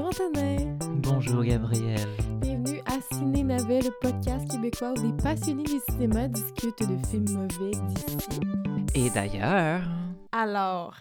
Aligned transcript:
Bonjour 0.00 0.26
Antonin. 0.26 0.78
Bonjour 1.02 1.42
Gabriel. 1.42 2.08
Bienvenue 2.40 2.80
à 2.86 3.00
Ciné 3.16 3.42
Navet, 3.42 3.80
le 3.80 3.90
podcast 4.00 4.48
québécois 4.48 4.92
où 4.96 5.02
des 5.10 5.22
passionnés 5.24 5.64
du 5.64 5.80
cinéma 5.90 6.28
discutent 6.28 6.88
de 6.88 7.04
films 7.08 7.32
mauvais 7.32 7.72
d'ici. 7.72 8.40
Et 8.94 9.10
d'ailleurs, 9.10 9.82
Alors, 10.30 10.94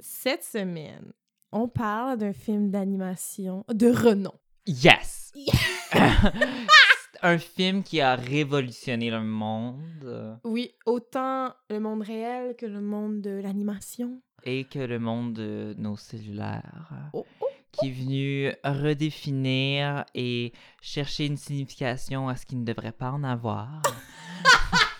cette 0.00 0.42
semaine, 0.42 1.12
on 1.52 1.68
parle 1.68 2.18
d'un 2.18 2.32
film 2.32 2.72
d'animation 2.72 3.64
de 3.72 3.86
renom. 3.88 4.32
yes! 4.66 5.30
C'est 5.32 5.92
un 7.22 7.38
film 7.38 7.84
qui 7.84 8.00
a 8.00 8.16
révolutionné 8.16 9.12
le 9.12 9.22
monde 9.22 10.40
Oui, 10.42 10.74
autant 10.86 11.52
le 11.70 11.78
monde 11.78 12.02
réel 12.02 12.56
que 12.56 12.66
le 12.66 12.80
monde 12.80 13.20
de 13.20 13.30
l'animation. 13.40 14.20
et 14.42 14.64
que 14.64 14.80
le 14.80 14.98
monde 14.98 15.34
de 15.34 15.76
nos 15.78 15.96
cellulaires. 15.96 17.10
Oh, 17.12 17.24
oh. 17.40 17.43
Qui 17.78 17.88
est 17.88 17.92
venu 17.92 18.52
redéfinir 18.64 20.04
et 20.14 20.52
chercher 20.80 21.26
une 21.26 21.36
signification 21.36 22.28
à 22.28 22.36
ce 22.36 22.46
qui 22.46 22.56
ne 22.56 22.64
devrait 22.64 22.92
pas 22.92 23.10
en 23.10 23.24
avoir. 23.24 23.82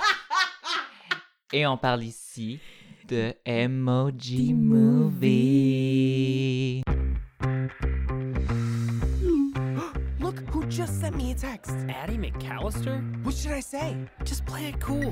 et 1.52 1.66
on 1.66 1.76
parle 1.76 2.02
ici 2.02 2.60
de 3.08 3.34
Emoji 3.44 4.54
Movie. 4.54 6.43
Just 10.86 11.00
sent 11.00 11.16
me 11.16 11.30
a 11.30 11.34
text. 11.34 11.70
Addie 11.88 12.18
McAllister? 12.18 13.00
What 13.24 13.34
should 13.34 13.52
I 13.52 13.60
say? 13.60 13.96
Just 14.22 14.44
play 14.44 14.66
it 14.66 14.78
cool. 14.80 15.10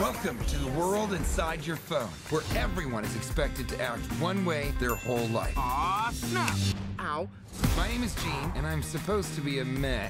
Welcome 0.00 0.44
to 0.46 0.58
the 0.58 0.72
world 0.76 1.12
inside 1.12 1.64
your 1.64 1.76
phone, 1.76 2.08
where 2.30 2.42
everyone 2.56 3.04
is 3.04 3.14
expected 3.14 3.68
to 3.68 3.80
act 3.80 4.00
one 4.20 4.44
way 4.44 4.72
their 4.80 4.96
whole 4.96 5.28
life. 5.28 5.56
Aw, 5.56 6.10
snap. 6.12 6.56
Ow. 6.98 7.28
My 7.76 7.86
name 7.86 8.02
is 8.02 8.12
Gene, 8.16 8.52
and 8.56 8.66
I'm 8.66 8.82
supposed 8.82 9.36
to 9.36 9.40
be 9.40 9.60
a 9.60 9.64
meh. 9.64 10.08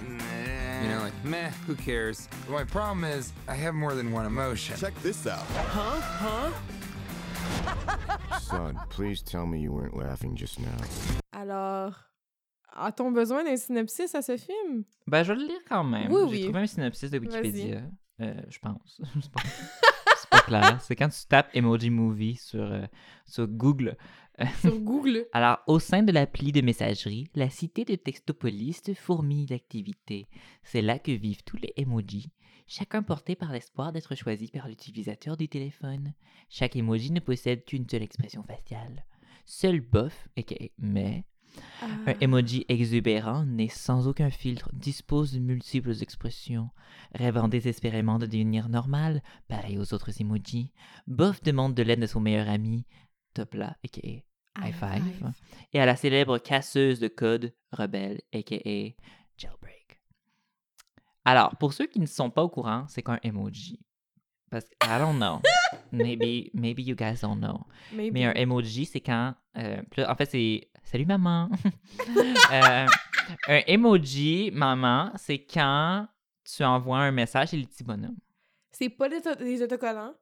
You 0.82 0.88
know, 0.88 1.00
like, 1.00 1.22
meh, 1.22 1.50
who 1.66 1.74
cares? 1.74 2.30
But 2.46 2.52
my 2.52 2.64
problem 2.64 3.04
is, 3.04 3.34
I 3.46 3.56
have 3.56 3.74
more 3.74 3.92
than 3.92 4.10
one 4.10 4.24
emotion. 4.24 4.78
Check 4.78 4.94
this 5.02 5.26
out. 5.26 5.44
Huh? 5.68 6.50
Huh? 7.60 8.38
Son, 8.38 8.80
please 8.88 9.20
tell 9.20 9.44
me 9.44 9.60
you 9.60 9.70
weren't 9.70 9.98
laughing 9.98 10.34
just 10.34 10.58
now. 10.58 10.78
Alors, 11.34 11.94
a-t-on 12.76 13.10
besoin 13.10 13.44
d'un 13.44 13.56
synopsis 13.56 14.14
à 14.14 14.22
ce 14.22 14.36
film? 14.36 14.84
Ben, 15.06 15.22
je 15.22 15.32
vais 15.32 15.38
le 15.40 15.46
lire 15.46 15.60
quand 15.68 15.84
même. 15.84 16.10
Oui, 16.12 16.22
J'ai 16.28 16.36
oui. 16.36 16.42
trouvé 16.44 16.60
un 16.60 16.66
synopsis 16.66 17.10
de. 17.10 17.18
Wikipédia. 17.18 17.82
Euh, 18.20 18.34
je 18.48 18.58
pense. 18.58 19.00
C'est 19.22 19.30
pas, 19.30 19.42
pas 20.30 20.40
clair. 20.40 20.80
C'est 20.82 20.96
quand 20.96 21.08
tu 21.08 21.26
tapes 21.26 21.50
Emoji 21.54 21.90
Movie 21.90 22.36
sur, 22.36 22.62
euh, 22.62 22.84
sur 23.26 23.46
Google. 23.48 23.96
Sur 24.62 24.78
Google. 24.78 25.26
Alors, 25.34 25.58
au 25.66 25.78
sein 25.78 26.02
de 26.02 26.12
l'appli 26.12 26.50
de 26.50 26.62
messagerie, 26.62 27.28
la 27.34 27.50
cité 27.50 27.84
de 27.84 27.94
Textopolis 27.94 28.80
fourmille 28.94 29.44
d'activités. 29.44 30.28
C'est 30.62 30.80
là 30.80 30.98
que 30.98 31.12
vivent 31.12 31.42
tous 31.44 31.58
les 31.58 31.74
emojis, 31.76 32.30
chacun 32.66 33.02
porté 33.02 33.36
par 33.36 33.52
l'espoir 33.52 33.92
d'être 33.92 34.14
choisi 34.14 34.48
par 34.48 34.66
l'utilisateur 34.66 35.36
du 35.36 35.46
téléphone. 35.48 36.14
Chaque 36.48 36.74
emoji 36.74 37.12
ne 37.12 37.20
possède 37.20 37.66
qu'une 37.66 37.86
seule 37.86 38.02
expression 38.02 38.42
faciale. 38.42 39.04
Seul 39.44 39.80
bof, 39.80 40.28
aka 40.38 40.56
mais, 40.78 41.24
un 41.82 41.88
Ah, 42.06 42.14
emoji 42.20 42.64
exubérant, 42.68 43.44
né 43.44 43.68
sans 43.68 44.06
aucun 44.06 44.30
filtre, 44.30 44.68
dispose 44.72 45.32
de 45.32 45.38
multiples 45.38 46.02
expressions. 46.02 46.70
Rêvant 47.14 47.48
désespérément 47.48 48.18
de 48.18 48.26
devenir 48.26 48.68
normal, 48.68 49.22
pareil 49.48 49.78
aux 49.78 49.92
autres 49.94 50.20
emojis, 50.20 50.72
Bof 51.06 51.42
demande 51.42 51.74
de 51.74 51.82
l'aide 51.82 52.00
de 52.00 52.06
son 52.06 52.20
meilleur 52.20 52.48
ami, 52.48 52.84
Topla, 53.34 53.76
aka 53.84 54.00
High 54.58 54.74
Five, 54.74 55.32
et 55.72 55.80
à 55.80 55.86
la 55.86 55.96
célèbre 55.96 56.38
casseuse 56.38 56.98
de 57.00 57.08
code 57.08 57.54
rebelle, 57.72 58.20
aka 58.34 58.56
Jailbreak. 59.38 60.00
Alors, 61.24 61.56
pour 61.56 61.72
ceux 61.72 61.86
qui 61.86 62.00
ne 62.00 62.06
sont 62.06 62.30
pas 62.30 62.42
au 62.42 62.48
courant, 62.48 62.86
c'est 62.88 63.02
qu'un 63.02 63.18
emoji. 63.22 63.80
Parce 64.50 64.64
que, 64.64 64.74
I 64.84 64.98
don't 64.98 65.16
know. 65.16 65.40
maybe, 65.92 66.50
maybe 66.54 66.80
you 66.82 66.96
guys 66.96 67.20
don't 67.22 67.38
know. 67.38 67.60
Maybe. 67.92 68.12
Mais 68.12 68.24
un 68.24 68.32
emoji, 68.32 68.84
c'est 68.86 69.00
quand. 69.00 69.34
euh, 69.56 69.80
en 70.08 70.14
fait, 70.16 70.26
c'est 70.26 70.69
Salut 70.82 71.06
maman. 71.06 71.48
Euh, 72.52 72.86
un 73.46 73.60
emoji, 73.68 74.50
maman, 74.52 75.12
c'est 75.14 75.38
quand 75.38 76.08
tu 76.42 76.64
envoies 76.64 76.98
un 76.98 77.12
message 77.12 77.54
et 77.54 77.58
le 77.58 77.64
petit 77.64 77.84
bonhomme. 77.84 78.16
C'est 78.72 78.88
pas 78.88 79.08
des 79.08 79.62
autocollants. 79.62 80.14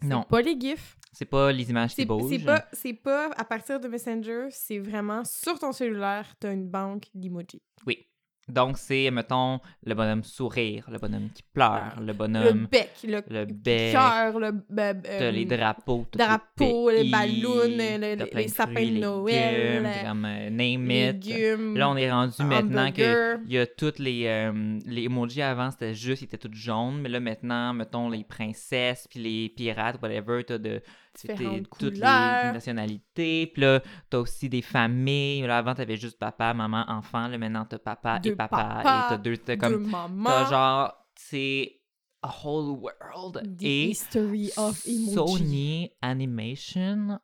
C'est 0.00 0.08
Non. 0.08 0.22
pas 0.22 0.40
les 0.40 0.58
GIFs. 0.58 0.96
C'est 1.12 1.26
pas 1.26 1.52
les 1.52 1.68
images 1.68 1.90
qui 1.90 1.96
C'est 1.96 2.04
bougent. 2.06 2.30
c'est 2.30 2.44
pas, 2.44 2.64
c'est 2.72 2.94
pas 2.94 3.30
à 3.36 3.44
partir 3.44 3.78
de 3.78 3.88
Messenger, 3.88 4.46
c'est 4.50 4.78
vraiment 4.78 5.22
sur 5.24 5.58
ton 5.58 5.72
cellulaire, 5.72 6.34
t'as 6.40 6.54
une 6.54 6.66
banque 6.70 7.04
d'emojis. 7.14 7.60
Oui. 7.86 8.06
Donc, 8.48 8.78
c'est, 8.78 9.10
mettons, 9.10 9.58
le 9.84 9.94
bonhomme 9.94 10.22
sourire, 10.22 10.86
le 10.90 10.98
bonhomme 10.98 11.28
qui 11.34 11.42
pleure, 11.52 11.94
le 11.98 12.06
Le 12.06 12.12
bonhomme, 12.12 12.68
bec, 12.70 12.90
le, 13.04 13.20
le 13.28 13.44
bec, 13.44 13.92
cœur, 13.92 14.38
le 14.38 14.52
t'as 14.76 14.94
euh, 15.10 15.30
les 15.32 15.44
drapeaux, 15.44 16.06
tout 16.10 16.16
drapeaux, 16.18 16.90
le 16.90 16.96
les 16.98 17.02
pays, 17.02 17.10
ballons, 17.10 17.54
le- 17.66 18.14
le- 18.16 18.30
les 18.36 18.48
sapins 18.48 18.84
de 18.84 19.00
Noël, 19.00 19.82
légumes, 19.82 19.90
comme 20.06 20.24
euh, 20.24 20.50
name 20.50 20.90
it. 20.90 21.24
légumes. 21.26 21.76
Là, 21.76 21.90
on 21.90 21.96
est 21.96 22.10
rendu 22.10 22.42
maintenant 22.44 22.92
que 22.92 23.38
il 23.46 23.52
y 23.52 23.58
a 23.58 23.66
toutes 23.66 23.98
les 23.98 24.26
euh, 24.26 24.78
les 24.86 25.04
emojis 25.04 25.42
avant 25.42 25.70
c'était 25.70 25.94
juste 25.94 26.22
ils 26.22 26.26
étaient 26.26 26.38
toutes 26.38 26.54
jaunes 26.54 27.00
mais 27.00 27.08
là 27.08 27.20
maintenant 27.20 27.72
mettons 27.74 28.08
les 28.08 28.24
princesses 28.24 29.06
puis 29.08 29.20
les 29.20 29.48
pirates 29.48 30.00
whatever 30.02 30.42
t'as 30.44 30.58
de 30.58 30.80
Différentes 31.20 31.68
toutes 31.78 31.94
couleurs. 31.94 32.44
les 32.46 32.52
nationalités. 32.52 33.46
Puis 33.46 33.62
là 33.62 33.80
t'as 34.10 34.18
aussi 34.18 34.48
des 34.48 34.62
familles. 34.62 35.42
Là 35.42 35.58
avant 35.58 35.74
t'avais 35.74 35.96
juste 35.96 36.18
papa 36.18 36.54
maman 36.54 36.84
enfant. 36.88 37.28
Là 37.28 37.38
maintenant 37.38 37.64
t'as 37.64 37.78
papa 37.78 38.18
Deux 38.18 38.32
et 38.32 38.36
papa, 38.36 38.56
papas, 38.56 39.06
et 39.06 39.08
t'as 39.10 39.18
deux 39.18 39.36
t'as 39.36 39.56
comme 39.56 39.90
t'as 39.90 40.50
genre 40.50 40.94
c'est 41.14 41.80
a 42.22 42.28
whole 42.44 42.78
world. 42.78 43.56
The 43.58 43.62
et 43.62 43.88
history 43.90 44.50
of 44.56 44.84
emoji. 44.86 45.14
Sony 45.14 45.90
Animation 46.02 47.18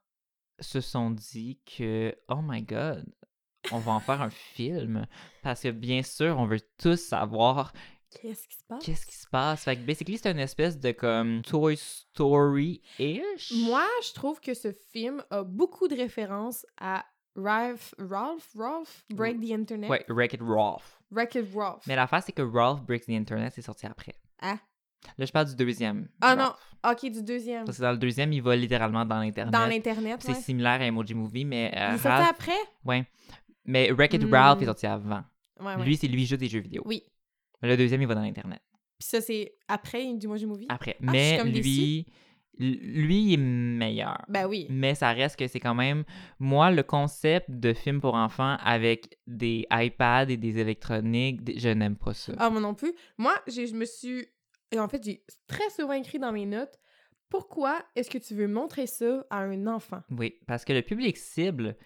se 0.61 0.81
sont 0.81 1.11
dit 1.11 1.61
que 1.67 2.15
oh 2.29 2.41
my 2.43 2.63
god 2.63 3.05
on 3.71 3.79
va 3.79 3.93
en 3.93 4.01
faire 4.01 4.21
un 4.23 4.31
film. 4.31 5.07
Parce 5.43 5.63
que 5.63 5.71
bien 5.71 6.03
sûr 6.03 6.37
on 6.39 6.47
veut 6.47 6.61
tous 6.79 6.97
savoir 6.97 7.73
Qu'est-ce 8.21 8.47
qui 8.49 8.57
se 8.57 8.65
passe? 8.69 8.85
qu'est-ce 8.85 9.07
qui 9.07 9.15
se 9.17 9.27
passe? 9.27 9.65
Fait 9.65 9.77
que 9.77 9.83
basically 9.83 10.19
c'est 10.19 10.31
une 10.31 10.39
espèce 10.39 10.79
de 10.79 10.93
comme 10.93 11.43
Toy 11.43 11.77
Story-ish 11.77 13.53
Moi, 13.65 13.87
je 14.07 14.13
trouve 14.13 14.41
que 14.41 14.55
ce 14.55 14.73
film 14.93 15.23
a 15.31 15.43
beaucoup 15.43 15.89
de 15.89 15.97
références 15.97 16.67
à 16.81 17.05
Ralph, 17.37 17.95
Ralph, 17.99 18.49
Ralph, 18.57 19.05
Break 19.11 19.41
the 19.41 19.53
Internet. 19.53 19.89
ouais 19.91 20.05
Wreck-It 20.09 20.41
Ralph 20.43 21.01
Wreck-It 21.11 21.47
Ralph. 21.55 21.83
mais 21.87 21.97
l'affaire 21.97 22.23
c'est 22.23 22.33
que 22.33 22.43
Ralph 22.43 22.83
Breaks 22.83 23.07
the 23.07 23.11
Internet 23.11 23.53
c'est 23.55 23.63
sorti 23.63 23.87
après 23.87 24.15
Ah. 24.41 24.59
là 25.17 25.25
je 25.25 25.33
parle 25.33 25.47
du 25.47 25.57
deuxième 25.57 26.09
Ah 26.21 26.37
non, 26.37 26.53
ok, 26.91 27.11
du 27.11 27.23
deuxième. 27.23 27.65
parce 27.65 27.79
que 27.79 27.83
dans 27.83 27.93
le 27.93 27.97
deuxième 27.99 28.33
il 28.35 28.43
va 28.43 28.55
littéralement 28.55 29.05
dans 29.07 29.19
l'internet 29.21 29.53
Dans 29.53 29.67
l'Internet, 29.67 30.21
c'est 30.23 30.33
ouais. 30.33 30.41
similaire 30.41 30.81
à 30.83 30.85
Emoji 30.87 31.15
Movie 31.15 31.45
mais 31.47 31.73
euh, 31.75 31.89
Il 31.91 31.95
est 31.95 31.99
sorti 31.99 32.09
Ralph 32.09 32.29
après? 32.31 32.59
ouais 32.85 33.07
mais 33.65 33.91
Wreck-It 33.93 34.25
Hmm. 34.25 34.35
Ralph 34.35 34.61
est 34.63 34.67
sorti 34.67 34.87
avant 34.87 35.23
Ouais, 35.61 35.77
ouais. 35.77 35.85
lui 35.85 35.97
c'est 35.97 36.09
lui 36.09 36.27
juste 36.27 36.41
des 36.41 36.49
jeux 36.49 36.59
vidéo 36.61 36.83
Oui. 36.85 37.03
Le 37.63 37.77
deuxième, 37.77 38.03
il 38.03 38.09
va 38.09 38.15
dans 38.15 38.23
l'Internet. 38.23 38.61
Puis 38.99 39.09
ça, 39.09 39.21
c'est 39.21 39.55
après 39.69 40.15
du 40.15 40.27
Emoji 40.27 40.47
Movie? 40.47 40.67
Après. 40.69 40.97
Ah, 41.01 41.11
Mais 41.13 41.37
comme 41.39 41.49
lui, 41.49 42.07
lui, 42.59 43.23
il 43.25 43.35
est 43.35 43.37
meilleur. 43.37 44.25
Ben 44.29 44.47
oui. 44.47 44.67
Mais 44.71 44.95
ça 44.95 45.13
reste 45.13 45.37
que 45.39 45.47
c'est 45.49 45.61
quand 45.61 45.75
même. 45.75 46.05
Moi, 46.39 46.71
le 46.71 46.83
concept 46.83 47.51
de 47.51 47.73
film 47.73 48.01
pour 48.01 48.15
enfants 48.15 48.57
avec 48.63 49.19
des 49.27 49.67
iPads 49.73 50.29
et 50.31 50.37
des 50.37 50.59
électroniques, 50.59 51.43
des- 51.43 51.59
je 51.59 51.69
n'aime 51.71 51.97
pas 51.97 52.15
ça. 52.15 52.35
Ah, 52.39 52.51
moi 52.51 52.61
non 52.61 52.75
plus. 52.75 52.93
Moi, 53.19 53.35
je 53.47 53.75
me 53.75 53.85
suis... 53.85 54.27
Et 54.71 54.79
en 54.79 54.89
fait, 54.89 55.03
j'ai 55.05 55.25
très 55.47 55.69
souvent 55.71 55.93
écrit 55.95 56.19
dans 56.19 56.33
mes 56.33 56.47
notes, 56.47 56.79
pourquoi 57.29 57.83
est-ce 57.97 58.11
que 58.11 58.19
tu 58.19 58.35
veux 58.35 58.49
montrer 58.49 58.87
ça 58.87 59.25
à 59.31 59.39
un 59.41 59.67
enfant? 59.67 60.03
Oui, 60.11 60.39
parce 60.47 60.65
que 60.65 60.73
le 60.73 60.83
public 60.83 61.17
cible, 61.17 61.77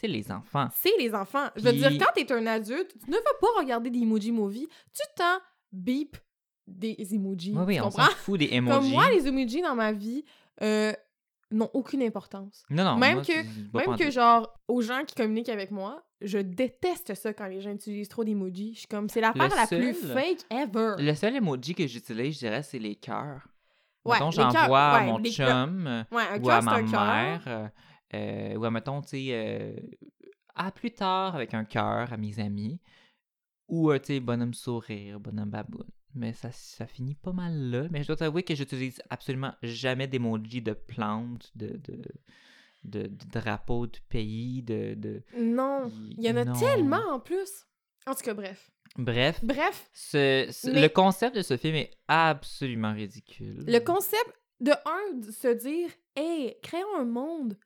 c'est 0.00 0.08
les 0.08 0.30
enfants. 0.30 0.68
C'est 0.74 0.96
les 0.98 1.14
enfants. 1.14 1.48
Je 1.56 1.62
veux 1.62 1.72
dire, 1.72 1.90
quand 1.98 2.12
t'es 2.14 2.30
un 2.32 2.46
adulte, 2.46 2.92
tu 3.02 3.10
ne 3.10 3.16
vas 3.16 3.22
pas 3.40 3.46
regarder 3.58 3.90
des 3.90 4.00
Emoji 4.00 4.32
Movie. 4.32 4.68
Tu 4.92 5.02
t'en 5.16 5.38
beep 5.72 6.16
des 6.66 6.96
emojis. 7.14 7.52
Oui, 7.56 7.64
oui, 7.66 7.80
on 7.80 7.90
s'en 7.90 8.02
fout 8.02 8.38
des 8.38 8.48
Comme 8.48 8.56
emojis. 8.68 8.90
moi, 8.90 9.10
les 9.10 9.26
emojis 9.26 9.62
dans 9.62 9.74
ma 9.74 9.92
vie 9.92 10.24
euh, 10.62 10.92
n'ont 11.50 11.70
aucune 11.72 12.02
importance. 12.02 12.64
Non, 12.70 12.84
non. 12.84 12.96
même 12.96 13.16
moi, 13.16 13.24
que- 13.24 13.76
Même 13.88 13.96
que, 13.96 14.10
genre, 14.10 14.52
aux 14.68 14.82
gens 14.82 15.04
qui 15.06 15.14
communiquent 15.14 15.48
avec 15.48 15.70
moi, 15.70 16.02
je 16.20 16.38
déteste 16.38 17.14
ça 17.14 17.32
quand 17.32 17.46
les 17.46 17.60
gens 17.60 17.70
utilisent 17.70 18.08
trop 18.08 18.24
d'emojis. 18.24 18.74
Je 18.74 18.78
suis 18.80 18.88
comme, 18.88 19.08
c'est 19.08 19.20
l'affaire 19.20 19.48
la 19.54 19.66
plus 19.66 19.94
fake 19.94 20.44
ever. 20.50 20.94
Le 20.98 21.14
seul 21.14 21.36
emoji 21.36 21.74
que 21.74 21.86
j'utilise, 21.86 22.34
je 22.34 22.38
dirais, 22.40 22.62
c'est 22.62 22.78
les 22.78 22.96
cœurs. 22.96 23.46
Ouais, 24.04 24.18
j'envoie 24.30 24.80
à 24.80 25.00
ouais, 25.00 25.06
mon 25.06 25.22
chum. 25.24 26.04
Ouais, 26.12 26.22
un 26.32 26.40
ou 26.40 26.50
à 26.50 26.60
ma 26.60 26.82
mère, 26.82 27.42
euh, 27.46 27.66
ou 28.14 28.64
à, 28.64 28.70
mettons, 28.70 29.02
tu 29.02 29.08
sais, 29.08 29.26
euh, 29.32 29.76
à 30.54 30.70
plus 30.70 30.90
tard 30.92 31.34
avec 31.34 31.54
un 31.54 31.64
cœur 31.64 32.12
à 32.12 32.16
mes 32.16 32.38
amis, 32.40 32.80
ou, 33.68 33.90
euh, 33.90 33.98
tu 33.98 34.06
sais, 34.14 34.20
bonhomme 34.20 34.54
sourire, 34.54 35.18
bonhomme 35.20 35.50
baboune. 35.50 35.88
Mais 36.14 36.32
ça, 36.32 36.50
ça 36.52 36.86
finit 36.86 37.14
pas 37.14 37.32
mal 37.32 37.52
là. 37.70 37.88
Mais 37.90 38.02
je 38.02 38.06
dois 38.06 38.16
t'avouer 38.16 38.42
que 38.42 38.54
j'utilise 38.54 39.02
absolument 39.10 39.52
jamais 39.62 40.06
d'emoji 40.06 40.62
de 40.62 40.72
plantes, 40.72 41.50
de, 41.56 41.76
de, 41.76 42.02
de, 42.84 43.02
de 43.08 43.16
drapeaux 43.32 43.86
du 43.86 44.00
pays, 44.08 44.62
de... 44.62 44.94
de... 44.94 45.22
Non, 45.36 45.90
il 46.16 46.22
y 46.24 46.30
en 46.30 46.36
a 46.36 46.44
Non. 46.46 46.58
tellement 46.58 47.02
en 47.10 47.20
plus. 47.20 47.66
En 48.06 48.14
tout 48.14 48.22
cas, 48.22 48.32
bref. 48.34 48.70
Bref, 48.96 49.40
Bref, 49.44 49.90
ce- 49.92 50.48
ce- 50.50 50.70
Mais- 50.70 50.80
le 50.80 50.88
concept 50.88 51.36
de 51.36 51.42
ce 51.42 51.56
film 51.58 51.74
est 51.74 51.90
absolument 52.08 52.94
ridicule. 52.94 53.64
le 53.66 53.78
concept 53.80 54.32
de 54.60 54.70
un, 54.70 55.18
de 55.18 55.30
se 55.30 55.48
dire, 55.48 55.90
hey, 56.14 56.54
créons 56.62 56.96
un 56.96 57.04
monde, 57.04 57.58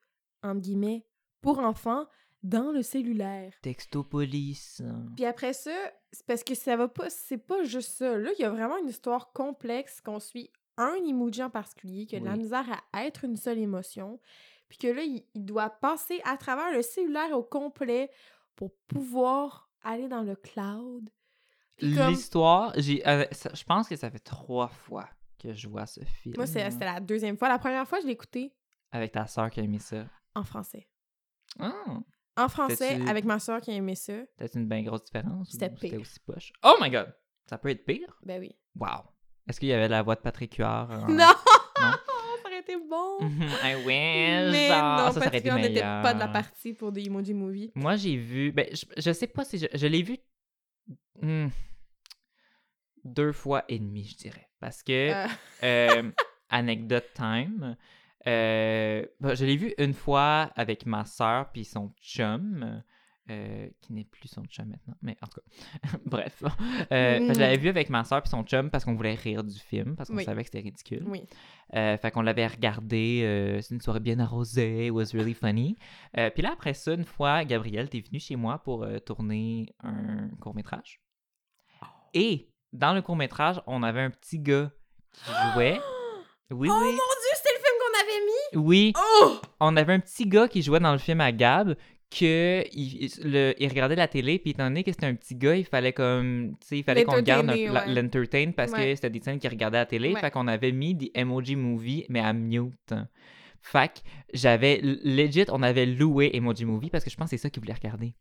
entre 0.42 0.60
guillemets, 0.60 1.04
pour 1.40 1.58
enfants 1.58 2.06
dans 2.42 2.72
le 2.72 2.82
cellulaire. 2.82 3.52
Textopolis. 3.62 4.80
Puis 5.16 5.24
après 5.26 5.52
ça, 5.52 5.72
c'est 6.12 6.24
parce 6.26 6.42
que 6.42 6.54
ça 6.54 6.76
va 6.76 6.88
pas, 6.88 7.10
c'est 7.10 7.38
pas 7.38 7.62
juste 7.64 7.92
ça. 7.92 8.16
Là, 8.16 8.30
il 8.38 8.42
y 8.42 8.44
a 8.44 8.50
vraiment 8.50 8.78
une 8.78 8.88
histoire 8.88 9.32
complexe 9.32 10.00
qu'on 10.00 10.20
suit 10.20 10.50
un 10.76 10.94
emoji 11.06 11.42
en 11.42 11.50
particulier 11.50 12.06
qui 12.06 12.16
a 12.16 12.20
de 12.20 12.24
la 12.24 12.36
misère 12.36 12.64
à 12.92 13.04
être 13.04 13.24
une 13.24 13.36
seule 13.36 13.58
émotion. 13.58 14.18
Puis 14.68 14.78
que 14.78 14.86
là, 14.86 15.02
il, 15.02 15.24
il 15.34 15.44
doit 15.44 15.68
passer 15.68 16.20
à 16.24 16.36
travers 16.36 16.72
le 16.72 16.80
cellulaire 16.82 17.36
au 17.36 17.42
complet 17.42 18.10
pour 18.56 18.72
pouvoir 18.88 19.68
aller 19.82 20.08
dans 20.08 20.22
le 20.22 20.36
cloud. 20.36 21.10
Comme- 21.80 22.10
L'histoire, 22.10 22.72
j'ai, 22.76 23.06
euh, 23.08 23.24
je 23.32 23.64
pense 23.64 23.88
que 23.88 23.96
ça 23.96 24.10
fait 24.10 24.18
trois 24.18 24.68
fois 24.68 25.08
que 25.38 25.52
je 25.54 25.68
vois 25.68 25.86
ce 25.86 26.00
film. 26.04 26.34
Moi, 26.36 26.46
c'est- 26.46 26.70
c'était 26.70 26.84
la 26.84 27.00
deuxième 27.00 27.36
fois. 27.36 27.48
La 27.48 27.58
première 27.58 27.86
fois, 27.88 28.00
je 28.00 28.06
l'ai 28.06 28.12
écouté 28.12 28.54
Avec 28.92 29.12
ta 29.12 29.26
soeur 29.26 29.50
qui 29.50 29.60
a 29.60 29.62
aimé 29.62 29.78
ça. 29.78 30.04
En 30.34 30.44
français. 30.44 30.88
Ah, 31.58 31.72
En 32.36 32.48
français, 32.48 33.00
avec 33.08 33.24
ma 33.24 33.38
soeur 33.38 33.60
qui 33.60 33.70
a 33.70 33.74
aimé 33.74 33.94
ça. 33.94 34.14
peut-être 34.36 34.56
une 34.56 34.68
bien 34.68 34.82
grosse 34.82 35.04
différence. 35.04 35.50
C'était 35.50 35.68
C'était 35.74 35.88
pire. 35.90 36.00
aussi 36.00 36.20
poche? 36.20 36.52
Oh 36.62 36.76
my 36.80 36.90
god! 36.90 37.14
Ça 37.48 37.58
peut 37.58 37.70
être 37.70 37.84
pire? 37.84 38.18
Ben 38.22 38.40
oui. 38.40 38.56
Wow! 38.76 39.02
Est-ce 39.48 39.58
qu'il 39.58 39.68
y 39.68 39.72
avait 39.72 39.88
la 39.88 40.02
voix 40.02 40.14
de 40.14 40.20
Patrick 40.20 40.54
Huard? 40.56 40.88
Non! 41.08 41.16
Non? 41.16 41.26
ça 42.42 42.46
aurait 42.46 42.60
été 42.60 42.76
bon! 42.76 43.18
I 43.64 43.74
wish! 43.84 44.52
Mais 44.52 44.68
Ah, 44.70 45.04
non, 45.06 45.12
ça, 45.12 45.20
Patrick, 45.20 45.46
on 45.50 45.56
n'était 45.58 45.80
pas 45.80 46.14
de 46.14 46.18
la 46.20 46.28
partie 46.28 46.72
pour 46.74 46.92
des 46.92 47.02
Emoji 47.06 47.34
Movie. 47.34 47.72
Moi, 47.74 47.96
j'ai 47.96 48.16
vu. 48.16 48.52
Ben, 48.52 48.66
je, 48.72 48.84
je 48.96 49.12
sais 49.12 49.26
pas 49.26 49.44
si 49.44 49.58
je, 49.58 49.66
je 49.74 49.86
l'ai 49.88 50.02
vu 50.02 50.18
hmm, 51.20 51.48
deux 53.04 53.32
fois 53.32 53.64
et 53.68 53.78
demi, 53.78 54.04
je 54.04 54.16
dirais. 54.16 54.48
Parce 54.60 54.82
que, 54.82 55.12
Euh, 55.12 55.28
euh, 55.64 56.10
anecdote 56.50 57.06
time, 57.14 57.76
euh, 58.26 59.04
ben, 59.20 59.34
je 59.34 59.44
l'ai 59.44 59.56
vu 59.56 59.74
une 59.78 59.94
fois 59.94 60.50
avec 60.56 60.86
ma 60.86 61.04
soeur 61.04 61.50
puis 61.52 61.64
son 61.64 61.92
chum. 62.00 62.82
euh, 63.30 63.68
qui 63.80 63.92
n'est 63.92 64.02
plus 64.04 64.26
son 64.26 64.42
chum 64.46 64.66
maintenant, 64.66 64.94
mais 65.02 65.16
en 65.22 65.26
tout 65.28 65.40
cas, 65.40 65.88
bref. 66.04 66.42
Euh, 66.90 67.32
je 67.32 67.38
l'avais 67.38 67.58
vu 67.58 67.68
avec 67.68 67.88
ma 67.88 68.02
soeur 68.02 68.22
puis 68.22 68.30
son 68.30 68.42
chum 68.42 68.70
parce 68.70 68.84
qu'on 68.84 68.94
voulait 68.96 69.14
rire 69.14 69.44
du 69.44 69.56
film, 69.56 69.94
parce 69.94 70.08
qu'on 70.10 70.16
Oui. 70.16 70.24
savait 70.24 70.42
que 70.42 70.48
c'était 70.48 70.60
ridicule. 70.68 71.04
oui. 71.06 71.22
Euh, 71.76 71.96
fait 71.96 72.10
qu'on 72.10 72.22
l'avait 72.22 72.48
regardé, 72.48 73.20
euh, 73.22 73.60
c'est 73.60 73.72
une 73.76 73.80
soirée 73.80 74.00
bien 74.00 74.18
arrosée, 74.18 74.86
it 74.86 74.90
was 74.92 75.12
really 75.14 75.34
funny. 75.34 75.76
Puis 76.12 76.42
là, 76.42 76.50
après 76.54 76.74
ça, 76.74 76.92
une 76.94 77.04
fois, 77.04 77.44
Gabriel, 77.44 77.88
t'es 77.88 78.00
venu 78.00 78.18
chez 78.18 78.34
moi 78.34 78.58
pour 78.58 78.84
tourner 79.06 79.72
un 79.84 80.28
court-métrage. 80.40 81.00
Et 82.14 82.50
dans 82.72 82.92
le 82.94 83.02
court-métrage, 83.02 83.62
on 83.68 83.84
avait 83.84 84.00
un 84.02 84.10
petit 84.10 84.40
gars 84.40 84.72
qui 85.12 85.30
jouait. 85.54 85.78
Oui, 86.50 86.68
Oh 86.68 86.74
oui. 86.80 86.86
mon 86.90 86.96
dieu, 86.96 87.34
c'était 87.36 87.52
le 87.54 87.62
film 87.62 87.76
qu'on 87.78 88.00
avait 88.00 88.26
mis! 88.26 88.39
Oui, 88.54 88.92
Oh! 89.22 89.36
on 89.60 89.76
avait 89.76 89.92
un 89.92 90.00
petit 90.00 90.26
gars 90.26 90.48
qui 90.48 90.62
jouait 90.62 90.80
dans 90.80 90.92
le 90.92 90.98
film 90.98 91.20
à 91.20 91.32
Gab 91.32 91.74
que 92.10 92.64
il, 92.72 93.04
il- 93.04 93.30
le- 93.30 93.54
il 93.58 93.68
regardait 93.68 93.94
la 93.94 94.08
télé 94.08 94.40
puis 94.40 94.50
étant 94.50 94.64
donné 94.64 94.82
que 94.82 94.90
c'était 94.90 95.06
un 95.06 95.14
petit 95.14 95.36
gars 95.36 95.54
il 95.54 95.64
fallait 95.64 95.92
comme 95.92 96.56
tu 96.60 96.66
sais 96.66 96.78
il 96.78 96.82
fallait 96.82 97.04
qu'on 97.04 97.22
garde 97.22 97.48
ouais. 97.50 97.68
l'entertain 97.86 98.50
parce 98.56 98.72
que 98.72 98.94
c'était 98.96 99.10
des 99.10 99.20
scènes 99.20 99.38
qu'il 99.38 99.48
regardait 99.50 99.78
à 99.78 99.82
la 99.82 99.86
télé 99.86 100.12
Ouais. 100.12 100.20
fait 100.20 100.32
qu'on 100.32 100.48
avait 100.48 100.72
mis 100.72 100.96
des 100.96 101.12
emoji 101.14 101.54
movie 101.54 102.04
mais 102.08 102.18
à 102.18 102.32
mute 102.32 102.94
fait 103.62 104.02
j'avais 104.34 104.80
legit 104.82 105.44
on 105.50 105.62
avait 105.62 105.86
loué 105.86 106.30
emoji 106.34 106.64
movie 106.64 106.90
parce 106.90 107.04
que 107.04 107.10
je 107.10 107.16
pense 107.16 107.26
que 107.30 107.36
c'est 107.36 107.42
ça 107.42 107.48
qu'il 107.50 107.62
voulait 107.62 107.74
regarder 107.74 108.12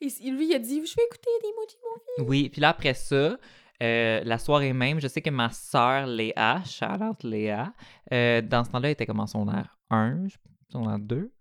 Et 0.00 0.06
lui, 0.30 0.46
il 0.50 0.54
a 0.54 0.60
dit 0.60 0.76
Je 0.86 0.94
vais 0.94 1.02
écouter 1.04 1.30
des 1.42 1.48
Emoji 1.48 1.76
Movie. 1.82 2.28
oui 2.30 2.48
puis 2.50 2.60
là 2.60 2.68
après 2.68 2.94
ça 2.94 3.36
euh, 3.80 4.20
la 4.24 4.38
soirée 4.38 4.72
même, 4.72 5.00
je 5.00 5.06
sais 5.06 5.22
que 5.22 5.30
ma 5.30 5.50
sœur 5.50 6.04
Léa, 6.08 6.62
shout 6.66 7.00
out 7.00 7.22
Léa, 7.22 7.72
euh, 8.12 8.40
dans 8.42 8.64
ce 8.64 8.70
temps-là, 8.70 8.88
elle 8.88 8.92
était 8.92 9.06
comme 9.06 9.20
en 9.20 9.26
secondaire 9.26 9.78
1, 9.90 10.26
je- 10.28 10.36
secondaire 10.70 10.98
2. 10.98 11.32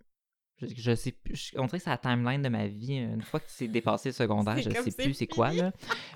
Je, 0.60 0.66
je 0.76 0.96
sais 0.96 1.12
plus, 1.12 1.36
je- 1.36 1.60
on 1.60 1.66
dirait 1.66 1.78
que 1.78 1.84
c'est 1.84 1.90
la 1.92 1.98
timeline 2.00 2.42
de 2.42 2.50
ma 2.50 2.66
vie. 2.66 2.96
Une 2.96 3.22
fois 3.22 3.40
que 3.40 3.46
c'est 3.48 3.68
dépassé 3.68 4.10
le 4.10 4.14
secondaire, 4.14 4.58
je 4.58 4.70
sais 4.72 4.92
plus 5.04 5.14
c'est 5.14 5.28
quoi, 5.28 5.52
là. 5.54 5.72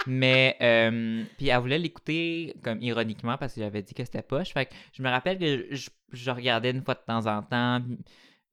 Mais, 0.07 0.57
euh, 0.61 1.23
puis 1.37 1.49
elle 1.49 1.59
voulait 1.59 1.77
l'écouter 1.77 2.55
comme 2.63 2.81
ironiquement 2.81 3.37
parce 3.37 3.53
que 3.53 3.61
j'avais 3.61 3.83
dit 3.83 3.93
que 3.93 4.03
c'était 4.03 4.23
poche. 4.23 4.51
Fait 4.53 4.65
que 4.65 4.73
je 4.93 5.03
me 5.03 5.09
rappelle 5.09 5.37
que 5.37 5.67
je, 5.75 5.89
je 6.11 6.31
regardais 6.31 6.71
une 6.71 6.81
fois 6.83 6.95
de 6.95 7.01
temps 7.05 7.27
en 7.27 7.43
temps, 7.43 7.81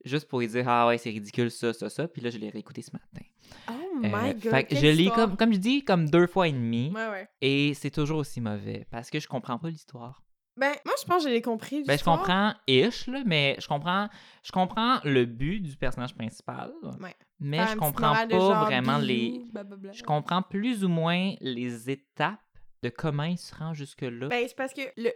juste 0.04 0.28
pour 0.28 0.40
lui 0.40 0.48
dire, 0.48 0.68
ah 0.68 0.86
ouais, 0.88 0.98
c'est 0.98 1.08
ridicule, 1.10 1.50
ça, 1.50 1.72
ça, 1.72 1.88
ça. 1.88 2.06
Puis 2.06 2.20
là, 2.20 2.28
je 2.28 2.36
l'ai 2.38 2.50
réécouté 2.50 2.82
ce 2.82 2.90
matin. 2.92 3.26
Oh 3.70 3.72
Euh, 4.04 4.08
my 4.12 4.34
god. 4.34 4.50
fait 4.52 4.64
que 4.64 4.76
je 4.76 4.86
lis, 4.88 5.04
histoire. 5.04 5.16
comme, 5.28 5.36
comme 5.38 5.52
je 5.54 5.58
dis, 5.58 5.84
comme 5.84 6.10
deux 6.10 6.26
fois 6.26 6.48
et 6.48 6.52
demi. 6.52 6.92
Ouais, 6.94 7.08
ouais. 7.08 7.28
Et 7.40 7.72
c'est 7.72 7.90
toujours 7.90 8.18
aussi 8.18 8.42
mauvais 8.42 8.86
parce 8.90 9.08
que 9.08 9.18
je 9.20 9.26
comprends 9.26 9.58
pas 9.58 9.70
l'histoire. 9.70 10.22
Ben, 10.58 10.74
moi, 10.84 10.94
je 11.00 11.06
pense 11.06 11.22
que 11.22 11.28
je 11.28 11.34
l'ai 11.34 11.42
compris. 11.42 11.84
Ben, 11.84 11.98
je 11.98 12.04
comprends 12.04 12.52
ish, 12.66 13.06
là, 13.06 13.22
mais 13.24 13.56
je 13.60 13.68
comprends, 13.68 14.08
je 14.42 14.50
comprends 14.52 14.98
le 15.04 15.24
but 15.24 15.60
du 15.60 15.76
personnage 15.76 16.14
principal. 16.14 16.72
Ouais. 17.00 17.14
Mais 17.38 17.58
Faire 17.58 17.68
je 17.68 17.76
comprends 17.76 18.12
pas 18.12 18.28
genre, 18.28 18.64
vraiment 18.64 18.98
les. 18.98 19.44
blablabla. 19.52 19.92
Je 19.92 20.02
comprends 20.02 20.42
plus 20.42 20.84
ou 20.84 20.88
moins 20.88 21.34
les 21.40 21.90
étapes 21.90 22.40
de 22.82 22.88
comment 22.88 23.24
il 23.24 23.38
se 23.38 23.54
rend 23.54 23.74
jusque-là. 23.74 24.28
Ben, 24.28 24.44
c'est 24.48 24.56
parce 24.56 24.74
que 24.74 24.82
le, 24.96 25.10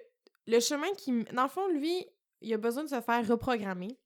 le 0.47 0.61
chemin 0.61 0.93
qui. 0.97 1.25
Dans 1.33 1.44
le 1.44 1.49
fond, 1.49 1.69
lui, 1.69 2.06
il 2.41 2.55
a 2.55 2.59
besoin 2.59 2.85
de 2.85 2.89
se 2.89 3.00
faire 3.00 3.27
reprogrammer. 3.27 3.99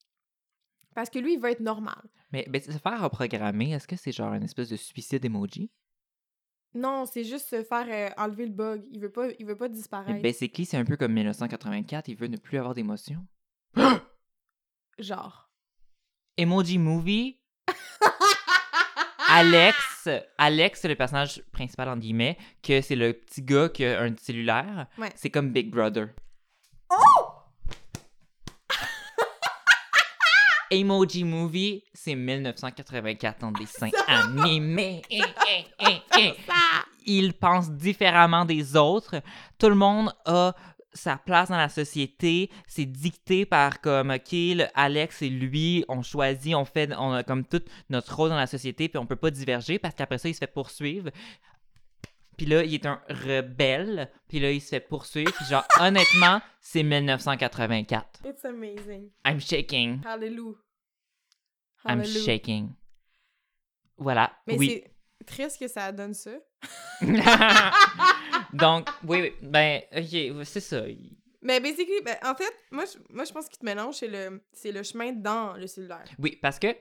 Parce 0.94 1.11
que 1.11 1.19
lui, 1.19 1.35
il 1.35 1.38
veut 1.38 1.50
être 1.50 1.61
normal. 1.61 2.03
Mais 2.33 2.47
ben, 2.49 2.62
se 2.62 2.71
faire 2.71 3.03
reprogrammer, 3.03 3.73
est-ce 3.73 3.87
que 3.87 3.97
c'est 3.97 4.12
genre 4.12 4.33
une 4.33 4.44
espèce 4.44 4.71
de 4.71 4.77
suicide 4.77 5.25
emoji? 5.25 5.71
Non, 6.76 7.06
c'est 7.06 7.25
juste 7.25 7.49
se 7.49 7.62
faire 7.62 7.87
euh, 7.88 8.11
enlever 8.23 8.46
le 8.46 8.52
bug. 8.52 8.84
Il 8.90 9.00
veut 9.00 9.11
pas, 9.11 9.28
il 9.38 9.46
veut 9.46 9.56
pas 9.56 9.69
disparaître. 9.69 10.20
Basically, 10.20 10.67
c'est 10.67 10.76
un 10.76 10.84
peu 10.84 10.96
comme 10.96 11.12
1984, 11.12 12.08
il 12.08 12.17
veut 12.17 12.26
ne 12.26 12.37
plus 12.37 12.58
avoir 12.58 12.75
d'émotion. 12.75 13.26
Genre. 14.99 15.50
Emoji 16.37 16.76
Movie, 16.76 17.40
Alex, 19.28 20.08
Alex, 20.37 20.81
c'est 20.81 20.88
le 20.88 20.96
personnage 20.96 21.43
principal, 21.50 21.88
en 21.88 21.96
guillemets, 21.96 22.37
que 22.62 22.82
c'est 22.82 22.94
le 22.94 23.14
petit 23.14 23.43
gars 23.43 23.70
qui 23.70 23.84
a 23.87 24.02
un 24.02 24.14
cellulaire. 24.17 24.87
Ouais. 24.99 25.11
C'est 25.17 25.31
comme 25.31 25.52
Big 25.52 25.70
Brother. 25.70 26.08
Emoji 30.70 31.25
Movie, 31.25 31.82
c'est 31.92 32.14
1984 32.14 33.44
en 33.44 33.52
dessin 33.52 33.88
animé. 34.06 35.02
Eh, 35.11 35.20
eh, 35.20 35.64
eh, 35.88 36.00
eh. 36.18 36.32
Il 37.06 37.35
pense 37.35 37.70
différemment 37.70 38.44
des 38.44 38.76
autres. 38.76 39.16
Tout 39.58 39.68
le 39.68 39.75
monde 39.75 40.12
a 40.25 40.54
sa 40.96 41.16
place 41.16 41.50
dans 41.50 41.56
la 41.56 41.68
société. 41.68 42.50
C'est 42.66 42.87
dicté 42.87 43.46
par 43.46 43.80
comme, 43.80 44.11
OK, 44.11 44.32
le 44.32 44.64
Alex 44.75 45.23
et 45.23 45.28
lui, 45.28 45.85
on 45.88 46.02
choisit, 46.02 46.54
on 46.54 46.64
fait, 46.64 46.90
on 46.99 47.12
a 47.12 47.23
comme 47.23 47.44
tout 47.44 47.62
notre 47.90 48.16
rôle 48.16 48.30
dans 48.30 48.37
la 48.37 48.46
société, 48.46 48.88
puis 48.88 48.99
on 48.99 49.06
peut 49.06 49.16
pas 49.16 49.30
diverger 49.30 49.78
parce 49.78 49.94
qu'après 49.94 50.18
ça, 50.18 50.28
il 50.28 50.35
se 50.35 50.38
fait 50.38 50.46
poursuivre. 50.46 51.11
Puis 52.37 52.47
là, 52.47 52.62
il 52.62 52.75
est 52.75 52.87
un 52.87 53.00
rebelle, 53.09 54.11
puis 54.28 54.40
là, 54.40 54.50
il 54.50 54.61
se 54.61 54.69
fait 54.69 54.81
poursuivre. 54.81 55.33
Puis 55.33 55.47
genre, 55.47 55.66
honnêtement, 55.81 56.40
c'est 56.61 56.83
1984. 56.83 58.21
It's 58.25 58.45
amazing. 58.45 59.11
I'm 59.25 59.40
shaking. 59.40 60.02
Hallelujah. 60.05 60.57
I'm 61.85 62.00
Hallelujah. 62.00 62.25
shaking. 62.25 62.75
Voilà. 63.97 64.33
Mais 64.47 64.59
oui. 64.59 64.83
c'est 64.83 65.25
triste 65.25 65.59
que 65.59 65.69
ça 65.69 65.90
donne 65.93 66.14
ça. 66.14 66.33
Donc, 68.52 68.88
oui, 69.05 69.23
oui. 69.23 69.33
Ben, 69.43 69.83
ok, 69.97 70.45
c'est 70.45 70.61
ça. 70.61 70.83
Mais 71.47 71.61
basically, 71.61 72.00
ben, 72.05 72.17
en 72.25 72.35
fait, 72.35 72.53
moi, 72.73 72.85
je, 72.87 72.99
moi, 73.09 73.25
je 73.25 73.33
pense 73.33 73.49
qu'il 73.49 73.59
te 73.59 73.65
mélange, 73.65 73.95
c'est 73.95 74.09
le, 74.09 74.43
c'est 74.53 74.73
le 74.73 74.83
chemin 74.83 75.12
dans 75.12 75.53
le 75.57 75.69
cellulaire. 75.69 76.05
Oui, 76.19 76.37
parce 76.43 76.59
que 76.59 76.75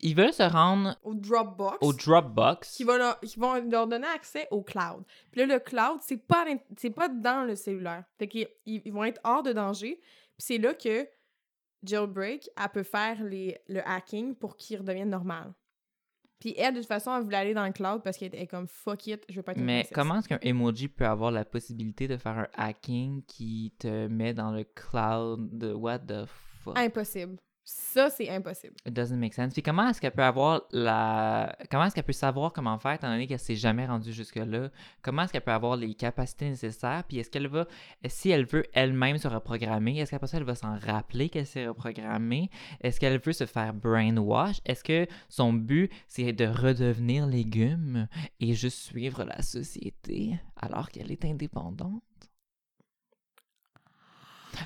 ils 0.00 0.16
veulent 0.16 0.32
se 0.32 0.42
rendre 0.42 0.98
Au 1.04 1.14
Dropbox. 1.14 1.78
au 1.80 1.92
Dropbox. 1.92 2.74
qui, 2.74 2.82
va 2.82 2.98
leur, 2.98 3.20
qui 3.20 3.38
vont 3.38 3.54
leur 3.70 3.86
donner 3.86 4.08
accès 4.08 4.48
au 4.50 4.62
cloud. 4.62 5.04
Puis 5.30 5.42
là, 5.42 5.46
le 5.46 5.60
cloud, 5.60 5.98
c'est 6.00 6.16
pas, 6.16 6.44
c'est 6.76 6.90
pas 6.90 7.08
dans 7.08 7.46
le 7.46 7.54
cellulaire. 7.54 8.02
Fait 8.18 8.26
qu'ils 8.26 8.48
ils 8.66 8.82
ils 8.84 8.92
vont 8.92 9.04
être 9.04 9.20
hors 9.22 9.44
de 9.44 9.52
danger. 9.52 10.00
Puis 10.00 10.46
c'est 10.46 10.58
là 10.58 10.74
que 10.74 11.06
Jailbreak, 11.84 12.50
elle 12.60 12.68
peut 12.70 12.82
faire 12.82 13.22
les, 13.22 13.58
le 13.68 13.80
hacking 13.88 14.34
pour 14.34 14.56
qu'il 14.56 14.78
redevienne 14.78 15.10
normal. 15.10 15.52
Puis 16.40 16.54
elle, 16.56 16.74
de 16.74 16.78
toute 16.78 16.88
façon, 16.88 17.14
elle 17.14 17.22
voulait 17.22 17.36
aller 17.36 17.54
dans 17.54 17.66
le 17.66 17.72
cloud 17.72 18.02
parce 18.02 18.16
qu'elle 18.16 18.34
est 18.34 18.46
comme 18.46 18.66
fuck 18.66 19.06
it, 19.06 19.24
je 19.28 19.36
veux 19.36 19.42
pas 19.42 19.52
être 19.52 19.58
Mais 19.58 19.80
princesse. 19.80 19.94
comment 19.94 20.16
est-ce 20.18 20.28
qu'un 20.28 20.38
emoji 20.40 20.88
peut 20.88 21.06
avoir 21.06 21.30
la 21.30 21.44
possibilité 21.44 22.08
de 22.08 22.16
faire 22.16 22.38
un 22.38 22.48
hacking 22.56 23.22
qui 23.26 23.74
te 23.78 24.06
met 24.08 24.32
dans 24.34 24.50
le 24.50 24.64
cloud 24.64 25.56
de 25.58 25.72
what 25.72 25.98
the 26.00 26.24
fuck? 26.64 26.78
Impossible. 26.78 27.36
Ça, 27.72 28.10
c'est 28.10 28.28
impossible. 28.28 28.74
It 28.84 28.92
doesn't 28.92 29.16
make 29.16 29.32
sense. 29.32 29.52
Puis 29.52 29.62
comment 29.62 29.88
est-ce 29.88 30.00
qu'elle 30.00 30.10
peut 30.10 30.24
avoir 30.24 30.62
la. 30.72 31.56
Comment 31.70 31.84
est-ce 31.84 31.94
qu'elle 31.94 32.04
peut 32.04 32.12
savoir 32.12 32.52
comment 32.52 32.76
faire, 32.78 32.94
étant 32.94 33.08
donné 33.08 33.28
qu'elle 33.28 33.38
s'est 33.38 33.54
jamais 33.54 33.86
rendue 33.86 34.12
jusque-là? 34.12 34.70
Comment 35.02 35.22
est-ce 35.22 35.32
qu'elle 35.32 35.42
peut 35.42 35.52
avoir 35.52 35.76
les 35.76 35.94
capacités 35.94 36.48
nécessaires? 36.48 37.04
Puis 37.06 37.18
est-ce 37.18 37.30
qu'elle 37.30 37.46
va. 37.46 37.66
Si 38.08 38.30
elle 38.30 38.44
veut 38.44 38.64
elle-même 38.72 39.18
se 39.18 39.28
reprogrammer, 39.28 39.98
est-ce 39.98 40.10
qu'après 40.10 40.26
ça, 40.26 40.38
elle 40.38 40.44
va 40.44 40.56
s'en 40.56 40.76
rappeler 40.78 41.28
qu'elle 41.28 41.46
s'est 41.46 41.68
reprogrammée? 41.68 42.50
Est-ce 42.80 42.98
qu'elle 42.98 43.20
veut 43.20 43.32
se 43.32 43.46
faire 43.46 43.72
brainwash? 43.72 44.60
Est-ce 44.66 44.82
que 44.82 45.06
son 45.28 45.52
but, 45.52 45.92
c'est 46.08 46.32
de 46.32 46.46
redevenir 46.46 47.26
légume 47.26 48.08
et 48.40 48.54
juste 48.54 48.78
suivre 48.78 49.22
la 49.22 49.42
société 49.42 50.40
alors 50.56 50.90
qu'elle 50.90 51.12
est 51.12 51.24
indépendante? 51.24 52.02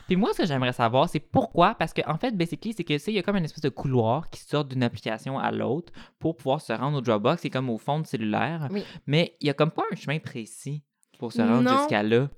Puis 0.07 0.17
moi, 0.17 0.33
ce 0.33 0.39
que 0.43 0.47
j'aimerais 0.47 0.73
savoir, 0.73 1.09
c'est 1.09 1.21
pourquoi? 1.21 1.75
Parce 1.75 1.93
qu'en 1.93 2.13
en 2.13 2.19
fait, 2.19 2.37
basically, 2.37 2.73
c'est 2.73 2.85
que, 2.85 2.95
il 3.11 3.15
y 3.15 3.19
a 3.19 3.23
comme 3.23 3.37
une 3.37 3.45
espèce 3.45 3.63
de 3.63 3.69
couloir 3.69 4.31
qui 4.31 4.41
sort 4.41 4.65
d'une 4.65 4.83
application 4.83 5.39
à 5.39 5.51
l'autre 5.53 5.93
pour 6.19 6.37
pouvoir 6.37 6.61
se 6.61 6.73
rendre 6.73 6.99
au 6.99 7.01
Dropbox. 7.01 7.43
C'est 7.43 7.51
comme 7.51 7.71
au 7.71 7.79
fond 7.79 8.01
de 8.01 8.07
cellulaire. 8.07 8.69
Oui. 8.71 8.85
Mais 9.07 9.37
il 9.41 9.47
y 9.47 9.51
a 9.51 9.55
comme 9.55 9.71
pas 9.71 9.85
un 9.93 9.97
chemin 9.97 10.19
précis 10.19 10.83
pour 11.19 11.33
se 11.33 11.41
rendre 11.43 11.69
jusqu'à 11.79 12.03
là. 12.03 12.29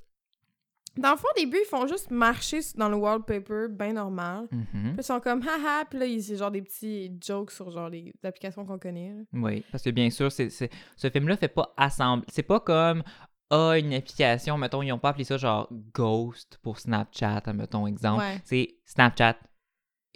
Dans 0.98 1.10
le 1.10 1.16
fond, 1.18 1.28
au 1.30 1.38
début, 1.38 1.58
ils 1.62 1.68
font 1.68 1.86
juste 1.86 2.10
marcher 2.10 2.60
dans 2.76 2.88
le 2.88 2.96
wallpaper, 2.96 3.66
bien 3.68 3.92
normal. 3.92 4.48
Mhm. 4.50 4.66
Puis 4.72 4.92
ils 4.98 5.02
sont 5.02 5.20
comme 5.20 5.42
haha, 5.42 5.84
puis 5.84 5.98
là, 5.98 6.06
c'est 6.22 6.36
genre 6.36 6.50
des 6.50 6.62
petits 6.62 7.12
jokes 7.22 7.50
sur 7.50 7.70
genre 7.70 7.90
les 7.90 8.14
applications 8.24 8.64
qu'on 8.64 8.78
connaît. 8.78 9.12
là. 9.12 9.22
Oui, 9.34 9.62
parce 9.70 9.84
que 9.84 9.90
bien 9.90 10.08
sûr, 10.08 10.32
c'est- 10.32 10.48
ce 10.48 11.10
film-là 11.10 11.36
fait 11.36 11.48
pas 11.48 11.74
assemble. 11.76 12.24
C'est 12.28 12.42
pas 12.42 12.60
comme 12.60 13.02
ah, 13.50 13.78
une 13.78 13.92
application, 13.94 14.58
mettons, 14.58 14.82
ils 14.82 14.92
ont 14.92 14.98
pas 14.98 15.10
appelé 15.10 15.24
ça 15.24 15.36
genre 15.36 15.68
Ghost 15.94 16.58
pour 16.62 16.78
Snapchat, 16.78 17.42
mettons, 17.54 17.86
exemple. 17.86 18.20
Ouais. 18.20 18.40
C'est 18.44 18.76
Snapchat, 18.84 19.36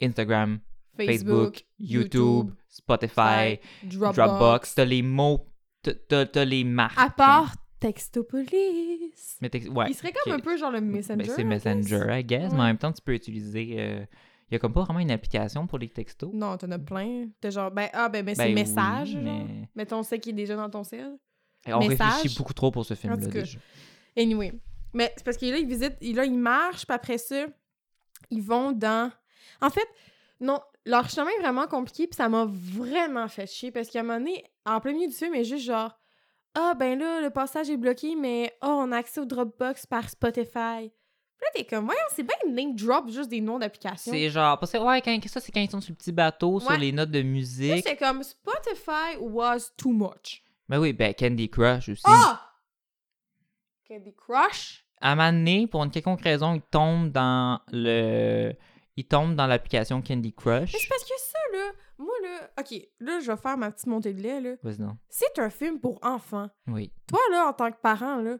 Instagram, 0.02 0.60
Facebook, 0.96 1.64
YouTube, 1.78 2.50
Spotify, 2.68 3.58
Dropbox. 3.84 4.16
Dropbox. 4.16 4.74
T'as 4.74 4.84
les 4.84 5.02
mots, 5.02 5.46
t'as- 5.82 6.26
t'as, 6.26 6.44
les 6.44 6.64
marques. 6.64 6.98
À 6.98 7.10
part 7.10 7.54
Textopolis. 7.78 9.12
Mais 9.40 9.48
t'ex- 9.48 9.68
ouais, 9.68 9.86
il 9.88 9.94
serait 9.94 10.12
comme 10.12 10.32
un 10.34 10.38
peu 10.40 10.56
genre 10.56 10.70
le 10.70 10.80
Messenger. 10.80 11.16
Ben, 11.16 11.24
c'est 11.26 11.42
I 11.42 11.44
guess. 11.44 11.64
Messenger, 11.64 12.18
I 12.20 12.24
guess, 12.24 12.52
mais 12.52 12.60
en 12.60 12.64
même 12.64 12.78
temps, 12.78 12.92
tu 12.92 13.02
peux 13.02 13.14
utiliser. 13.14 13.76
euh, 13.78 14.04
Il 14.50 14.54
y 14.54 14.56
a 14.56 14.58
comme 14.58 14.72
pas 14.72 14.82
vraiment 14.82 14.98
une 14.98 15.12
application 15.12 15.66
pour 15.68 15.78
les 15.78 15.88
textos. 15.88 16.30
Non, 16.34 16.56
t'en 16.56 16.70
as 16.72 16.78
plein. 16.80 17.28
T'as 17.40 17.50
genre, 17.50 17.70
ben, 17.70 17.88
ah, 17.92 18.08
ben, 18.08 18.24
ben 18.24 18.34
c'est 18.34 18.46
Ben 18.46 18.54
message, 18.54 19.14
oui, 19.14 19.20
mais- 19.22 19.68
Mettons, 19.76 20.02
c'est 20.02 20.18
qui 20.18 20.30
est 20.30 20.34
déjà 20.34 20.56
dans 20.56 20.68
ton 20.68 20.82
ciel. 20.82 21.16
Et 21.66 21.74
on 21.74 21.80
Message. 21.80 22.14
réfléchit 22.14 22.38
beaucoup 22.38 22.54
trop 22.54 22.70
pour 22.70 22.84
ce 22.84 22.94
film-là 22.94 23.26
déjà. 23.26 23.58
Anyway. 24.16 24.52
Mais 24.92 25.12
c'est 25.16 25.24
parce 25.24 25.36
que 25.36 25.46
là, 25.46 25.58
ils 25.58 25.66
visitent, 25.66 25.98
là, 26.00 26.24
ils 26.24 26.38
marchent, 26.38 26.86
puis 26.86 26.94
après 26.94 27.18
ça, 27.18 27.46
ils 28.30 28.42
vont 28.42 28.72
dans. 28.72 29.12
En 29.60 29.70
fait, 29.70 29.86
non, 30.40 30.60
leur 30.84 31.08
chemin 31.08 31.30
est 31.38 31.42
vraiment 31.42 31.66
compliqué, 31.66 32.06
puis 32.06 32.16
ça 32.16 32.28
m'a 32.28 32.46
vraiment 32.46 33.28
fait 33.28 33.46
chier, 33.46 33.70
parce 33.70 33.88
qu'à 33.88 34.00
un 34.00 34.02
moment 34.02 34.18
donné, 34.18 34.44
en 34.66 34.80
plein 34.80 34.92
milieu 34.92 35.08
du 35.08 35.14
film, 35.14 35.34
il 35.34 35.42
est 35.42 35.44
juste 35.44 35.64
genre. 35.64 35.96
Ah, 36.54 36.74
ben 36.74 36.98
là, 36.98 37.20
le 37.20 37.30
passage 37.30 37.70
est 37.70 37.76
bloqué, 37.76 38.16
mais 38.16 38.52
oh, 38.62 38.66
on 38.66 38.90
a 38.90 38.96
accès 38.96 39.20
au 39.20 39.24
Dropbox 39.24 39.86
par 39.86 40.10
Spotify. 40.10 40.90
Puis 40.90 41.46
là, 41.46 41.48
t'es 41.54 41.64
comme, 41.64 41.84
voyons, 41.84 42.00
c'est 42.12 42.24
bien 42.24 42.34
name 42.48 42.74
drop, 42.74 43.08
juste 43.08 43.30
des 43.30 43.40
noms 43.40 43.60
d'applications. 43.60 44.12
C'est 44.12 44.30
genre, 44.30 44.58
parce 44.58 44.72
que, 44.72 44.78
ouais, 44.78 45.00
quand, 45.00 45.16
ça, 45.28 45.40
c'est 45.40 45.52
quand 45.52 45.60
ils 45.60 45.70
sont 45.70 45.80
sur 45.80 45.92
le 45.92 45.96
petit 45.96 46.10
bateau, 46.10 46.58
sur 46.58 46.76
les 46.76 46.90
notes 46.90 47.12
de 47.12 47.22
musique. 47.22 47.84
c'est 47.86 47.96
comme 47.96 48.24
Spotify 48.24 49.16
was 49.20 49.70
too 49.76 49.92
much. 49.92 50.42
Mais 50.70 50.76
oui, 50.76 50.92
ben 50.92 51.12
Candy 51.12 51.50
Crush 51.50 51.88
aussi. 51.88 52.04
Ah! 52.06 52.40
Candy 53.88 54.14
Crush? 54.14 54.86
À 55.00 55.12
un 55.12 55.16
moment 55.16 55.32
donné, 55.32 55.66
pour 55.66 55.82
une 55.82 55.90
quelconque 55.90 56.22
raison, 56.22 56.54
il 56.54 56.62
tombe 56.62 57.10
dans 57.10 57.60
le. 57.72 58.52
Il 58.96 59.04
tombe 59.04 59.34
dans 59.34 59.48
l'application 59.48 60.00
Candy 60.00 60.32
Crush. 60.32 60.72
Mais 60.72 60.78
c'est 60.78 60.88
parce 60.88 61.02
que 61.02 61.14
ça, 61.18 61.38
là, 61.52 61.72
moi, 61.98 62.14
là, 62.22 62.50
ok, 62.60 62.88
là, 63.00 63.18
je 63.18 63.32
vais 63.32 63.36
faire 63.36 63.56
ma 63.58 63.72
petite 63.72 63.88
montée 63.88 64.12
de 64.12 64.22
lait, 64.22 64.40
là. 64.40 64.54
Vas-y 64.62 64.78
donc. 64.78 64.96
C'est 65.08 65.40
un 65.40 65.50
film 65.50 65.80
pour 65.80 65.98
enfants. 66.02 66.48
Oui. 66.68 66.92
Toi, 67.08 67.18
là, 67.32 67.48
en 67.48 67.52
tant 67.52 67.72
que 67.72 67.80
parent, 67.80 68.18
là, 68.18 68.36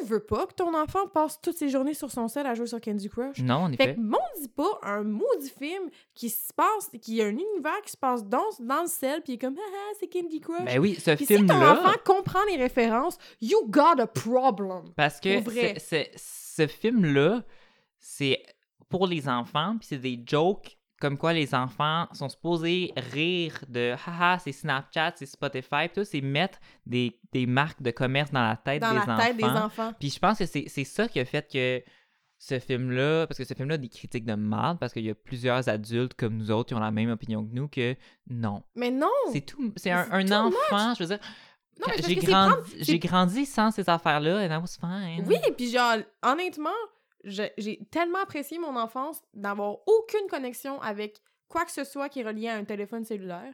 tu 0.00 0.04
veux 0.06 0.20
pas 0.20 0.46
que 0.46 0.54
ton 0.54 0.74
enfant 0.74 1.06
passe 1.08 1.40
toutes 1.40 1.56
ses 1.56 1.68
journées 1.68 1.94
sur 1.94 2.10
son 2.10 2.28
sel 2.28 2.46
à 2.46 2.54
jouer 2.54 2.66
sur 2.66 2.80
Candy 2.80 3.08
Crush? 3.08 3.38
Non, 3.40 3.64
en 3.64 3.68
Fait 3.68 3.74
effet. 3.74 3.94
que 3.94 4.00
maudit 4.00 4.48
pas 4.54 4.78
un 4.82 5.02
maudit 5.02 5.50
film 5.58 5.90
qui 6.14 6.30
se 6.30 6.52
passe, 6.52 6.90
qui 7.02 7.20
a 7.22 7.26
un 7.26 7.30
univers 7.30 7.80
qui 7.84 7.92
se 7.92 7.96
passe 7.96 8.24
dans, 8.24 8.42
dans 8.60 8.82
le 8.82 8.88
sel, 8.88 9.22
puis 9.22 9.32
il 9.32 9.36
est 9.36 9.38
comme, 9.38 9.56
haha, 9.56 9.94
c'est 9.98 10.08
Candy 10.08 10.40
Crush. 10.40 10.64
Ben 10.64 10.78
oui, 10.78 10.94
ce 10.94 11.10
puis 11.12 11.26
si 11.26 11.34
ton 11.34 11.48
film-là. 11.48 11.72
enfant 11.80 11.94
comprend 12.04 12.44
les 12.48 12.56
références, 12.56 13.18
you 13.40 13.66
got 13.68 14.00
a 14.00 14.06
problem. 14.06 14.92
Parce 14.96 15.20
que 15.20 15.40
vrai. 15.42 15.76
ce 15.78 16.66
film-là, 16.66 17.42
c'est 17.98 18.42
pour 18.88 19.06
les 19.06 19.28
enfants, 19.28 19.76
puis 19.78 19.88
c'est 19.88 19.98
des 19.98 20.22
jokes 20.24 20.76
comme 21.00 21.18
quoi 21.18 21.32
les 21.32 21.54
enfants 21.54 22.06
sont 22.12 22.28
supposés 22.28 22.92
rire 23.12 23.58
de 23.68 23.94
haha, 24.06 24.38
c'est 24.38 24.52
Snapchat, 24.52 25.12
c'est 25.16 25.26
Spotify, 25.26 25.88
tout, 25.94 26.04
c'est 26.04 26.20
mettre 26.20 26.58
des, 26.86 27.18
des 27.32 27.46
marques 27.46 27.82
de 27.82 27.90
commerce 27.90 28.30
dans 28.30 28.42
la 28.46 28.56
tête 28.56 28.80
Dans 28.80 28.90
des 28.90 28.96
la 28.96 29.02
enfants. 29.02 29.16
tête 29.18 29.36
des 29.36 29.44
enfants. 29.44 29.92
Puis 29.98 30.10
je 30.10 30.18
pense 30.18 30.38
que 30.38 30.46
c'est 30.46 30.64
c'est 30.68 30.84
ça 30.84 31.08
qui 31.08 31.20
a 31.20 31.24
fait 31.24 31.50
que 31.50 31.82
ce 32.38 32.58
film-là, 32.58 33.26
parce 33.26 33.38
que 33.38 33.44
ce 33.44 33.54
film-là 33.54 33.74
a 33.74 33.78
des 33.78 33.88
critiques 33.88 34.24
de 34.24 34.34
mal, 34.34 34.76
parce 34.78 34.92
qu'il 34.92 35.04
y 35.04 35.10
a 35.10 35.14
plusieurs 35.14 35.68
adultes 35.68 36.14
comme 36.14 36.36
nous 36.36 36.50
autres 36.50 36.68
qui 36.68 36.74
ont 36.74 36.80
la 36.80 36.90
même 36.90 37.10
opinion 37.10 37.44
que 37.44 37.54
nous, 37.54 37.68
que 37.68 37.96
non. 38.28 38.62
Mais 38.74 38.90
non! 38.90 39.08
C'est 39.32 39.40
tout. 39.42 39.72
C'est 39.76 39.90
un, 39.90 40.06
un 40.10 40.24
too 40.24 40.34
enfant, 40.34 40.94
je 40.94 41.04
veux 41.04 41.08
dire. 41.08 41.18
Non, 41.80 41.86
mais 41.88 42.02
c'est 42.02 42.08
J'ai 42.20 42.30
parce 42.30 42.60
que 42.70 42.84
c'est 42.84 42.98
grandi, 42.98 43.46
sans 43.46 43.70
ces 43.70 43.88
affaires-là, 43.88 44.46
and 44.46 44.52
I 44.52 44.60
was 44.60 44.76
fine. 44.80 45.24
Oui, 45.26 45.36
puis 45.56 45.70
genre, 45.70 45.96
honnêtement, 46.22 46.70
j'ai 47.24 47.84
tellement 47.90 48.18
apprécié 48.20 48.58
mon 48.58 48.76
enfance 48.76 49.22
d'avoir 49.34 49.78
aucune 49.86 50.26
connexion 50.28 50.80
avec 50.82 51.20
quoi 51.48 51.64
que 51.64 51.70
ce 51.72 51.84
soit 51.84 52.08
qui 52.08 52.20
est 52.20 52.24
relié 52.24 52.48
à 52.48 52.56
un 52.56 52.64
téléphone 52.64 53.04
cellulaire. 53.04 53.52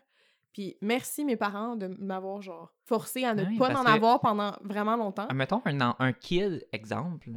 Puis 0.53 0.77
merci 0.83 1.25
mes 1.25 1.37
parents 1.37 1.77
de 1.77 1.87
m'avoir 1.99 2.43
genre 2.43 2.73
forcé 2.85 3.25
à 3.25 3.35
ne 3.35 3.45
Oui, 3.45 3.57
pas 3.59 3.71
en 3.79 3.85
que- 3.85 3.89
avoir 3.91 4.21
pendant 4.21 4.53
vraiment 4.63 4.97
longtemps. 4.97 5.29
Mettons 5.33 5.63
un, 5.65 5.95
un 5.99 6.13
kid, 6.13 6.67
exemple. 6.73 7.31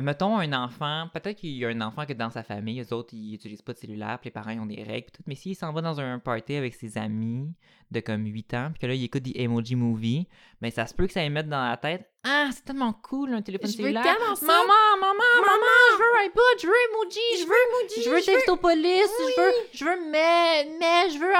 Mettons 0.00 0.36
un 0.38 0.52
enfant, 0.52 1.08
peut-être 1.12 1.38
qu'il 1.38 1.50
y 1.50 1.64
a 1.64 1.68
un 1.68 1.80
enfant 1.80 2.06
que 2.06 2.12
dans 2.12 2.30
sa 2.30 2.42
famille, 2.42 2.76
les 2.76 2.92
autres, 2.92 3.14
ils 3.14 3.34
utilisent 3.34 3.62
pas 3.62 3.72
de 3.72 3.78
cellulaire, 3.78 4.18
puis 4.20 4.28
les 4.28 4.32
parents 4.32 4.50
ils 4.50 4.60
ont 4.60 4.66
des 4.66 4.82
règles, 4.82 5.06
puis 5.06 5.12
tout. 5.12 5.22
Mais 5.26 5.34
s'il 5.34 5.54
s'en 5.54 5.72
va 5.72 5.80
dans 5.80 6.00
un 6.00 6.18
party 6.18 6.54
avec 6.54 6.74
ses 6.74 6.98
amis 6.98 7.52
de 7.90 8.00
comme 8.00 8.24
8 8.26 8.54
ans, 8.54 8.70
puis 8.72 8.80
que 8.80 8.86
là, 8.86 8.94
il 8.94 9.04
écoute 9.04 9.22
des 9.22 9.34
emoji 9.40 9.76
movies, 9.76 10.26
ben 10.60 10.70
ça 10.70 10.86
se 10.86 10.94
peut 10.94 11.06
que 11.06 11.12
ça 11.12 11.22
lui 11.22 11.30
mette 11.30 11.48
dans 11.48 11.64
la 11.68 11.76
tête 11.76 12.10
Ah, 12.24 12.48
c'est 12.52 12.64
tellement 12.64 12.92
cool, 12.92 13.32
un 13.34 13.42
téléphone 13.42 13.70
Je 13.70 13.76
veux 13.76 13.82
cellulaire. 13.84 14.02
tellement 14.02 14.34
ça. 14.34 14.46
Maman, 14.46 14.96
maman, 15.00 15.12
maman, 15.40 15.76
je 15.92 15.96
veux 15.98 16.18
un 16.18 16.24
iPod, 16.26 16.42
je 16.60 16.66
veux 16.66 16.72
emoji, 16.90 17.20
je 17.40 17.46
veux, 17.46 17.54
emoji, 17.70 18.02
je 18.04 18.10
veux 18.10 18.22
Textopolis, 18.22 18.82
je 19.36 19.40
veux, 19.40 19.52
je 19.72 19.84
veux 19.84 20.10
mais, 20.10 20.68
mais, 20.80 21.10
je 21.10 21.18
veux. 21.18 21.32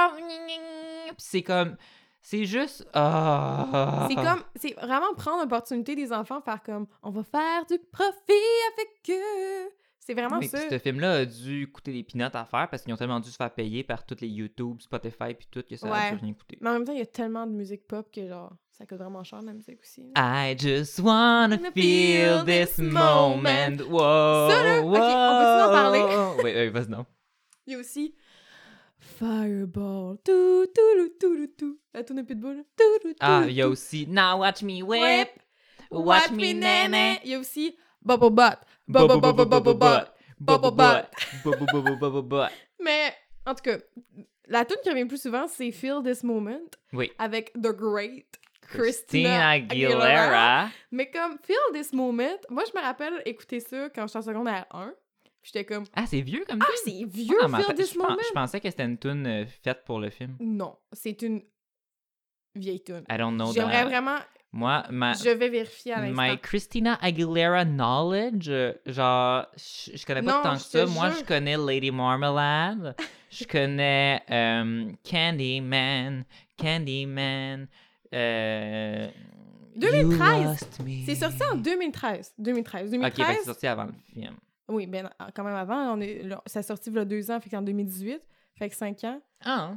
Puis 1.07 1.15
c'est 1.17 1.41
comme. 1.43 1.75
C'est 2.21 2.45
juste. 2.45 2.85
Ah. 2.93 4.07
C'est 4.09 4.15
comme, 4.15 4.43
c'est 4.55 4.73
vraiment 4.81 5.13
prendre 5.15 5.41
l'opportunité 5.43 5.95
des 5.95 6.11
enfants, 6.11 6.41
faire 6.41 6.61
comme, 6.63 6.87
on 7.03 7.09
va 7.09 7.23
faire 7.23 7.65
du 7.65 7.77
profit 7.91 8.33
avec 8.73 9.17
eux. 9.17 9.69
C'est 9.99 10.13
vraiment 10.13 10.37
Oui, 10.39 10.47
ça. 10.47 10.57
ce 10.69 10.77
film-là 10.79 11.11
a 11.19 11.25
dû 11.25 11.69
coûter 11.71 11.91
des 11.91 12.03
pinottes 12.03 12.35
à 12.35 12.45
faire 12.45 12.69
parce 12.69 12.81
qu'ils 12.83 12.93
ont 12.93 12.97
tellement 12.97 13.19
dû 13.19 13.29
se 13.29 13.35
faire 13.35 13.53
payer 13.53 13.83
par 13.83 14.05
toutes 14.05 14.21
les 14.21 14.29
YouTube, 14.29 14.79
Spotify 14.79 15.33
puis 15.37 15.47
tout 15.51 15.63
que 15.69 15.75
ça 15.75 15.87
a 15.87 15.91
Ouais. 15.91 16.11
dû 16.17 16.23
rien 16.23 16.33
coûter. 16.33 16.57
Mais 16.61 16.69
en 16.69 16.73
même 16.73 16.85
temps, 16.85 16.93
il 16.93 16.99
y 16.99 17.01
a 17.01 17.05
tellement 17.05 17.45
de 17.45 17.51
musique 17.51 17.85
pop 17.87 18.09
que 18.13 18.25
genre, 18.25 18.53
ça 18.71 18.85
coûte 18.85 18.99
vraiment 18.99 19.23
cher 19.25 19.41
la 19.41 19.51
musique 19.53 19.79
aussi. 19.81 20.09
là. 20.15 20.49
I 20.51 20.57
just 20.57 20.99
wanna 20.99 21.57
feel 21.73 21.73
feel 21.73 22.45
this 22.45 22.77
moment. 22.77 23.35
moment. 23.35 23.89
Wow. 23.89 24.49
Ça, 24.49 24.63
là, 24.63 24.79
ok, 24.81 24.87
on 24.87 24.91
peut-tu 24.93 25.63
en 25.63 25.71
parler? 25.71 26.43
Oui, 26.43 26.51
oui, 26.55 26.69
vas-y, 26.69 26.87
non. 26.89 27.05
Il 27.65 27.73
y 27.73 27.75
a 27.75 27.79
aussi 27.79 28.15
Fireball. 28.99 30.17
Tout, 30.23 30.67
tout, 30.73 31.09
tout, 31.19 31.47
tout. 31.57 31.79
La 31.93 32.03
tourne 32.03 32.23
plus 32.25 32.35
de 32.35 32.41
boule. 32.41 32.63
Tout, 32.77 32.99
tout, 33.09 33.15
Ah, 33.19 33.43
il 33.47 33.53
y 33.53 33.61
a 33.61 33.67
aussi 33.67 34.07
Now 34.07 34.39
Watch 34.39 34.61
Me 34.63 34.81
Whip. 34.81 35.29
Watch 35.91 36.31
me, 36.31 36.53
nene. 36.53 37.19
Il 37.23 37.31
y 37.31 37.35
a 37.35 37.39
aussi 37.39 37.75
Bubble 38.01 38.29
Butt. 38.31 38.57
Bubble, 38.87 39.19
bubble, 39.21 39.45
bubble, 39.45 39.73
butt. 39.73 40.11
Bubble 40.39 40.71
butt. 40.71 41.05
Bubble 41.43 41.65
bubble 41.71 41.97
bubble 41.99 42.21
butt. 42.21 42.51
Mais, 42.79 43.13
en 43.45 43.55
tout 43.55 43.63
cas, 43.63 43.77
la 44.47 44.65
tune 44.65 44.77
qui 44.83 44.89
revient 44.89 45.05
plus 45.05 45.21
souvent, 45.21 45.47
c'est 45.47 45.71
Feel 45.71 46.01
This 46.03 46.23
Moment 46.23 46.59
Oui. 46.93 47.11
avec 47.17 47.51
The 47.53 47.71
Great 47.75 48.27
Christina. 48.61 49.49
Aguilera. 49.51 50.69
Mais 50.91 51.09
comme 51.09 51.37
Feel 51.43 51.57
This 51.73 51.91
Moment, 51.93 52.37
moi, 52.49 52.63
je 52.71 52.77
me 52.77 52.83
rappelle 52.83 53.21
écouter 53.25 53.59
ça 53.61 53.89
quand 53.89 54.05
j'étais 54.07 54.19
en 54.19 54.21
secondaire 54.21 54.65
1. 54.71 54.93
J'étais 55.47 55.63
comme, 55.63 55.85
Ah, 55.95 56.05
c'est 56.05 56.19
vieux 56.19 56.43
comme 56.45 56.59
ah, 56.61 56.67
c'est 56.83 57.05
vieux, 57.05 57.37
Feel 57.39 57.55
attends, 57.55 57.73
This 57.73 57.93
je, 57.93 58.33
pensais 58.33 58.59
que 58.59 58.69
c'était 58.69 58.83
une 58.83 58.97
tune 58.97 59.25
euh, 59.25 59.45
faite 59.63 59.83
pour 59.85 59.97
le 59.97 60.09
film. 60.09 60.35
Non, 60.41 60.75
c'est 60.91 61.21
une 61.21 61.41
vieille 62.53 62.83
tune. 62.83 63.05
I 63.09 63.17
don't 63.17 63.35
know 63.35 63.53
J'aimerais 63.53 63.83
that. 63.83 63.85
vraiment, 63.85 64.17
Moi, 64.51 64.83
ma, 64.89 65.13
je 65.13 65.29
vais 65.29 65.47
vérifier 65.47 65.93
à 65.93 66.01
l'instant. 66.01 66.21
my 66.21 66.37
Christina 66.37 66.95
Aguilera 67.01 67.63
knowledge, 67.63 68.49
euh, 68.49 68.73
genre, 68.87 69.45
je, 69.55 69.95
je 69.95 70.05
connais 70.05 70.21
pas 70.21 70.35
Non, 70.35 70.43
tant 70.43 70.55
que 70.55 70.61
ça. 70.63 70.85
Moi, 70.85 71.11
je 71.11 71.23
connais 71.23 71.55
Lady 71.55 71.91
Marmalade. 71.91 72.97
je 73.31 73.45
connais 73.45 74.21
euh, 74.29 74.91
Candyman. 75.09 76.25
Candyman. 76.57 77.69
Euh, 78.13 79.07
2013. 79.77 80.41
You 80.41 80.43
Lost 80.49 80.79
Me. 80.81 81.05
C'est 81.05 81.15
sorti 81.15 81.41
en 81.49 81.55
2013. 81.55 82.33
2013. 82.37 82.83
Ok, 82.87 82.91
2013. 82.91 83.17
ben, 83.27 83.35
c'est 83.39 83.45
sorti 83.45 83.67
avant 83.67 83.85
le 83.85 83.93
film. 84.13 84.35
Oui, 84.69 84.85
ben 84.87 85.09
quand 85.33 85.43
même 85.43 85.55
avant. 85.55 85.93
On 85.95 86.01
est, 86.01 86.23
là, 86.23 86.41
ça 86.45 86.59
a 86.59 86.63
sorti 86.63 86.89
il 86.89 86.95
y 86.95 86.99
a 86.99 87.05
deux 87.05 87.31
ans, 87.31 87.39
fait 87.39 87.49
qu'en 87.49 87.61
2018. 87.61 88.21
Fait 88.57 88.69
que 88.69 88.75
cinq 88.75 89.03
ans. 89.03 89.21
Ah, 89.45 89.75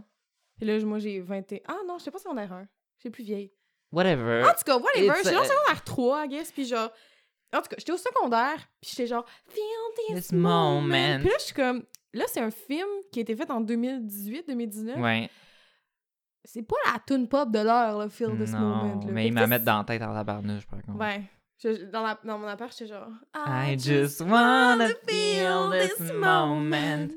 Puis 0.56 0.66
là, 0.66 0.78
moi, 0.84 0.98
j'ai 0.98 1.20
21. 1.20 1.60
Ah 1.68 1.76
non, 1.86 1.98
je 1.98 2.04
sais 2.04 2.10
pas 2.10 2.18
si 2.18 2.26
on 2.28 2.36
est 2.38 2.42
un. 2.44 2.66
J'ai 2.98 3.10
plus 3.10 3.22
vieille. 3.24 3.52
whatever. 3.92 4.42
En 4.44 4.48
tout 4.52 4.64
cas, 4.64 4.78
whatever. 4.78 5.12
J'étais 5.22 5.36
en 5.36 5.44
secondaire 5.44 5.84
3, 5.84 6.24
I 6.24 6.28
guess. 6.28 6.52
Puis 6.52 6.64
genre. 6.66 6.90
En 7.52 7.58
tout 7.58 7.68
cas, 7.68 7.76
j'étais 7.78 7.92
au 7.92 7.96
secondaire. 7.96 8.56
Puis 8.80 8.90
j'étais 8.90 9.06
genre. 9.06 9.24
Feel 9.48 9.64
this, 10.08 10.16
This 10.16 10.32
moment. 10.32 10.80
moment. 10.80 11.18
Puis 11.20 11.28
là, 11.28 11.34
je 11.38 11.44
suis 11.44 11.54
comme. 11.54 11.84
Là, 12.12 12.24
c'est 12.26 12.40
un 12.40 12.50
film 12.50 12.88
qui 13.12 13.20
a 13.20 13.22
été 13.22 13.36
fait 13.36 13.50
en 13.50 13.60
2018-2019. 13.62 15.00
Ouais. 15.00 15.30
C'est 16.44 16.62
pas 16.62 16.76
la 16.92 16.98
tune 17.06 17.28
pop 17.28 17.50
de 17.52 17.58
l'heure, 17.60 17.98
là, 17.98 18.08
Feel 18.08 18.36
this 18.38 18.50
moment. 18.52 18.94
Non, 18.96 19.00
là. 19.06 19.12
mais 19.12 19.26
ils 19.28 19.32
me 19.32 19.46
mettent 19.46 19.62
dans 19.64 19.78
la 19.78 19.84
tête 19.84 20.02
en 20.02 20.12
tabarnouche, 20.14 20.66
par 20.66 20.82
contre. 20.82 20.98
Ouais. 20.98 21.22
Je- 21.62 21.84
dans, 21.90 22.02
la- 22.02 22.18
dans 22.24 22.38
mon 22.38 22.46
appart, 22.48 22.72
j'étais 22.72 22.86
genre. 22.92 23.08
I 23.36 23.76
just 23.78 24.20
wanna 24.22 24.88
feel 25.06 25.70
this 25.72 26.10
moment. 26.12 27.08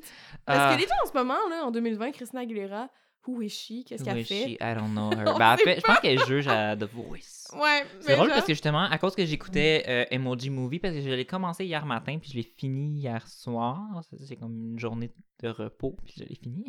Parce 0.46 0.60
Ah. 0.60 0.76
que 0.76 0.82
les 0.82 0.88
gens 0.88 0.96
en 1.04 1.08
ce 1.08 1.14
moment, 1.18 1.38
là, 1.50 1.64
en 1.66 1.72
2020, 1.72 2.12
Christina 2.12 2.42
Aguilera, 2.42 2.90
who 3.27 3.42
is 3.42 3.50
she? 3.50 3.84
Qu'est-ce 3.86 4.03
qu'elle 4.03 4.24
fait? 4.25 4.48
she- 4.50 4.58
I 4.62 4.75
don't 4.75 4.92
know 4.94 5.12
her. 5.12 5.34
Ben, 5.38 5.58
je 5.77 5.82
pense 5.82 6.00
qu'elle 6.00 6.24
juge 6.25 6.48
à 6.48 6.75
The 6.75 6.84
Voice. 6.84 7.39
Ouais, 7.53 7.84
C'est 8.00 8.15
drôle 8.15 8.27
genre- 8.30 8.36
parce 8.38 8.48
que 8.48 8.53
justement, 8.53 8.84
à 8.84 8.98
cause 8.98 9.13
que 9.15 9.24
j'écoutais 9.25 9.84
euh, 9.88 10.06
Emoji 10.10 10.50
Movie, 10.50 10.80
parce 10.80 10.96
que 10.96 11.01
je 11.01 11.10
l'ai 11.10 11.25
commencé 11.25 11.65
hier 11.65 11.86
matin, 11.86 12.18
puis 12.20 12.32
je 12.32 12.38
l'ai 12.38 12.42
fini 12.58 13.00
hier 13.00 13.27
soir. 13.27 13.80
C'est 14.25 14.36
comme 14.38 14.72
une 14.72 14.80
journée 14.80 15.12
de 15.44 15.50
repos, 15.50 15.96
puis 16.03 16.15
je 16.18 16.24
l'ai 16.24 16.36
fini. 16.36 16.65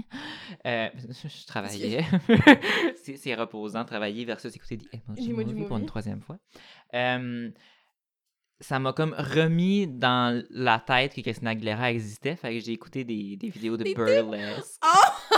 Euh, 0.67 0.89
je 0.95 1.47
travaillais. 1.47 2.05
c'est 3.17 3.35
reposant 3.35 3.85
travailler 3.87 4.25
versus 4.27 4.55
écouter 4.55 4.77
des 4.77 4.87
Emoji, 4.93 5.31
Emoji 5.31 5.55
Movie, 5.55 5.67
pour 5.69 5.79
une 5.79 5.87
troisième 5.87 6.21
fois. 6.21 6.37
Euh, 6.95 7.51
ça 8.61 8.79
m'a 8.79 8.93
comme 8.93 9.15
remis 9.19 9.87
dans 9.87 10.45
la 10.51 10.79
tête 10.81 11.15
que 11.15 11.21
Christina 11.23 11.51
Aguilera 11.51 11.93
existait, 11.93 12.37
fait 12.37 12.53
que 12.59 12.61
j'ai 12.65 12.73
écouté 12.73 13.05
des, 13.05 13.37
des 13.37 13.49
vidéos 13.49 13.77
de 13.79 13.85
burlesque. 13.95 14.81
Oh! 14.85 15.35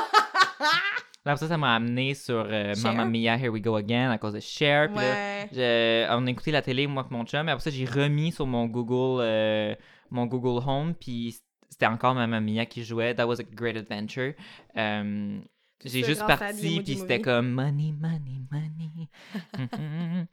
Après 1.26 1.36
ça, 1.40 1.48
ça 1.48 1.56
m'a 1.58 1.74
amené 1.74 2.14
sur 2.14 2.46
euh? 2.48 2.72
Mamma 2.82 3.04
Mia, 3.04 3.36
Here 3.36 3.48
We 3.48 3.60
Go 3.62 3.74
Again 3.76 4.10
à 4.10 4.18
cause 4.18 4.34
de 4.34 4.40
Cher. 4.40 4.88
Puis 4.88 4.96
là, 5.00 5.02
Ouais. 5.02 5.48
je- 5.52 6.06
on 6.16 6.26
a 6.26 6.30
écouté 6.30 6.50
la 6.52 6.62
télé, 6.62 6.86
moi 6.86 7.06
et 7.10 7.12
mon 7.14 7.24
chum, 7.24 7.48
et 7.48 7.52
après 7.52 7.62
ça, 7.64 7.70
j'ai 7.70 7.84
remis 7.84 8.32
sur 8.32 8.46
mon 8.46 8.66
Google, 8.66 9.22
euh, 9.22 9.74
mon 10.10 10.26
Google 10.26 10.62
Home, 10.68 10.94
puis 10.94 11.36
c'était 11.68 11.86
encore 11.86 12.14
Mamma 12.14 12.40
Mia 12.40 12.64
qui 12.66 12.84
jouait. 12.84 13.14
That 13.14 13.26
was 13.26 13.40
a 13.40 13.44
great 13.44 13.76
adventure. 13.76 14.34
Euh, 14.76 15.38
j'ai 15.84 16.02
juste 16.04 16.26
parti, 16.26 16.80
puis 16.84 16.96
c'était 16.96 17.20
comme 17.20 17.50
money, 17.50 17.92
money, 17.92 18.40
money. 18.50 19.08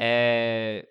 Euh, 0.00 0.82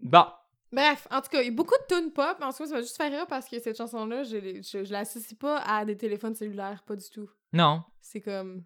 bon, 0.00 0.24
Bref, 0.72 1.06
en 1.10 1.20
tout 1.20 1.28
cas, 1.30 1.40
il 1.40 1.46
y 1.46 1.48
a 1.48 1.52
beaucoup 1.52 1.74
de 1.88 1.94
tunes 1.96 2.10
pop. 2.12 2.36
En 2.42 2.50
tout 2.50 2.58
cas, 2.58 2.66
ça 2.66 2.74
va 2.74 2.80
juste 2.80 2.96
faire 2.96 3.10
rire 3.10 3.26
parce 3.28 3.48
que 3.48 3.58
cette 3.60 3.76
chanson-là, 3.78 4.24
je, 4.24 4.60
je, 4.60 4.84
je 4.84 4.92
l'associe 4.92 5.38
pas 5.38 5.58
à 5.58 5.84
des 5.84 5.96
téléphones 5.96 6.34
cellulaires, 6.34 6.82
pas 6.86 6.96
du 6.96 7.08
tout. 7.10 7.28
non, 7.52 7.82
C'est 8.00 8.20
comme. 8.20 8.64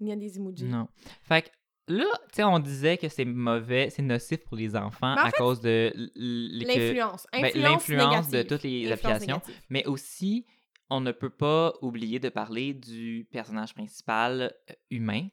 Y 0.00 0.12
a 0.12 0.16
des 0.16 0.36
emojis. 0.36 0.64
non. 0.64 0.88
Fait 1.22 1.42
que 1.42 1.48
là, 1.88 2.04
tu 2.28 2.36
sais, 2.36 2.44
on 2.44 2.58
disait 2.58 2.96
que 2.98 3.08
c'est 3.08 3.24
mauvais, 3.24 3.90
c'est 3.90 4.02
nocif 4.02 4.38
pour 4.44 4.56
les 4.56 4.76
enfants 4.76 5.12
en 5.14 5.16
à 5.16 5.30
fait, 5.30 5.36
cause 5.38 5.60
de 5.60 5.92
L'influence. 6.14 7.26
ben, 7.32 7.50
l'influence 7.54 8.28
de 8.28 8.42
toutes 8.42 8.62
les 8.62 8.90
applications. 8.92 9.36
négative. 9.36 9.54
Mais 9.70 9.86
aussi, 9.86 10.46
on 10.90 11.00
ne 11.00 11.12
peut 11.12 11.30
pas 11.30 11.72
oublier 11.82 12.18
de 12.18 12.28
parler 12.28 12.74
du 12.74 13.26
personnage 13.30 13.74
principal 13.74 14.54
euh, 14.70 14.74
humain, 14.90 15.28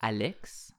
Alex. 0.00 0.72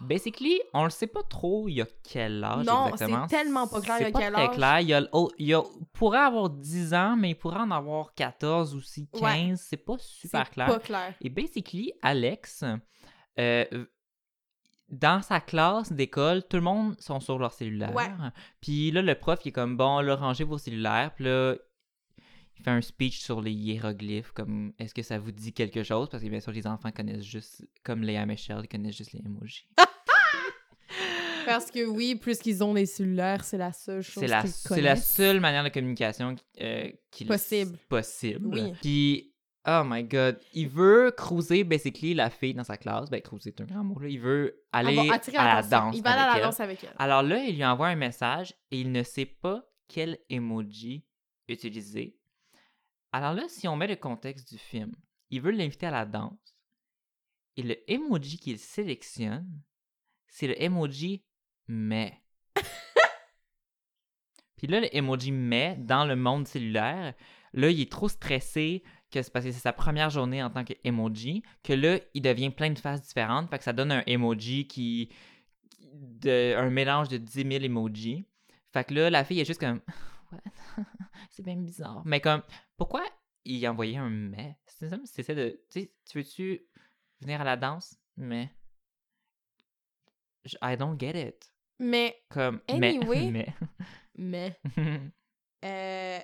Basically, 0.00 0.60
on 0.74 0.84
le 0.84 0.90
sait 0.90 1.06
pas 1.06 1.22
trop 1.22 1.68
il 1.68 1.74
y 1.74 1.80
a 1.80 1.86
quel 2.02 2.42
âge 2.42 2.66
Non, 2.66 2.88
exactement. 2.88 3.26
c'est 3.28 3.36
tellement 3.36 3.68
pas 3.68 3.80
clair 3.80 3.96
il 3.98 4.00
y 4.00 4.04
a 4.04 4.06
C'est 4.06 4.12
pas 4.12 4.18
quel 4.20 4.32
très 4.32 4.42
âge. 4.48 4.54
clair. 4.56 4.80
Il, 4.80 4.88
y 4.88 4.94
a, 4.94 5.02
oh, 5.12 5.30
il 5.38 5.46
y 5.46 5.54
a- 5.54 5.62
pourrait 5.92 6.18
avoir 6.18 6.50
10 6.50 6.92
ans, 6.92 7.14
mais 7.16 7.30
il 7.30 7.34
pourrait 7.36 7.60
en 7.60 7.70
avoir 7.70 8.12
14 8.14 8.74
aussi, 8.74 9.08
15. 9.12 9.22
Ouais. 9.22 9.54
C'est 9.56 9.76
pas 9.76 9.94
super 9.98 10.50
clair. 10.50 10.66
pas 10.66 10.80
clair. 10.80 11.14
Et 11.20 11.30
basically, 11.30 11.92
Alex, 12.02 12.64
euh, 13.38 13.64
dans 14.88 15.22
sa 15.22 15.40
classe 15.40 15.92
d'école, 15.92 16.42
tout 16.48 16.56
le 16.56 16.62
monde 16.64 17.00
sont 17.00 17.20
sur 17.20 17.38
leur 17.38 17.52
cellulaire. 17.52 17.92
Puis 18.60 18.90
là, 18.90 19.02
le 19.02 19.14
prof, 19.14 19.38
il 19.44 19.48
est 19.48 19.52
comme, 19.52 19.76
bon, 19.76 20.00
là, 20.00 20.16
rangez 20.16 20.44
vos 20.44 20.58
cellulaires. 20.58 21.12
Puis 21.14 21.24
là, 21.26 21.54
il 22.58 22.62
fait 22.64 22.70
un 22.70 22.80
speech 22.80 23.20
sur 23.20 23.40
les 23.40 23.52
hiéroglyphes, 23.52 24.32
comme, 24.32 24.72
est-ce 24.78 24.94
que 24.94 25.02
ça 25.02 25.18
vous 25.18 25.32
dit 25.32 25.52
quelque 25.52 25.82
chose? 25.82 26.08
Parce 26.08 26.22
que 26.22 26.28
bien 26.28 26.40
sûr, 26.40 26.52
les 26.52 26.66
enfants 26.66 26.90
connaissent 26.92 27.24
juste, 27.24 27.64
comme 27.82 28.02
Léa 28.02 28.24
Michel, 28.26 28.60
ils 28.62 28.68
connaissent 28.68 28.96
juste 28.96 29.12
les 29.12 29.20
emojis. 29.20 29.66
Parce 31.46 31.70
que 31.72 31.84
oui, 31.84 32.14
plus 32.14 32.38
qu'ils 32.38 32.62
ont 32.62 32.72
les 32.74 32.86
cellulaires, 32.86 33.42
c'est 33.44 33.58
la 33.58 33.72
seule 33.72 34.02
chose 34.02 34.22
C'est 34.22 34.28
la, 34.28 34.46
c'est 34.46 34.80
la 34.80 34.94
seule 34.96 35.40
manière 35.40 35.64
de 35.64 35.70
communication 35.70 36.36
euh, 36.60 36.88
Possible. 37.26 37.76
possible. 37.88 38.46
Oui. 38.46 38.72
Puis, 38.80 39.34
oh 39.66 39.82
my 39.84 40.04
god, 40.04 40.38
il 40.52 40.68
veut 40.68 41.10
cruiser 41.16 41.64
basically 41.64 42.14
la 42.14 42.30
fille 42.30 42.54
dans 42.54 42.62
sa 42.62 42.76
classe. 42.76 43.10
Ben, 43.10 43.20
cruiser, 43.20 43.52
c'est 43.56 43.62
un 43.62 43.66
grand 43.66 43.82
mot 43.82 43.98
là. 43.98 44.08
Il 44.08 44.20
veut 44.20 44.62
aller 44.70 44.96
Avoir- 44.98 45.14
attirer 45.16 45.36
à 45.38 45.54
la 45.56 45.62
danse. 45.62 45.96
Il 45.96 46.02
va 46.02 46.10
aller 46.12 46.20
à 46.22 46.26
la 46.26 46.36
elle. 46.36 46.42
danse 46.44 46.60
avec 46.60 46.84
elle. 46.84 46.94
Alors 46.98 47.24
là, 47.24 47.38
il 47.42 47.56
lui 47.56 47.64
envoie 47.64 47.88
un 47.88 47.96
message 47.96 48.54
et 48.70 48.80
il 48.80 48.92
ne 48.92 49.02
sait 49.02 49.26
pas 49.26 49.64
quel 49.88 50.18
emoji 50.30 51.04
utiliser. 51.48 52.16
Alors 53.12 53.34
là, 53.34 53.44
si 53.48 53.68
on 53.68 53.76
met 53.76 53.86
le 53.86 53.96
contexte 53.96 54.50
du 54.50 54.58
film, 54.58 54.92
il 55.30 55.42
veut 55.42 55.50
l'inviter 55.50 55.86
à 55.86 55.90
la 55.90 56.06
danse. 56.06 56.56
Et 57.56 57.62
le 57.62 57.76
emoji 57.90 58.38
qu'il 58.38 58.58
sélectionne, 58.58 59.46
c'est 60.26 60.46
le 60.46 60.60
emoji 60.60 61.22
mais. 61.68 62.18
Puis 64.56 64.66
là, 64.66 64.80
le 64.80 64.96
emoji 64.96 65.30
mais 65.30 65.76
dans 65.78 66.06
le 66.06 66.16
monde 66.16 66.48
cellulaire, 66.48 67.14
là, 67.52 67.70
il 67.70 67.82
est 67.82 67.92
trop 67.92 68.08
stressé 68.08 68.82
que 69.10 69.20
c'est 69.20 69.30
parce 69.30 69.44
que 69.44 69.52
c'est 69.52 69.60
sa 69.60 69.74
première 69.74 70.08
journée 70.08 70.42
en 70.42 70.48
tant 70.48 70.64
qu'emoji, 70.64 71.42
que 71.62 71.74
là, 71.74 71.98
il 72.14 72.22
devient 72.22 72.48
plein 72.48 72.70
de 72.70 72.78
faces 72.78 73.02
différentes. 73.02 73.50
Fait 73.50 73.58
que 73.58 73.64
ça 73.64 73.74
donne 73.74 73.92
un 73.92 74.02
emoji 74.06 74.66
qui. 74.66 75.10
De, 75.92 76.54
un 76.56 76.70
mélange 76.70 77.08
de 77.08 77.18
10 77.18 77.32
000 77.32 77.50
emojis. 77.64 78.24
Fait 78.72 78.84
que 78.84 78.94
là, 78.94 79.10
la 79.10 79.24
fille 79.24 79.40
est 79.40 79.44
juste 79.44 79.60
comme. 79.60 79.80
What? 80.32 80.40
c'est 81.30 81.42
bien 81.42 81.56
bizarre. 81.56 82.02
Mais 82.04 82.20
comme, 82.20 82.42
pourquoi 82.82 83.04
il 83.44 83.64
envoyait 83.68 83.98
un 83.98 84.10
mais? 84.10 84.58
C'est 84.66 84.88
ça, 84.88 84.98
c'est 85.04 85.22
ça 85.22 85.34
de. 85.36 85.60
Tu 85.70 85.82
sais, 85.82 85.92
tu 86.04 86.18
veux-tu 86.18 86.66
venir 87.20 87.40
à 87.40 87.44
la 87.44 87.56
danse? 87.56 87.96
Mais. 88.16 88.50
I 90.60 90.76
don't 90.76 90.98
get 90.98 91.28
it. 91.28 91.52
Mais, 91.78 92.20
Comme. 92.28 92.60
Anyway. 92.66 93.30
Mais. 93.30 93.54
mais, 94.16 94.58
mais. 94.76 95.12
euh, 95.64 96.18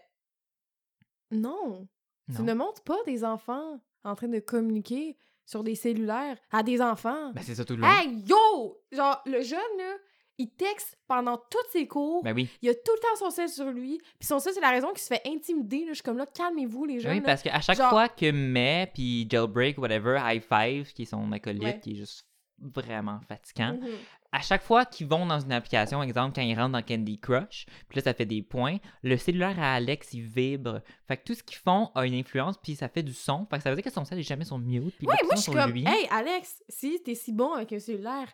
non. 1.30 1.86
Tu 2.34 2.42
ne 2.42 2.54
montres 2.54 2.82
pas 2.82 2.98
des 3.06 3.22
enfants 3.22 3.80
en 4.02 4.16
train 4.16 4.26
de 4.26 4.40
communiquer 4.40 5.16
sur 5.46 5.62
des 5.62 5.76
cellulaires 5.76 6.38
à 6.50 6.64
des 6.64 6.82
enfants. 6.82 7.32
Ben, 7.34 7.42
c'est 7.42 7.54
ça 7.54 7.64
tout 7.64 7.76
le 7.76 7.82
long. 7.82 7.88
hey, 7.88 8.24
yo! 8.26 8.82
Genre, 8.90 9.22
le 9.26 9.42
jeune, 9.42 9.60
là, 9.78 9.96
il 10.38 10.50
texte 10.50 10.96
pendant 11.08 11.36
tous 11.36 11.58
ses 11.72 11.86
cours. 11.88 12.22
Ben 12.22 12.32
oui. 12.34 12.48
Il 12.62 12.68
a 12.68 12.74
tout 12.74 12.92
le 12.94 13.00
temps 13.00 13.16
son 13.18 13.30
sel 13.30 13.48
sur 13.48 13.66
lui. 13.70 13.98
Puis 14.18 14.26
son 14.26 14.38
sel, 14.38 14.52
c'est 14.54 14.60
la 14.60 14.70
raison 14.70 14.88
qu'il 14.90 15.00
se 15.00 15.08
fait 15.08 15.22
intimider. 15.26 15.80
Là. 15.80 15.88
Je 15.88 15.94
suis 15.94 16.02
comme 16.04 16.16
là, 16.18 16.26
calmez-vous, 16.26 16.84
les 16.84 17.00
jeunes. 17.00 17.12
Oui, 17.12 17.18
là. 17.18 17.24
parce 17.26 17.42
qu'à 17.42 17.60
chaque 17.60 17.76
genre- 17.78 17.90
fois 17.90 18.08
que 18.08 18.30
May 18.30 18.88
puis 18.94 19.26
Jailbreak, 19.28 19.78
whatever, 19.78 20.18
High 20.22 20.42
Five, 20.42 20.92
qui 20.92 21.02
est 21.02 21.06
son 21.06 21.30
acolyte, 21.32 21.62
Ouais. 21.64 21.80
qui 21.80 21.92
est 21.92 21.96
juste 21.96 22.24
vraiment 22.60 23.20
fatigant, 23.28 23.74
Mhm. 23.74 23.88
à 24.32 24.40
chaque 24.40 24.62
fois 24.62 24.84
qu'ils 24.84 25.06
vont 25.06 25.24
dans 25.26 25.38
une 25.38 25.52
application, 25.52 26.02
exemple 26.02 26.34
quand 26.34 26.42
ils 26.42 26.56
rentrent 26.58 26.72
dans 26.72 26.82
Candy 26.82 27.18
Crush, 27.20 27.66
puis 27.88 27.96
là 27.98 28.02
ça 28.02 28.14
fait 28.14 28.26
des 28.26 28.42
points, 28.42 28.78
le 29.04 29.16
cellulaire 29.16 29.58
à 29.60 29.74
Alex 29.74 30.12
il 30.12 30.22
vibre. 30.22 30.80
Fait 31.06 31.16
que 31.18 31.22
tout 31.24 31.34
ce 31.34 31.42
qu'ils 31.44 31.58
font 31.58 31.90
a 31.94 32.04
une 32.04 32.14
influence, 32.14 32.56
puis 32.58 32.74
ça 32.74 32.88
fait 32.88 33.04
du 33.04 33.12
son. 33.12 33.46
Fait 33.48 33.58
que 33.58 33.62
ça 33.62 33.70
veut 33.70 33.76
dire 33.76 33.84
que 33.84 33.92
son 33.92 34.04
cell 34.04 34.18
est 34.18 34.22
jamais 34.24 34.44
sur 34.44 34.58
mute, 34.58 34.96
puis 34.98 35.06
le 35.06 35.12
moi, 35.12 35.16
son 35.30 35.36
je 35.36 35.40
suis 35.42 35.52
comme, 35.52 35.70
lui. 35.72 35.84
hey, 35.86 36.08
Alex, 36.10 36.62
si 36.68 37.00
t'es 37.04 37.14
si 37.14 37.32
bon 37.32 37.52
avec 37.54 37.72
un 37.72 37.78
cellulaire, 37.78 38.28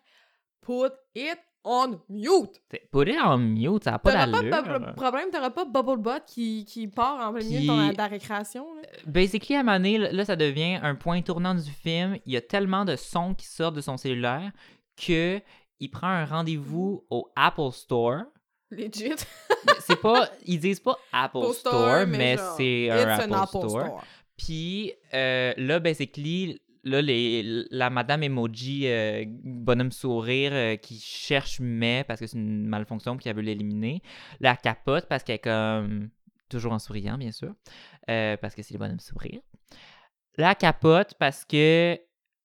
put 0.62 0.90
it 1.14 1.38
on 1.64 1.98
mute. 2.11 2.61
Put 2.92 3.09
it 3.09 3.18
en 3.22 3.38
mute, 3.38 3.85
ça 3.85 3.94
a 3.94 3.98
pas 3.98 4.12
T'auras 4.12 4.27
pas 4.27 4.42
de 4.42 4.50
d'allure. 4.50 4.94
problème, 4.94 5.31
t'auras 5.33 5.50
pas 5.50 5.64
Bubblebot 5.64 6.20
qui, 6.27 6.64
qui 6.66 6.87
part 6.88 7.27
en 7.29 7.33
plein 7.33 7.42
milieu 7.44 7.61
de, 7.62 7.66
ton- 7.66 7.88
de 7.92 7.96
la 7.96 8.07
récréation. 8.07 8.66
là. 8.74 8.83
Basically, 9.07 9.57
à 9.57 9.61
un 9.61 9.62
moment 9.62 9.77
donné, 9.79 9.98
là, 9.98 10.24
ça 10.24 10.37
devient 10.37 10.79
un 10.83 10.94
point 10.94 11.22
tournant 11.22 11.55
du 11.55 11.70
film. 11.70 12.18
Il 12.27 12.33
y 12.33 12.37
a 12.37 12.40
tellement 12.42 12.85
de 12.85 12.96
sons 12.96 13.35
qui 13.35 13.46
sortent 13.46 13.77
de 13.77 13.81
son 13.81 13.96
cellulaire 13.96 14.53
que 14.96 15.40
il 15.81 15.88
prend 15.90 16.07
un 16.09 16.24
rendez-vous 16.24 17.05
au 17.11 17.31
Apple 17.35 17.72
Store. 17.72 18.22
Legit. 18.70 19.14
C'est 19.81 20.00
pas, 20.00 20.29
ils 20.44 20.59
disent 20.59 20.81
pas 20.81 20.96
Apple 21.12 21.53
Store, 21.55 22.07
mais, 22.07 22.37
c'est 22.57 22.90
un 22.90 23.09
Apple, 23.09 23.33
Apple 23.35 23.46
Store. 23.48 23.68
Store. 23.68 24.05
Puis 24.37 24.92
euh, 25.14 25.55
là, 25.57 25.79
basically, 25.79 26.61
là, 26.84 27.02
les, 27.02 27.64
la 27.70 27.90
madame 27.90 28.22
emoji 28.22 28.86
euh, 28.86 29.24
bonhomme 29.26 29.92
sourire 29.92 30.52
euh, 30.52 30.76
qui 30.76 30.98
cherche 31.00 31.60
mais 31.60 32.04
parce 32.06 32.20
que 32.20 32.26
c'est 32.26 32.38
une 32.38 32.66
malfonction 32.66 33.16
puis 33.16 33.24
qu'elle 33.24 33.36
veut 33.36 33.42
l'éliminer, 33.42 34.02
la 34.40 34.56
capote 34.56 35.06
parce 35.08 35.24
qu'elle 35.24 35.36
est 35.36 35.38
comme 35.38 36.10
toujours 36.48 36.72
en 36.72 36.78
souriant, 36.78 37.18
bien 37.18 37.32
sûr, 37.32 37.54
euh, 38.10 38.36
parce 38.36 38.54
que 38.54 38.62
c'est 38.62 38.74
le 38.74 38.78
bonhomme 38.78 39.00
sourire. 39.00 39.40
La 40.36 40.54
capote 40.54 41.14
parce 41.18 41.44
que 41.44 41.98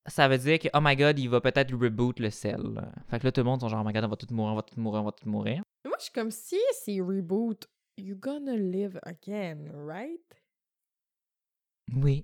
ça 0.05 0.27
veut 0.27 0.37
dire 0.37 0.57
que, 0.59 0.69
oh 0.73 0.79
my 0.81 0.95
god, 0.95 1.19
il 1.19 1.29
va 1.29 1.41
peut-être 1.41 1.73
reboot 1.75 2.19
le 2.19 2.29
sel. 2.29 2.81
Fait 3.09 3.19
que 3.19 3.25
là, 3.25 3.31
tout 3.31 3.41
le 3.41 3.45
monde 3.45 3.59
sont 3.59 3.67
genre, 3.67 3.83
oh 3.83 3.87
my 3.87 3.93
god, 3.93 4.05
on 4.05 4.07
va 4.07 4.15
tout 4.15 4.33
mourir, 4.33 4.53
on 4.53 4.55
va 4.55 4.61
tout 4.63 4.79
mourir, 4.79 5.01
on 5.01 5.05
va 5.05 5.11
tout 5.11 5.29
mourir. 5.29 5.61
Moi, 5.85 5.95
je 5.99 6.05
suis 6.05 6.13
comme 6.13 6.31
si 6.31 6.59
c'est 6.71 7.01
reboot. 7.01 7.67
You 7.97 8.15
gonna 8.15 8.55
live 8.55 8.99
again, 9.03 9.69
right? 9.73 10.21
Oui. 11.93 12.23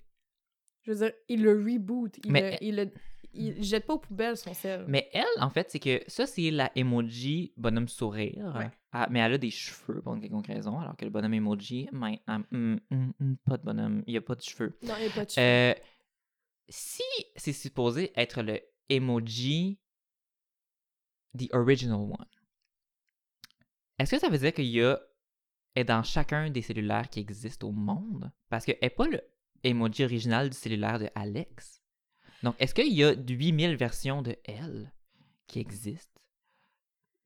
Je 0.85 0.91
veux 0.91 0.97
dire, 0.97 1.11
il 1.29 1.41
le 1.43 1.51
reboot. 1.51 2.17
Il, 2.23 2.31
Mais- 2.31 2.51
le, 2.51 2.57
il, 2.61 2.75
le- 2.75 2.91
il 3.33 3.63
jette 3.63 3.85
pas 3.85 3.95
aux 3.95 3.99
poubelles 3.99 4.37
son 4.37 4.53
sel. 4.53 4.85
Mais 4.87 5.09
elle, 5.11 5.25
en 5.41 5.49
fait, 5.49 5.69
c'est 5.69 5.79
que 5.79 6.01
ça, 6.07 6.25
c'est 6.25 6.51
la 6.51 6.71
emoji 6.77 7.51
bonhomme 7.57 7.87
sourire. 7.89 8.53
Ouais. 8.55 8.69
Ah, 8.93 9.07
mais 9.11 9.19
elle 9.19 9.33
a 9.33 9.37
des 9.37 9.51
cheveux 9.51 10.01
pour 10.01 10.13
une 10.15 10.21
quelconque 10.21 10.47
raison, 10.47 10.79
alors 10.79 10.95
que 10.95 11.03
le 11.03 11.11
bonhomme 11.11 11.33
emoji, 11.33 11.89
mais, 11.91 12.21
hum, 12.27 12.45
hum, 12.91 13.13
hum, 13.19 13.37
pas 13.45 13.57
de 13.57 13.63
bonhomme, 13.63 14.03
il 14.07 14.11
n'y 14.11 14.17
a 14.17 14.21
pas 14.21 14.35
de 14.35 14.41
cheveux. 14.41 14.77
Non, 14.83 14.93
il 14.99 15.05
n'y 15.05 15.11
a 15.11 15.13
pas 15.13 15.25
de 15.25 15.29
cheveux. 15.31 15.43
Euh, 15.45 15.73
si 16.69 17.03
c'est 17.35 17.51
supposé 17.51 18.13
être 18.15 18.41
le 18.41 18.59
emoji, 18.89 19.79
the 21.37 21.49
original 21.53 21.99
one, 21.99 22.25
est-ce 23.99 24.11
que 24.11 24.19
ça 24.19 24.29
veut 24.29 24.37
dire 24.37 24.53
qu'il 24.53 24.65
y 24.65 24.81
a 24.81 24.99
est 25.75 25.83
dans 25.83 26.03
chacun 26.03 26.49
des 26.49 26.61
cellulaires 26.61 27.09
qui 27.09 27.19
existent 27.19 27.67
au 27.67 27.71
monde? 27.71 28.31
Parce 28.49 28.63
qu'elle 28.65 28.77
n'est 28.81 28.89
pas 28.89 29.07
le 29.07 29.21
emoji 29.65 30.03
original 30.03 30.49
du 30.49 30.57
cellulaire 30.57 30.99
de 30.99 31.09
Alex. 31.15 31.81
Donc, 32.43 32.55
est-ce 32.59 32.73
qu'il 32.75 32.93
y 32.93 33.03
a 33.03 33.13
8000 33.13 33.75
versions 33.75 34.21
de 34.21 34.35
elle 34.45 34.91
qui 35.47 35.59
existent 35.59 36.21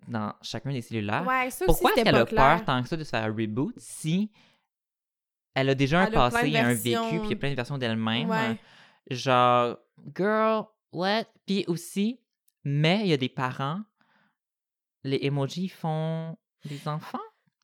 dans 0.08 0.34
chacun 0.41 0.71
des 0.71 0.82
cellulaires? 0.82 1.25
ouais, 1.28 1.49
ça 1.49 1.65
aussi, 1.65 1.67
Pourquoi 1.67 1.91
est-ce 1.91 2.04
qu'elle 2.04 2.15
a 2.15 2.25
clair. 2.25 2.58
peur 2.58 2.65
tant 2.65 2.82
que 2.82 2.89
ça 2.89 2.97
de 2.97 3.04
se 3.04 3.10
faire 3.10 3.23
un 3.23 3.34
reboot 3.34 3.73
si 3.78 4.32
elle 5.54 5.69
a 5.69 5.75
déjà 5.75 6.02
un 6.02 6.06
a 6.06 6.12
passé, 6.12 6.49
de 6.49 6.56
un 6.56 6.73
versions. 6.73 7.04
vécu, 7.10 7.17
puis 7.19 7.28
il 7.28 7.32
y 7.32 7.34
a 7.34 7.36
plein 7.38 7.49
de 7.49 7.56
versions 7.56 7.78
d'elle-même? 7.78 8.30
Ouais. 8.30 8.58
Genre, 9.12 9.78
girl, 10.15 10.65
what? 10.93 11.25
Puis 11.45 11.65
aussi, 11.67 12.21
mais 12.63 13.02
il 13.02 13.08
y 13.08 13.13
a 13.13 13.17
des 13.17 13.30
parents, 13.30 13.82
les 15.04 15.19
emojis 15.23 15.69
font 15.69 16.38
des 16.65 16.88
enfants. 16.88 17.19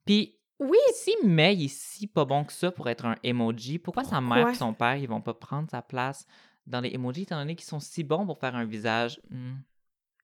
Puis 0.05 0.37
Oui, 0.59 0.77
si 0.93 1.13
mais 1.23 1.53
il 1.55 1.65
est 1.65 1.67
si 1.67 2.07
pas 2.07 2.23
bon 2.25 2.45
que 2.45 2.53
ça 2.53 2.71
pour 2.71 2.87
être 2.89 3.05
un 3.05 3.17
emoji, 3.23 3.77
pourquoi, 3.77 4.03
sa 4.05 4.21
mère 4.21 4.49
et 4.49 4.55
son 4.55 4.73
père, 4.73 4.95
ils 4.95 5.07
vont 5.07 5.21
pas 5.21 5.33
prendre 5.33 5.69
sa 5.69 5.81
place 5.81 6.25
dans 6.65 6.79
les 6.81 6.93
emojis 6.93 7.23
étant 7.23 7.37
donné 7.37 7.55
qu'ils 7.55 7.67
sont 7.67 7.79
si 7.81 8.03
bons 8.03 8.25
pour 8.25 8.39
faire 8.39 8.55
un 8.55 8.65
visage? 8.65 9.21
Hmm. 9.29 9.55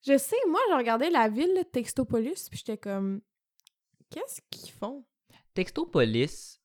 je 0.05 0.17
sais, 0.17 0.37
moi, 0.49 0.59
j'ai 0.69 0.75
regardé 0.75 1.09
la 1.09 1.27
ville 1.27 1.53
de 1.57 1.63
Textopolis, 1.63 2.47
puis 2.49 2.57
j'étais 2.59 2.77
comme, 2.77 3.21
qu'est-ce 4.09 4.41
qu'ils 4.49 4.71
font? 4.71 5.03
Textopolis 5.53 6.59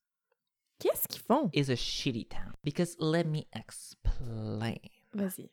Qu'est-ce 0.78 1.08
qu'ils 1.08 1.22
font? 1.22 1.50
is 1.54 1.70
a 1.70 1.76
shitty 1.76 2.26
town. 2.28 2.52
Because 2.62 2.96
let 3.00 3.24
me 3.24 3.40
explain. 3.52 4.76
Vas-y, 5.14 5.50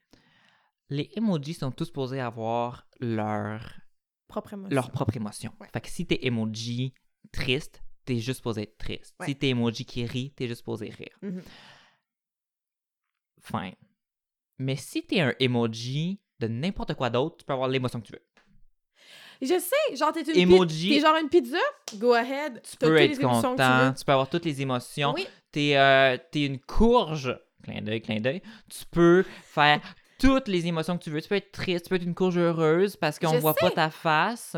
Les 0.90 1.10
emojis 1.16 1.54
sont 1.56 1.72
tous 1.72 1.86
supposés 1.86 2.20
avoir 2.20 2.86
leur, 3.00 3.80
propre 4.28 4.54
émotion. 4.54 4.76
leur 4.76 4.92
propre 4.92 5.16
émotion. 5.16 5.54
Ouais. 5.60 5.68
Fait 5.72 5.82
que 5.82 5.90
si 5.90 6.06
t'es 6.06 6.20
emoji 6.28 6.94
triste, 7.32 7.82
t'es 8.06 8.18
juste 8.18 8.38
supposé 8.38 8.64
être 8.64 8.78
triste. 8.78 9.16
Ouais. 9.20 9.28
Si 9.28 9.36
t'es 9.36 9.50
emoji 9.50 9.86
qui 9.86 10.06
rit, 10.06 10.32
t'es 10.36 10.48
juste 10.48 10.60
supposé 10.60 10.90
rire. 10.90 11.18
Fine. 13.42 13.76
Mais 14.60 14.76
si 14.76 15.04
t'es 15.04 15.20
un 15.20 15.34
emoji 15.40 16.20
de 16.40 16.48
n'importe 16.48 16.94
quoi 16.94 17.10
d'autre, 17.10 17.38
tu 17.38 17.46
peux 17.46 17.54
avoir 17.54 17.68
l'émotion 17.68 18.00
que 18.02 18.08
tu 18.08 18.14
veux. 18.14 18.22
Je 19.42 19.60
sais, 19.60 19.96
genre, 19.96 20.14
t'es 20.14 20.22
une 20.22 20.40
Emoji. 20.52 20.90
T'es 20.90 21.02
genre 21.02 21.18
une 21.22 21.28
pizza? 21.28 21.58
Go 21.96 22.14
ahead. 22.14 22.62
Tu 22.64 22.78
peux 22.78 22.96
être 22.98 23.18
tu 23.18 23.26
content, 23.26 23.56
veux. 23.56 23.94
tu 23.94 24.06
peux 24.06 24.12
avoir 24.12 24.30
toutes 24.30 24.46
les 24.46 24.62
émotions. 24.62 25.14
Oui, 25.14 25.28
T'es 25.52 25.76
euh, 25.76 26.18
t'es 26.32 26.46
une 26.46 26.60
courge, 26.60 27.38
clin 27.64 27.82
d'œil, 27.82 28.02
clin 28.02 28.20
d'œil. 28.20 28.42
Tu 28.70 28.86
peux 28.90 29.24
faire 29.44 29.82
toutes 30.20 30.48
les 30.48 30.66
émotions 30.66 30.98
que 30.98 31.04
tu 31.04 31.10
veux. 31.10 31.22
Tu 31.22 31.28
peux 31.28 31.36
être 31.36 31.52
triste, 31.52 31.86
tu 31.86 31.90
peux 31.90 31.96
être 31.96 32.04
une 32.04 32.16
courge 32.16 32.38
heureuse 32.38 32.96
parce 32.96 33.20
qu'on 33.20 33.38
voit 33.40 33.54
pas 33.54 33.72
ta 33.72 33.90
face. 33.90 34.56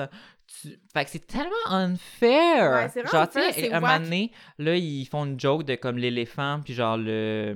Tu... 0.48 0.80
Fait 0.94 1.06
que 1.06 1.12
c'est 1.12 1.26
tellement 1.26 1.68
unfair. 1.68 2.92
Ouais, 2.96 3.04
genre, 3.12 3.30
tu 3.30 3.40
sais, 3.52 3.74
un 3.74 3.80
moment 3.80 4.00
donné, 4.00 4.32
là, 4.60 4.76
ils 4.76 5.06
font 5.06 5.26
une 5.26 5.40
joke 5.40 5.64
de 5.64 5.76
comme 5.76 5.98
l'éléphant, 5.98 6.62
puis 6.64 6.74
genre 6.74 6.98
le. 6.98 7.56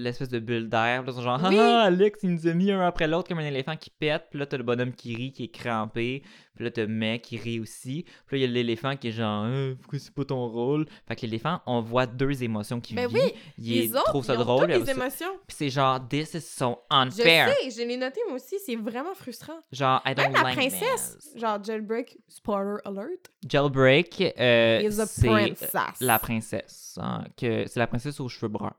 L'espèce 0.00 0.28
de 0.28 0.38
bulle 0.38 0.68
d'air. 0.68 1.02
Là, 1.02 1.08
ils 1.08 1.12
sont 1.14 1.22
genre, 1.22 1.40
Oui. 1.48 1.58
ah, 1.58 1.82
Alex, 1.82 2.20
il 2.22 2.30
nous 2.34 2.46
a 2.46 2.54
mis 2.54 2.70
un 2.70 2.80
après 2.86 3.08
l'autre 3.08 3.26
comme 3.28 3.40
un 3.40 3.44
éléphant 3.46 3.76
qui 3.76 3.90
pète. 3.90 4.26
Puis 4.30 4.38
là, 4.38 4.46
t'as 4.46 4.56
le 4.56 4.62
bonhomme 4.62 4.92
qui 4.92 5.16
rit, 5.16 5.32
qui 5.32 5.44
est 5.44 5.48
crampé. 5.48 6.22
Puis 6.54 6.64
là, 6.64 6.70
t'as 6.70 6.86
mec 6.86 7.22
qui 7.22 7.36
rit 7.36 7.58
aussi. 7.58 8.04
Puis 8.26 8.38
là, 8.40 8.44
il 8.46 8.48
y 8.48 8.50
a 8.50 8.54
l'éléphant 8.54 8.96
qui 8.96 9.08
est 9.08 9.12
genre, 9.12 9.44
Euh, 9.46 9.74
pourquoi 9.80 9.98
c'est 9.98 10.14
pas 10.14 10.24
ton 10.24 10.46
rôle? 10.48 10.86
Fait 11.08 11.16
que 11.16 11.22
l'éléphant, 11.22 11.60
on 11.66 11.80
voit 11.80 12.06
deux 12.06 12.42
émotions 12.44 12.80
qui 12.80 12.94
Ben 12.94 13.08
vit. 13.08 13.14
oui, 13.16 13.32
il 13.58 13.64
les 13.74 13.84
est- 13.86 13.90
autres, 13.96 14.04
trouve 14.04 14.24
ça 14.24 14.34
ils 14.34 14.38
ont 14.40 14.44
drôle. 14.44 14.72
toutes 14.72 14.86
les 14.86 14.90
émotions. 14.90 15.32
Puis 15.48 15.56
c'est 15.58 15.70
genre, 15.70 16.00
this 16.08 16.34
is 16.34 16.40
so 16.42 16.78
Je 16.90 16.96
unfair. 16.96 17.48
sais, 17.48 17.70
je 17.70 17.86
l'ai 17.88 17.96
noté 17.96 18.20
moi 18.28 18.36
aussi, 18.36 18.56
c'est 18.64 18.76
vraiment 18.76 19.14
frustrant. 19.14 19.58
Genre, 19.72 20.00
I 20.06 20.14
don't 20.14 20.32
Même 20.32 20.44
la 20.44 20.52
princesse, 20.52 21.18
this. 21.18 21.40
genre 21.40 21.62
Jailbreak, 21.62 22.18
spoiler 22.28 22.76
alert, 22.84 23.30
Jailbreak, 23.48 24.20
euh, 24.38 24.90
c'est 25.06 26.04
la 26.04 26.18
princesse. 26.20 26.98
hein, 27.02 27.24
que 27.36 27.66
c'est 27.66 27.80
la 27.80 27.86
princesse 27.88 28.20
aux 28.20 28.28
cheveux 28.28 28.48
bruns. 28.48 28.74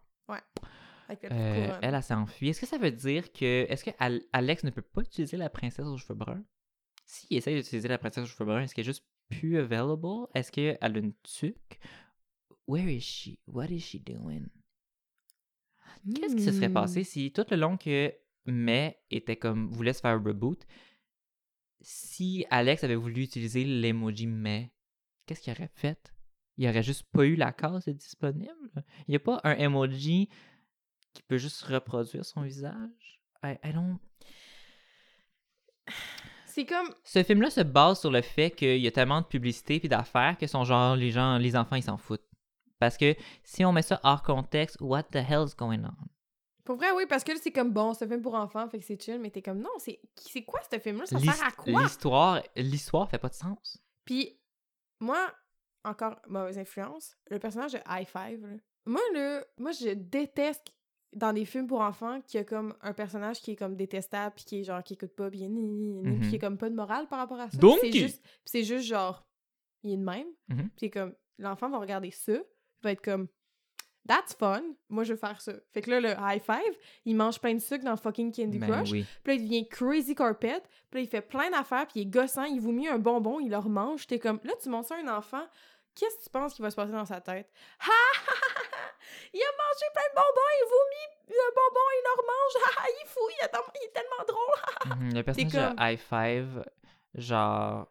Avec 1.09 1.23
la 1.23 1.29
petite 1.29 1.41
Euh, 1.41 1.65
couronne. 1.65 1.79
elle, 1.81 1.95
elle 1.95 2.03
s'est 2.03 2.13
enfuie. 2.13 2.49
Est-ce 2.49 2.61
que 2.61 2.65
ça 2.67 2.77
veut 2.77 2.91
dire 2.91 3.31
que. 3.33 3.65
Est-ce 3.69 3.83
que 3.83 3.89
Al- 3.99 4.21
Alex 4.31 4.63
ne 4.63 4.69
peut 4.69 4.81
pas 4.81 5.01
utiliser 5.01 5.35
la 5.37 5.49
princesse 5.49 5.85
aux 5.85 5.97
cheveux 5.97 6.15
bruns? 6.15 6.43
S'il 7.05 7.35
essaie 7.37 7.55
d'utiliser 7.55 7.87
la 7.87 7.97
princesse 7.97 8.23
aux 8.23 8.27
cheveux 8.27 8.45
bruns, 8.45 8.61
est-ce 8.61 8.73
qu'elle 8.75 8.83
est 8.83 8.93
juste 8.93 9.05
plus 9.29 9.57
available? 9.57 10.27
Est-ce 10.35 10.51
qu'elle 10.51 10.77
a 10.79 10.87
une 10.87 11.13
tuque? 11.23 11.79
Where 12.67 12.87
is 12.89 13.01
she? 13.01 13.29
What 13.47 13.65
is 13.71 13.79
she 13.81 13.97
doing? 14.03 14.45
Qu'est-ce 16.15 16.35
qui 16.35 16.43
se 16.43 16.51
serait 16.51 16.69
Hmm. 16.69 16.73
passé 16.73 17.03
si 17.03 17.31
tout 17.33 17.45
le 17.49 17.57
long 17.57 17.75
que 17.77 18.13
May 18.45 18.97
était 19.11 19.35
comme 19.35 19.67
voulait 19.69 19.93
se 19.93 20.01
faire 20.01 20.23
reboot, 20.23 20.65
si 21.81 22.45
Alex 22.49 22.83
avait 22.83 22.95
voulu 22.95 23.23
utiliser 23.23 23.63
l'emoji 23.63 24.27
May, 24.27 24.71
qu'est-ce 25.25 25.41
qu'il 25.41 25.51
aurait 25.53 25.71
fait? 25.73 26.13
Il 26.57 26.67
aurait 26.67 26.83
juste 26.83 27.03
pas 27.11 27.25
eu 27.25 27.35
la 27.35 27.51
case 27.53 27.87
disponible? 27.89 28.83
Il 29.07 29.11
n'y 29.11 29.15
a 29.15 29.19
pas 29.19 29.39
un 29.43 29.55
emoji 29.55 30.29
qui 31.13 31.21
peut 31.23 31.37
juste 31.37 31.61
reproduire 31.63 32.25
son 32.25 32.41
visage? 32.41 33.21
I, 33.43 33.55
I 33.63 33.73
don't... 33.73 33.99
C'est 36.45 36.65
comme, 36.65 36.93
Ce 37.03 37.23
film-là 37.23 37.49
se 37.49 37.61
base 37.61 38.01
sur 38.01 38.11
le 38.11 38.21
fait 38.21 38.51
qu'il 38.51 38.79
y 38.79 38.87
a 38.87 38.91
tellement 38.91 39.21
de 39.21 39.25
publicité 39.25 39.79
puis 39.79 39.87
d'affaires 39.87 40.37
que 40.37 40.47
son 40.47 40.65
genre, 40.65 40.95
les 40.95 41.11
gens, 41.11 41.37
les 41.37 41.55
enfants, 41.55 41.75
ils 41.75 41.83
s'en 41.83 41.97
foutent. 41.97 42.27
Parce 42.79 42.97
que 42.97 43.15
si 43.43 43.63
on 43.63 43.71
met 43.71 43.81
ça 43.81 43.99
hors 44.03 44.23
contexte, 44.23 44.77
what 44.81 45.03
the 45.03 45.17
hell's 45.17 45.55
going 45.55 45.83
on? 45.83 46.09
pour 46.69 46.77
vrai, 46.77 46.91
oui, 46.91 47.07
parce 47.07 47.23
que 47.23 47.31
là, 47.31 47.39
c'est 47.41 47.51
comme, 47.51 47.73
bon, 47.73 47.95
c'est 47.95 48.05
un 48.05 48.07
film 48.07 48.21
pour 48.21 48.35
enfants, 48.35 48.69
fait 48.69 48.77
que 48.77 48.85
c'est 48.85 49.01
chill, 49.01 49.17
mais 49.19 49.31
t'es 49.31 49.41
comme, 49.41 49.57
non, 49.57 49.71
c'est 49.79 49.99
c'est 50.15 50.43
quoi 50.43 50.59
ce 50.71 50.77
film-là? 50.77 51.07
Ça 51.07 51.17
sert 51.17 51.43
à 51.43 51.49
quoi? 51.49 51.81
L'histoire, 51.81 52.43
l'histoire 52.55 53.09
fait 53.09 53.17
pas 53.17 53.29
de 53.29 53.33
sens. 53.33 53.81
Puis, 54.05 54.39
moi, 54.99 55.33
encore 55.83 56.21
mauvaise 56.27 56.59
influence, 56.59 57.17
le 57.31 57.39
personnage 57.39 57.71
de 57.71 57.79
High 57.89 58.07
Five, 58.07 58.45
là. 58.45 58.57
moi, 58.85 59.01
là, 59.15 59.43
moi, 59.57 59.71
je 59.71 59.95
déteste 59.95 60.71
dans 61.13 61.33
des 61.33 61.45
films 61.45 61.67
pour 61.67 61.81
enfants 61.81 62.21
qu'il 62.21 62.37
y 62.39 62.41
a 62.41 62.43
comme 62.43 62.75
un 62.81 62.93
personnage 62.93 63.39
qui 63.41 63.51
est 63.51 63.55
comme 63.55 63.75
détestable, 63.75 64.35
puis 64.35 64.45
qui 64.45 64.59
est 64.59 64.63
genre, 64.63 64.83
qui 64.83 64.93
écoute 64.93 65.15
pas, 65.15 65.29
puis, 65.29 65.41
ni- 65.49 65.63
ni- 65.63 65.91
ni- 65.91 66.03
Mhm. 66.03 66.19
puis 66.19 66.29
qui 66.29 66.35
est 66.35 66.39
comme 66.39 66.57
pas 66.57 66.69
de 66.69 66.75
morale 66.75 67.07
par 67.07 67.19
rapport 67.19 67.39
à 67.39 67.49
ça. 67.49 67.57
Donc, 67.57 67.79
c'est 67.81 67.91
juste, 67.91 68.23
c'est 68.45 68.63
juste 68.63 68.85
genre, 68.85 69.25
il 69.83 69.93
est 69.93 69.97
de 69.97 70.03
même. 70.03 70.27
Mhm. 70.49 70.57
Puis 70.69 70.71
c'est 70.81 70.89
comme, 70.89 71.15
l'enfant 71.39 71.69
va 71.69 71.79
regarder 71.79 72.11
ça, 72.11 72.33
il 72.33 72.43
va 72.83 72.91
être 72.91 73.01
comme, 73.01 73.27
that's 74.07 74.33
fun, 74.35 74.61
moi 74.89 75.03
je 75.03 75.13
veux 75.13 75.19
faire 75.19 75.39
ça. 75.41 75.53
Fait 75.73 75.81
que 75.81 75.89
là, 75.91 75.99
le 75.99 76.09
high 76.19 76.41
five, 76.41 76.75
il 77.05 77.15
mange 77.15 77.39
plein 77.39 77.53
de 77.53 77.59
sucre 77.59 77.83
dans 77.85 77.95
fucking 77.97 78.31
Candy 78.33 78.59
Ben 78.59 78.69
Crush. 78.69 78.91
oui. 78.91 79.05
Puis 79.23 79.33
là, 79.35 79.41
il 79.41 79.43
devient 79.45 79.67
crazy 79.67 80.15
carpet. 80.15 80.61
Puis 80.89 80.99
là, 80.99 81.01
il 81.01 81.07
fait 81.07 81.21
plein 81.21 81.49
d'affaires. 81.51 81.85
Puis 81.87 81.99
il 81.99 82.03
est 82.03 82.09
gossant. 82.09 82.43
Il 82.45 82.59
vous 82.61 82.71
met 82.71 82.87
un 82.87 82.97
bonbon. 82.97 83.39
Il 83.39 83.49
le 83.51 83.57
remange. 83.57 84.07
T'es 84.07 84.17
comme, 84.17 84.39
là, 84.43 84.53
tu 84.61 84.69
montres 84.69 84.87
ça 84.87 84.95
à 84.95 84.99
un 84.99 85.15
enfant. 85.17 85.43
Qu'est-ce 85.95 86.17
que 86.17 86.23
tu 86.23 86.29
penses 86.31 86.53
qui 86.55 86.61
va 86.63 86.71
se 86.71 86.75
passer 86.75 86.91
dans 86.91 87.05
sa 87.05 87.19
tête? 87.21 87.51
Ha! 87.81 87.91
Il 89.33 89.41
a 89.41 89.51
mangé 89.51 89.85
plein 89.93 90.03
de 90.09 90.15
bonbons. 90.15 90.51
Il 90.59 90.65
vomit 90.69 91.07
le 91.29 91.53
bonbon. 91.55 91.87
Il 91.95 92.03
le 92.05 92.13
remange. 92.21 92.55
Ha, 92.77 92.83
il 92.89 93.03
est 93.03 93.07
fou. 93.07 93.19
Il, 93.29 93.85
est 93.85 93.91
tellement 93.93 94.23
drôle. 94.27 94.99
Mhm, 94.99 95.13
Le 95.13 95.23
personnage 95.23 95.51
comme- 95.51 95.75
de 95.75 95.81
High 95.81 95.99
Five, 95.99 96.65
genre, 97.15 97.87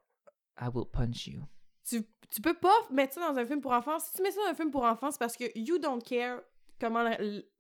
I 0.61 0.67
will 0.75 0.87
punch 0.91 1.27
you. 1.29 1.41
tu, 1.89 2.03
tu 2.31 2.41
peux 2.43 2.55
pas 2.55 2.75
mettre 2.91 3.15
ça 3.15 3.21
dans 3.33 3.39
un 3.39 3.47
film 3.47 3.61
pour 3.61 3.73
enfants. 3.73 3.99
Si 3.99 4.13
tu 4.15 4.23
mets 4.23 4.31
ça 4.31 4.41
dans 4.43 4.51
un 4.51 4.55
film 4.55 4.71
pour 4.71 4.85
enfants, 4.85 5.11
c'est 5.11 5.19
parce 5.19 5.37
que 5.37 5.45
you 5.57 5.79
don't 5.79 6.03
care 6.03 6.41
comment 6.81 7.09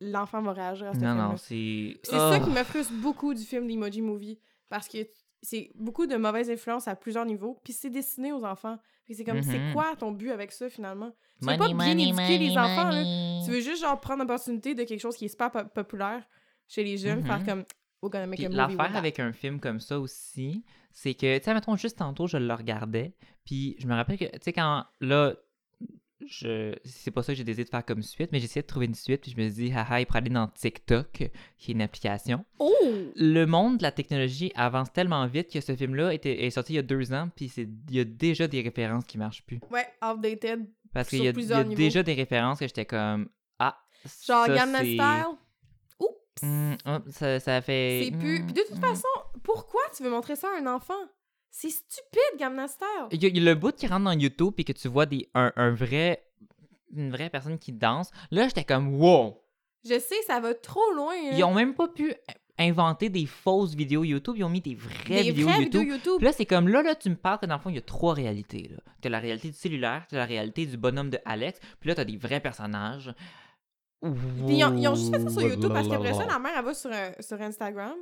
l'enfant 0.00 0.42
va 0.42 0.52
réagir 0.52 0.88
à 0.88 0.94
ce 0.94 0.98
Non, 0.98 1.06
film-là. 1.08 1.28
non, 1.28 1.36
c'est. 1.36 2.00
C'est 2.04 2.12
ça 2.16 2.38
Oh. 2.40 2.44
qui 2.44 2.50
me 2.50 2.62
frustre 2.64 2.92
beaucoup 2.94 3.34
du 3.34 3.42
film 3.44 3.66
d'Emoji 3.66 4.02
Movie. 4.02 4.38
Parce 4.68 4.86
que 4.88 4.98
c'est 5.42 5.70
beaucoup 5.74 6.06
de 6.06 6.16
mauvaises 6.16 6.50
influences 6.50 6.88
à 6.88 6.94
plusieurs 6.96 7.24
niveaux. 7.24 7.58
Puis 7.64 7.72
c'est 7.72 7.90
destiné 7.90 8.32
aux 8.32 8.44
enfants. 8.44 8.78
Puis 9.08 9.14
c'est 9.16 9.24
comme, 9.24 9.42
c'est 9.42 9.58
Mhm. 9.58 9.72
quoi 9.72 9.96
ton 9.96 10.12
but 10.12 10.30
avec 10.30 10.52
ça 10.52 10.68
finalement? 10.68 11.10
Tu 11.40 11.46
veux 11.46 11.56
Money, 11.56 11.58
pas 11.58 11.66
bien 11.68 11.74
money, 11.94 12.08
éduquer 12.10 12.38
les 12.38 12.50
enfants, 12.58 12.90
là. 12.90 13.04
Tu 13.42 13.50
veux 13.50 13.60
juste 13.62 13.80
genre 13.80 13.98
prendre 13.98 14.20
l'opportunité 14.20 14.74
de 14.74 14.84
quelque 14.84 15.00
chose 15.00 15.16
qui 15.16 15.24
est 15.24 15.28
super 15.28 15.50
po- 15.50 15.64
populaire 15.64 16.22
chez 16.68 16.84
les 16.84 16.98
jeunes, 16.98 17.22
faire 17.22 17.42
comme, 17.42 17.64
we're 18.02 18.10
gonna 18.12 18.26
make 18.26 18.38
a 18.40 18.42
movie 18.50 18.56
l'affaire 18.76 18.96
avec 18.96 19.18
un 19.18 19.32
film 19.32 19.60
comme 19.60 19.80
ça 19.80 19.98
aussi, 19.98 20.62
c'est 20.92 21.14
que, 21.14 21.38
tu 21.38 21.44
sais, 21.44 21.54
mettons, 21.54 21.74
juste 21.76 21.96
tantôt, 21.98 22.26
je 22.26 22.36
le 22.36 22.52
regardais, 22.52 23.14
puis 23.46 23.76
je 23.78 23.86
me 23.86 23.94
rappelle 23.94 24.18
que, 24.18 24.26
tu 24.26 24.38
sais, 24.42 24.52
quand, 24.52 24.84
là, 25.00 25.34
je 26.26 26.74
c'est 26.85 27.11
pas 27.11 27.22
ça 27.22 27.33
que 27.33 27.37
j'ai 27.38 27.44
décidé 27.44 27.64
de 27.64 27.68
faire 27.70 27.85
comme 27.85 28.02
suite, 28.02 28.31
mais 28.33 28.38
j'ai 28.38 28.46
essayé 28.46 28.62
de 28.62 28.66
trouver 28.66 28.87
une 28.87 28.94
suite, 28.94 29.20
puis 29.22 29.31
je 29.31 29.37
me 29.40 29.48
suis 29.48 29.68
dit, 29.68 29.72
haha, 29.72 30.00
il 30.00 30.07
pourrait 30.07 30.18
aller 30.20 30.31
dans 30.31 30.48
TikTok, 30.48 31.31
qui 31.59 31.70
est 31.70 31.74
une 31.74 31.83
application. 31.83 32.44
Oh! 32.59 32.72
Le 33.14 33.44
monde 33.44 33.78
de 33.78 33.83
la 33.83 33.92
technologie 33.92 34.52
avance 34.54 34.92
tellement 34.92 35.26
vite 35.26 35.50
que 35.52 35.61
ce 35.61 35.74
film-là 35.76 36.12
était, 36.12 36.44
est 36.44 36.50
sorti 36.50 36.72
il 36.72 36.76
y 36.76 36.81
a 36.81 36.83
deux 36.83 37.12
ans, 37.12 37.28
puis 37.35 37.48
c'est- 37.48 37.68
il 37.88 37.94
y 37.96 38.00
a 38.00 38.04
déjà 38.04 38.48
des 38.48 38.62
références 38.62 39.04
qui 39.04 39.18
marchent 39.18 39.44
plus. 39.44 39.61
Ouais, 39.70 39.87
outdated. 40.02 40.66
Parce 40.92 41.09
qu'il 41.09 41.22
y 41.24 41.28
a, 41.28 41.33
y 41.33 41.52
a 41.52 41.64
déjà 41.64 42.02
des 42.02 42.14
références 42.14 42.59
que 42.59 42.66
j'étais 42.66 42.87
comme, 42.87 43.28
ah, 43.59 43.76
Genre 44.26 44.46
ça, 44.46 44.54
Gangnam 44.54 44.85
Style? 44.85 45.24
Oups! 46.00 46.78
Hop, 46.87 47.02
ça, 47.11 47.40
ça 47.40 47.61
fait. 47.61 48.02
C'est 48.04 48.11
plus. 48.16 48.40
hmm, 48.40 48.44
Puis 48.46 48.54
de 48.54 48.61
toute 48.68 48.78
façon, 48.78 49.09
pourquoi 49.42 49.81
tu 49.96 50.02
veux 50.04 50.11
montrer 50.11 50.37
ça 50.37 50.48
à 50.54 50.61
un 50.61 50.66
enfant? 50.72 50.94
C'est 51.50 51.70
stupide, 51.70 52.38
Gangnam 52.38 52.68
Style. 52.68 52.87
Il 53.12 53.22
y, 53.22 53.26
a- 53.26 53.28
il 53.30 53.37
y 53.38 53.40
a 53.40 53.44
le 53.44 53.54
bout 53.58 53.74
qui 53.74 53.87
rentre 53.87 54.04
dans 54.04 54.12
YouTube 54.12 54.54
et 54.58 54.64
que 54.64 54.72
tu 54.72 54.88
vois 54.88 55.06
des, 55.06 55.28
un, 55.34 55.52
un 55.56 55.70
vrai, 55.72 56.24
une 56.94 57.11
vraie 57.11 57.30
personne 57.30 57.58
qui 57.58 57.72
danse. 57.72 58.11
Là, 58.30 58.46
j'étais 58.48 58.64
comme, 58.64 59.00
wow! 59.00 59.42
Je 59.84 59.98
sais, 59.98 60.20
ça 60.26 60.40
va 60.40 60.54
trop 60.54 60.92
loin. 60.94 61.14
hein. 61.14 61.30
Ils 61.37 61.44
ont 61.44 61.54
même 61.54 61.74
pas 61.74 61.88
pu 61.88 62.12
inventer 62.58 63.08
des 63.08 63.26
fausses 63.26 63.74
vidéos 63.74 64.02
YouTube, 64.04 64.34
ils 64.37 64.42
ont 64.44 64.48
mis 64.48 64.61
des 64.61 64.74
vraies 64.74 65.22
des 65.22 65.30
vidéos 65.30 65.46
vraies 65.48 65.62
YouTube. 65.62 65.80
vidéos 65.80 65.94
YouTube. 65.96 66.16
Puis 66.16 66.24
là, 66.26 66.32
c'est 66.32 66.44
comme 66.46 66.66
là, 66.68 66.82
là, 66.82 66.94
tu 66.96 67.08
me 67.08 67.14
parles 67.14 67.38
que 67.38 67.46
dans 67.46 67.54
le 67.54 67.61
fond, 67.61 67.70
il 67.70 67.76
y 67.76 67.78
a 67.78 67.82
trois 67.82 68.14
réalités. 68.14 68.68
là. 68.68 68.78
T'as 69.00 69.08
la 69.08 69.20
réalité 69.20 69.48
du 69.48 69.54
cellulaire, 69.56 70.04
t'as 70.08 70.16
la 70.16 70.24
réalité 70.26 70.66
du 70.66 70.76
bonhomme 70.76 71.08
de 71.11 71.18
Alex, 71.24 71.61
puis 71.80 71.88
là, 71.88 71.94
t'as 71.94 72.04
des 72.04 72.16
vrais 72.16 72.40
personnages. 72.40 73.14
Puis 74.00 74.11
ils 74.58 74.64
ont, 74.64 74.76
ils 74.76 74.88
ont 74.88 74.94
juste 74.94 75.12
fait 75.14 75.20
ça 75.20 75.30
sur 75.30 75.42
YouTube 75.42 75.72
parce 75.72 75.88
qu'après 75.88 76.14
ça, 76.14 76.26
la 76.26 76.38
mère, 76.38 76.52
elle 76.56 76.64
va 76.64 76.74
sur, 76.74 76.90
euh, 76.92 77.11
sur 77.20 77.40
Instagram. 77.40 77.94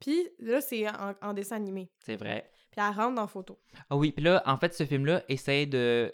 Puis 0.00 0.28
là, 0.40 0.60
c'est 0.60 0.88
en, 0.88 1.14
en 1.22 1.32
dessin 1.32 1.56
animé. 1.56 1.88
C'est 2.04 2.16
vrai. 2.16 2.50
Puis 2.70 2.80
elle 2.80 2.94
rentre 2.94 3.16
dans 3.16 3.26
photo. 3.26 3.58
Ah 3.88 3.96
oui, 3.96 4.12
puis 4.12 4.24
là, 4.24 4.42
en 4.46 4.56
fait, 4.56 4.74
ce 4.74 4.84
film-là 4.84 5.22
essaie 5.28 5.66
de. 5.66 6.12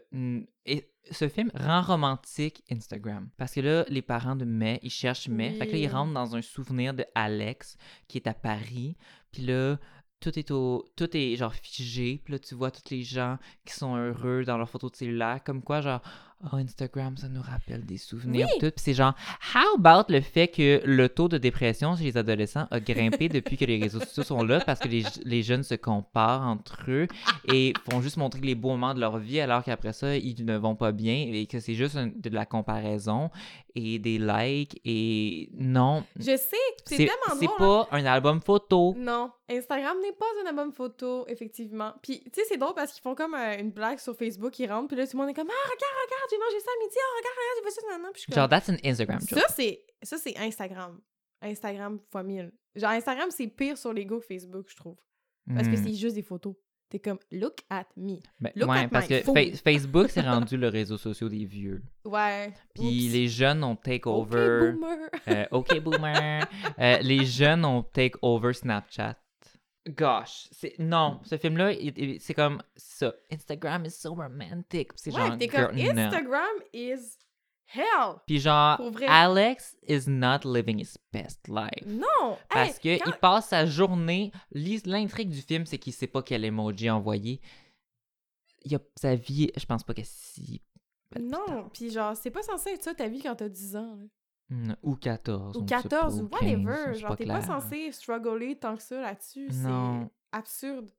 et 0.65 0.91
ce 1.11 1.29
film 1.29 1.51
rend 1.55 1.83
romantique 1.83 2.65
Instagram. 2.71 3.29
Parce 3.37 3.53
que 3.53 3.61
là, 3.61 3.85
les 3.89 4.03
parents 4.03 4.37
de 4.37 4.45
May, 4.45 4.81
ils 4.83 4.91
cherchent 4.91 5.29
May. 5.29 5.53
Fait 5.53 5.67
que 5.67 5.73
là, 5.73 5.79
ils 5.79 5.89
rentrent 5.89 6.15
dans 6.15 6.35
un 6.35 6.43
souvenir 6.43 6.95
de 6.95 7.05
Alex 7.15 7.77
qui 8.09 8.19
est 8.19 8.27
à 8.27 8.35
Paris. 8.35 8.97
Puis 9.31 9.43
là, 9.43 9.79
tout 10.21 10.39
est 10.39 10.51
au. 10.51 10.85
Tout 10.97 11.15
est 11.17 11.37
genre 11.37 11.55
figé. 11.55 12.21
Puis 12.25 12.33
là, 12.33 12.39
tu 12.39 12.55
vois 12.55 12.71
tous 12.71 12.91
les 12.91 13.03
gens 13.03 13.39
qui 13.65 13.75
sont 13.75 13.97
heureux 13.97 14.45
dans 14.45 14.57
leurs 14.57 14.71
photos 14.71 14.93
de 14.93 14.97
cellulaire. 14.97 15.43
Comme 15.45 15.63
quoi, 15.63 15.81
genre. 15.81 16.03
Oh, 16.45 16.57
Instagram, 16.57 17.17
ça 17.17 17.29
nous 17.29 17.41
rappelle 17.41 17.85
des 17.87 17.97
souvenirs. 17.97 18.47
Oui. 18.53 18.59
Tout. 18.61 18.71
Puis 18.71 18.83
c'est 18.85 18.95
genre, 18.95 19.15
how 19.55 19.77
about 19.79 20.13
le 20.13 20.21
fait 20.21 20.49
que 20.49 20.83
le 20.85 21.09
taux 21.09 21.29
de 21.29 21.39
dépression 21.39 21.97
chez 21.97 22.05
les 22.05 22.17
adolescents 22.19 22.69
a 22.71 22.79
grimpé 22.79 23.29
depuis 23.31 23.57
que 23.57 23.65
les 23.65 23.81
réseaux 23.81 24.01
sociaux 24.01 24.23
sont 24.23 24.45
là 24.45 24.61
parce 24.61 24.79
que 24.81 24.89
les, 24.89 25.03
les 25.25 25.43
jeunes 25.43 25.63
se 25.63 25.75
comparent 25.75 26.47
entre 26.47 26.85
eux 26.89 27.07
et 27.53 27.73
font 27.91 28.03
juste 28.03 28.19
montrer 28.19 28.41
les 28.43 28.55
beaux 28.55 28.69
moments 28.71 28.93
de 28.95 29.01
leur 29.01 29.17
vie 29.19 29.41
alors 29.41 29.65
qu'après 29.65 29.95
ça, 29.95 30.15
ils 30.17 30.45
ne 30.45 30.57
vont 30.59 30.77
pas 30.77 30.93
bien 30.93 31.27
et 31.33 31.47
que 31.47 31.59
c'est 31.59 31.75
juste 31.75 31.97
un- 31.97 32.09
de 32.15 32.29
la 32.31 32.45
comparaison 32.45 33.31
et 33.75 33.99
des 33.99 34.19
likes 34.19 34.81
et 34.85 35.49
non. 35.55 36.05
Je 36.19 36.37
sais, 36.37 36.57
c'est 36.85 36.97
tellement 36.97 37.13
c'est 37.39 37.45
drôle. 37.47 37.57
hein. 37.81 37.87
pas 37.91 37.97
un 37.97 38.07
album 38.07 38.41
photo. 38.41 38.95
Non, 38.99 39.31
Instagram 39.51 39.97
n'est 40.03 40.13
pas 40.13 40.25
un 40.45 40.49
album 40.49 40.73
photo, 40.73 41.25
effectivement. 41.29 41.93
Puis, 42.03 42.21
tu 42.25 42.31
sais, 42.35 42.43
c'est 42.49 42.57
drôle 42.57 42.75
parce 42.75 42.93
qu'ils 42.93 43.03
font 43.03 43.15
comme 43.15 43.35
euh, 43.35 43.59
une 43.61 43.71
blague 43.71 43.99
sur 43.99 44.17
Facebook, 44.17 44.59
ils 44.59 44.71
rentrent, 44.71 44.89
puis 44.89 44.97
là, 44.97 45.07
tout 45.07 45.17
le 45.17 45.21
monde 45.23 45.31
est 45.31 45.35
comme 45.35 45.49
«Ah, 45.51 45.65
regarde, 45.69 46.07
regarde, 46.07 46.26
j'ai 46.31 46.39
mangé 46.39 46.61
ça 46.61 46.71
à 46.71 46.85
midi, 46.85 46.97
ah, 46.99 47.17
regarde, 47.19 47.37
regarde, 47.37 47.57
j'ai 47.59 47.65
fait 47.65 47.71
ça. 47.71 48.11
Puis 48.13 48.13
je 48.15 48.21
suis 48.21 48.33
Genre, 48.33 48.49
comme... 48.49 48.59
that's 48.59 48.69
an 48.69 48.77
Instagram 48.89 49.21
joke. 49.21 49.39
Ça, 49.41 49.47
c'est 49.55 49.85
ça 50.03 50.19
c'est 50.19 50.37
Instagram. 50.39 51.01
Instagram 51.43 51.99
fois 52.11 52.23
mille. 52.23 52.53
Genre, 52.75 52.91
Instagram, 52.91 53.31
c'est 53.31 53.47
pire 53.49 53.77
sur 53.79 53.93
l'ego 53.93 54.21
que 54.21 54.27
Facebook, 54.27 54.67
je 54.69 54.77
trouve. 54.77 54.97
Parce 55.55 55.69
que 55.69 55.75
Hmm. 55.77 55.85
c'est 55.85 55.95
juste 55.95 56.15
des 56.17 56.23
photos. 56.23 56.55
T'es 56.89 57.01
comme 57.01 57.19
«Look 57.33 57.59
at 57.69 57.87
me 57.97 58.19
Ben, 58.41 58.53
look 58.55 58.71
ouais, 58.71 58.79
at 58.79 58.89
parce 58.89 59.11
my 59.11 59.23
que. 59.23 59.25
Fa- 59.25 59.57
Facebook, 59.65 60.09
c'est 60.09 60.21
rendu 60.51 60.57
le 60.57 60.69
réseau 60.69 60.97
social 60.97 61.29
des 61.29 61.45
vieux.». 61.45 61.83
Ouais. 62.05 62.53
Puis 62.75 62.85
Oups. 63.07 63.13
les 63.13 63.27
jeunes 63.29 63.65
ont 63.65 63.75
take 63.75 64.09
Ok, 64.09 64.33
over. 64.33 64.73
boomer. 64.73 65.11
Euh, 65.29 65.47
OK, 65.51 65.81
boomer. 65.81 66.47
Euh, 66.79 66.99
les 66.99 67.25
jeunes 67.25 67.65
ont 67.65 67.83
take 67.83 68.17
over 68.23 68.53
Snapchat. 68.53 69.17
Gosh, 69.89 70.49
c'est 70.51 70.75
non, 70.81 71.21
ce 71.25 71.37
film-là, 71.39 71.73
il- 71.73 71.97
il- 71.97 72.21
c'est 72.21 72.35
comme 72.35 72.61
ça. 72.75 73.15
Instagram 73.31 73.85
is 73.85 73.91
so 73.93 74.15
romantic. 74.15 74.91
C'est 74.97 75.15
Ouais, 75.15 75.21
genre 75.27 75.39
t'es 75.39 75.47
comme 75.49 75.77
girl. 75.79 75.99
Instagram 75.99 76.57
is 76.73 77.19
hell. 77.73 78.17
Puis 78.27 78.41
genre. 78.41 78.81
Alex 79.09 79.77
is 79.87 80.09
not 80.09 80.41
living 80.45 80.81
his 80.81 80.97
best 81.13 81.47
life. 81.49 81.87
Non! 81.87 82.37
Parce 82.49 82.79
Hey, 82.85 82.99
que 82.99 83.05
quand- 83.05 83.11
il 83.13 83.19
passe 83.19 83.49
sa 83.49 83.65
journée. 83.65 84.33
L'intrigue 84.53 85.31
du 85.31 85.41
film, 85.43 85.67
c'est 85.67 85.79
qu'il 85.79 85.93
sait 85.93 86.07
pas 86.09 86.23
quel 86.23 86.45
emoji 86.45 86.91
envoyer. 86.91 87.41
Il 88.65 88.75
a 88.75 88.81
sa 88.97 89.15
vie, 89.15 89.53
je 89.57 89.65
pense 89.67 89.85
pas 89.85 89.95
que 89.95 90.03
si. 90.05 90.61
Non, 91.21 91.69
puis 91.73 91.91
genre, 91.91 92.17
c'est 92.17 92.33
pas 92.33 92.43
censé 92.43 92.71
être 92.71 92.83
ça 92.83 92.93
ta 92.95 93.07
vie 93.07 93.23
quand 93.23 93.37
t'as 93.37 93.49
10 93.49 93.77
ans. 93.77 93.95
là. 93.97 94.05
Hmm, 94.49 94.73
Ou 94.83 94.95
14. 94.95 95.57
Ou 95.57 95.61
on 95.61 95.67
sait 95.67 95.75
pas, 95.75 95.83
14, 95.83 96.21
ou 96.23 96.29
15, 96.29 96.41
whatever. 96.65 96.95
Genre, 96.95 97.17
t'es 97.17 97.27
pas 97.27 97.41
censé 97.43 97.91
struggler 97.93 98.57
tant 98.57 98.77
que 98.77 98.83
ça 98.83 99.01
là-dessus. 99.01 99.49
C'est 99.51 99.67
absurde. 100.33 100.91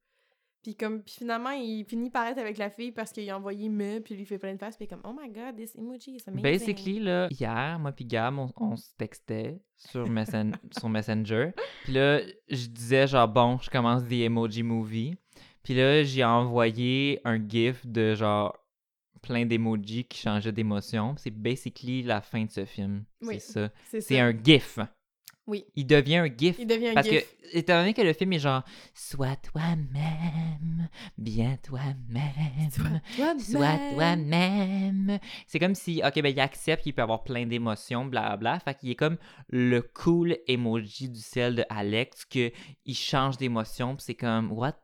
Puis 0.63 0.75
comme, 0.75 1.01
puis 1.01 1.15
finalement, 1.19 1.51
il 1.51 1.85
finit 1.85 2.09
par 2.09 2.27
être 2.27 2.39
avec 2.39 2.57
la 2.57 2.69
fille 2.69 2.91
parce 2.91 3.13
qu'il 3.13 3.29
a 3.29 3.37
envoyé 3.37 3.69
me, 3.69 3.99
puis 3.99 4.15
il 4.15 4.17
lui 4.17 4.25
fait 4.25 4.37
plein 4.39 4.53
de 4.53 4.57
faces, 4.59 4.75
puis 4.75 4.85
il 4.85 4.93
est 4.93 4.97
comme, 4.97 5.09
oh 5.09 5.17
my 5.17 5.29
god, 5.31 5.55
this 5.55 5.75
emoji 5.77 6.15
is 6.15 6.23
amazing. 6.27 6.41
Basically, 6.43 6.99
là, 6.99 7.27
hier, 7.31 7.77
moi 7.79 7.93
puis 7.93 8.03
Gab, 8.03 8.37
on, 8.37 8.49
on 8.57 8.75
se 8.75 8.89
textait 8.97 9.61
sur, 9.77 10.09
Messen- 10.09 10.55
sur 10.77 10.89
Messenger. 10.89 11.51
Puis 11.85 11.93
là, 11.93 12.19
je 12.49 12.67
disais 12.67 13.07
genre, 13.07 13.29
bon, 13.29 13.57
je 13.59 13.69
commence 13.69 14.03
des 14.03 14.23
emoji 14.23 14.63
movie. 14.63 15.15
Puis 15.63 15.73
là, 15.73 16.03
j'ai 16.03 16.25
envoyé 16.25 17.21
un 17.23 17.37
gif 17.47 17.85
de 17.87 18.13
genre 18.15 18.57
plein 19.27 19.45
d'emojis 19.45 20.05
qui 20.05 20.19
changeaient 20.19 20.51
d'émotion. 20.51 21.15
C'est 21.17 21.31
basically 21.31 22.03
la 22.03 22.21
fin 22.21 22.45
de 22.45 22.51
ce 22.51 22.65
film. 22.65 23.03
Oui, 23.21 23.35
C'est 23.39 23.51
ça. 23.53 23.69
c'est 23.89 24.01
C'est 24.01 24.15
ça. 24.17 24.23
un 24.25 24.31
gif. 24.43 24.79
Oui. 25.45 25.63
Il 25.75 25.87
devient 25.87 26.17
un 26.17 26.25
gif. 26.27 26.57
Il 26.59 26.67
devient 26.67 26.89
un 26.89 26.93
Parce 26.93 27.07
gif. 27.09 27.21
que, 27.21 27.57
étant 27.57 27.79
donné 27.79 27.93
que 27.93 28.01
le 28.01 28.11
film 28.11 28.33
est 28.33 28.39
genre, 28.39 28.63
sois 28.93 29.37
toi-même, 29.37 30.89
bien 31.17 31.57
toi-même. 31.63 32.69
Toi-même. 32.75 33.39
Sois 33.39 33.77
toi-même. 33.93 35.19
C'est 35.47 35.59
comme 35.59 35.75
si, 35.75 36.01
ok, 36.05 36.21
ben 36.21 36.29
il 36.33 36.39
accepte 36.41 36.83
qu'il 36.83 36.93
peut 36.93 37.01
avoir 37.01 37.23
plein 37.23 37.45
d'émotions, 37.45 38.05
blablabla. 38.05 38.59
Fait 38.59 38.73
qu'il 38.75 38.89
est 38.89 38.95
comme 38.95 39.17
le 39.49 39.81
cool 39.81 40.37
emoji 40.47 41.09
du 41.09 41.19
sel 41.21 41.55
de 41.55 41.63
Alex, 41.69 42.25
que 42.25 42.51
il 42.85 42.95
change 42.95 43.37
d'émotion, 43.37 43.95
pis 43.95 44.03
c'est 44.03 44.15
comme, 44.15 44.51
what? 44.51 44.75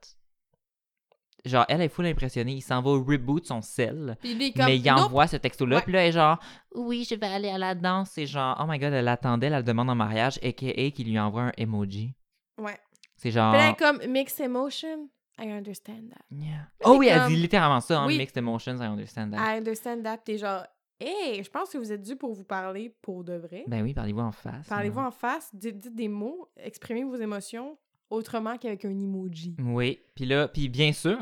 Genre, 1.46 1.66
elle 1.68 1.82
est 1.82 1.90
full 1.90 2.06
impressionnée. 2.06 2.54
Il 2.54 2.62
s'en 2.62 2.82
va 2.82 2.92
reboot 2.92 3.46
son 3.46 3.62
sel. 3.62 4.18
Puis 4.22 4.34
lui, 4.34 4.54
comme, 4.54 4.66
mais 4.66 4.78
il 4.78 4.86
nope. 4.86 5.00
envoie 5.00 5.28
ce 5.28 5.36
texto-là. 5.36 5.78
Ouais. 5.78 5.82
Puis 5.82 5.92
là, 5.92 6.04
elle 6.04 6.10
est 6.10 6.14
genre, 6.14 6.40
oui, 6.74 7.06
je 7.10 7.16
vais 7.16 7.28
aller 7.28 7.50
à 7.50 7.58
la 7.58 7.76
danse. 7.76 8.12
C'est 8.12 8.26
genre, 8.26 8.58
oh 8.62 8.66
my 8.68 8.80
god, 8.80 8.94
elle 8.94 9.08
attendait, 9.10 9.48
elle 9.48 9.56
le 9.56 9.64
demande 9.64 9.90
en 9.90 9.96
mariage, 9.96 10.40
a.k.a. 10.42 10.92
qu'il 10.92 11.10
lui 11.10 11.20
envoie 11.20 11.44
un 11.44 11.52
emoji. 11.58 12.16
Ouais. 12.58 12.78
C'est 13.18 13.32
genre. 13.32 13.52
Puis 13.52 13.62
là, 13.62 13.68
elle 13.68 13.74
est 13.74 13.78
comme, 13.78 14.12
mixed 14.12 14.40
emotion, 14.40 15.10
I 15.38 15.52
understand 15.52 16.10
that. 16.12 16.24
Yeah. 16.32 16.68
Oh 16.86 16.96
oui, 16.98 17.08
elle 17.08 17.28
dit 17.28 17.36
littéralement 17.36 17.82
ça, 17.82 18.00
hein, 18.00 18.08
Oui. 18.08 18.18
mixed 18.18 18.38
emotions, 18.38 18.78
I 18.78 18.86
understand 18.86 19.32
that. 19.32 19.38
I 19.38 19.58
understand 19.58 20.04
that. 20.04 20.20
T'es 20.20 20.38
genre, 20.38 20.64
hey, 21.00 21.44
je 21.44 21.50
pense 21.50 21.72
que 21.72 21.78
vous 21.78 21.92
êtes 21.92 22.02
dû 22.02 22.16
pour 22.16 22.34
vous 22.34 22.46
parler 22.46 22.96
pour 23.02 23.26
de 23.26 23.34
vrai. 23.34 23.66
Ben 23.68 23.84
oui, 23.84 23.94
parlez-vous 23.94 24.22
en 24.22 24.32
face. 24.32 24.68
Parlez-vous 24.68 25.00
hein. 25.02 25.08
en 25.08 25.12
face, 25.12 25.50
dites, 25.54 25.80
dites 25.80 25.96
des 25.96 26.08
mots, 26.08 26.50
exprimez 26.56 27.04
vos 27.04 27.16
émotions 27.16 27.78
autrement 28.14 28.58
qu'avec 28.58 28.86
un 28.86 28.90
emoji. 28.92 29.56
Oui, 29.60 30.00
puis 30.16 30.26
là, 30.26 30.48
puis 30.48 30.70
bien 30.70 30.94
sûr, 30.94 31.18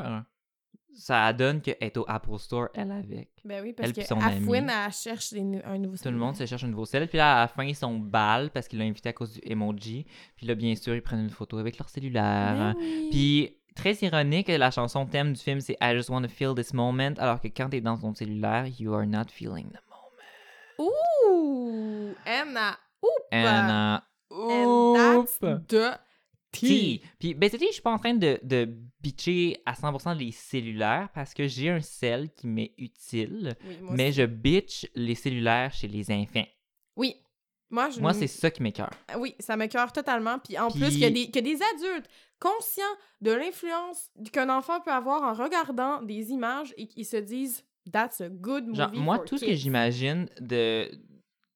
ça 0.94 1.32
donne 1.32 1.60
qu'elle 1.60 1.76
est 1.80 1.96
au 1.96 2.04
Apple 2.06 2.38
Store, 2.38 2.68
elle 2.74 2.92
avec. 2.92 3.30
Ben 3.44 3.62
oui, 3.62 3.72
parce 3.72 3.88
Elle 3.88 3.94
que 3.94 4.04
son 4.04 4.20
ami. 4.20 4.44
Fouine, 4.44 4.70
elle 4.70 4.92
cherche 4.92 5.32
des 5.32 5.62
un 5.64 5.78
nouveau 5.78 5.96
Tout 5.96 6.10
le 6.10 6.16
monde 6.16 6.36
se 6.36 6.44
cherche 6.46 6.64
un 6.64 6.68
nouveau 6.68 6.84
sel. 6.84 7.08
Puis 7.08 7.18
là, 7.18 7.38
à 7.38 7.40
la 7.40 7.48
fin, 7.48 7.64
ils 7.64 7.74
sont 7.74 7.98
balles 7.98 8.50
parce 8.50 8.68
qu'il 8.68 8.78
l'a 8.78 8.84
invité 8.84 9.08
à 9.08 9.12
cause 9.12 9.32
du 9.32 9.40
emoji. 9.44 10.06
Puis 10.36 10.46
là, 10.46 10.54
bien 10.54 10.74
sûr, 10.74 10.94
ils 10.94 11.02
prennent 11.02 11.24
une 11.24 11.30
photo 11.30 11.58
avec 11.58 11.78
leur 11.78 11.88
cellulaire. 11.88 12.54
Ben 12.56 12.74
oui. 12.78 13.08
Puis, 13.10 13.56
très 13.74 13.94
ironique, 14.02 14.48
la 14.48 14.70
chanson 14.70 15.06
thème 15.06 15.32
du 15.32 15.40
film, 15.40 15.60
c'est 15.60 15.76
I 15.80 15.94
just 15.94 16.10
want 16.10 16.22
to 16.22 16.28
feel 16.28 16.54
this 16.54 16.74
moment. 16.74 17.14
Alors 17.18 17.40
que 17.40 17.48
quand 17.48 17.70
t'es 17.70 17.80
dans 17.80 17.96
ton 17.96 18.14
cellulaire, 18.14 18.66
you 18.78 18.92
are 18.92 19.06
not 19.06 19.24
feeling 19.30 19.68
the 19.70 19.80
moment. 19.88 20.90
Ouh! 21.26 22.14
Anna! 22.26 22.78
Oup! 23.02 23.32
And, 23.32 23.98
uh, 23.98 24.00
And 24.34 24.94
that's 24.94 25.38
oop. 25.42 25.68
the 25.68 25.98
T. 26.52 26.58
tea! 26.66 27.02
Puis, 27.18 27.34
ben, 27.34 27.48
c'était, 27.50 27.66
je 27.66 27.72
suis 27.72 27.82
pas 27.82 27.92
en 27.92 27.98
train 27.98 28.14
de, 28.14 28.38
de 28.42 28.68
bitcher 29.00 29.56
à 29.66 29.72
100% 29.72 30.16
les 30.16 30.30
cellulaires 30.32 31.08
parce 31.14 31.32
que 31.34 31.46
j'ai 31.48 31.70
un 31.70 31.80
sel 31.80 32.30
qui 32.34 32.46
m'est 32.46 32.74
utile, 32.78 33.56
Oui, 33.66 33.76
mais 33.90 34.12
je 34.12 34.22
bitch 34.24 34.86
les 34.94 35.14
cellulaires 35.14 35.72
chez 35.72 35.88
les 35.88 36.10
enfants. 36.10 36.44
Oui. 36.96 37.16
Moi, 37.70 37.88
je... 37.88 38.00
Moi, 38.00 38.12
c'est 38.12 38.26
ça 38.26 38.50
qui 38.50 38.62
m'écœure. 38.62 38.90
Oui, 39.16 39.34
ça 39.40 39.56
me 39.56 39.66
cœur 39.66 39.90
totalement. 39.92 40.38
Puis 40.38 40.58
en 40.58 40.68
Puis- 40.70 40.80
plus, 40.80 40.90
qu'il 40.90 40.98
y, 41.00 41.04
a 41.06 41.10
des- 41.10 41.30
qu'il 41.30 41.36
y 41.36 41.38
a 41.38 41.56
des 41.56 41.62
adultes 41.74 42.08
conscients 42.38 42.82
de 43.22 43.30
l'influence 43.32 44.10
qu'un 44.30 44.50
enfant 44.50 44.80
peut 44.82 44.92
avoir 44.92 45.22
en 45.22 45.32
regardant 45.32 46.02
des 46.02 46.30
images 46.32 46.74
et 46.76 46.86
qui 46.86 47.06
se 47.06 47.16
disent 47.16 47.64
«That's 47.92 48.20
a 48.20 48.28
good 48.28 48.66
movie 48.66 48.76
Genre, 48.78 48.92
moi, 48.92 49.16
for 49.16 49.24
tout 49.24 49.38
ce 49.38 49.46
que 49.46 49.54
j'imagine 49.54 50.28
de, 50.38 50.90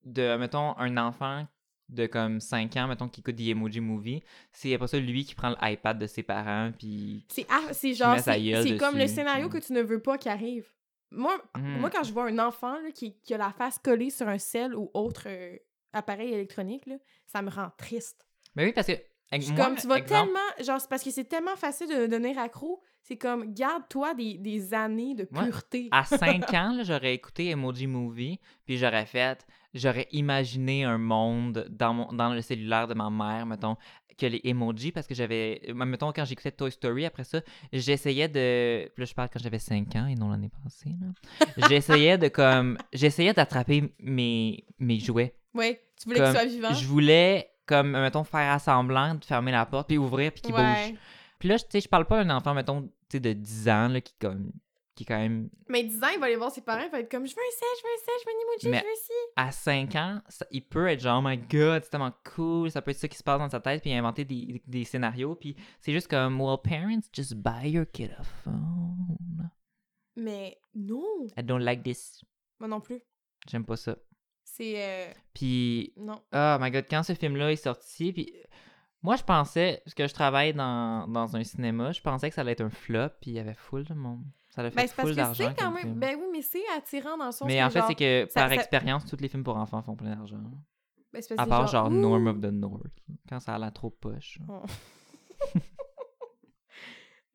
de, 0.04 0.36
mettons, 0.38 0.74
un 0.78 0.96
enfant 0.96 1.46
de 1.88 2.06
comme 2.06 2.40
5 2.40 2.76
ans, 2.76 2.88
mettons, 2.88 3.08
qui 3.08 3.20
écoute 3.20 3.36
des 3.36 3.50
Emoji 3.50 3.80
Movie, 3.80 4.22
c'est 4.52 4.74
après 4.74 4.88
ça 4.88 4.98
lui 4.98 5.24
qui 5.24 5.34
prend 5.34 5.54
l'iPad 5.62 5.98
de 5.98 6.06
ses 6.06 6.22
parents, 6.22 6.72
puis... 6.76 7.24
C'est 7.28 7.46
ah, 7.48 7.60
genre, 7.94 8.18
c'est 8.18 8.76
comme 8.76 8.98
le 8.98 9.06
scénario 9.06 9.48
que 9.48 9.58
tu 9.58 9.72
ne 9.72 9.82
veux 9.82 10.00
pas 10.00 10.18
qu'il 10.18 10.30
arrive. 10.30 10.66
Moi, 11.10 11.40
Hmm. 11.56 11.80
moi 11.80 11.90
quand 11.90 12.02
je 12.02 12.12
vois 12.12 12.26
un 12.26 12.38
enfant 12.38 12.74
là, 12.80 12.90
qui, 12.92 13.16
qui 13.20 13.34
a 13.34 13.38
la 13.38 13.52
face 13.52 13.78
collée 13.78 14.10
sur 14.10 14.28
un 14.28 14.38
sel 14.38 14.74
ou 14.74 14.90
autre 14.94 15.24
euh, 15.26 15.56
appareil 15.92 16.32
électronique, 16.32 16.86
là, 16.86 16.96
ça 17.26 17.42
me 17.42 17.50
rend 17.50 17.70
triste. 17.76 18.26
Mais 18.54 18.64
oui, 18.64 18.72
parce 18.72 18.86
que. 18.86 18.94
Je 19.32 19.40
suis 19.40 19.54
moi, 19.54 19.66
comme, 19.66 19.76
tu 19.76 19.88
vas 19.88 19.98
exemple, 19.98 20.30
tellement. 20.32 20.64
Genre, 20.64 20.80
c'est 20.80 20.88
parce 20.88 21.02
que 21.02 21.10
c'est 21.10 21.24
tellement 21.24 21.56
facile 21.56 21.88
de 21.88 22.06
devenir 22.06 22.38
accro. 22.38 22.80
C'est 23.02 23.16
comme, 23.16 23.52
garde-toi 23.52 24.14
des, 24.14 24.38
des 24.38 24.72
années 24.72 25.14
de 25.14 25.24
pureté. 25.24 25.88
À 25.90 26.04
5 26.04 26.54
ans, 26.54 26.78
j'aurais 26.82 27.14
écouté 27.14 27.50
Emoji 27.50 27.88
Movie, 27.88 28.38
puis 28.64 28.78
j'aurais 28.78 29.06
fait, 29.06 29.44
j'aurais 29.76 30.08
imaginé 30.12 30.84
un 30.84 30.98
monde 30.98 31.66
dans, 31.70 31.94
mon, 31.94 32.12
dans 32.12 32.32
le 32.32 32.40
cellulaire 32.42 32.88
de 32.88 32.94
ma 32.94 33.10
mère, 33.10 33.46
mettons, 33.46 33.76
que 34.18 34.26
les 34.26 34.40
emojis, 34.44 34.92
parce 34.92 35.06
que 35.06 35.14
j'avais, 35.14 35.60
euh, 35.68 35.74
mettons, 35.74 36.10
quand 36.12 36.24
j'écoutais 36.24 36.50
Toy 36.50 36.72
Story, 36.72 37.04
après 37.04 37.24
ça, 37.24 37.40
j'essayais 37.72 38.28
de, 38.28 38.88
puis 38.94 39.02
là, 39.02 39.04
je 39.04 39.14
parle 39.14 39.28
quand 39.30 39.38
j'avais 39.42 39.58
5 39.58 39.94
ans 39.96 40.06
et 40.06 40.14
non 40.14 40.30
l'année 40.30 40.50
passée, 40.64 40.94
là. 41.00 41.08
j'essayais 41.68 42.16
de, 42.16 42.28
comme, 42.28 42.78
j'essayais 42.94 43.34
d'attraper 43.34 43.92
mes, 44.00 44.64
mes 44.78 44.98
jouets. 44.98 45.34
Ouais, 45.54 45.82
tu 46.00 46.08
voulais 46.08 46.20
qu'il 46.20 46.24
Comme, 46.24 46.34
soit 46.34 46.46
vivant. 46.46 46.72
Je 46.72 46.86
voulais, 46.86 47.50
comme, 47.66 47.90
mettons, 47.92 48.24
faire 48.24 48.52
à 48.52 48.58
semblant 48.58 49.14
de 49.16 49.24
fermer 49.24 49.52
la 49.52 49.66
porte, 49.66 49.88
puis 49.88 49.98
ouvrir, 49.98 50.32
puis 50.32 50.40
qu'il 50.40 50.54
Ouais. 50.54 50.62
bouge. 50.90 50.98
Puis 51.38 51.48
là, 51.50 51.58
tu 51.58 51.66
sais, 51.68 51.80
je 51.82 51.88
parle 51.88 52.06
pas 52.06 52.24
d'un 52.24 52.34
enfant, 52.34 52.54
mettons, 52.54 52.82
tu 52.82 52.88
sais, 53.12 53.20
de 53.20 53.34
10 53.34 53.68
ans, 53.68 53.88
là, 53.88 54.00
qui, 54.00 54.14
comme, 54.18 54.50
qui 54.96 55.04
est 55.04 55.06
quand 55.06 55.18
même 55.18 55.48
Mais 55.68 55.84
10 55.84 56.02
ans, 56.02 56.08
il 56.12 56.18
va 56.18 56.26
aller 56.26 56.34
voir 56.36 56.50
ses 56.50 56.62
parents, 56.62 56.82
il 56.84 56.90
va 56.90 56.98
être 57.00 57.10
comme, 57.10 57.26
je 57.26 57.34
veux 57.34 57.40
un 57.40 57.56
sel, 57.56 57.68
je 57.78 57.82
veux 57.84 57.92
un 57.94 57.98
sel, 58.04 58.14
je 58.20 58.24
veux 58.26 58.32
un 58.32 58.42
emoji, 58.42 58.84
je 58.84 58.90
veux 58.90 58.96
ci. 58.96 59.12
à 59.36 59.52
5 59.52 59.94
ans, 59.94 60.20
ça- 60.28 60.46
il 60.50 60.62
peut 60.66 60.88
être 60.88 61.00
genre, 61.00 61.22
oh 61.24 61.28
my 61.28 61.36
god, 61.38 61.84
c'est 61.84 61.90
tellement 61.90 62.12
cool, 62.34 62.70
ça 62.70 62.82
peut 62.82 62.90
être 62.90 62.96
ça 62.98 63.06
qui 63.06 63.16
se 63.16 63.22
passe 63.22 63.38
dans 63.38 63.48
sa 63.50 63.60
tête, 63.60 63.82
puis 63.82 63.92
inventer 63.92 64.24
des, 64.24 64.62
des 64.66 64.84
scénarios, 64.84 65.34
puis 65.36 65.54
c'est 65.80 65.92
juste 65.92 66.08
comme, 66.08 66.40
well, 66.40 66.56
parents, 66.64 67.02
just 67.12 67.34
buy 67.36 67.68
your 67.70 67.86
kid 67.92 68.10
a 68.18 68.22
phone. 68.24 69.50
Mais 70.16 70.58
non, 70.74 71.26
I 71.36 71.42
don't 71.42 71.62
like 71.62 71.82
this. 71.82 72.24
moi 72.58 72.68
non 72.68 72.80
plus. 72.80 73.00
J'aime 73.48 73.64
pas 73.64 73.76
ça. 73.76 73.96
C'est. 74.44 74.74
euh, 74.82 75.12
Puis, 75.34 75.92
non. 75.96 76.22
oh 76.32 76.56
my 76.60 76.70
god, 76.70 76.86
quand 76.88 77.02
ce 77.02 77.12
film-là 77.14 77.52
est 77.52 77.56
sorti, 77.56 78.12
puis 78.12 78.32
moi, 79.02 79.16
je 79.16 79.22
pensais, 79.24 79.82
parce 79.84 79.94
que 79.94 80.06
je 80.08 80.14
travaille 80.14 80.54
dans, 80.54 81.06
dans 81.08 81.36
un 81.36 81.44
cinéma, 81.44 81.92
je 81.92 82.00
pensais 82.00 82.28
que 82.30 82.34
ça 82.34 82.40
allait 82.40 82.52
être 82.52 82.62
un 82.62 82.70
flop, 82.70 83.10
puis 83.20 83.32
il 83.32 83.34
y 83.34 83.38
avait 83.38 83.54
full 83.54 83.84
de 83.84 83.92
monde. 83.94 84.24
Ça 84.56 84.62
allait 84.62 84.70
Ben, 84.70 84.86
c'est 84.88 84.96
parce 84.96 85.08
full 85.08 85.10
que 85.10 85.20
d'argent. 85.20 85.44
c'est 85.48 85.54
quand 85.62 85.70
même. 85.70 85.82
film. 85.82 85.94
Ben 86.00 86.16
oui, 86.18 86.26
mais 86.32 86.42
c'est 86.42 86.62
attirant 86.76 87.16
dans 87.18 87.26
le 87.26 87.32
sens 87.32 87.46
Mais 87.46 87.58
que 87.58 87.62
en 87.64 87.70
fait, 87.70 87.78
genre- 87.78 87.88
c'est 87.88 87.94
que 87.94 88.26
ça- 88.30 88.40
par 88.40 88.48
ça- 88.48 88.54
expérience, 88.56 89.04
tous 89.04 89.18
les 89.20 89.28
films 89.28 89.44
pour 89.44 89.56
enfants 89.56 89.82
font 89.82 89.94
plein 89.94 90.14
d'argent. 90.16 90.40
ben, 91.12 91.22
À 91.38 91.46
part 91.46 91.66
genre 91.68 91.88
ouh! 91.88 91.90
Norm 91.90 92.26
of 92.26 92.40
the 92.40 92.46
North, 92.50 92.92
quand 93.28 93.38
ça 93.38 93.54
a 93.54 93.58
la 93.58 93.70
trop 93.70 93.90
poche. 93.90 94.38
Oh. 94.48 94.62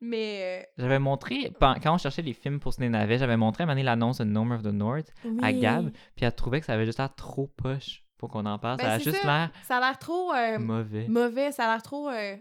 mais. 0.00 0.68
J'avais 0.78 0.98
montré, 0.98 1.52
quand 1.60 1.94
on 1.94 1.98
cherchait 1.98 2.22
les 2.22 2.32
films 2.32 2.58
pour 2.58 2.72
Ciné 2.72 2.88
Navet, 2.88 3.18
j'avais 3.18 3.36
montré 3.36 3.64
à 3.64 3.66
donné 3.66 3.82
l'annonce 3.82 4.18
de 4.18 4.24
Norm 4.24 4.50
of 4.52 4.62
the 4.62 4.66
North 4.72 5.12
euh, 5.24 5.36
à. 5.42 5.52
Gab, 5.52 5.90
puis 6.16 6.24
elle 6.24 6.34
trouvait 6.34 6.60
que 6.60 6.66
ça 6.66 6.72
avait 6.74 6.86
juste 6.86 6.98
l'air 6.98 7.14
trop 7.14 7.46
poche 7.46 8.04
pour 8.18 8.28
qu'on 8.30 8.46
en 8.46 8.58
parle. 8.58 8.78
Ben, 8.78 8.84
ça 8.84 8.92
a 8.94 8.98
juste 8.98 9.24
l'air 9.24 9.50
Ça 9.62 9.76
a 9.76 9.80
l'air 9.80 9.98
trop 9.98 10.32
euh, 10.32 10.58
mauvais. 10.58 11.06
mauvais, 11.08 11.52
ça 11.52 11.66
a 11.68 11.72
l'air 11.74 11.82
trop. 11.82 12.08
euh, 12.08 12.36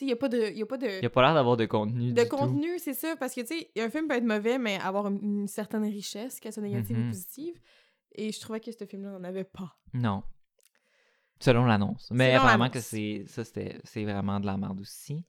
il 0.00 0.06
n'y 0.08 0.12
a 0.12 0.16
pas 0.16 0.28
de. 0.28 0.50
Y 0.52 0.62
a 0.62 0.66
pas 0.66 0.76
de... 0.78 1.00
Il 1.00 1.06
a 1.06 1.10
pas 1.10 1.22
l'air 1.22 1.34
d'avoir 1.34 1.56
de 1.56 1.66
contenu 1.66 2.12
de 2.12 2.22
du 2.22 2.28
tout. 2.28 2.36
contenu, 2.36 2.78
c'est 2.78 2.94
ça. 2.94 3.16
Parce 3.16 3.34
que, 3.34 3.40
tu 3.42 3.46
sais, 3.58 3.70
un 3.78 3.88
film 3.90 4.08
peut 4.08 4.14
être 4.16 4.24
mauvais, 4.24 4.58
mais 4.58 4.78
avoir 4.80 5.06
une, 5.08 5.22
une 5.40 5.48
certaine 5.48 5.84
richesse, 5.84 6.38
qu'elle 6.40 6.52
soit 6.52 6.62
négative 6.62 6.96
Mhm. 6.98 7.06
ou 7.06 7.10
positive. 7.10 7.60
Et 8.12 8.32
je 8.32 8.40
trouvais 8.40 8.60
que 8.60 8.70
ce 8.72 8.84
film-là 8.84 9.10
n'en 9.10 9.24
avait 9.24 9.44
pas. 9.44 9.76
Non. 9.92 10.22
Selon 11.40 11.64
l'annonce. 11.66 12.08
Mais 12.10 12.30
Selon 12.30 12.38
apparemment 12.42 12.70
que 12.70 12.80
c'est 12.80 13.24
ça, 13.26 13.44
c'était 13.44 13.78
c'est 13.84 14.04
vraiment 14.04 14.40
de 14.40 14.46
la 14.46 14.56
merde 14.56 14.80
aussi. 14.80 15.24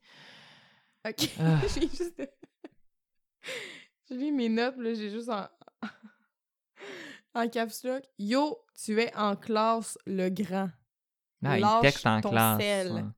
Ok. 1.06 1.28
Ah. 1.38 1.60
j'ai 1.74 1.82
juste. 1.82 2.22
j'ai 4.08 4.16
lu 4.16 4.32
mes 4.32 4.48
notes, 4.48 4.76
là, 4.78 4.94
j'ai 4.94 5.10
juste 5.10 5.28
en. 5.28 5.46
en 7.34 7.48
caps 7.48 7.84
lock. 7.84 8.02
Yo, 8.18 8.58
tu 8.74 8.98
es 9.00 9.14
en 9.14 9.36
classe, 9.36 9.98
le 10.06 10.28
grand. 10.30 10.70
Ah, 11.44 11.58
il 11.58 11.66
texte 11.82 12.06
en 12.06 12.20
ton 12.20 12.30
classe. 12.30 12.60
sel. 12.60 12.88
hein. 12.92 13.14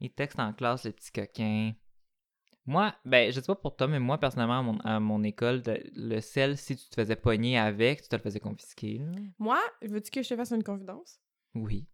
Il 0.00 0.10
texte 0.10 0.38
en 0.38 0.52
classe, 0.52 0.84
le 0.84 0.92
petit 0.92 1.10
coquin. 1.12 1.72
Moi, 2.66 2.94
ben, 3.04 3.32
je 3.32 3.40
sais 3.40 3.46
pas 3.46 3.54
pour 3.54 3.74
toi, 3.76 3.88
mais 3.88 3.98
moi, 3.98 4.18
personnellement, 4.18 4.58
à 4.58 4.62
mon, 4.62 4.78
à 4.80 5.00
mon 5.00 5.22
école, 5.22 5.62
de- 5.62 5.82
le 5.94 6.20
sel, 6.20 6.58
si 6.58 6.76
tu 6.76 6.88
te 6.88 6.94
faisais 6.94 7.16
pogner 7.16 7.58
avec, 7.58 8.02
tu 8.02 8.08
te 8.08 8.16
le 8.16 8.22
faisais 8.22 8.40
confisquer. 8.40 8.98
là. 8.98 9.06
Moi, 9.38 9.58
veux-tu 9.82 10.10
que 10.10 10.22
je 10.22 10.28
te 10.28 10.36
fasse 10.36 10.52
une 10.52 10.62
confidence? 10.62 11.18
Oui, 11.54 11.86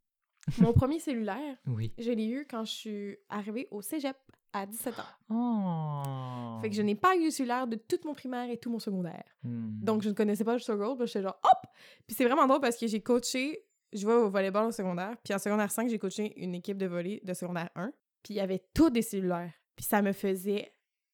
Mon 0.59 0.73
premier 0.73 0.99
cellulaire, 0.99 1.57
oui. 1.67 1.95
je 1.97 2.11
l'ai 2.11 2.27
eu 2.27 2.45
quand 2.51 2.65
je 2.65 2.73
suis 2.73 3.19
arrivée 3.29 3.69
au 3.71 3.81
cégep 3.83 4.17
à 4.53 4.67
17 4.67 4.95
ans. 4.99 5.03
Oh. 5.31 6.59
Fait 6.61 6.69
que 6.71 6.75
je 6.77 6.83
n'ai 6.83 6.95
pas 6.97 7.17
eu 7.17 7.25
de 7.27 7.31
cellulaire 7.31 7.67
de 7.67 7.77
toute 7.77 8.05
mon 8.05 8.15
primaire 8.15 8.51
et 8.51 8.59
tout 8.59 8.71
mon 8.71 8.79
secondaire. 8.81 9.25
Hmm. 9.45 9.79
Donc, 9.81 10.03
je 10.03 10.09
ne 10.09 10.15
connaissais 10.15 10.45
pas 10.45 10.53
le 10.55 10.59
struggle. 10.59 10.97
Puis 10.99 11.07
j'étais 11.07 11.23
genre, 11.23 11.39
hop! 11.43 11.71
Puis 12.07 12.15
c'est 12.17 12.25
vraiment 12.25 12.47
drôle 12.47 12.61
parce 12.61 12.77
que 12.77 12.87
j'ai 12.87 13.01
coaché, 13.01 13.65
je 13.95 14.07
vais 14.07 14.13
au 14.13 14.29
volleyball 14.29 14.67
au 14.67 14.73
secondaire. 14.73 15.17
Puis 15.23 15.33
en 15.33 15.39
secondaire 15.39 15.71
5, 15.71 15.89
j'ai 15.89 15.99
coaché 15.99 16.39
une 16.43 16.55
équipe 16.55 16.77
de 16.77 16.87
volley 16.87 17.21
de 17.25 17.33
secondaire 17.35 17.71
1. 17.77 17.93
Puis 18.23 18.35
il 18.35 18.37
y 18.37 18.41
avait 18.41 18.63
tous 18.75 18.91
des 18.91 19.03
cellulaires. 19.03 19.53
Puis 19.77 19.85
ça 19.85 20.03
me 20.03 20.13
faisait 20.13 20.73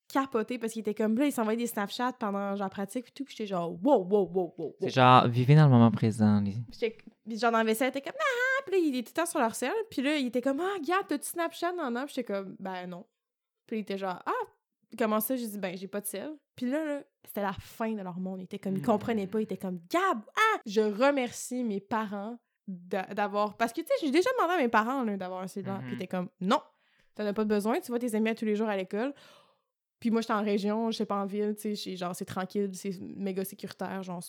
capoter 0.08 0.58
parce 0.58 0.72
qu'il 0.72 0.80
était 0.80 0.94
comme 0.94 1.16
là, 1.16 1.26
il 1.26 1.32
s'envoyait 1.32 1.58
des 1.58 1.66
Snapchats 1.66 2.12
pendant 2.14 2.56
genre 2.56 2.70
pratique 2.70 3.04
puis 3.04 3.12
tout. 3.12 3.24
Puis 3.24 3.34
j'étais 3.36 3.46
genre, 3.48 3.70
wow, 3.82 4.04
wow, 4.04 4.28
wow, 4.32 4.54
wow. 4.58 4.76
C'est 4.80 4.90
genre, 4.90 5.28
vivez 5.28 5.54
dans 5.54 5.64
le 5.64 5.70
moment 5.70 5.90
présent. 5.90 6.42
j'étais- 6.72 6.98
genre 7.36 7.52
dans 7.52 7.60
le 7.60 7.66
vaisselle, 7.66 7.92
il 7.94 7.98
était 7.98 8.10
comme, 8.10 8.18
ah! 8.20 8.62
Puis 8.66 8.72
là, 8.72 8.78
il 8.78 8.88
était 8.96 9.02
tout 9.10 9.12
le 9.16 9.22
temps 9.22 9.30
sur 9.30 9.40
leur 9.40 9.54
selle. 9.54 9.72
Puis 9.90 10.02
là, 10.02 10.16
il 10.16 10.26
était 10.26 10.42
comme, 10.42 10.60
ah, 10.60 10.74
regarde, 10.78 11.06
t'as-tu 11.08 11.28
Snapchat? 11.28 11.72
Non, 11.72 11.90
non. 11.90 12.04
Puis 12.06 12.14
j'étais 12.16 12.32
comme, 12.32 12.56
ben 12.58 12.86
non. 12.86 13.06
Puis 13.66 13.78
il 13.78 13.80
était 13.80 13.98
genre, 13.98 14.20
ah, 14.26 14.46
comment 14.98 15.20
ça? 15.20 15.36
J'ai 15.36 15.46
dit, 15.46 15.58
ben, 15.58 15.76
j'ai 15.76 15.88
pas 15.88 16.00
de 16.00 16.06
sel. 16.06 16.32
Puis 16.56 16.70
là, 16.70 16.84
là 16.84 17.02
c'était 17.24 17.42
la 17.42 17.52
fin 17.52 17.92
de 17.92 18.02
leur 18.02 18.18
monde. 18.18 18.40
Ils 18.40 18.44
étaient 18.44 18.58
comme, 18.58 18.76
ils 18.76 18.82
comprenaient 18.82 19.26
pas. 19.26 19.40
Ils 19.40 19.44
étaient 19.44 19.56
comme, 19.56 19.80
Gab, 19.88 20.18
ah! 20.36 20.58
Je 20.66 20.80
remercie 20.80 21.62
mes 21.64 21.80
parents 21.80 22.38
d'avoir. 22.70 23.56
Parce 23.56 23.72
que, 23.72 23.80
tu 23.80 23.86
sais, 23.86 23.94
j'ai 24.06 24.10
déjà 24.10 24.30
demandé 24.38 24.54
à 24.54 24.58
mes 24.62 24.68
parents 24.68 25.04
d'avoir 25.04 25.42
un 25.42 25.46
cellulaire. 25.46 25.78
Puis 25.80 25.86
Mhm. 25.88 25.92
ils 25.92 25.94
étaient 25.94 26.06
comme, 26.06 26.28
non, 26.40 26.60
t'en 27.14 27.26
as 27.26 27.32
pas 27.32 27.44
besoin. 27.44 27.80
Tu 27.80 27.88
vois 27.90 27.98
tes 27.98 28.14
amis 28.14 28.30
à 28.30 28.34
tous 28.34 28.44
les 28.44 28.56
jours 28.56 28.68
à 28.68 28.76
l'école. 28.76 29.12
Puis 29.98 30.10
moi, 30.10 30.22
j'étais 30.22 30.32
en 30.32 30.42
région, 30.42 30.90
je 30.90 30.96
sais 30.96 31.04
pas 31.04 31.16
en 31.16 31.26
ville, 31.26 31.54
tu 31.60 31.76
sais, 31.76 31.94
genre, 31.94 32.16
c'est 32.16 32.24
tranquille, 32.24 32.70
c'est 32.72 32.98
méga 33.00 33.44
sécuritaire, 33.44 34.02
genre, 34.02 34.22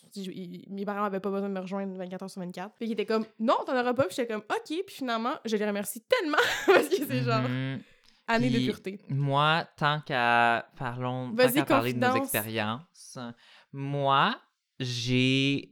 mes 0.70 0.84
parents 0.84 1.06
avaient 1.06 1.22
pas 1.22 1.30
besoin 1.32 1.48
de 1.48 1.54
me 1.54 1.62
rejoindre 1.62 1.96
24 1.98 2.24
heures 2.24 2.30
sur 2.30 2.42
24. 2.42 2.76
Puis 2.76 2.88
ils 2.90 2.92
étaient 2.92 3.06
comme, 3.06 3.26
non, 3.40 3.56
t'en 3.66 3.80
auras 3.80 3.94
pas, 3.94 4.04
puis 4.06 4.14
j'étais 4.18 4.34
comme, 4.34 4.44
ok, 4.50 4.66
puis 4.66 4.84
finalement, 4.90 5.36
je 5.46 5.56
les 5.56 5.66
remercie 5.66 6.02
tellement, 6.02 6.36
parce 6.66 6.90
que 6.90 7.06
c'est 7.06 7.24
genre, 7.24 7.44
Mhm. 7.48 7.82
année 8.28 8.50
de 8.50 8.58
Puis, 8.58 8.66
pureté. 8.66 9.00
Moi, 9.08 9.66
tant 9.78 10.02
qu'à 10.02 10.68
parlons, 10.78 11.34
tant 11.34 11.54
qu'à 11.54 11.64
parler 11.64 11.94
de 11.94 12.00
nos 12.00 12.16
expériences, 12.18 13.18
moi, 13.72 14.36
j'ai 14.78 15.71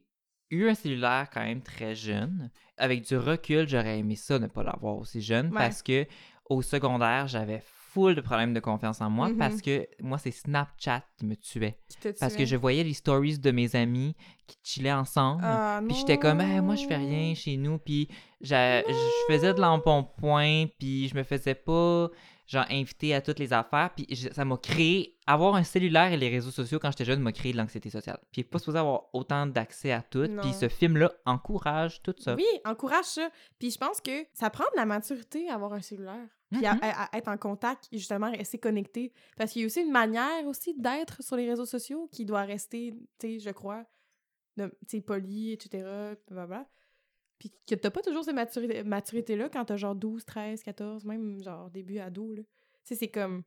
eu 0.51 0.67
un 0.69 0.73
cellulaire 0.75 1.29
quand 1.33 1.41
même 1.43 1.61
très 1.61 1.95
jeune. 1.95 2.49
Avec 2.77 3.05
du 3.05 3.17
recul, 3.17 3.67
j'aurais 3.67 3.99
aimé 3.99 4.15
ça 4.15 4.39
ne 4.39 4.47
pas 4.47 4.63
l'avoir 4.63 4.97
aussi 4.97 5.21
jeune 5.21 5.47
Ouais. 5.47 5.57
parce 5.57 5.81
que 5.83 6.05
au 6.49 6.61
secondaire, 6.61 7.27
j'avais 7.27 7.61
full 7.91 8.15
de 8.15 8.21
problèmes 8.21 8.53
de 8.53 8.59
confiance 8.59 9.01
en 9.01 9.09
moi 9.09 9.29
Mhm. 9.29 9.37
parce 9.37 9.61
que 9.61 9.87
moi, 10.01 10.17
c'est 10.19 10.31
Snapchat 10.31 11.03
qui 11.17 11.25
me 11.25 11.35
tuait. 11.35 11.77
Qui 12.01 12.09
Parce 12.19 12.35
que 12.35 12.45
je 12.45 12.55
voyais 12.55 12.83
les 12.83 12.93
stories 12.93 13.39
de 13.39 13.51
mes 13.51 13.75
amis 13.75 14.15
qui 14.47 14.57
chillaient 14.63 14.93
ensemble. 14.93 15.41
Ah, 15.43 15.81
Puis 15.87 15.95
j'étais 15.97 16.17
comme, 16.17 16.37
moi, 16.61 16.75
je 16.75 16.85
fais 16.87 16.97
rien 16.97 17.33
chez 17.35 17.57
nous. 17.57 17.77
Puis 17.79 18.07
je 18.41 18.83
faisais 19.27 19.53
de 19.53 19.59
l'embonpoint. 19.59 20.65
Puis 20.79 21.07
je 21.07 21.15
me 21.15 21.23
faisais 21.23 21.55
pas, 21.55 22.09
genre, 22.49 22.65
inviter 22.69 23.13
à 23.13 23.21
toutes 23.21 23.39
les 23.39 23.53
affaires. 23.53 23.91
Puis 23.95 24.05
je- 24.09 24.29
ça 24.33 24.43
m'a 24.43 24.57
créé. 24.57 25.15
Avoir 25.27 25.55
un 25.55 25.63
cellulaire 25.63 26.11
et 26.11 26.17
les 26.17 26.29
réseaux 26.29 26.49
sociaux 26.51 26.79
quand 26.79 26.89
j'étais 26.89 27.05
jeune 27.05 27.21
m'a 27.21 27.31
créé 27.31 27.51
de 27.53 27.57
l'anxiété 27.57 27.89
sociale. 27.91 28.19
Puis 28.31 28.43
pas 28.43 28.57
supposé 28.57 28.79
avoir 28.79 29.03
autant 29.13 29.45
d'accès 29.45 29.91
à 29.91 30.01
tout. 30.01 30.25
Non. 30.25 30.41
Puis 30.41 30.53
ce 30.53 30.67
film-là 30.67 31.13
encourage 31.25 32.01
tout 32.01 32.15
ça. 32.17 32.35
Oui, 32.35 32.45
encourage 32.65 33.05
ça. 33.05 33.29
Puis 33.59 33.69
je 33.71 33.77
pense 33.77 34.01
que 34.01 34.25
ça 34.33 34.49
prend 34.49 34.63
de 34.73 34.77
la 34.77 34.85
maturité 34.87 35.47
avoir 35.49 35.73
un 35.73 35.81
cellulaire. 35.81 36.27
Puis 36.51 36.61
Mhm. 36.61 36.79
à- 36.81 37.03
à 37.13 37.17
être 37.17 37.27
en 37.27 37.37
contact 37.37 37.87
et 37.91 37.99
justement 37.99 38.31
rester 38.31 38.57
connecté. 38.57 39.13
Parce 39.37 39.51
qu'il 39.51 39.61
y 39.61 39.65
a 39.65 39.67
aussi 39.67 39.81
une 39.81 39.91
manière 39.91 40.47
aussi 40.47 40.73
d'être 40.75 41.21
sur 41.21 41.35
les 41.35 41.47
réseaux 41.47 41.67
sociaux 41.67 42.09
qui 42.11 42.25
doit 42.25 42.41
rester, 42.41 42.95
tu 43.19 43.27
sais, 43.33 43.39
je 43.39 43.51
crois, 43.51 43.85
de- 44.57 44.65
tu 44.87 44.97
sais, 44.97 45.01
poli, 45.01 45.51
etc. 45.53 45.83
Blablabla. 46.27 46.67
Puis 47.39 47.51
que 47.67 47.75
t'as 47.75 47.89
pas 47.89 48.01
toujours 48.01 48.23
cette 48.23 48.35
maturité- 48.35 48.83
maturité-là 48.83 49.49
quand 49.49 49.65
t'as 49.65 49.77
genre 49.77 49.95
12, 49.95 50.25
13, 50.25 50.61
14, 50.61 51.05
même 51.05 51.41
genre 51.41 51.69
début 51.71 51.99
ado, 51.99 52.33
là. 52.33 52.43
Tu 52.43 52.49
sais, 52.83 52.95
c'est 52.95 53.07
comme... 53.07 53.43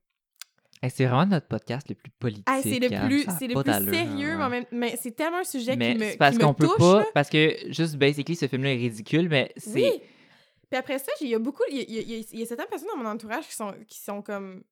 Hey, 0.82 0.90
c'est 0.90 1.04
vraiment 1.04 1.26
notre 1.26 1.46
podcast 1.46 1.88
le 1.88 1.94
plus 1.94 2.10
politique. 2.18 2.44
C'est 2.62 2.80
le 2.80 2.92
hein. 2.92 3.06
plus, 3.06 3.24
c'est 3.38 3.46
le 3.46 3.62
plus 3.62 3.94
sérieux, 3.94 4.32
hein. 4.32 4.64
mais, 4.72 4.96
c'est 4.96 5.12
tellement 5.12 5.38
un 5.38 5.44
sujet 5.44 5.76
Mais 5.76 5.92
qui 5.92 6.00
me, 6.00 6.16
parce 6.16 6.38
qu'on 6.38 6.54
peut 6.54 6.68
pas. 6.76 7.00
là. 7.00 7.06
Parce 7.14 7.28
que, 7.28 7.56
juste, 7.68 7.96
basically, 7.96 8.34
ce 8.34 8.48
film-là 8.48 8.72
est 8.72 8.78
ridicule, 8.78 9.28
mais 9.28 9.52
c'est. 9.56 9.72
Oui. 9.74 10.02
Puis 10.68 10.78
après 10.78 10.98
ça, 10.98 11.12
il 11.20 11.28
y 11.28 11.34
a 11.34 11.38
beaucoup. 11.38 11.62
Il 11.70 11.76
y 11.76 11.98
a, 11.98 12.00
y 12.00 12.40
y 12.40 12.46
certaines 12.46 12.66
personnes 12.66 12.88
dans 12.88 12.96
mon 12.96 13.08
entourage 13.08 13.46
qui 13.46 13.54
sont, 13.54 13.72
qui 13.86 14.00
sont 14.00 14.22
comme 14.22 14.64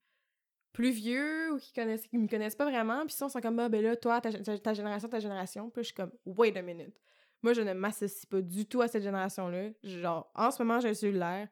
plus 0.73 0.91
vieux 0.91 1.53
ou 1.53 1.59
qui 1.59 1.73
connaissent 1.73 2.07
qui 2.07 2.19
me 2.19 2.27
connaissent 2.27 2.57
pas 2.57 2.69
vraiment. 2.69 3.05
Puis 3.07 3.15
ils 3.15 3.31
sont 3.31 3.41
comme, 3.41 3.59
ah, 3.61 3.69
ben 3.69 3.83
là, 3.83 3.95
toi, 3.95 4.21
ta, 4.21 4.33
ta- 4.33 4.59
ta 4.59 4.75
génération, 4.75 5.09
ta 5.09 5.21
génération. 5.21 5.71
Puis 5.71 5.83
je 5.83 5.87
suis 5.89 5.95
comme, 5.95 6.11
wait 6.25 6.57
a 6.57 6.63
minute. 6.63 6.97
Moi, 7.43 7.53
je 7.55 7.63
ne 7.63 7.73
m'associe 7.73 8.27
pas 8.27 8.41
du 8.43 8.67
tout 8.67 8.83
à 8.83 8.89
cette 8.89 9.03
génération-là. 9.03 9.71
Genre, 9.83 10.31
en 10.35 10.51
ce 10.51 10.63
moment, 10.63 10.81
j'ai 10.81 10.89
un 10.91 10.95
cellulaire. 10.95 11.49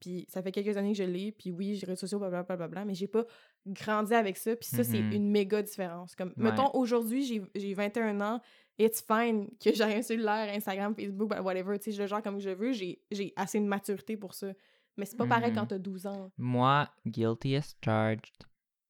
Puis 0.00 0.26
ça 0.28 0.42
fait 0.42 0.52
quelques 0.52 0.76
années 0.76 0.92
que 0.92 0.98
je 0.98 1.04
l'ai. 1.04 1.32
Puis 1.32 1.50
oui, 1.50 1.76
j'ai 1.76 1.86
réseaux 1.86 2.00
sociaux, 2.00 2.18
blablabla, 2.18 2.56
blablabla. 2.56 2.84
Mais 2.84 2.94
j'ai 2.94 3.06
pas 3.08 3.24
grandi 3.66 4.12
avec 4.14 4.36
ça, 4.36 4.54
puis 4.54 4.68
ça, 4.68 4.84
c'est 4.84 5.00
Mhm. 5.00 5.12
une 5.12 5.30
méga 5.30 5.62
différence. 5.62 6.14
Comme, 6.14 6.28
Ouais. 6.36 6.50
mettons, 6.50 6.70
aujourd'hui, 6.74 7.24
j'ai- 7.24 7.42
j'ai 7.54 7.72
21 7.74 8.20
ans, 8.20 8.40
it's 8.78 9.02
fine 9.02 9.48
que 9.62 9.72
j'ai 9.72 9.82
un 9.84 10.02
cellulaire, 10.02 10.52
Instagram, 10.54 10.94
Facebook, 10.94 11.30
ben, 11.30 11.40
whatever, 11.40 11.78
tu 11.78 11.84
sais, 11.84 11.92
je 11.92 12.02
le 12.02 12.08
gère 12.08 12.22
comme 12.22 12.38
je 12.38 12.50
veux, 12.50 12.72
j'ai 12.72 13.00
j'ai 13.10 13.32
assez 13.36 13.58
de 13.60 13.64
maturité 13.64 14.16
pour 14.18 14.34
ça. 14.34 14.48
Mais 14.96 15.06
c'est 15.06 15.16
pas 15.16 15.26
pareil 15.26 15.52
quand 15.54 15.66
t'as 15.66 15.78
12 15.78 16.06
ans. 16.06 16.30
Moi, 16.36 16.88
guilty 17.06 17.56
as 17.56 17.74
charged. 17.82 18.44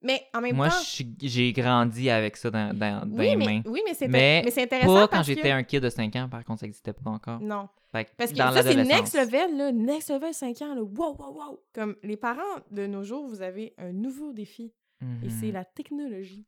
Mais 0.05 0.23
en 0.35 0.41
même 0.43 0.55
Moi, 0.55 0.69
temps... 0.69 0.75
suis- 0.77 1.17
j'ai 1.23 1.53
grandi 1.53 2.11
avec 2.11 2.37
ça 2.37 2.51
dans, 2.51 2.77
dans, 2.77 3.09
dans 3.09 3.17
oui, 3.19 3.31
les 3.31 3.37
mais, 3.37 3.45
mains. 3.47 3.63
oui, 3.67 3.81
mais 3.87 3.95
c'est 3.95 4.07
Mais 4.07 4.43
mais 4.45 4.63
intéressant 4.63 4.95
Pas 4.95 5.09
quand 5.09 5.23
j'étais 5.23 5.51
un 5.51 5.63
kid 5.63 5.83
de 5.83 5.89
5 5.89 6.15
ans, 6.17 6.29
par 6.29 6.45
contre, 6.45 6.61
ça 6.61 6.67
n'existait 6.67 6.93
pas 6.93 7.11
encore. 7.11 7.41
Non. 7.41 7.69
Fait 7.91 8.05
que 8.05 8.11
Parce 8.17 8.33
que 8.33 8.37
dans 8.37 8.53
ça, 8.53 8.63
c'est 8.63 8.75
next 8.85 9.15
level, 9.17 9.57
là. 9.57 9.73
Next 9.73 10.11
level, 10.11 10.35
5 10.35 10.61
ans, 10.63 10.75
là. 10.75 10.83
Wow, 10.83 11.17
wow, 11.19 11.33
wow. 11.33 11.61
Comme 11.73 11.97
les 12.03 12.17
parents 12.17 12.43
de 12.71 12.87
nos 12.87 13.03
jours, 13.03 13.27
vous 13.27 13.41
avez 13.43 13.73
un 13.79 13.93
nouveau 13.93 14.33
défi. 14.33 14.73
Et 15.23 15.29
c'est 15.31 15.47
Mhm. 15.49 15.53
la 15.53 15.65
technologie. 15.65 16.47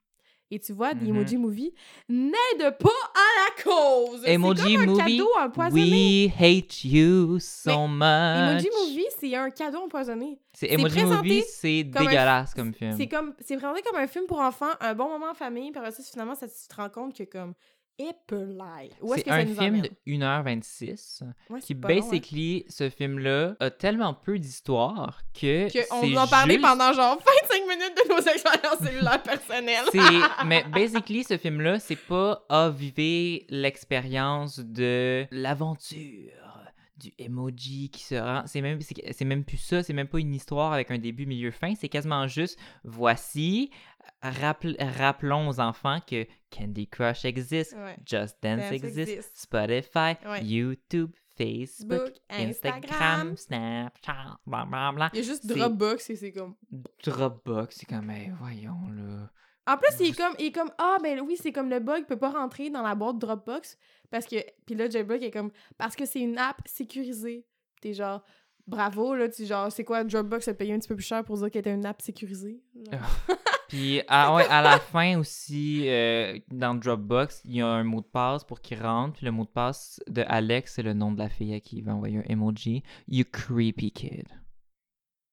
Et 0.50 0.60
tu 0.60 0.72
vois, 0.72 0.94
des 0.94 1.06
Mhm. 1.06 1.16
Emoji 1.16 1.36
Movie 1.38 1.74
n'aident 2.08 2.76
pas 2.78 2.88
à 2.88 3.28
la 3.58 3.62
cause. 3.64 4.22
Emoji 4.24 4.62
c'est 4.62 4.72
comme 4.74 4.82
un 4.82 4.86
Movie, 4.86 5.16
cadeau 5.18 5.30
empoisonné. 5.38 6.26
We 6.26 6.32
hate 6.40 6.84
you 6.84 7.38
so 7.40 7.88
much. 7.88 8.04
Emoji 8.06 8.68
Movie, 8.80 9.06
c'est 9.18 9.34
un 9.34 9.50
cadeau 9.50 9.78
empoisonné. 9.80 10.38
C'est 10.52 10.70
Emoji 10.72 11.04
Movie, 11.04 11.42
c'est 11.48 11.84
dégueulasse 11.84 12.54
comme 12.54 12.72
film. 12.72 12.94
C'est 12.96 13.08
comme 13.08 13.34
c'est 13.40 13.56
présenté 13.56 13.82
comme 13.82 13.96
un 13.96 14.06
film 14.06 14.26
pour 14.26 14.38
enfants, 14.40 14.70
un 14.80 14.94
bon 14.94 15.08
moment 15.08 15.30
en 15.30 15.34
famille, 15.34 15.70
puis 15.72 15.78
après 15.80 15.90
ça, 15.92 16.02
finalement, 16.02 16.34
ça, 16.34 16.46
tu 16.46 16.54
te 16.68 16.76
rends 16.76 16.90
compte 16.90 17.16
que 17.16 17.24
comme 17.24 17.52
épelaille. 17.98 18.90
Où 19.00 19.14
est-ce 19.14 19.18
C'est 19.18 19.24
que 19.24 19.30
ça 19.30 19.36
un 19.36 19.44
nous 19.44 19.54
film 19.54 19.74
emmène? 19.76 19.82
de 19.82 19.90
1h26 20.06 21.22
Ouais, 21.50 21.60
qui, 21.60 21.74
long, 21.74 21.80
hein. 21.82 21.88
basically, 21.88 22.64
ce 22.68 22.90
film-là 22.90 23.56
a 23.60 23.70
tellement 23.70 24.14
peu 24.14 24.38
d'histoire 24.38 25.20
que. 25.34 25.70
Que 25.72 25.78
on 25.92 26.16
en 26.16 26.26
parler 26.26 26.54
juste- 26.54 26.66
pendant 26.66 26.92
genre 26.92 27.16
25 27.18 27.62
minutes 27.62 27.96
de 27.96 28.08
nos 28.14 28.20
expériences 28.20 28.78
cellulaires 28.82 29.22
personnelles. 29.22 29.86
Mais 30.46 30.64
basically, 30.72 31.24
ce 31.24 31.36
film-là, 31.38 31.78
c'est 31.78 31.96
pas 31.96 32.44
ah, 32.48 32.70
vivez 32.74 33.46
l'expérience 33.48 34.58
de 34.60 35.26
l'aventure 35.30 36.32
du 36.98 37.12
emoji 37.18 37.90
qui 37.90 38.02
se 38.04 38.14
rend. 38.14 38.44
C'est 38.46 38.62
même, 38.62 38.78
c'est 38.80 39.24
même 39.26 39.44
plus 39.44 39.58
ça, 39.58 39.82
c'est 39.82 39.92
même 39.92 40.08
pas 40.08 40.18
une 40.18 40.34
histoire 40.34 40.72
avec 40.72 40.90
un 40.90 40.96
début, 40.96 41.26
milieu, 41.26 41.50
fin. 41.50 41.74
C'est 41.78 41.90
quasiment 41.90 42.26
juste 42.26 42.58
voici, 42.84 43.70
rappel- 44.30 44.76
rappelons 44.98 45.48
aux 45.48 45.60
enfants 45.60 45.98
que 46.06 46.26
Candy 46.50 46.88
Crush 46.88 47.24
existe, 47.24 47.74
Ouais. 47.74 47.96
Just 48.06 48.36
Dance, 48.42 48.60
Dance 48.60 48.72
existe, 48.72 48.98
existe. 48.98 49.36
Spotify, 49.36 50.16
Ouais. 50.26 50.44
YouTube, 50.44 51.12
Facebook, 51.36 52.12
Instagram, 52.30 52.80
Instagram. 52.80 53.36
Snapchat, 53.36 54.38
blablabla. 54.46 55.10
Il 55.12 55.18
y 55.18 55.20
a 55.20 55.24
juste 55.24 55.46
Dropbox 55.46 56.10
et 56.10 56.16
c'est 56.16 56.32
comme 56.32 56.54
Dropbox, 57.04 57.76
c'est 57.76 57.86
comme, 57.86 58.10
hey, 58.10 58.30
voyons 58.38 58.88
là. 58.94 59.30
En 59.68 59.76
plus, 59.76 59.88
il 60.00 60.10
est 60.10 60.16
comme, 60.16 60.34
il 60.38 60.46
est 60.46 60.52
comme 60.52 60.70
ah, 60.78 60.96
ben 61.02 61.20
oui, 61.20 61.36
c'est 61.40 61.50
comme 61.52 61.68
le 61.68 61.80
bug 61.80 62.06
peut 62.06 62.16
pas 62.18 62.30
rentrer 62.30 62.70
dans 62.70 62.82
la 62.82 62.94
boîte 62.94 63.18
Dropbox 63.18 63.76
parce 64.10 64.24
que. 64.26 64.36
Puis 64.64 64.74
là, 64.76 64.88
Jailbreak 64.88 65.22
est 65.24 65.30
comme, 65.32 65.50
parce 65.76 65.96
que 65.96 66.06
c'est 66.06 66.20
une 66.20 66.38
app 66.38 66.60
sécurisée. 66.66 67.44
T'es 67.82 67.92
genre, 67.92 68.22
bravo, 68.68 69.14
là, 69.16 69.28
tu 69.28 69.44
genre, 69.44 69.70
c'est 69.72 69.84
quoi, 69.84 70.04
Dropbox 70.04 70.46
a 70.48 70.54
payé 70.54 70.72
un 70.72 70.78
petit 70.78 70.88
peu 70.88 70.94
plus 70.94 71.04
cher 71.04 71.24
pour 71.24 71.36
dire 71.36 71.50
qu'elle 71.50 71.60
était 71.60 71.74
une 71.74 71.84
app 71.84 72.00
sécurisée? 72.00 72.62
Puis 73.68 74.00
à, 74.08 74.34
ouais, 74.34 74.46
à 74.48 74.62
la 74.62 74.78
fin 74.92 75.18
aussi, 75.18 75.88
euh, 75.88 76.38
dans 76.50 76.74
Dropbox, 76.74 77.42
il 77.44 77.56
y 77.56 77.60
a 77.60 77.66
un 77.66 77.84
mot 77.84 78.00
de 78.00 78.06
passe 78.06 78.44
pour 78.44 78.60
qu'il 78.60 78.80
rentre. 78.80 79.14
Puis 79.14 79.26
le 79.26 79.32
mot 79.32 79.44
de 79.44 79.50
passe 79.50 80.00
de 80.08 80.24
Alex, 80.26 80.74
c'est 80.74 80.82
le 80.82 80.94
nom 80.94 81.12
de 81.12 81.18
la 81.18 81.28
fille 81.28 81.54
à 81.54 81.60
qui 81.60 81.78
il 81.78 81.84
va 81.84 81.94
envoyer 81.94 82.18
un 82.18 82.24
emoji. 82.28 82.82
You 83.08 83.24
creepy 83.30 83.90
kid. 83.90 84.26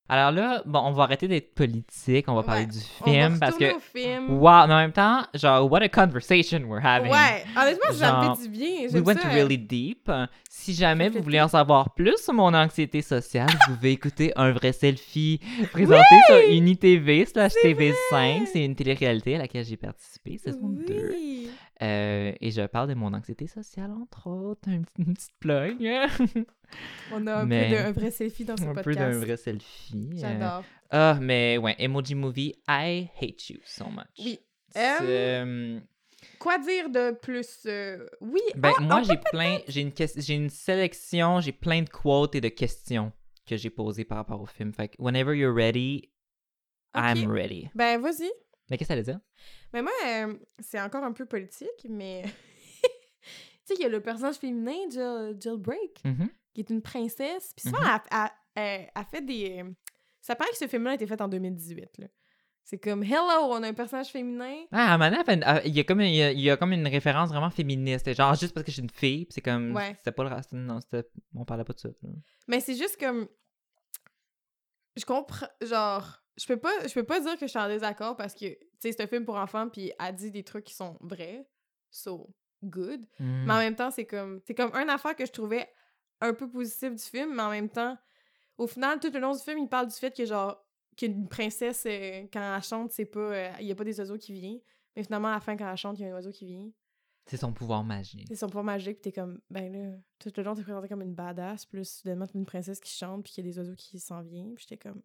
Alors 0.10 0.32
là, 0.32 0.62
bon, 0.66 0.80
on 0.80 0.92
va 0.92 1.04
arrêter 1.04 1.28
d'être 1.30 1.56
politique, 1.56 2.26
on 2.28 2.36
va 2.36 2.44
parler 2.44 2.66
du 2.66 2.78
On 3.02 3.06
va 3.06 3.12
film 3.12 3.40
parce 3.40 3.58
que. 3.58 3.76
au 3.76 3.80
film. 3.80 4.32
Wow, 4.38 4.68
mais 4.68 4.74
en 4.74 4.78
même 4.78 4.92
temps, 4.92 5.22
genre, 5.34 5.72
what 5.72 5.82
a 5.82 5.88
conversation 5.90 6.60
we're 6.68 6.86
having. 6.86 7.10
Ouais, 7.12 7.44
honnêtement, 7.58 7.92
ça 7.94 8.18
me 8.18 8.24
Genre, 8.24 8.38
fait 8.38 8.44
du 8.44 8.50
bien. 8.50 8.88
We 8.94 9.02
went 9.02 9.22
ça. 9.22 9.30
really 9.30 9.58
deep. 9.58 10.12
Si 10.50 10.74
jamais 10.74 11.10
vous 11.10 11.22
voulez 11.24 11.42
en 11.42 11.48
savoir 11.48 11.94
plus 11.96 12.18
sur 12.22 12.34
mon 12.34 12.54
anxiété 12.54 13.02
sociale, 13.02 13.48
vous 13.68 13.76
pouvez 13.76 13.92
écouter 13.92 14.34
Un 14.36 14.52
vrai 14.52 14.74
selfie 14.74 15.40
présenté 15.72 16.04
sur 16.28 16.38
UniTV 16.52 17.26
slash 17.26 17.54
TV5. 17.64 18.46
C'est 18.52 18.64
une 18.66 18.76
télé-réalité 18.76 19.36
à 19.36 19.40
laquelle 19.40 19.66
j'ai 19.66 19.78
participé, 19.78 20.38
saison 20.38 20.68
2. 20.70 21.10
Oui. 21.14 21.50
Euh, 21.82 22.32
et 22.40 22.52
je 22.52 22.62
parle 22.68 22.88
de 22.90 22.94
mon 22.94 23.14
anxiété 23.14 23.48
sociale, 23.48 23.92
entre 23.92 24.28
autres. 24.28 24.70
Un 24.70 24.82
petit- 24.84 25.02
une 25.08 25.14
petite 25.16 25.34
plug. 25.40 25.78
On 27.12 27.28
a 27.28 27.36
un 27.38 27.46
Mais- 27.46 27.70
peu 27.70 27.76
d'un 27.76 27.92
vrai 27.92 28.12
selfie 28.12 28.46
dans 28.46 28.58
ce 28.58 28.64
un 28.64 28.74
podcast. 28.74 28.84
peu 28.86 28.96
d'un 28.96 29.20
vrai 29.20 29.38
selfie. 29.38 29.94
Euh, 30.14 30.18
J'adore. 30.18 30.64
Ah, 30.90 31.18
mais 31.22 31.58
ouais, 31.58 31.76
Emoji 31.80 32.16
Movie, 32.16 32.56
I 32.68 33.10
hate 33.22 33.50
you 33.50 33.60
so 33.66 33.86
much. 33.86 34.06
Oui. 34.20 34.40
Euh, 34.76 34.98
euh, 35.02 35.80
Quoi 36.40 36.58
dire 36.60 36.90
de 36.90 37.12
plus? 37.12 37.60
euh, 37.66 38.06
Oui. 38.22 38.42
Ben, 38.56 38.72
ah, 38.78 38.82
moi, 38.82 39.04
j'ai 39.04 39.18
plein, 39.32 39.60
j'ai 39.68 39.82
une, 39.82 39.92
j'ai 40.18 40.34
une 40.36 40.50
sélection, 40.50 41.42
j'ai 41.42 41.52
plein 41.52 41.82
de 41.82 41.90
quotes 41.90 42.36
et 42.36 42.42
de 42.42 42.50
questions 42.50 43.12
que 43.46 43.58
j'ai 43.58 43.70
posées 43.70 44.06
par 44.06 44.18
rapport 44.20 44.42
au 44.42 44.46
film. 44.46 44.74
Fait 44.74 44.88
que, 44.90 44.96
whenever 45.00 45.36
you're 45.38 45.54
ready, 45.54 46.10
I'm 46.96 47.30
ready. 47.30 47.70
Ben, 47.76 48.00
vas-y. 48.00 48.32
Mais 48.70 48.78
qu'est-ce 48.78 48.88
que 48.90 48.94
ça 48.94 48.96
veut 48.96 49.04
dire? 49.04 49.20
Mais 49.74 49.82
moi, 49.82 49.92
euh, 50.08 50.34
c'est 50.60 50.80
encore 50.82 51.04
un 51.04 51.12
peu 51.12 51.26
politique, 51.26 51.86
mais. 51.90 52.24
tu 52.82 52.90
sais, 53.66 53.76
il 53.76 53.82
y 53.82 53.86
a 53.86 53.90
le 53.90 54.00
personnage 54.02 54.36
féminin, 54.36 54.90
Jill, 54.90 55.36
Jill 55.40 55.58
Break, 55.58 56.02
Mhm. 56.06 56.30
Qui 56.54 56.62
est 56.62 56.70
une 56.70 56.82
princesse. 56.82 57.54
Puis 57.56 57.70
souvent, 57.70 57.82
Mhm. 57.82 58.00
elle, 58.12 58.20
elle- 58.20 58.30
elle- 58.64 58.92
elle 58.96 59.06
fait 59.06 59.22
des. 59.22 59.62
euh, 59.64 59.72
Ça 60.22 60.36
paraît 60.36 60.52
que 60.52 60.58
ce 60.58 60.68
film-là 60.68 60.92
a 60.92 60.94
été 60.94 61.06
fait 61.08 61.20
en 61.22 61.28
2018. 61.28 61.98
là. 61.98 62.08
C'est 62.64 62.78
comme 62.78 63.04
Hello, 63.04 63.20
on 63.52 63.62
a 63.62 63.68
un 63.68 63.74
personnage 63.74 64.08
féminin. 64.08 64.64
Ah, 64.72 64.92
à 64.92 64.94
un 64.94 64.98
moment 64.98 65.12
donné, 65.12 65.24
elle- 65.42 65.62
il 65.68 65.76
y, 65.76 65.82
a 65.82 65.84
comme 65.84 66.00
une, 66.00 66.08
il 66.08 66.16
y 66.16 66.24
a- 66.24 66.32
il 66.32 66.40
y 66.40 66.50
a 66.50 66.56
comme 66.56 66.72
une 66.72 66.88
référence 66.88 67.28
vraiment 67.30 67.50
féministe. 67.50 68.14
Genre, 68.14 68.34
juste 68.36 68.54
parce 68.54 68.64
que 68.64 68.72
je 68.72 68.76
suis 68.76 68.84
une 68.84 68.90
fille, 68.90 69.28
c'est 69.30 69.42
comme. 69.42 69.76
Ouais. 69.76 69.94
C'était 69.98 70.14
pas 70.14 70.24
le 70.24 70.30
reste. 70.34 70.54
Non, 70.54 70.80
c'était. 70.80 71.06
On 71.36 71.44
parlait 71.44 71.66
pas 71.66 71.74
de 71.74 71.80
ça. 71.80 71.90
là. 71.90 72.10
Mais 72.48 72.62
c'est 72.62 72.76
juste 72.76 72.98
comme. 72.98 73.28
Je 74.96 75.06
comprends. 75.06 75.48
Genre, 75.62 76.22
je 76.38 76.46
peux 76.46 76.58
pas, 76.58 76.88
je 76.88 76.94
peux 76.94 77.04
pas 77.04 77.20
dire 77.20 77.34
que 77.34 77.42
je 77.46 77.48
suis 77.48 77.60
en 77.60 77.68
désaccord 77.68 78.16
parce 78.16 78.34
que, 78.34 78.46
tu 78.46 78.58
sais, 78.80 78.92
c'est 78.92 79.02
un 79.02 79.08
film 79.08 79.26
pour 79.26 79.36
enfants, 79.36 79.68
puis 79.70 79.92
elle 80.00 80.16
dit 80.16 80.32
des 80.32 80.44
trucs 80.44 80.66
qui 80.66 80.74
sont 80.76 80.98
vrais. 81.02 81.46
So, 81.90 82.34
good. 82.64 83.02
Mm. 83.20 83.46
Mais 83.46 83.54
en 83.54 83.58
même 83.58 83.76
temps, 83.76 83.92
c'est 83.92 84.06
comme 84.06 84.40
c'est 84.46 84.56
comme 84.56 84.74
une 84.74 84.90
affaire 84.90 85.16
que 85.16 85.26
je 85.26 85.32
trouvais 85.32 85.68
un 86.24 86.34
peu 86.34 86.50
positive 86.50 86.96
du 86.96 87.04
film, 87.04 87.36
mais 87.36 87.42
en 87.44 87.50
même 87.50 87.70
temps, 87.70 87.98
au 88.58 88.68
final, 88.68 89.00
tout 89.00 89.12
le 89.14 89.20
long 89.20 89.34
du 89.34 89.40
film, 89.40 89.58
il 89.60 89.68
parle 89.70 89.88
du 89.88 89.96
fait 89.96 90.16
que 90.16 90.26
genre 90.26 90.58
qu'une 90.96 91.28
princesse, 91.28 91.84
euh, 91.88 92.28
quand 92.32 92.56
elle 92.56 92.62
chante, 92.64 92.92
c'est 92.92 93.06
pas. 93.06 93.20
euh, 93.20 93.52
Il 93.60 93.66
y 93.68 93.72
a 93.72 93.76
pas 93.76 93.84
des 93.84 94.00
oiseaux 94.00 94.18
qui 94.18 94.32
viennent. 94.34 94.60
Mais 94.96 95.04
finalement, 95.04 95.30
à 95.30 95.34
la 95.34 95.40
fin, 95.40 95.58
quand 95.58 95.70
elle 95.70 95.76
chante, 95.78 95.98
il 95.98 96.04
y 96.04 96.06
a 96.06 96.10
un 96.10 96.14
oiseau 96.14 96.32
qui 96.32 96.46
vient. 96.46 96.70
C'est 97.26 97.38
son 97.38 97.52
pouvoir 97.54 97.84
magique. 97.84 98.26
C'est 98.28 98.36
son 98.36 98.48
pouvoir 98.48 98.66
magique, 98.66 99.02
puis 99.02 99.12
t'es 99.12 99.20
comme, 99.20 99.40
ben 99.50 99.72
là, 99.72 99.98
tout 100.20 100.32
le 100.36 100.44
long, 100.44 100.54
t'es 100.56 100.62
présenté 100.62 100.90
comme 100.90 101.02
une 101.02 101.16
badass, 101.16 101.68
là, 101.72 101.84
soudainement, 101.84 102.28
t'es 102.28 102.38
une 102.38 102.46
princesse 102.46 102.80
qui 102.82 102.92
chante, 102.92 103.24
puis 103.24 103.32
qu'il 103.34 103.46
y 103.46 103.48
a 103.48 103.52
des 103.52 103.60
oiseaux 103.60 103.76
qui 103.76 103.98
s'en 103.98 104.22
viennent, 104.22 104.54
puis 104.56 104.66
j'étais 104.68 104.78
comme, 104.90 105.02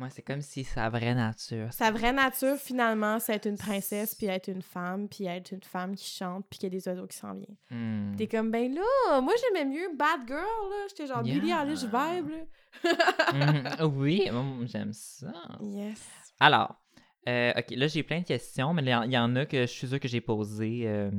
Ouais, 0.00 0.08
c'est 0.10 0.22
comme 0.22 0.40
si 0.40 0.64
sa 0.64 0.88
vraie 0.88 1.14
nature. 1.14 1.72
sa 1.72 1.90
vraie 1.90 2.12
nature, 2.12 2.56
finalement, 2.56 3.18
c'est 3.18 3.34
être 3.34 3.46
une 3.46 3.58
princesse, 3.58 4.14
puis 4.14 4.26
être 4.28 4.48
une 4.48 4.62
femme, 4.62 5.08
puis 5.08 5.26
être 5.26 5.52
une 5.52 5.62
femme 5.62 5.94
qui 5.94 6.08
chante, 6.08 6.46
puis 6.48 6.58
qu'il 6.58 6.72
y 6.72 6.76
a 6.76 6.78
des 6.78 6.88
oiseaux 6.88 7.06
qui 7.06 7.16
s'en 7.18 7.34
viennent. 7.34 7.56
Mm. 7.70 8.16
T'es 8.16 8.26
comme, 8.26 8.50
ben 8.50 8.72
là, 8.74 9.20
moi 9.20 9.34
j'aimais 9.40 9.66
mieux 9.70 9.88
Bad 9.96 10.20
Girl, 10.26 10.40
là. 10.40 10.86
J'étais 10.88 11.06
genre 11.06 11.22
Billie 11.22 11.48
Yeah. 11.48 11.64
Eilish 11.64 11.82
vibe, 11.84 12.30
là. 12.30 13.32
Mhm. 13.34 13.90
Oui, 13.96 14.28
j'aime 14.66 14.92
ça. 14.92 15.32
Yes. 15.60 16.08
Alors, 16.38 16.76
euh, 17.28 17.52
ok, 17.58 17.66
là 17.72 17.86
j'ai 17.88 18.02
plein 18.02 18.20
de 18.20 18.24
questions, 18.26 18.72
mais 18.72 18.82
il 18.82 19.12
y 19.12 19.18
en- 19.18 19.36
a 19.36 19.44
que 19.44 19.60
je 19.62 19.66
suis 19.66 19.86
sûre 19.88 20.00
que 20.00 20.08
j'ai 20.08 20.20
posées 20.22 20.84
euh, 20.86 21.10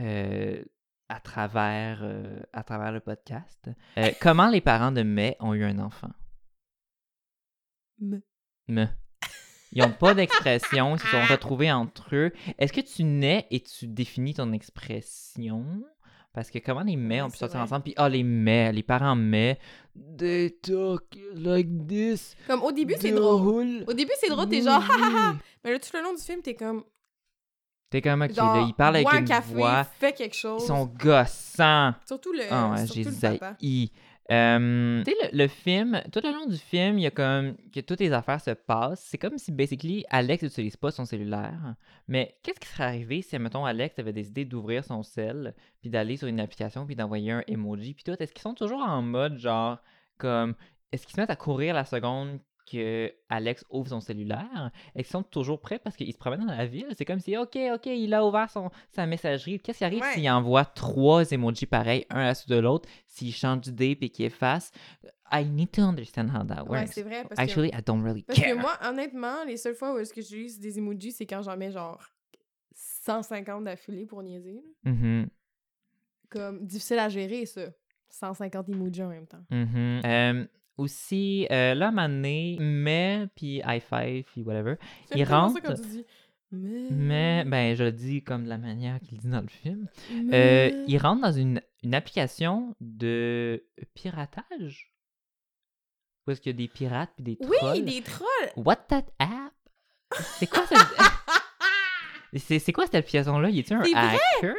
euh, 0.00 0.62
à, 1.08 1.20
travers, 1.20 2.00
euh, 2.02 2.40
à 2.52 2.62
travers 2.62 2.92
le 2.92 3.00
podcast. 3.00 3.70
Comment 4.20 4.48
les 4.48 4.60
parents 4.60 4.92
de 4.92 5.02
May 5.02 5.36
ont 5.40 5.54
eu 5.54 5.64
un 5.64 5.78
enfant? 5.78 6.10
Me. 8.00 8.22
Me. 8.68 8.86
Ils 9.72 9.82
n'ont 9.82 9.90
pas 9.92 10.14
d'expression, 10.14 10.94
ils 10.94 11.00
se 11.00 11.06
sont 11.08 11.22
retrouvés 11.28 11.72
entre 11.72 12.14
eux. 12.14 12.32
Est-ce 12.58 12.72
que 12.72 12.80
tu 12.80 13.02
nais 13.02 13.46
et 13.50 13.60
tu 13.60 13.88
définis 13.88 14.34
ton 14.34 14.52
expression? 14.52 15.64
Parce 16.32 16.50
que 16.50 16.58
comment 16.58 16.82
les 16.82 16.96
ont 16.96 17.26
pu 17.26 17.32
c'est 17.32 17.38
sortir 17.38 17.58
vrai. 17.58 17.64
ensemble? 17.66 17.82
Puis, 17.84 17.94
ah, 17.96 18.08
les 18.08 18.22
May, 18.24 18.72
les 18.72 18.82
parents 18.82 19.14
May, 19.16 19.58
they 20.16 20.50
talk 20.62 21.04
like 21.34 21.68
this. 21.86 22.36
Comme 22.46 22.62
au 22.62 22.72
début, 22.72 22.94
c'est 23.00 23.12
drôle. 23.12 23.40
whole 23.42 23.84
Au 23.86 23.92
début, 23.92 24.12
c'est 24.20 24.28
drôle, 24.28 24.48
t'es 24.48 24.62
genre, 24.62 24.82
ha 24.82 24.94
ha 25.00 25.28
ha. 25.30 25.34
Mais 25.64 25.72
là, 25.72 25.78
tout 25.78 25.88
le 25.94 26.02
long 26.02 26.14
du 26.14 26.22
film, 26.22 26.40
t'es 26.42 26.54
comme, 26.54 26.84
T'es 27.90 28.00
comme, 28.02 28.22
ok, 28.22 28.32
genre, 28.32 28.56
là, 28.56 28.64
ils 28.68 28.74
parlent 28.74 28.96
avec 28.96 29.06
un 29.12 29.18
une 29.18 29.24
café, 29.24 29.54
voix. 29.54 29.84
fais 29.84 30.12
quelque 30.12 30.34
chose. 30.34 30.62
Ils 30.62 30.66
sont 30.66 30.86
gossants. 30.86 31.94
Surtout 32.06 32.32
le, 32.32 32.42
Ah 32.50 32.70
ouais, 32.70 32.78
surtout 32.86 32.94
j'ai 32.94 33.04
le 33.04 33.10
papa. 33.38 33.56
zaï. 33.60 33.90
Tu 34.26 34.34
sais, 34.34 35.16
le, 35.32 35.36
le 35.36 35.48
film, 35.48 36.00
tout 36.12 36.20
le 36.24 36.32
long 36.32 36.46
du 36.46 36.56
film, 36.56 36.98
il 36.98 37.02
y 37.02 37.06
a 37.06 37.10
comme 37.10 37.56
que 37.72 37.80
toutes 37.80 38.00
les 38.00 38.12
affaires 38.12 38.40
se 38.40 38.52
passent. 38.52 39.04
C'est 39.10 39.18
comme 39.18 39.36
si, 39.36 39.52
basically, 39.52 40.04
Alex 40.08 40.42
n'utilise 40.42 40.76
pas 40.76 40.90
son 40.90 41.04
cellulaire. 41.04 41.74
Mais 42.08 42.36
qu'est-ce 42.42 42.60
qui 42.60 42.68
serait 42.68 42.84
arrivé 42.84 43.22
si, 43.22 43.38
mettons, 43.38 43.66
Alex 43.66 43.98
avait 43.98 44.14
décidé 44.14 44.44
d'ouvrir 44.44 44.84
son 44.84 45.02
cell, 45.02 45.54
puis 45.82 45.90
d'aller 45.90 46.16
sur 46.16 46.28
une 46.28 46.40
application, 46.40 46.86
puis 46.86 46.96
d'envoyer 46.96 47.32
un 47.32 47.42
emoji, 47.46 47.92
puis 47.94 48.04
tout? 48.04 48.16
Est-ce 48.18 48.32
qu'ils 48.32 48.42
sont 48.42 48.54
toujours 48.54 48.80
en 48.80 49.02
mode, 49.02 49.38
genre, 49.38 49.78
comme, 50.16 50.54
est-ce 50.90 51.06
qu'ils 51.06 51.16
se 51.16 51.20
mettent 51.20 51.30
à 51.30 51.36
courir 51.36 51.74
la 51.74 51.84
seconde 51.84 52.40
que 52.64 53.12
Alex 53.28 53.64
ouvre 53.70 53.88
son 53.88 54.00
cellulaire 54.00 54.70
et 54.94 55.02
qu'ils 55.02 55.10
sont 55.10 55.22
toujours 55.22 55.60
prêts 55.60 55.78
parce 55.78 55.96
qu'ils 55.96 56.12
se 56.12 56.18
promènent 56.18 56.46
dans 56.46 56.54
la 56.54 56.66
ville. 56.66 56.86
C'est 56.96 57.04
comme 57.04 57.20
si, 57.20 57.36
OK, 57.36 57.56
OK, 57.74 57.86
il 57.86 58.12
a 58.14 58.24
ouvert 58.24 58.48
son, 58.50 58.70
sa 58.90 59.06
messagerie. 59.06 59.60
Qu'est-ce 59.60 59.78
qui 59.78 59.84
arrive 59.84 60.02
Ouais. 60.02 60.12
s'il 60.14 60.28
envoie 60.30 60.64
trois 60.64 61.30
emojis 61.30 61.66
pareils, 61.66 62.06
un 62.10 62.20
à 62.20 62.24
la 62.24 62.34
suite 62.34 62.48
de 62.50 62.56
l'autre, 62.58 62.88
s'il 63.06 63.34
change 63.34 63.60
d'idée 63.60 63.98
et 64.00 64.08
qu'il 64.08 64.24
efface? 64.24 64.70
I 65.32 65.44
need 65.44 65.70
to 65.72 65.82
understand 65.82 66.28
how 66.28 66.44
that 66.44 66.62
Ouais, 66.64 66.78
works. 66.80 66.92
c'est 66.92 67.02
vrai. 67.02 67.24
Parce 67.24 67.38
Actually, 67.40 67.68
I 67.68 67.82
don't 67.84 68.02
really 68.02 68.22
que, 68.22 68.26
parce 68.28 68.40
care. 68.40 68.54
que 68.56 68.60
moi, 68.60 68.78
honnêtement, 68.88 69.44
les 69.44 69.56
seules 69.56 69.74
fois 69.74 69.94
où 69.94 69.98
est-ce 69.98 70.12
que 70.12 70.20
j'utilise 70.20 70.60
des 70.60 70.78
emojis, 70.78 71.12
c'est 71.12 71.26
quand 71.26 71.42
j'en 71.42 71.56
mets 71.56 71.70
genre 71.72 72.00
150 72.74 73.64
d'affilée 73.64 74.06
pour 74.06 74.22
niaiser. 74.22 74.62
Mhm, 74.84 75.28
Comme, 76.28 76.64
difficile 76.66 76.98
à 76.98 77.08
gérer, 77.08 77.46
ça. 77.46 77.62
150 78.10 78.68
emojis 78.68 79.02
en 79.02 79.08
même 79.08 79.26
temps. 79.26 79.44
mhm. 79.50 80.00
Euh, 80.04 80.46
aussi, 80.76 81.46
euh, 81.50 81.74
là, 81.74 81.86
à 81.86 81.88
un 81.88 81.92
moment 81.92 82.08
donné, 82.08 82.56
mais, 82.60 83.26
puis 83.34 83.62
high 83.66 83.82
five, 83.82 84.24
puis 84.24 84.42
whatever. 84.42 84.74
Il 85.14 85.26
ça 85.26 85.40
rentre, 85.40 85.60
quand 85.62 85.74
tu 85.74 85.88
dis. 85.88 86.04
Mais. 86.50 86.90
Mais, 86.90 87.44
ben, 87.44 87.76
je 87.76 87.84
le 87.84 87.92
dis 87.92 88.22
comme 88.22 88.44
de 88.44 88.48
la 88.48 88.58
manière 88.58 89.00
qu'il 89.00 89.18
dit 89.18 89.28
dans 89.28 89.40
le 89.40 89.48
film. 89.48 89.88
Euh, 90.32 90.84
il 90.86 90.98
rentre 90.98 91.22
dans 91.22 91.32
une, 91.32 91.60
une 91.82 91.94
application 91.94 92.74
de 92.80 93.64
piratage. 93.94 94.92
Où 96.26 96.30
est-ce 96.30 96.40
qu'il 96.40 96.52
y 96.52 96.54
a 96.54 96.56
des 96.56 96.68
pirates 96.68 97.10
puis 97.16 97.24
des 97.24 97.36
trolls? 97.36 97.72
Oui, 97.72 97.82
des 97.82 98.02
trolls! 98.02 98.52
What 98.56 98.76
that 98.88 99.04
app? 99.18 99.52
C'est 100.38 100.46
quoi 100.46 100.64
cette... 100.66 100.78
c'est, 102.60 102.72
quoi 102.72 102.84
cette 102.86 102.94
application-là? 102.94 103.50
Y 103.50 103.60
a-t-il 103.60 103.74
un 103.74 103.80
hacker? 103.80 104.54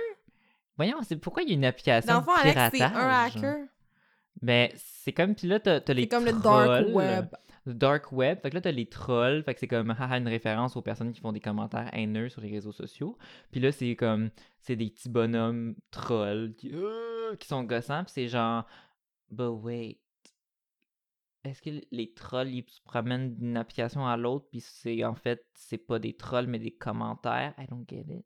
Voyons, 0.78 0.97
c'est 1.03 1.16
pourquoi 1.16 1.43
il 1.43 1.49
y 1.49 1.51
a 1.53 1.55
une 1.55 1.66
application 1.66 2.13
Dans 2.13 2.20
le 2.20 2.26
fond, 2.26 2.34
de 2.34 2.39
Alex, 2.39 2.72
piratage? 2.72 2.80
c'est 2.80 2.84
un 2.84 3.09
hacker. 3.09 3.68
Ben, 4.41 4.69
c'est 4.75 5.13
comme, 5.13 5.36
puis 5.36 5.47
là, 5.47 5.59
t'as, 5.59 5.79
t'as 5.79 5.93
les 5.93 6.07
comme 6.07 6.25
le 6.25 6.31
trolls. 6.31 6.41
dark 6.43 6.88
web. 6.93 7.25
Le 7.65 7.73
dark 7.73 8.11
web. 8.11 8.39
Fait 8.41 8.49
que 8.49 8.55
là, 8.55 8.61
t'as 8.61 8.71
les 8.71 8.88
trolls. 8.88 9.43
Fait 9.43 9.53
que 9.53 9.59
c'est 9.59 9.67
comme 9.67 9.91
haha, 9.91 10.17
une 10.17 10.27
référence 10.27 10.75
aux 10.75 10.81
personnes 10.81 11.11
qui 11.11 11.21
font 11.21 11.31
des 11.31 11.39
commentaires 11.39 11.89
haineux 11.93 12.29
sur 12.29 12.41
les 12.41 12.51
réseaux 12.51 12.71
sociaux. 12.71 13.17
Puis 13.51 13.59
là, 13.59 13.71
c'est 13.71 13.95
comme, 13.95 14.29
c'est 14.59 14.75
des 14.75 14.89
petits 14.89 15.09
bonhommes 15.09 15.75
trolls 15.91 16.53
qui, 16.55 16.71
euh, 16.73 17.36
qui 17.38 17.47
sont 17.47 17.63
gossants. 17.63 18.03
Puis 18.03 18.13
c'est 18.13 18.27
genre, 18.27 18.65
but 19.31 19.47
wait. 19.47 19.99
Est-ce 21.43 21.61
que 21.61 21.69
les 21.91 22.11
trolls, 22.13 22.49
ils 22.49 22.65
se 22.67 22.81
promènent 22.81 23.36
d'une 23.36 23.55
application 23.55 24.05
à 24.07 24.17
l'autre, 24.17 24.47
puis 24.49 24.61
c'est 24.61 25.03
en 25.03 25.13
fait, 25.13 25.45
c'est 25.53 25.77
pas 25.77 25.99
des 25.99 26.13
trolls, 26.13 26.47
mais 26.47 26.57
des 26.57 26.71
commentaires? 26.71 27.53
I 27.59 27.67
don't 27.67 27.86
get 27.88 28.05
it. 28.09 28.25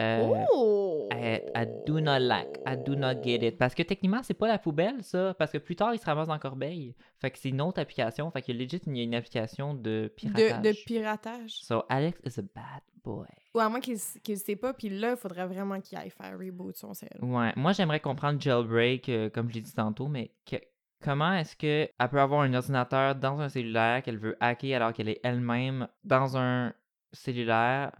Euh, 0.00 0.44
oh! 0.52 1.08
I, 1.12 1.40
I 1.54 1.66
do 1.86 2.00
not 2.00 2.20
like, 2.20 2.58
I 2.66 2.76
do 2.76 2.94
not 2.96 3.22
get 3.22 3.46
it. 3.46 3.58
Parce 3.58 3.74
que 3.74 3.82
techniquement, 3.82 4.22
c'est 4.22 4.34
pas 4.34 4.48
la 4.48 4.58
poubelle, 4.58 5.02
ça. 5.02 5.34
Parce 5.38 5.50
que 5.52 5.58
plus 5.58 5.76
tard, 5.76 5.92
il 5.94 5.98
se 5.98 6.06
ramasse 6.06 6.28
dans 6.28 6.32
la 6.34 6.38
corbeille. 6.40 6.94
Fait 7.18 7.30
que 7.30 7.38
c'est 7.38 7.50
une 7.50 7.60
autre 7.60 7.80
application. 7.80 8.30
Fait 8.30 8.42
que 8.42 8.52
legit, 8.52 8.80
il 8.86 8.96
y 8.96 9.00
a 9.00 9.04
une 9.04 9.14
application 9.14 9.74
de 9.74 10.12
piratage. 10.16 10.62
De, 10.62 10.68
de 10.68 10.76
piratage. 10.86 11.60
So, 11.62 11.84
Alex 11.88 12.18
is 12.24 12.38
a 12.40 12.42
bad 12.42 12.82
boy. 13.04 13.26
Ou 13.54 13.58
à 13.58 13.68
moins 13.68 13.80
qu'il 13.80 13.94
le 13.94 14.36
sait 14.36 14.56
pas, 14.56 14.72
puis 14.72 14.88
là, 14.88 15.10
il 15.12 15.16
faudrait 15.16 15.46
vraiment 15.46 15.80
qu'il 15.80 15.98
aille 15.98 16.10
faire 16.10 16.38
reboot 16.38 16.76
son 16.76 16.94
cell. 16.94 17.18
Ouais. 17.20 17.52
Moi, 17.56 17.72
j'aimerais 17.72 18.00
comprendre 18.00 18.40
jailbreak, 18.40 19.08
euh, 19.08 19.28
comme 19.30 19.48
je 19.50 19.54
l'ai 19.54 19.60
dit 19.60 19.74
tantôt, 19.74 20.06
mais 20.06 20.30
que- 20.48 20.56
comment 21.02 21.32
est-ce 21.32 21.56
qu'elle 21.56 21.88
peut 22.10 22.20
avoir 22.20 22.42
un 22.42 22.54
ordinateur 22.54 23.14
dans 23.16 23.40
un 23.40 23.48
cellulaire 23.48 24.02
qu'elle 24.02 24.18
veut 24.18 24.36
hacker 24.38 24.76
alors 24.76 24.92
qu'elle 24.92 25.08
est 25.08 25.20
elle-même 25.24 25.88
dans 26.04 26.36
un 26.36 26.72
cellulaire? 27.12 27.90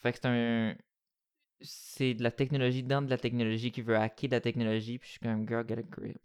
Fait 0.00 0.12
que 0.12 0.18
c'est 0.20 0.28
un. 0.28 0.74
C'est 1.60 2.14
de 2.14 2.22
la 2.22 2.30
technologie 2.30 2.84
dans 2.84 3.02
de 3.02 3.10
la 3.10 3.18
technologie 3.18 3.72
qui 3.72 3.82
veut 3.82 3.96
hacker 3.96 4.28
de 4.30 4.36
la 4.36 4.40
technologie, 4.40 4.98
puis 4.98 5.08
je 5.08 5.12
suis 5.12 5.20
comme, 5.20 5.46
girl, 5.48 5.64
get 5.68 5.78
a 5.78 5.82
grip. 5.82 6.20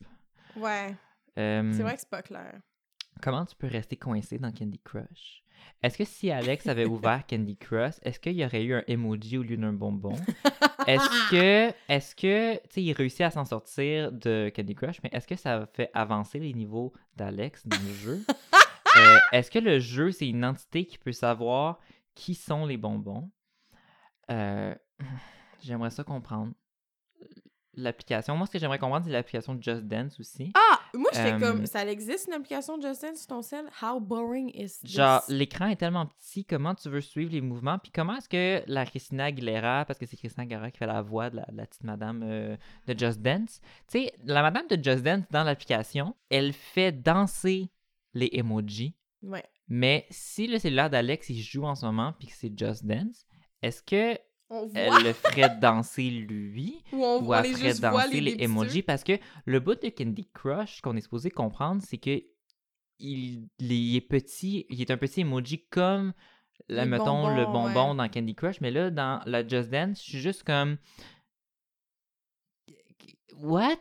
Ouais, 0.55 0.95
Euh, 1.39 1.73
c'est 1.73 1.81
vrai 1.81 1.95
que 1.95 1.99
c'est 2.01 2.09
pas 2.09 2.21
clair. 2.21 2.61
Comment 3.21 3.43
tu 3.45 3.55
peux 3.55 3.65
rester 3.67 3.95
coincé 3.95 4.37
dans 4.37 4.51
Candy 4.51 4.79
Crush? 4.83 5.43
Est-ce 5.81 5.97
que 5.97 6.03
si 6.05 6.29
Alex 6.29 6.67
avait 6.67 6.85
ouvert 6.85 7.25
Candy 7.29 7.57
Crush, 7.57 7.95
est-ce 8.03 8.19
qu'il 8.19 8.33
y 8.33 8.45
aurait 8.45 8.63
eu 8.63 8.75
un 8.75 8.83
emoji 8.87 9.39
au 9.39 9.43
lieu 9.43 9.57
d'un 9.57 9.73
bonbon? 9.73 10.13
Est-ce 10.85 11.29
que, 11.31 11.73
est-ce 11.89 12.15
que, 12.15 12.55
tu 12.55 12.61
sais, 12.69 12.83
il 12.83 12.93
réussit 12.93 13.21
à 13.21 13.31
s'en 13.31 13.45
sortir 13.45 14.11
de 14.11 14.51
Candy 14.55 14.75
Crush, 14.75 15.01
mais 15.03 15.09
est-ce 15.13 15.25
que 15.27 15.35
ça 15.35 15.65
fait 15.73 15.89
avancer 15.95 16.37
les 16.37 16.53
niveaux 16.53 16.93
d'Alex 17.15 17.65
dans 17.65 17.77
le 17.79 17.93
jeu? 17.93 18.23
Euh, 18.95 19.17
est-ce 19.31 19.49
que 19.49 19.57
le 19.57 19.79
jeu, 19.79 20.11
c'est 20.11 20.27
une 20.29 20.45
entité 20.45 20.85
qui 20.85 20.99
peut 20.99 21.13
savoir 21.13 21.79
qui 22.13 22.35
sont 22.35 22.67
les 22.67 22.77
bonbons? 22.77 23.31
Euh, 24.31 24.75
j'aimerais 25.61 25.89
ça 25.91 26.03
comprendre. 26.03 26.53
L'application, 27.75 28.37
moi, 28.37 28.45
ce 28.45 28.51
que 28.51 28.59
j'aimerais 28.59 28.77
comprendre, 28.77 29.03
c'est 29.03 29.11
l'application 29.11 29.57
Just 29.59 29.81
Dance 29.85 30.19
aussi. 30.19 30.51
Ah! 30.53 30.79
Moi, 30.93 31.09
j'étais 31.11 31.33
Euh, 31.33 31.39
comme, 31.39 31.65
ça 31.65 31.83
existe 31.89 32.27
une 32.27 32.33
application 32.35 32.77
de 32.77 32.87
Justin 32.87 33.15
sur 33.15 33.25
ton 33.25 33.41
cell? 33.41 33.65
How 33.81 33.99
boring 33.99 34.51
is 34.53 34.77
this? 34.79 34.91
Genre, 34.91 35.23
l'écran 35.27 35.65
est 35.65 35.77
tellement 35.77 36.05
petit, 36.05 36.45
comment 36.45 36.75
tu 36.75 36.87
veux 36.89 37.01
suivre 37.01 37.31
les 37.31 37.41
mouvements? 37.41 37.79
Puis 37.79 37.91
comment 37.91 38.15
est-ce 38.17 38.29
que 38.29 38.61
la 38.67 38.85
Christina 38.85 39.25
Aguilera, 39.25 39.85
parce 39.85 39.97
que 39.97 40.05
c'est 40.05 40.17
Christina 40.17 40.43
Aguilera 40.43 40.69
qui 40.69 40.77
fait 40.77 40.85
la 40.85 41.01
voix 41.01 41.31
de 41.31 41.37
la, 41.37 41.45
de 41.51 41.57
la 41.57 41.65
petite 41.65 41.83
madame 41.83 42.21
euh, 42.23 42.55
de 42.85 42.95
Just 42.99 43.21
Dance, 43.21 43.59
tu 43.91 44.03
sais, 44.03 44.13
la 44.23 44.43
madame 44.43 44.67
de 44.67 44.75
Just 44.75 45.03
Dance 45.03 45.23
dans 45.31 45.43
l'application, 45.43 46.15
elle 46.29 46.53
fait 46.53 46.91
danser 46.91 47.71
les 48.13 48.29
emojis, 48.33 48.93
Ouais. 49.23 49.43
mais 49.67 50.05
si 50.11 50.45
le 50.45 50.59
cellulaire 50.59 50.91
d'Alex, 50.91 51.27
il 51.29 51.41
joue 51.41 51.63
en 51.63 51.73
ce 51.73 51.87
moment, 51.87 52.13
puis 52.19 52.27
que 52.27 52.33
c'est 52.35 52.55
Just 52.55 52.85
Dance, 52.85 53.25
est-ce 53.63 53.81
que 53.81 54.19
On 54.49 54.67
voit, 54.67 54.79
elle 54.79 55.03
le 55.03 55.13
ferait 55.13 55.57
danser 55.59 56.09
lui? 56.09 56.83
ou 56.91 57.03
on, 57.03 57.23
ou 57.23 57.33
elle 57.33 57.45
ferait 57.45 57.73
danser 57.79 58.21
les, 58.21 58.43
emojis? 58.43 58.83
Parce 58.83 59.03
que 59.03 59.13
le 59.45 59.59
bout 59.59 59.81
de 59.81 59.89
Candy 59.89 60.29
Crush 60.33 60.81
qu'on 60.81 60.95
est 60.95 61.01
supposé 61.01 61.31
comprendre, 61.31 61.81
c'est 61.83 61.97
que 61.97 62.21
il, 62.99 63.47
il 63.59 63.95
est 63.95 64.01
petit, 64.01 64.65
il 64.69 64.81
est 64.81 64.91
un 64.91 64.97
petit 64.97 65.21
emoji 65.21 65.65
comme 65.69 66.13
là, 66.69 66.83
Les 66.83 66.89
mettons 66.91 67.35
le 67.35 67.45
bonbon 67.45 67.91
ouais. 67.91 67.97
dans 67.97 68.09
Candy 68.09 68.35
Crush, 68.35 68.61
mais 68.61 68.69
là 68.69 68.91
dans 68.91 69.21
la 69.25 69.47
Just 69.47 69.69
Dance, 69.69 69.99
je 70.03 70.09
suis 70.11 70.19
juste 70.19 70.43
comme 70.43 70.77
what? 73.37 73.77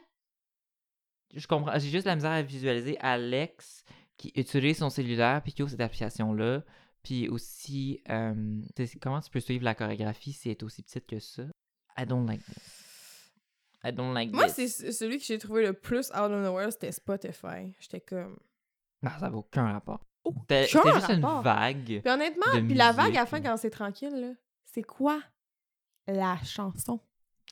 Je 1.34 1.46
comprends, 1.46 1.78
j'ai 1.78 1.90
juste 1.90 2.06
la 2.06 2.14
misère 2.14 2.30
à 2.30 2.42
visualiser 2.42 2.98
Alex 3.00 3.84
qui 4.16 4.32
utilise 4.36 4.78
son 4.78 4.90
cellulaire 4.90 5.42
puis 5.42 5.52
qui 5.52 5.62
ouvre 5.62 5.70
cette 5.70 5.80
application 5.80 6.32
là. 6.32 6.62
Puis 7.02 7.28
aussi, 7.28 8.00
euh, 8.10 8.62
comment 9.00 9.20
tu 9.20 9.30
peux 9.30 9.40
suivre 9.40 9.64
la 9.64 9.74
chorégraphie 9.74 10.32
si 10.32 10.48
elle 10.48 10.52
est 10.52 10.62
aussi 10.62 10.82
petite 10.82 11.06
que 11.06 11.18
ça? 11.18 11.42
I 11.98 12.06
don't 12.06 12.26
like 12.26 12.44
this. 12.44 13.32
I 13.84 13.92
don't 13.92 14.14
like 14.14 14.32
Moi, 14.32 14.48
c'est 14.48 14.68
celui 14.68 15.18
que 15.18 15.24
j'ai 15.24 15.38
trouvé 15.38 15.66
le 15.66 15.72
plus 15.72 16.10
out 16.10 16.30
of 16.30 16.42
nowhere, 16.42 16.70
c'était 16.70 16.92
Spotify. 16.92 17.74
J'étais 17.80 18.00
comme... 18.00 18.38
Non, 19.02 19.10
ça 19.18 19.28
n'a 19.28 19.36
aucun 19.36 19.72
rapport. 19.72 20.04
Aucun 20.22 20.40
C'était 20.40 20.68
juste 20.68 21.10
une 21.10 21.42
vague. 21.42 22.00
Puis 22.00 22.12
honnêtement, 22.12 22.52
puis 22.52 22.74
la 22.74 22.92
vague 22.92 23.16
à 23.16 23.20
la 23.20 23.26
fin, 23.26 23.40
quand 23.40 23.56
c'est 23.56 23.70
tranquille, 23.70 24.14
là, 24.14 24.32
c'est 24.64 24.84
quoi? 24.84 25.20
La 26.06 26.38
chanson? 26.44 27.00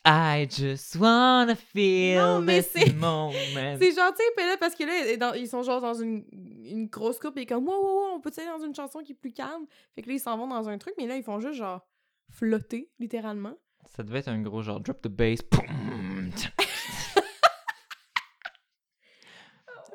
I 0.03 0.47
just 0.49 0.95
wanna 0.95 1.55
feel 1.55 2.17
Non, 2.17 2.41
mais 2.41 2.63
this 2.63 2.71
c'est- 2.71 2.93
moment. 2.95 3.31
C'est 3.79 3.93
gentil, 3.95 4.23
puis 4.35 4.45
là, 4.47 4.57
parce 4.59 4.73
que 4.73 4.83
là, 4.83 5.17
dans- 5.17 5.33
ils 5.35 5.47
sont 5.47 5.61
genre 5.61 5.79
dans 5.79 5.93
une, 5.93 6.25
une 6.65 6.87
grosse 6.87 7.19
coupe, 7.19 7.37
et 7.37 7.45
comme, 7.45 7.67
wow, 7.67 7.75
wow, 7.75 7.99
wow, 8.09 8.15
on 8.15 8.19
peut 8.19 8.31
aller 8.37 8.47
dans 8.47 8.65
une 8.65 8.73
chanson 8.73 8.99
qui 9.03 9.11
est 9.11 9.15
plus 9.15 9.31
calme. 9.31 9.65
Fait 9.93 10.01
que 10.01 10.07
là, 10.07 10.15
ils 10.15 10.19
s'en 10.19 10.37
vont 10.37 10.47
dans 10.47 10.67
un 10.69 10.77
truc, 10.79 10.95
mais 10.97 11.05
là, 11.05 11.15
ils 11.17 11.23
font 11.23 11.39
juste 11.39 11.53
genre 11.55 11.85
flotter, 12.31 12.89
littéralement. 12.99 13.53
Ça 13.95 14.01
devait 14.03 14.19
être 14.19 14.29
un 14.29 14.41
gros 14.41 14.61
genre 14.63 14.79
drop 14.79 15.01
the 15.01 15.07
bass. 15.07 15.39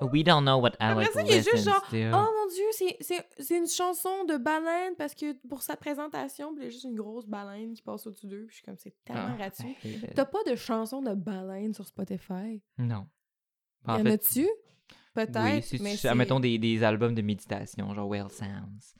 We 0.00 0.22
don't 0.24 0.42
know 0.42 0.58
what 0.60 0.72
Après 0.78 0.86
Alex 0.86 1.14
ça, 1.14 1.22
il 1.22 1.32
a 1.32 1.40
juste 1.40 1.64
genre, 1.64 1.82
to. 1.82 1.96
Oh 1.96 2.28
mon 2.34 2.48
dieu, 2.52 2.64
c'est- 3.00 3.56
une 3.56 3.66
chanson 3.66 4.24
de 4.24 4.36
baleine 4.36 4.94
parce 4.96 5.14
que 5.14 5.32
pour 5.48 5.62
sa 5.62 5.76
présentation, 5.76 6.54
il 6.56 6.64
y 6.64 6.66
a 6.66 6.68
juste 6.68 6.84
une 6.84 6.94
grosse 6.96 7.26
baleine 7.26 7.72
qui 7.72 7.82
passe 7.82 8.06
au-dessus 8.06 8.26
d'eux, 8.26 8.44
puis 8.46 8.50
je 8.50 8.54
suis 8.56 8.64
comme, 8.64 8.76
c'est 8.76 8.94
tellement 9.04 9.30
Ah, 9.32 9.36
gratuit. 9.36 9.74
T'as 10.14 10.26
pas 10.26 10.42
de 10.44 10.54
chanson 10.54 11.00
de 11.00 11.14
baleine 11.14 11.72
sur 11.72 11.86
Spotify? 11.86 12.62
Non. 12.78 13.06
Y 13.86 13.90
En 13.90 13.94
en 13.94 14.02
fait, 14.02 14.12
a-tu? 14.12 14.48
Peut-être, 15.14 15.72
oui, 15.72 15.78
mais 15.80 16.14
mettons 16.14 16.40
des, 16.40 16.58
des 16.58 16.82
albums 16.84 17.14
de 17.14 17.22
méditation, 17.22 17.94
genre 17.94 18.08
Well 18.08 18.30
Sounds. 18.30 18.94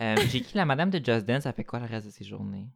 Euh, 0.00 0.16
J'ai 0.28 0.38
écrit 0.38 0.56
la 0.56 0.64
madame 0.64 0.88
de 0.88 1.04
Just 1.04 1.26
Dance, 1.26 1.42
ça 1.42 1.52
fait 1.52 1.64
quoi 1.64 1.78
le 1.80 1.86
reste 1.86 2.06
de 2.06 2.10
ses 2.12 2.24
journées? 2.24 2.68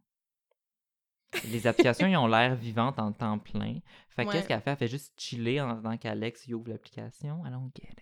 Les 1.45 1.65
applications, 1.67 2.07
ils 2.07 2.15
ont 2.17 2.27
l'air 2.27 2.55
vivantes 2.55 2.99
en 2.99 3.11
temps 3.11 3.37
plein. 3.39 3.79
Fait 4.09 4.25
Ouais. 4.25 4.31
qu'est-ce 4.31 4.47
qu'elle 4.47 4.61
fait? 4.61 4.71
Elle 4.71 4.77
fait 4.77 4.87
juste 4.87 5.19
chiller 5.19 5.59
en 5.61 5.69
attendant 5.69 5.97
qu'Alex 5.97 6.47
ouvre 6.49 6.69
l'application. 6.69 7.43
I 7.45 7.49
don't 7.49 7.71
get 7.75 7.89
it. 7.91 7.99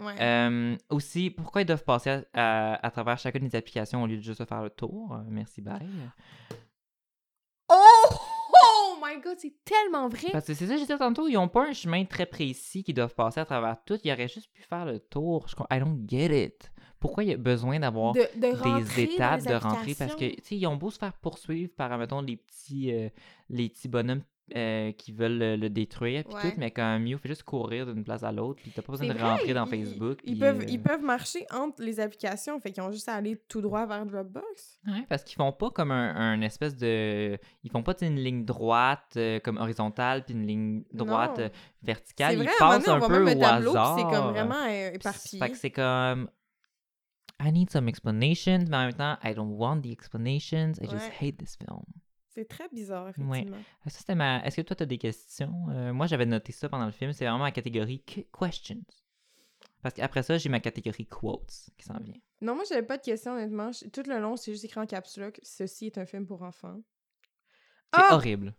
Ouais. 0.00 0.14
Euh, 0.20 0.76
aussi, 0.90 1.30
pourquoi 1.30 1.62
ils 1.62 1.64
doivent 1.64 1.82
passer 1.82 2.10
à, 2.10 2.22
à- 2.74 2.86
à 2.86 2.90
travers 2.92 3.18
chacune 3.18 3.48
des 3.48 3.56
applications 3.56 4.02
au 4.02 4.06
lieu 4.06 4.16
de 4.16 4.22
juste 4.22 4.44
faire 4.44 4.62
le 4.62 4.70
tour? 4.70 5.12
Euh, 5.12 5.22
merci, 5.26 5.60
bye. 5.60 5.80
Oh! 7.68 7.74
Oh 8.54 8.96
my 9.02 9.20
god, 9.20 9.38
c'est 9.38 9.54
tellement 9.64 10.08
vrai! 10.08 10.28
Parce 10.32 10.46
que 10.46 10.54
c'est 10.54 10.66
ça 10.66 10.72
que 10.74 10.78
je 10.78 10.84
disais 10.84 10.96
tantôt, 10.98 11.26
ils 11.28 11.34
n'ont 11.34 11.48
pas 11.48 11.66
un 11.68 11.72
chemin 11.72 12.04
très 12.04 12.26
précis 12.26 12.82
qu'ils 12.84 12.94
doivent 12.94 13.14
passer 13.14 13.40
à 13.40 13.44
travers 13.44 13.82
tout. 13.84 13.98
Ils 14.04 14.12
auraient 14.12 14.28
juste 14.28 14.52
pu 14.52 14.62
faire 14.62 14.84
le 14.84 15.00
tour. 15.00 15.46
Je, 15.48 15.54
I 15.76 15.80
don't 15.80 16.08
get 16.08 16.44
it. 16.46 16.70
Pourquoi 17.00 17.24
il 17.24 17.30
y 17.30 17.32
a 17.32 17.36
besoin 17.36 17.78
d'avoir 17.80 18.12
de, 18.14 18.22
de 18.36 18.46
rentrer 18.56 19.04
des 19.06 19.12
étapes 19.14 19.46
de 19.46 19.54
rentrée? 19.54 19.94
Parce 19.98 20.14
que, 20.14 20.24
tu 20.34 20.42
sais, 20.42 20.56
ils 20.56 20.66
ont 20.66 20.76
beau 20.76 20.90
se 20.90 20.98
faire 20.98 21.12
poursuivre 21.12 21.70
par, 21.76 21.96
mettons, 21.98 22.20
les 22.22 22.36
petits, 22.36 22.92
euh, 22.92 23.08
les 23.50 23.68
petits 23.68 23.88
bonhommes 23.88 24.22
euh, 24.56 24.92
qui 24.92 25.12
veulent 25.12 25.36
le, 25.38 25.56
le 25.56 25.68
détruire, 25.68 26.24
puis 26.24 26.34
Ouais. 26.34 26.40
tout, 26.40 26.56
mais 26.56 26.70
comme 26.70 27.02
Mew 27.04 27.18
fait 27.18 27.28
juste 27.28 27.42
courir 27.42 27.84
d'une 27.86 28.02
place 28.02 28.22
à 28.22 28.32
l'autre, 28.32 28.60
puis 28.62 28.72
t'as 28.74 28.80
pas 28.80 28.92
besoin 28.92 29.08
de 29.08 29.12
vrai, 29.12 29.22
rentrer 29.32 29.52
dans 29.52 29.66
ils- 29.66 29.84
Facebook. 29.84 30.20
Ils 30.24 30.38
peuvent, 30.38 30.60
euh, 30.60 30.66
ils 30.66 30.80
peuvent 30.82 31.02
marcher 31.02 31.44
entre 31.52 31.82
les 31.82 32.00
applications, 32.00 32.58
fait 32.58 32.72
qu'ils 32.72 32.82
ont 32.82 32.90
juste 32.90 33.10
à 33.10 33.14
aller 33.16 33.36
tout 33.46 33.60
droit 33.60 33.84
vers 33.84 34.06
Dropbox. 34.06 34.80
Ouais, 34.86 35.04
parce 35.06 35.22
qu'ils 35.22 35.36
font 35.36 35.52
pas 35.52 35.68
comme 35.70 35.90
un, 35.90 36.16
un 36.16 36.40
espèce 36.40 36.74
de. 36.76 37.36
Ils 37.62 37.70
font 37.70 37.82
pas 37.82 37.92
une 38.00 38.16
ligne 38.16 38.46
droite 38.46 39.12
euh, 39.18 39.38
comme 39.40 39.58
horizontale 39.58 40.24
puis 40.24 40.32
une 40.32 40.46
ligne 40.46 40.82
droite 40.94 41.42
verticale. 41.82 42.36
Ils 42.38 42.48
un 42.48 42.52
passent 42.58 42.84
donné, 42.86 43.04
un 43.04 43.06
peu 43.06 43.22
au 43.22 43.34
tableau, 43.38 43.70
hasard. 43.70 43.96
c'est 43.98 44.04
comme 44.16 44.30
vraiment 44.32 44.64
éparpillé. 44.66 45.38
Fait 45.42 45.50
que 45.50 45.56
c'est 45.58 45.70
comme. 45.70 46.30
I 47.40 47.52
need 47.52 47.70
some 47.70 47.88
explanations, 47.88 48.64
mais 48.68 48.76
en 48.76 48.86
même 48.86 48.94
temps, 48.94 49.16
I 49.22 49.34
don't 49.34 49.56
want 49.56 49.82
the 49.82 49.90
explanations. 49.92 50.72
I 50.82 50.88
just 50.88 51.10
hate 51.20 51.36
this 51.38 51.56
film. 51.56 51.84
C'est 52.34 52.46
très 52.48 52.68
bizarre, 52.68 53.04
Ouais. 53.04 53.10
effectivement. 53.10 53.58
Ça, 53.86 53.90
c'était 53.98 54.14
ma. 54.14 54.44
Est-ce 54.44 54.56
que 54.56 54.62
toi, 54.62 54.76
t'as 54.76 54.86
des 54.86 54.98
questions? 54.98 55.66
Euh, 55.70 55.92
Moi, 55.92 56.06
j'avais 56.06 56.26
noté 56.26 56.52
ça 56.52 56.68
pendant 56.68 56.86
le 56.86 56.92
film. 56.92 57.12
C'est 57.12 57.24
vraiment 57.24 57.38
ma 57.44 57.52
catégorie 57.52 58.02
questions. 58.32 58.84
Parce 59.82 59.94
qu'après 59.94 60.22
ça, 60.24 60.36
j'ai 60.38 60.48
ma 60.48 60.60
catégorie 60.60 61.06
quotes 61.06 61.70
qui 61.76 61.84
s'en 61.84 61.98
vient. 62.00 62.14
Non, 62.40 62.54
moi, 62.56 62.64
j'avais 62.68 62.82
pas 62.86 62.96
de 62.98 63.02
questions, 63.02 63.32
honnêtement. 63.34 63.70
Tout 63.92 64.02
le 64.06 64.18
long, 64.20 64.36
c'est 64.36 64.52
juste 64.52 64.64
écrit 64.64 64.80
en 64.80 64.86
caps 64.86 65.16
lock. 65.18 65.38
Ceci 65.42 65.86
est 65.86 65.98
un 65.98 66.06
film 66.06 66.26
pour 66.26 66.42
enfants. 66.42 66.80
C'est 67.94 68.02
Ah! 68.02 68.14
horrible. 68.14 68.54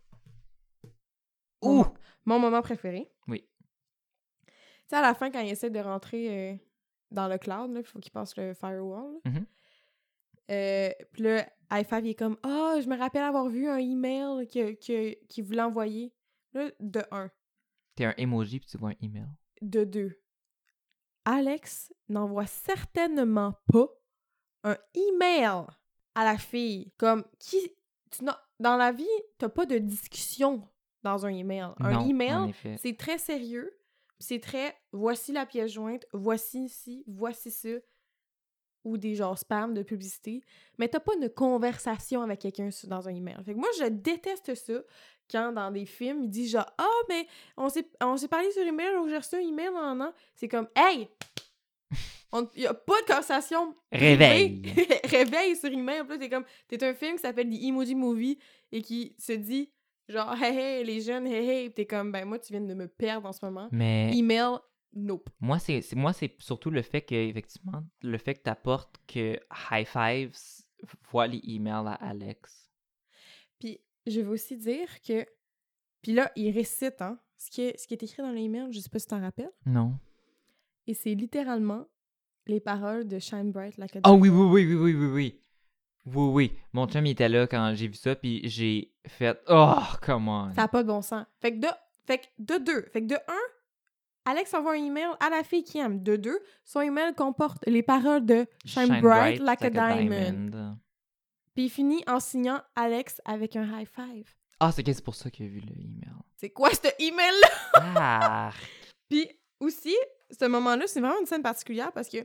Ouh! 1.62 1.74
mo- 1.84 1.94
mon 2.24 2.38
moment 2.38 2.62
préféré. 2.62 3.10
Oui. 3.28 3.46
Tu 4.46 4.52
sais, 4.88 4.96
à 4.96 5.02
la 5.02 5.14
fin, 5.14 5.30
quand 5.30 5.40
il 5.40 5.50
essaie 5.50 5.70
de 5.70 5.78
rentrer 5.80 6.52
euh, 6.52 6.56
dans 7.10 7.28
le 7.28 7.38
cloud, 7.38 7.72
là, 7.72 7.80
il 7.80 7.84
faut 7.86 7.98
qu'il 7.98 8.12
passe 8.12 8.36
le 8.36 8.54
firewall. 8.54 9.18
là. 9.24 9.30
Mhm. 9.30 9.46
Euh, 10.50 10.90
puis 11.12 11.22
là, 11.22 11.46
Five, 11.84 12.04
il 12.04 12.10
est 12.10 12.14
comme 12.14 12.36
Ah, 12.42 12.76
je 12.82 12.88
me 12.88 12.96
rappelle 12.98 13.22
avoir 13.22 13.48
vu 13.48 13.68
un 13.68 13.76
email 13.78 14.48
que- 14.48 14.72
que- 14.74 15.14
qu'il 15.26 15.44
voulait 15.44 15.62
envoyer. 15.62 16.12
Là, 16.52 16.70
de 16.80 17.02
un. 17.12 17.30
T'es 17.94 18.04
un 18.06 18.14
emoji 18.16 18.58
puis 18.58 18.68
tu 18.68 18.76
vois 18.76 18.90
un 18.90 18.96
email. 19.00 19.28
De 19.62 19.84
deux. 19.84 20.20
Alex 21.24 21.92
n'envoie 22.08 22.46
certainement 22.46 23.54
pas 23.72 23.86
un 24.64 24.76
email 24.94 25.64
à 26.14 26.24
la 26.24 26.38
fille. 26.38 26.92
Comme, 26.98 27.24
qui. 27.38 27.58
tu 28.10 28.24
dans 28.58 28.76
la 28.76 28.90
vie, 28.92 29.06
t'as 29.38 29.48
pas 29.48 29.64
de 29.66 29.78
discussion 29.78 30.68
dans 31.02 31.24
un 31.24 31.30
email. 31.30 31.68
Un 31.78 31.92
non, 31.92 32.08
email, 32.08 32.52
c'est 32.78 32.96
très 32.96 33.18
sérieux. 33.18 33.72
C'est 34.20 34.40
très 34.40 34.76
voici 34.92 35.32
la 35.32 35.46
pièce 35.46 35.72
jointe, 35.72 36.06
voici 36.12 36.64
ici, 36.64 37.02
voici 37.06 37.50
ça. 37.50 37.70
Ou 38.84 38.96
des 38.96 39.14
genres 39.14 39.38
spam 39.38 39.74
de 39.74 39.82
publicité. 39.82 40.42
Mais 40.78 40.88
t'as 40.88 41.00
pas 41.00 41.12
une 41.14 41.28
conversation 41.28 42.22
avec 42.22 42.40
quelqu'un 42.40 42.70
dans 42.84 43.08
un 43.08 43.14
email. 43.14 43.36
Fait 43.44 43.52
que 43.52 43.58
moi, 43.58 43.68
je 43.78 43.84
déteste 43.84 44.54
ça 44.54 44.80
quand 45.30 45.52
dans 45.52 45.70
des 45.70 45.84
films, 45.84 46.22
ils 46.22 46.30
disent 46.30 46.52
genre 46.52 46.72
Ah, 46.78 47.02
mais 47.08 47.26
on 47.58 47.68
s'est 47.68 47.86
on 48.00 48.16
s'est 48.16 48.28
parlé 48.28 48.50
sur 48.52 48.62
email 48.62 48.96
ou 48.96 49.08
j'ai 49.08 49.18
reçu 49.18 49.36
un 49.36 49.40
email, 49.40 49.70
non, 49.72 49.94
non. 49.94 50.12
C'est 50.34 50.48
comme 50.48 50.68
Hey! 50.74 51.08
Il 52.54 52.62
y 52.62 52.66
a 52.66 52.74
pas 52.74 53.00
de 53.02 53.06
conversation. 53.06 53.74
Réveil. 53.90 54.62
Réveil 55.04 55.56
sur 55.60 55.70
email. 55.70 56.02
Puis 56.04 56.10
là, 56.10 56.18
t'es 56.18 56.28
comme. 56.28 56.44
T'es 56.68 56.82
un 56.84 56.94
film 56.94 57.16
qui 57.16 57.22
s'appelle 57.22 57.50
The 57.50 57.62
Emoji 57.62 57.94
Movie 57.94 58.38
et 58.70 58.82
qui 58.82 59.14
se 59.18 59.32
dit 59.32 59.70
genre 60.10 60.34
Hey, 60.42 60.56
hey, 60.56 60.84
les 60.84 61.00
jeunes, 61.00 61.26
hey, 61.26 61.48
hey. 61.48 61.72
T'es 61.72 61.86
comme 61.86 62.12
Ben, 62.12 62.24
moi, 62.24 62.38
tu 62.38 62.52
viens 62.52 62.60
de 62.60 62.74
me 62.74 62.86
perdre 62.88 63.28
en 63.28 63.32
ce 63.32 63.44
moment. 63.44 63.68
Mais 63.72 64.16
Email, 64.16 64.58
nope. 64.92 65.30
moi, 65.40 65.58
c'est 65.58 65.80
moi 65.94 66.12
c'est 66.12 66.34
surtout 66.40 66.70
le 66.70 66.82
fait 66.82 67.02
que, 67.02 67.14
effectivement, 67.14 67.82
le 68.02 68.18
fait 68.18 68.34
que 68.34 68.42
t'apportes 68.42 68.96
que 69.06 69.38
High 69.70 69.86
Fives 69.86 70.36
voit 71.10 71.26
les 71.26 71.40
emails 71.44 71.86
à 71.86 71.94
Alex. 71.94 72.70
Puis 73.58 73.80
je 74.06 74.20
veux 74.20 74.32
aussi 74.32 74.56
dire 74.56 74.88
que. 75.02 75.26
Puis 76.02 76.12
là, 76.12 76.32
il 76.34 76.50
récite, 76.50 77.02
hein, 77.02 77.18
ce 77.36 77.50
qui 77.50 77.62
est, 77.62 77.78
ce 77.78 77.86
qui 77.86 77.92
est 77.94 78.02
écrit 78.02 78.22
dans 78.22 78.32
l'email, 78.32 78.72
je 78.72 78.80
sais 78.80 78.88
pas 78.88 78.98
si 78.98 79.06
tu 79.06 79.10
t'en 79.10 79.20
rappelles. 79.20 79.52
Non. 79.66 79.98
Et 80.86 80.94
c'est 80.94 81.14
littéralement 81.14 81.86
les 82.46 82.58
paroles 82.58 83.06
de 83.06 83.18
Shine 83.18 83.52
Bright 83.52 83.76
Like 83.76 83.96
a 83.96 84.00
Ah 84.02 84.12
oui, 84.14 84.30
oui, 84.30 84.44
oui, 84.64 84.66
oui, 84.66 84.74
oui, 84.74 84.94
oui, 84.94 85.06
oui. 85.12 85.40
Oui, 86.06 86.28
oui. 86.32 86.52
Mon 86.72 86.86
chum, 86.86 87.04
il 87.06 87.10
était 87.10 87.28
là 87.28 87.46
quand 87.46 87.72
j'ai 87.74 87.88
vu 87.88 87.94
ça, 87.94 88.14
puis 88.14 88.40
j'ai 88.44 88.92
fait 89.06 89.38
Oh, 89.48 89.76
come 90.02 90.28
on. 90.28 90.54
Ça 90.54 90.62
n'a 90.62 90.68
pas 90.68 90.82
de 90.82 90.88
bon 90.88 91.02
sens. 91.02 91.26
Fait 91.40 91.52
que 91.52 91.58
de, 91.58 91.68
fait 92.06 92.18
que 92.18 92.26
de 92.38 92.58
deux. 92.58 92.82
Fait 92.92 93.02
que 93.02 93.06
de 93.06 93.14
un, 93.14 94.30
Alex 94.30 94.52
envoie 94.54 94.72
un 94.72 94.84
email 94.84 95.10
à 95.20 95.30
la 95.30 95.44
fille 95.44 95.64
qui 95.64 95.78
aime. 95.78 96.02
De 96.02 96.16
deux, 96.16 96.38
son 96.64 96.80
email 96.80 97.14
comporte 97.14 97.62
les 97.66 97.82
paroles 97.82 98.24
de 98.24 98.46
Shine, 98.64 99.00
bright, 99.00 99.40
like, 99.40 99.62
a, 99.62 99.70
diamond. 99.70 100.76
Puis 101.54 101.64
il 101.64 101.70
finit 101.70 102.02
en 102.06 102.20
signant 102.20 102.62
Alex 102.76 103.20
avec 103.24 103.56
un 103.56 103.64
high 103.64 103.88
five. 103.88 104.28
Ah, 104.60 104.72
c'est 104.72 104.82
que 104.82 104.92
c'est 104.92 105.04
pour 105.04 105.14
ça 105.14 105.30
qu'il 105.30 105.46
a 105.46 105.48
vu 105.48 105.60
le 105.60 105.72
email? 105.72 106.12
C'est 106.36 106.50
quoi 106.50 106.70
ce 106.70 106.88
email-là? 106.98 107.48
Ah! 107.74 108.50
Puis 109.08 109.28
aussi, 109.58 109.96
ce 110.30 110.44
moment-là, 110.44 110.86
c'est 110.86 111.00
vraiment 111.00 111.18
une 111.18 111.26
scène 111.26 111.42
particulière 111.42 111.92
parce 111.92 112.08
que 112.08 112.18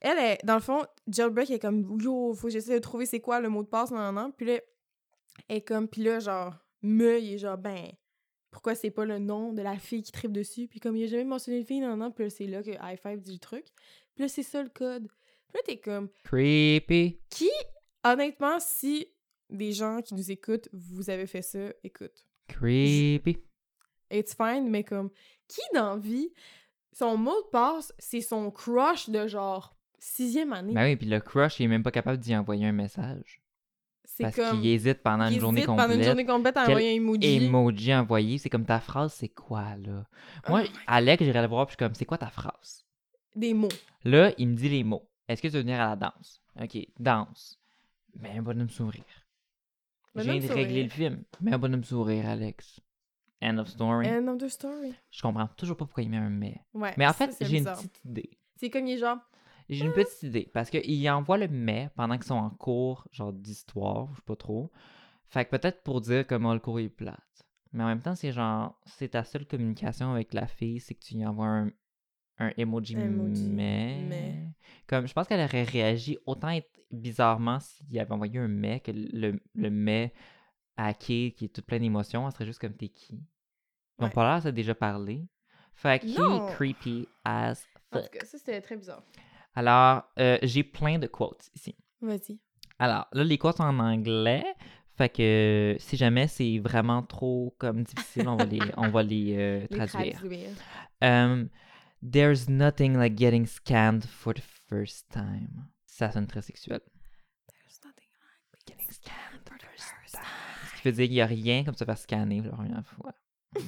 elle 0.00 0.18
est, 0.18 0.38
dans 0.44 0.54
le 0.54 0.60
fond, 0.60 0.84
Jailbreak 1.08 1.50
est 1.50 1.58
comme 1.58 2.00
yo, 2.00 2.32
faut 2.34 2.46
que 2.46 2.52
j'essaie 2.52 2.74
de 2.74 2.78
trouver 2.78 3.06
c'est 3.06 3.20
quoi 3.20 3.40
le 3.40 3.48
mot 3.48 3.62
de 3.62 3.68
passe, 3.68 3.90
non, 3.90 3.98
non, 3.98 4.12
non. 4.12 4.32
Puis 4.32 4.46
là, 4.46 4.60
elle 5.48 5.56
est 5.56 5.60
comme, 5.60 5.88
puis 5.88 6.02
là, 6.02 6.20
genre, 6.20 6.54
me, 6.82 7.20
il 7.20 7.34
est 7.34 7.38
genre, 7.38 7.58
ben, 7.58 7.90
pourquoi 8.50 8.74
c'est 8.74 8.90
pas 8.90 9.04
le 9.04 9.18
nom 9.18 9.52
de 9.52 9.62
la 9.62 9.78
fille 9.78 10.02
qui 10.02 10.12
tripe 10.12 10.32
dessus? 10.32 10.66
Puis 10.68 10.80
comme 10.80 10.96
il 10.96 11.04
a 11.04 11.06
jamais 11.06 11.24
mentionné 11.24 11.60
de 11.60 11.66
fille, 11.66 11.80
non, 11.80 11.96
non, 11.96 12.10
puis 12.10 12.24
là, 12.24 12.30
c'est 12.30 12.46
là 12.46 12.62
que 12.62 12.70
High 12.70 12.98
Five 13.00 13.20
dit 13.20 13.32
le 13.32 13.38
truc. 13.38 13.66
Puis 14.14 14.24
là, 14.24 14.28
c'est 14.28 14.42
ça 14.42 14.62
le 14.62 14.70
code. 14.70 15.08
Puis 15.48 15.56
là, 15.56 15.60
t'es 15.64 15.78
comme, 15.78 16.08
Creepy. 16.24 17.20
qui, 17.28 17.50
honnêtement, 18.04 18.58
si 18.58 19.08
des 19.50 19.72
gens 19.72 20.00
qui 20.00 20.14
nous 20.14 20.30
écoutent, 20.30 20.68
vous 20.72 21.10
avez 21.10 21.26
fait 21.26 21.42
ça, 21.42 21.72
écoute. 21.84 22.24
Creepy. 22.48 23.36
it's 24.10 24.34
fine, 24.34 24.68
mais 24.68 24.84
comme, 24.84 25.10
qui 25.46 25.60
dans 25.74 25.98
vie, 25.98 26.32
son 26.92 27.16
mot 27.16 27.42
de 27.42 27.48
passe, 27.48 27.92
c'est 27.98 28.20
son 28.20 28.50
crush 28.50 29.08
de 29.10 29.26
genre 29.26 29.76
sixième 30.00 30.52
année. 30.52 30.72
Ben 30.74 30.84
oui, 30.84 30.96
puis 30.96 31.06
le 31.06 31.20
crush, 31.20 31.60
il 31.60 31.64
est 31.64 31.68
même 31.68 31.82
pas 31.84 31.90
capable 31.92 32.18
d'y 32.18 32.34
envoyer 32.34 32.66
un 32.66 32.72
message. 32.72 33.40
c'est 34.04 34.24
Parce 34.24 34.36
comme. 34.36 34.60
qu'il 34.60 34.66
hésite 34.70 35.02
pendant 35.02 35.26
il 35.26 35.34
une 35.34 35.40
journée 35.40 35.64
complète. 35.64 35.86
pendant 35.86 35.98
une 35.98 36.04
journée 36.04 36.26
complète 36.26 36.56
à 36.56 36.62
envoyer 36.62 36.90
un 36.90 36.94
emoji. 36.96 37.36
Emoji 37.44 37.94
envoyé, 37.94 38.38
c'est 38.38 38.50
comme 38.50 38.64
ta 38.66 38.80
phrase, 38.80 39.12
c'est 39.12 39.28
quoi, 39.28 39.76
là? 39.76 40.04
Oh 40.46 40.50
Moi, 40.50 40.62
Alex, 40.86 41.22
j'irais 41.22 41.42
le 41.42 41.48
voir, 41.48 41.66
puis 41.66 41.74
je 41.74 41.76
suis 41.76 41.86
comme, 41.86 41.94
c'est 41.94 42.04
quoi 42.06 42.18
ta 42.18 42.30
phrase? 42.30 42.84
Des 43.36 43.54
mots. 43.54 43.68
Là, 44.04 44.32
il 44.38 44.48
me 44.48 44.54
dit 44.56 44.68
les 44.68 44.82
mots. 44.82 45.08
Est-ce 45.28 45.40
que 45.42 45.46
tu 45.48 45.54
veux 45.54 45.60
venir 45.60 45.80
à 45.80 45.90
la 45.90 45.96
danse? 45.96 46.42
Ok, 46.60 46.76
danse. 46.98 47.60
Mais 48.18 48.30
un 48.36 48.42
bonhomme 48.42 48.70
sourire. 48.70 49.04
Bonhomme 50.14 50.38
viens 50.38 50.48
de 50.48 50.54
régler 50.54 50.82
le 50.82 50.88
film. 50.88 51.22
Mais 51.40 51.52
un 51.52 51.58
bonhomme 51.58 51.84
sourire, 51.84 52.28
Alex. 52.28 52.80
End 53.42 53.56
of 53.58 53.68
story. 53.68 54.08
End 54.08 54.26
of 54.26 54.38
the 54.38 54.48
story. 54.48 54.92
Je 55.10 55.22
comprends 55.22 55.46
toujours 55.56 55.76
pas 55.76 55.84
pourquoi 55.84 56.02
il 56.02 56.10
met 56.10 56.16
un 56.16 56.28
mais. 56.28 56.60
Ouais. 56.74 56.92
Mais 56.98 57.06
en 57.06 57.12
fait, 57.12 57.34
j'ai 57.40 57.58
une 57.58 57.64
petite 57.64 58.00
idée. 58.04 58.30
C'est 58.56 58.68
comme 58.70 58.86
il 58.86 58.94
est 58.94 58.98
genre. 58.98 59.18
J'ai 59.70 59.84
une 59.86 59.92
petite 59.92 60.22
idée. 60.24 60.50
Parce 60.52 60.68
qu'il 60.70 61.10
envoie 61.10 61.38
le 61.38 61.48
mais 61.48 61.90
pendant 61.96 62.16
qu'ils 62.16 62.26
sont 62.26 62.34
en 62.34 62.50
cours, 62.50 63.06
genre 63.12 63.32
d'histoire, 63.32 64.08
je 64.12 64.16
sais 64.16 64.22
pas 64.26 64.36
trop. 64.36 64.70
Fait 65.28 65.44
que 65.44 65.50
peut-être 65.50 65.82
pour 65.82 66.00
dire 66.00 66.26
comment 66.26 66.52
le 66.54 66.60
cours 66.60 66.80
est 66.80 66.88
plate. 66.88 67.46
Mais 67.72 67.84
en 67.84 67.86
même 67.86 68.02
temps, 68.02 68.16
c'est 68.16 68.32
genre, 68.32 68.78
c'est 68.84 69.10
ta 69.10 69.22
seule 69.22 69.46
communication 69.46 70.12
avec 70.12 70.34
la 70.34 70.46
fille, 70.48 70.80
c'est 70.80 70.94
que 70.94 71.00
tu 71.00 71.14
y 71.14 71.24
envoies 71.24 71.46
un, 71.46 71.70
un 72.38 72.52
emoji, 72.56 72.94
Emoji, 72.98 73.48
mais. 73.48 74.02
mais. 74.08 74.48
Comme, 74.88 75.06
je 75.06 75.12
pense 75.12 75.28
qu'elle 75.28 75.44
aurait 75.44 75.62
réagi 75.62 76.18
autant 76.26 76.48
être 76.48 76.68
bizarrement 76.90 77.60
s'il 77.60 77.98
avait 78.00 78.12
envoyé 78.12 78.40
un 78.40 78.48
mais 78.48 78.80
que 78.80 78.90
le, 78.90 79.40
le 79.54 79.70
mais 79.70 80.12
hacké 80.76 81.32
qui 81.36 81.44
est 81.44 81.48
tout 81.54 81.62
plein 81.62 81.78
d'émotions, 81.78 82.26
elle 82.26 82.32
serait 82.32 82.46
juste 82.46 82.58
comme 82.60 82.74
t'es 82.74 82.88
qui? 82.88 83.22
Ouais. 84.00 84.10
pas 84.10 84.24
l'air 84.34 84.42
de 84.42 84.50
déjà 84.50 84.74
parlé. 84.74 85.28
Fait 85.74 86.00
que 86.00 86.54
creepy 86.56 87.06
as 87.24 87.64
En 87.92 87.98
tout 87.98 88.02
fuck. 88.04 88.10
cas, 88.18 88.24
ça 88.26 88.38
c'était 88.38 88.60
très 88.60 88.76
bizarre. 88.76 89.04
Alors, 89.54 90.04
euh, 90.18 90.38
j'ai 90.42 90.62
plein 90.62 90.98
de 90.98 91.06
quotes 91.06 91.50
ici. 91.54 91.76
Vas-y. 92.00 92.38
Alors, 92.78 93.06
là, 93.12 93.24
les 93.24 93.38
quotes 93.38 93.56
sont 93.58 93.64
en 93.64 93.78
anglais. 93.78 94.44
Fait 94.96 95.08
que 95.08 95.76
si 95.78 95.96
jamais 95.96 96.28
c'est 96.28 96.58
vraiment 96.58 97.02
trop 97.02 97.54
comme 97.58 97.82
difficile, 97.84 98.28
on 98.28 98.36
va 98.36 98.44
les, 98.44 98.60
on 98.76 98.88
va 98.88 99.02
les 99.02 99.34
euh, 99.36 99.66
Les 99.70 99.86
traduire. 99.86 100.18
traduire. 100.18 100.50
Um, 101.02 101.48
There's 102.02 102.48
nothing 102.48 102.96
like 102.96 103.16
getting 103.18 103.46
scanned 103.46 104.04
for 104.04 104.32
the 104.34 104.40
first 104.68 105.10
time. 105.10 105.66
Ça 105.86 106.10
sonne 106.12 106.26
très 106.26 106.40
sexuel. 106.42 106.80
There's 107.48 107.80
nothing 107.84 108.08
like 108.22 108.66
Getting 108.66 108.90
scanned 108.90 109.42
for 109.46 109.58
the 109.58 109.66
first 109.66 110.14
time. 110.14 110.22
Ce 110.76 110.80
qui 110.82 110.88
veut 110.88 110.92
dire 110.92 111.06
qu'il 111.06 111.14
n'y 111.14 111.20
a 111.20 111.26
rien 111.26 111.64
comme 111.64 111.74
se 111.74 111.84
faire 111.84 111.98
scanner 111.98 112.40
la 112.40 112.50
première 112.50 112.84
fois. 112.86 113.12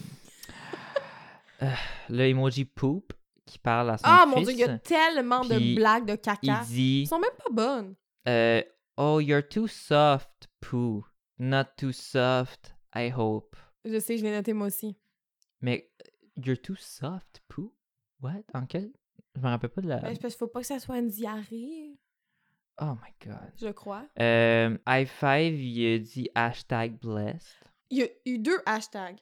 Euh, 1.62 1.70
le 2.08 2.24
emoji 2.26 2.64
poop 2.64 3.12
qui 3.52 3.58
parle 3.58 3.90
à 3.90 3.98
son 3.98 4.04
Ah 4.06 4.24
fils. 4.26 4.34
mon 4.34 4.42
dieu, 4.42 4.52
il 4.52 4.58
y 4.58 4.64
a 4.64 4.78
tellement 4.78 5.44
de 5.44 5.74
blagues 5.74 6.06
de 6.06 6.12
il 6.14 6.18
caca. 6.18 6.62
dit 6.66 7.02
Ils 7.02 7.06
sont 7.06 7.18
même 7.18 7.30
pas 7.38 7.50
bonnes. 7.52 7.94
euh, 8.28 8.62
Oh, 8.96 9.20
you're 9.20 9.46
too 9.46 9.66
soft, 9.66 10.48
poo. 10.60 11.04
Not 11.38 11.64
too 11.76 11.92
soft, 11.92 12.74
I 12.94 13.10
hope. 13.14 13.56
Je 13.84 13.98
sais, 13.98 14.16
je 14.18 14.22
l'ai 14.24 14.30
noté 14.32 14.52
moi 14.52 14.66
aussi. 14.68 14.96
Mais 15.60 15.90
euh, 16.02 16.42
you're 16.44 16.60
too 16.60 16.76
soft, 16.76 17.42
poo? 17.48 17.74
What? 18.20 18.42
En 18.54 18.66
quel? 18.66 18.92
Je 19.34 19.40
me 19.40 19.48
rappelle 19.48 19.70
pas 19.70 19.80
de 19.80 19.88
la. 19.88 19.96
Ben, 19.96 20.16
parce 20.18 20.34
qu'il 20.34 20.38
faut 20.38 20.46
pas 20.46 20.60
que 20.60 20.66
ça 20.66 20.78
soit 20.78 20.98
une 20.98 21.08
diarrhée, 21.08 21.98
Oh 22.80 22.94
my 23.02 23.12
god. 23.26 23.52
je 23.60 23.68
crois. 23.68 24.06
Euh, 24.20 24.76
I5, 24.86 25.52
il 25.54 25.94
a 25.94 25.98
dit 25.98 26.28
hashtag 26.34 26.98
blessed. 27.00 27.56
il 27.90 27.98
y 27.98 28.02
a 28.02 28.08
eu 28.26 28.38
deux 28.38 28.58
hashtags. 28.66 29.18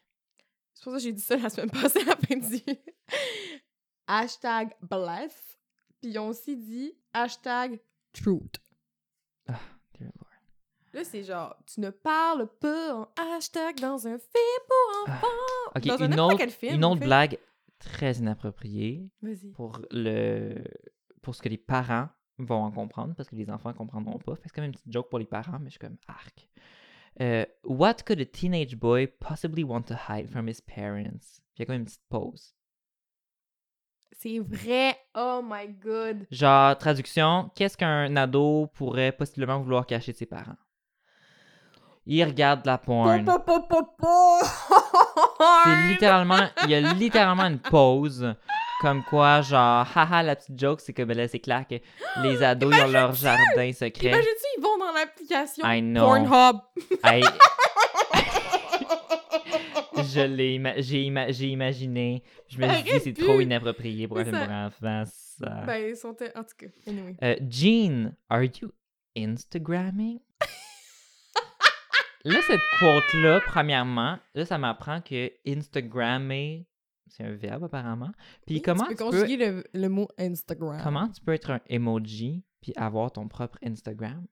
C'est 0.75 0.85
pour 0.85 0.93
ça 0.93 0.99
que 0.99 1.05
j'ai 1.05 1.13
dit 1.13 1.21
ça 1.23 1.37
la 1.37 1.49
semaine 1.51 1.71
passée 1.71 2.01
du... 2.05 2.75
hashtag 4.11 4.75
bless. 4.83 5.59
Puis 6.01 6.11
ils 6.11 6.19
ont 6.19 6.29
aussi 6.29 6.57
dit 6.57 6.93
hashtag 7.13 7.81
truth. 8.13 8.57
Dear 9.47 10.11
Lord. 10.19 10.27
Là, 10.93 11.05
c'est 11.05 11.23
genre, 11.23 11.57
tu 11.67 11.81
ne 11.81 11.91
parles 11.91 12.49
pas 12.61 12.95
en 12.97 13.09
hashtag 13.37 13.79
dans 13.81 14.07
un 14.07 14.19
film 14.19 14.61
pour 14.69 15.05
Ah, 15.07 15.13
enfants. 15.17 15.27
Ok, 15.77 15.83
dans 15.85 16.03
un 16.03 16.11
une 16.13 16.21
autre, 16.21 16.37
quel 16.39 16.51
film. 16.51 16.75
une 16.77 16.85
autre 16.85 16.99
fait. 17.01 17.05
blague 17.05 17.39
très 17.79 18.15
inappropriée 18.15 19.09
Vas-y. 19.23 19.53
pour 19.53 19.81
le 19.91 20.63
pour 21.23 21.35
ce 21.35 21.43
que 21.43 21.49
les 21.49 21.59
parents 21.59 22.09
vont 22.39 22.63
en 22.65 22.71
comprendre 22.73 23.15
parce 23.15 23.29
que 23.29 23.37
les 23.37 23.51
enfants 23.51 23.73
comprendront 23.75 24.19
pas. 24.19 24.35
C'est 24.43 24.51
comme 24.53 24.65
une 24.65 24.73
petite 24.73 24.91
joke 24.91 25.11
pour 25.11 25.19
les 25.19 25.27
parents, 25.27 25.59
mais 25.61 25.67
je 25.67 25.73
suis 25.73 25.79
comme 25.79 25.97
arc. 26.09 26.49
Euh, 27.21 27.45
what 27.65 27.97
could 28.07 28.21
a 28.21 28.25
teenage 28.25 28.77
boy 28.77 29.07
possibly 29.07 29.63
want 29.63 29.83
to 29.83 29.95
hide 30.09 30.29
from 30.31 30.49
his 30.49 30.61
parents? 30.63 31.41
Puis 31.55 31.59
il 31.59 31.61
y 31.61 31.63
a 31.63 31.67
comme 31.67 31.75
une 31.77 31.85
petite 31.85 32.03
pause. 32.09 32.55
C'est 34.19 34.39
vrai. 34.39 34.97
Oh 35.15 35.41
my 35.43 35.69
god. 35.69 36.27
Genre, 36.31 36.77
traduction, 36.77 37.51
qu'est-ce 37.55 37.77
qu'un 37.77 38.15
ado 38.17 38.69
pourrait 38.75 39.13
possiblement 39.13 39.61
vouloir 39.61 39.87
cacher 39.87 40.13
de 40.13 40.17
ses 40.17 40.27
parents? 40.27 40.57
Il 42.07 42.25
regarde 42.25 42.63
de 42.63 42.67
la 42.67 42.79
porn. 42.79 43.25
Po, 43.25 43.39
po, 43.39 43.61
po, 43.61 43.83
po. 43.99 44.39
C'est 45.65 45.89
littéralement, 45.89 46.49
il 46.65 46.71
y 46.71 46.75
a 46.75 46.81
littéralement 46.81 47.45
une 47.45 47.59
pause. 47.59 48.35
Comme 48.81 49.05
quoi, 49.05 49.43
genre, 49.43 49.87
haha, 49.95 50.23
la 50.23 50.37
petite 50.37 50.59
joke, 50.59 50.81
c'est 50.81 50.95
que 50.95 51.03
ben 51.03 51.15
là, 51.17 51.29
c'est 51.29 51.39
clair 51.39 51.67
que 51.69 51.75
les 52.23 52.43
ados, 52.43 52.75
ils 52.75 52.83
ont 52.83 52.89
leur 52.89 53.13
jardin 53.13 53.73
secret. 53.75 54.09
Imagine-tu, 54.09 54.47
ils 54.57 54.63
vont 54.63 54.79
dans 54.79 54.93
l'application 54.93 55.67
I 55.67 55.83
know. 55.83 56.07
Pornhub. 56.07 56.61
Je 60.03 60.21
l'ai, 60.21 60.59
ima- 60.59 60.81
j'ai, 60.81 61.03
ima- 61.05 61.33
j'ai 61.33 61.49
imaginé. 61.49 62.23
Je 62.49 62.59
me 62.59 62.69
suis 62.73 62.83
dit, 62.85 63.01
c'est 63.01 63.13
trop 63.13 63.41
inapproprié 63.41 64.07
pour 64.09 64.19
un 64.19 64.25
film 64.25 64.37
ça. 64.37 64.47
pour 64.47 64.55
enfants, 64.55 65.05
ça. 65.07 65.65
Ben, 65.67 65.89
ils 65.91 65.97
sont... 65.97 66.11
En 66.35 66.45
tout 66.45 66.57
cas, 66.59 66.67
anyway. 66.87 67.17
Euh, 67.23 67.37
Jean, 67.49 68.13
are 68.29 68.43
you 68.45 68.71
Instagramming? 69.17 70.21
là, 72.25 72.41
cette 72.47 72.61
quote-là, 72.79 73.41
premièrement, 73.47 74.19
là, 74.35 74.45
ça 74.45 74.59
m'apprend 74.59 75.01
que 75.01 75.33
Instagrammer, 75.47 76.67
c'est 77.07 77.25
un 77.25 77.35
verbe 77.35 77.65
apparemment. 77.65 78.13
Puis 78.47 78.63
comment 78.63 78.85
tu 78.87 78.97
tu, 78.97 79.05
peux 79.05 79.27
le, 79.37 79.65
le 79.73 79.89
mot 79.89 80.09
Instagram. 80.19 80.81
comment 80.83 81.09
tu 81.09 81.21
peux 81.21 81.33
être 81.33 81.51
un 81.51 81.61
emoji 81.69 82.45
puis 82.61 82.73
avoir 82.77 83.11
ton 83.13 83.27
propre 83.29 83.59
Instagram? 83.65 84.27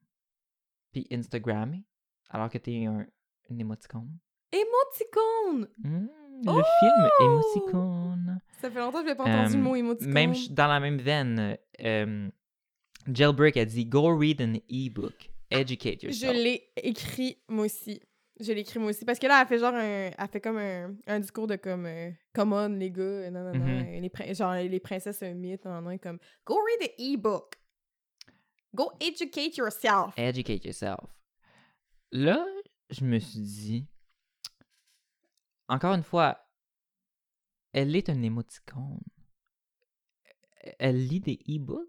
Puis 0.91 1.07
Instagrammer, 1.11 1.83
alors 2.29 2.49
que 2.49 2.57
t'es 2.57 2.85
un, 2.85 3.05
un 3.51 3.57
émoticône? 3.57 4.17
Émoticône! 4.51 5.67
Hmm, 5.83 6.07
le 6.45 6.63
film 6.79 7.09
Oh! 7.19 7.23
Émoticône. 7.23 8.41
Ça 8.61 8.69
fait 8.69 8.79
longtemps 8.79 8.99
que 9.01 9.05
je 9.07 9.11
n'ai 9.11 9.15
pas 9.15 9.23
entendu 9.23 9.53
le 9.53 9.59
Euh, 9.59 9.63
mot 9.63 9.75
émoticône. 9.75 10.13
Même 10.13 10.33
dans 10.51 10.67
la 10.67 10.79
même 10.79 10.97
veine, 10.97 11.57
euh, 11.81 12.29
Jailbreak 13.07 13.57
a 13.57 13.65
dit 13.65 13.85
Go 13.85 14.15
read 14.17 14.41
an 14.41 14.53
e-book. 14.69 15.29
Educate 15.51 16.01
Je 16.01 16.07
yourself. 16.07 16.33
l'ai 16.35 16.69
écrit, 16.77 17.37
moi 17.47 17.65
aussi. 17.65 18.01
Je 18.39 18.53
l'ai 18.53 18.61
écrit, 18.61 18.79
moi 18.79 18.89
aussi. 18.91 19.03
Parce 19.05 19.17
que 19.19 19.27
là, 19.27 19.41
elle 19.41 19.47
fait 19.47 19.59
genre 19.59 19.73
un... 19.73 20.11
Elle 20.17 20.27
fait 20.31 20.39
comme 20.41 20.57
un, 20.57 20.95
un 21.07 21.19
discours 21.19 21.47
de 21.47 21.55
comme... 21.55 21.85
euh, 21.85 22.11
Come 22.33 22.53
on, 22.53 22.69
les 22.69 22.91
gars, 22.91 23.01
euh, 23.03 23.29
non, 23.31 23.43
non, 23.43 23.53
non. 23.53 23.65
Euh, 23.85 23.99
les 23.99 24.33
genre, 24.33 24.53
les 24.53 24.79
princesses 24.79 25.21
un 25.23 25.33
mythe, 25.33 25.65
non, 25.65 25.81
non, 25.81 25.97
comme... 25.97 26.19
Go 26.45 26.55
read 26.55 26.89
the 26.89 26.93
e-book. 27.01 27.55
Go 28.75 28.91
educate 29.01 29.57
yourself. 29.57 30.13
Educate 30.17 30.63
yourself. 30.63 30.99
Là, 32.11 32.45
je 32.91 33.03
me 33.03 33.19
suis 33.19 33.39
dit, 33.39 33.85
encore 35.69 35.93
une 35.93 36.03
fois, 36.03 36.37
elle 37.73 37.95
est 37.95 38.09
un 38.09 38.21
émoticône. 38.21 38.99
Elle 40.79 41.07
lit 41.07 41.19
des 41.21 41.39
e-books? 41.47 41.87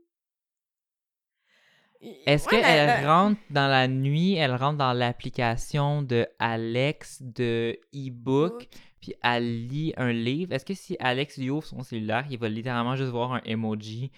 Est-ce 2.00 2.44
Ouais, 2.46 2.62
qu'elle 2.62 2.86
la- 2.86 3.02
la- 3.02 3.14
rentre 3.14 3.40
dans 3.50 3.68
la 3.68 3.86
nuit, 3.86 4.34
elle 4.34 4.54
rentre 4.54 4.78
dans 4.78 4.94
l'application 4.94 6.02
de 6.02 6.26
Alex 6.38 7.20
de 7.20 7.78
e-book, 7.94 8.68
puis 9.02 9.14
elle 9.22 9.66
lit 9.66 9.92
un 9.98 10.10
livre? 10.12 10.52
Est-ce 10.54 10.64
que 10.64 10.72
si 10.72 10.96
Alex 10.98 11.36
lui 11.36 11.50
ouvre 11.50 11.66
son 11.66 11.82
cellulaire, 11.82 12.24
il 12.30 12.38
va 12.38 12.48
littéralement 12.48 12.96
juste 12.96 13.10
voir 13.10 13.34
un 13.34 13.42
emoji? 13.44 14.12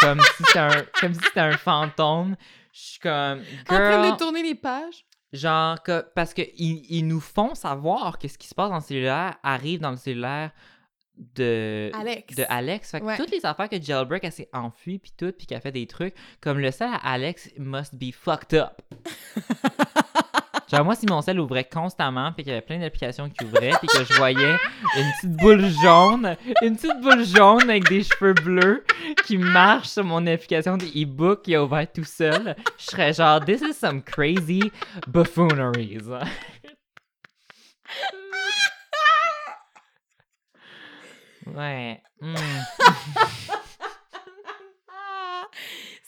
Comme 0.00 0.20
si 0.20 0.42
c'était 0.44 0.58
un, 0.58 0.84
si 1.32 1.38
un 1.38 1.56
fantôme? 1.56 2.36
Je 2.74 2.78
suis 2.80 2.98
comme, 3.00 3.38
En 3.40 3.64
train 3.64 4.02
girl, 4.02 4.12
de 4.12 4.18
tourner 4.18 4.42
les 4.42 4.54
pages? 4.54 5.05
Genre, 5.32 5.82
que, 5.82 6.04
parce 6.14 6.32
qu'ils 6.34 6.50
ils 6.56 7.06
nous 7.06 7.20
font 7.20 7.54
savoir 7.54 8.18
que 8.18 8.28
ce 8.28 8.38
qui 8.38 8.46
se 8.48 8.54
passe 8.54 8.70
dans 8.70 8.76
le 8.76 8.82
cellulaire 8.82 9.36
arrive 9.42 9.80
dans 9.80 9.90
le 9.90 9.96
cellulaire 9.96 10.50
de 11.34 11.90
Alex. 11.94 12.34
de 12.36 12.44
Alex. 12.48 12.90
Fait 12.90 13.00
que 13.00 13.04
Ouais. 13.06 13.16
toutes 13.16 13.30
les 13.30 13.44
affaires 13.46 13.68
que 13.70 13.80
Jailbreak, 13.80 14.22
elle 14.24 14.32
s'est 14.32 14.50
enfuie, 14.52 14.98
puis 14.98 15.12
tout, 15.16 15.32
puis 15.32 15.46
qu'elle 15.46 15.60
fait 15.62 15.72
des 15.72 15.86
trucs, 15.86 16.14
comme 16.40 16.58
le 16.58 16.70
sel 16.70 16.90
à 16.92 17.12
Alex 17.12 17.50
must 17.58 17.94
be 17.94 18.12
fucked 18.12 18.54
up. 18.58 18.82
Genre, 20.70 20.84
moi, 20.84 20.96
si 20.96 21.06
mon 21.06 21.22
sel 21.22 21.38
ouvrait 21.38 21.64
constamment, 21.64 22.32
puis 22.32 22.42
qu'il 22.42 22.50
y 22.52 22.56
avait 22.56 22.64
plein 22.64 22.78
d'applications 22.78 23.30
qui 23.30 23.44
ouvraient, 23.44 23.70
puis 23.78 23.86
que 23.86 24.04
je 24.04 24.14
voyais 24.14 24.56
une 24.96 25.10
petite 25.12 25.36
boule 25.36 25.64
jaune, 25.80 26.36
une 26.62 26.76
petite 26.76 27.00
boule 27.00 27.24
jaune 27.24 27.70
avec 27.70 27.88
des 27.88 28.02
cheveux 28.02 28.34
bleus 28.34 28.84
qui 29.24 29.38
marche 29.38 29.88
sur 29.88 30.02
mon 30.02 30.26
application 30.26 30.76
de 30.76 30.86
e-book 30.86 31.42
qui 31.42 31.54
a 31.54 31.62
ouvert 31.62 31.86
tout 31.92 32.02
seul, 32.04 32.56
je 32.78 32.84
serais 32.84 33.12
genre, 33.12 33.40
this 33.44 33.62
is 33.62 33.74
some 33.74 34.02
crazy 34.02 34.72
buffooneries. 35.06 36.08
ouais. 41.46 42.02
hmm. 42.20 42.34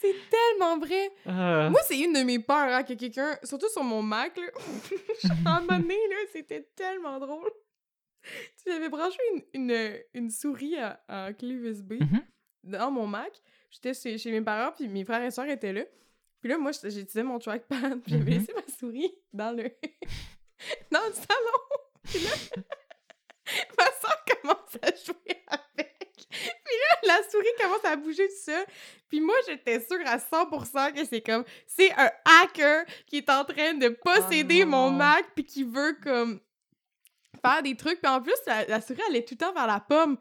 C'est 0.01 0.15
tellement 0.31 0.79
vrai. 0.79 1.11
Ah. 1.27 1.69
Moi, 1.71 1.81
c'est 1.87 1.99
une 1.99 2.13
de 2.13 2.21
mes 2.23 2.39
peurs, 2.39 2.73
hein, 2.73 2.83
que 2.85 2.93
quelqu'un, 2.95 3.37
surtout 3.43 3.69
sur 3.69 3.83
mon 3.83 4.01
Mac, 4.03 4.37
là, 4.37 4.47
moment 5.45 5.79
donné, 5.79 5.97
là, 6.09 6.17
c'était 6.33 6.63
tellement 6.77 7.19
drôle. 7.19 7.51
Tu 8.65 8.71
avais 8.73 8.89
branché 8.89 9.19
une, 9.55 9.71
une, 9.71 9.99
une 10.15 10.31
souris 10.31 10.77
à, 10.79 11.03
à 11.09 11.33
clé 11.33 11.55
USB 11.55 11.95
Mhm. 12.01 12.23
dans 12.65 12.91
mon 12.91 13.07
Mac. 13.07 13.33
J'étais 13.71 13.95
chez, 13.95 14.19
chez 14.19 14.31
mes 14.31 14.41
parents, 14.43 14.73
puis 14.73 14.87
mes 14.89 15.05
frères 15.05 15.23
et 15.25 15.31
soeurs 15.31 15.49
étaient 15.49 15.73
là. 15.73 15.85
Puis 16.41 16.49
là, 16.51 16.59
moi, 16.59 16.71
j'utilisais 16.73 17.23
mon 17.25 17.39
trackpad, 17.39 18.01
puis 18.03 18.13
j'avais 18.13 18.33
Mhm. 18.33 18.39
laissé 18.39 18.53
ma 18.55 18.63
souris 18.79 19.13
dans 19.33 19.51
le, 19.57 19.65
dans 20.93 21.05
le 21.07 21.13
salon. 21.13 21.59
Puis 22.05 22.21
là, 22.21 22.31
ma 23.79 23.85
soeur 24.01 24.25
commence 24.43 24.77
à 24.83 24.95
jouer 24.95 25.43
avec. 25.49 25.98
Puis 26.69 26.77
là, 27.09 27.17
la 27.17 27.29
souris 27.29 27.47
commence 27.61 27.85
à 27.85 27.97
bouger 27.97 28.29
tout 28.29 28.45
seul. 28.45 28.65
Puis 29.09 29.21
moi, 29.21 29.35
j'étais 29.47 29.81
sûre 29.81 30.01
à 30.07 30.19
100% 30.19 30.93
que 30.93 31.05
c'est 31.05 31.23
comme... 31.23 31.45
C'est 31.67 31.91
un 31.93 32.11
hacker 32.43 32.85
qui 33.07 33.19
est 33.19 33.31
en 33.31 33.45
train 33.45 33.75
de 33.75 33.89
posséder 33.89 34.65
mon 34.65 34.91
non. 34.91 34.99
Mac 34.99 35.25
puis 35.35 35.45
qui 35.45 35.65
veut, 35.65 35.97
comme, 36.03 36.41
faire 37.41 37.63
des 37.63 37.75
trucs. 37.75 38.01
Puis 38.01 38.11
en 38.11 38.21
plus, 38.21 38.35
la, 38.47 38.67
la 38.67 38.81
souris, 38.81 39.01
elle 39.09 39.17
est 39.17 39.27
tout 39.27 39.35
le 39.35 39.39
temps 39.39 39.53
vers 39.53 39.67
la 39.67 39.81
pomme. 39.81 40.19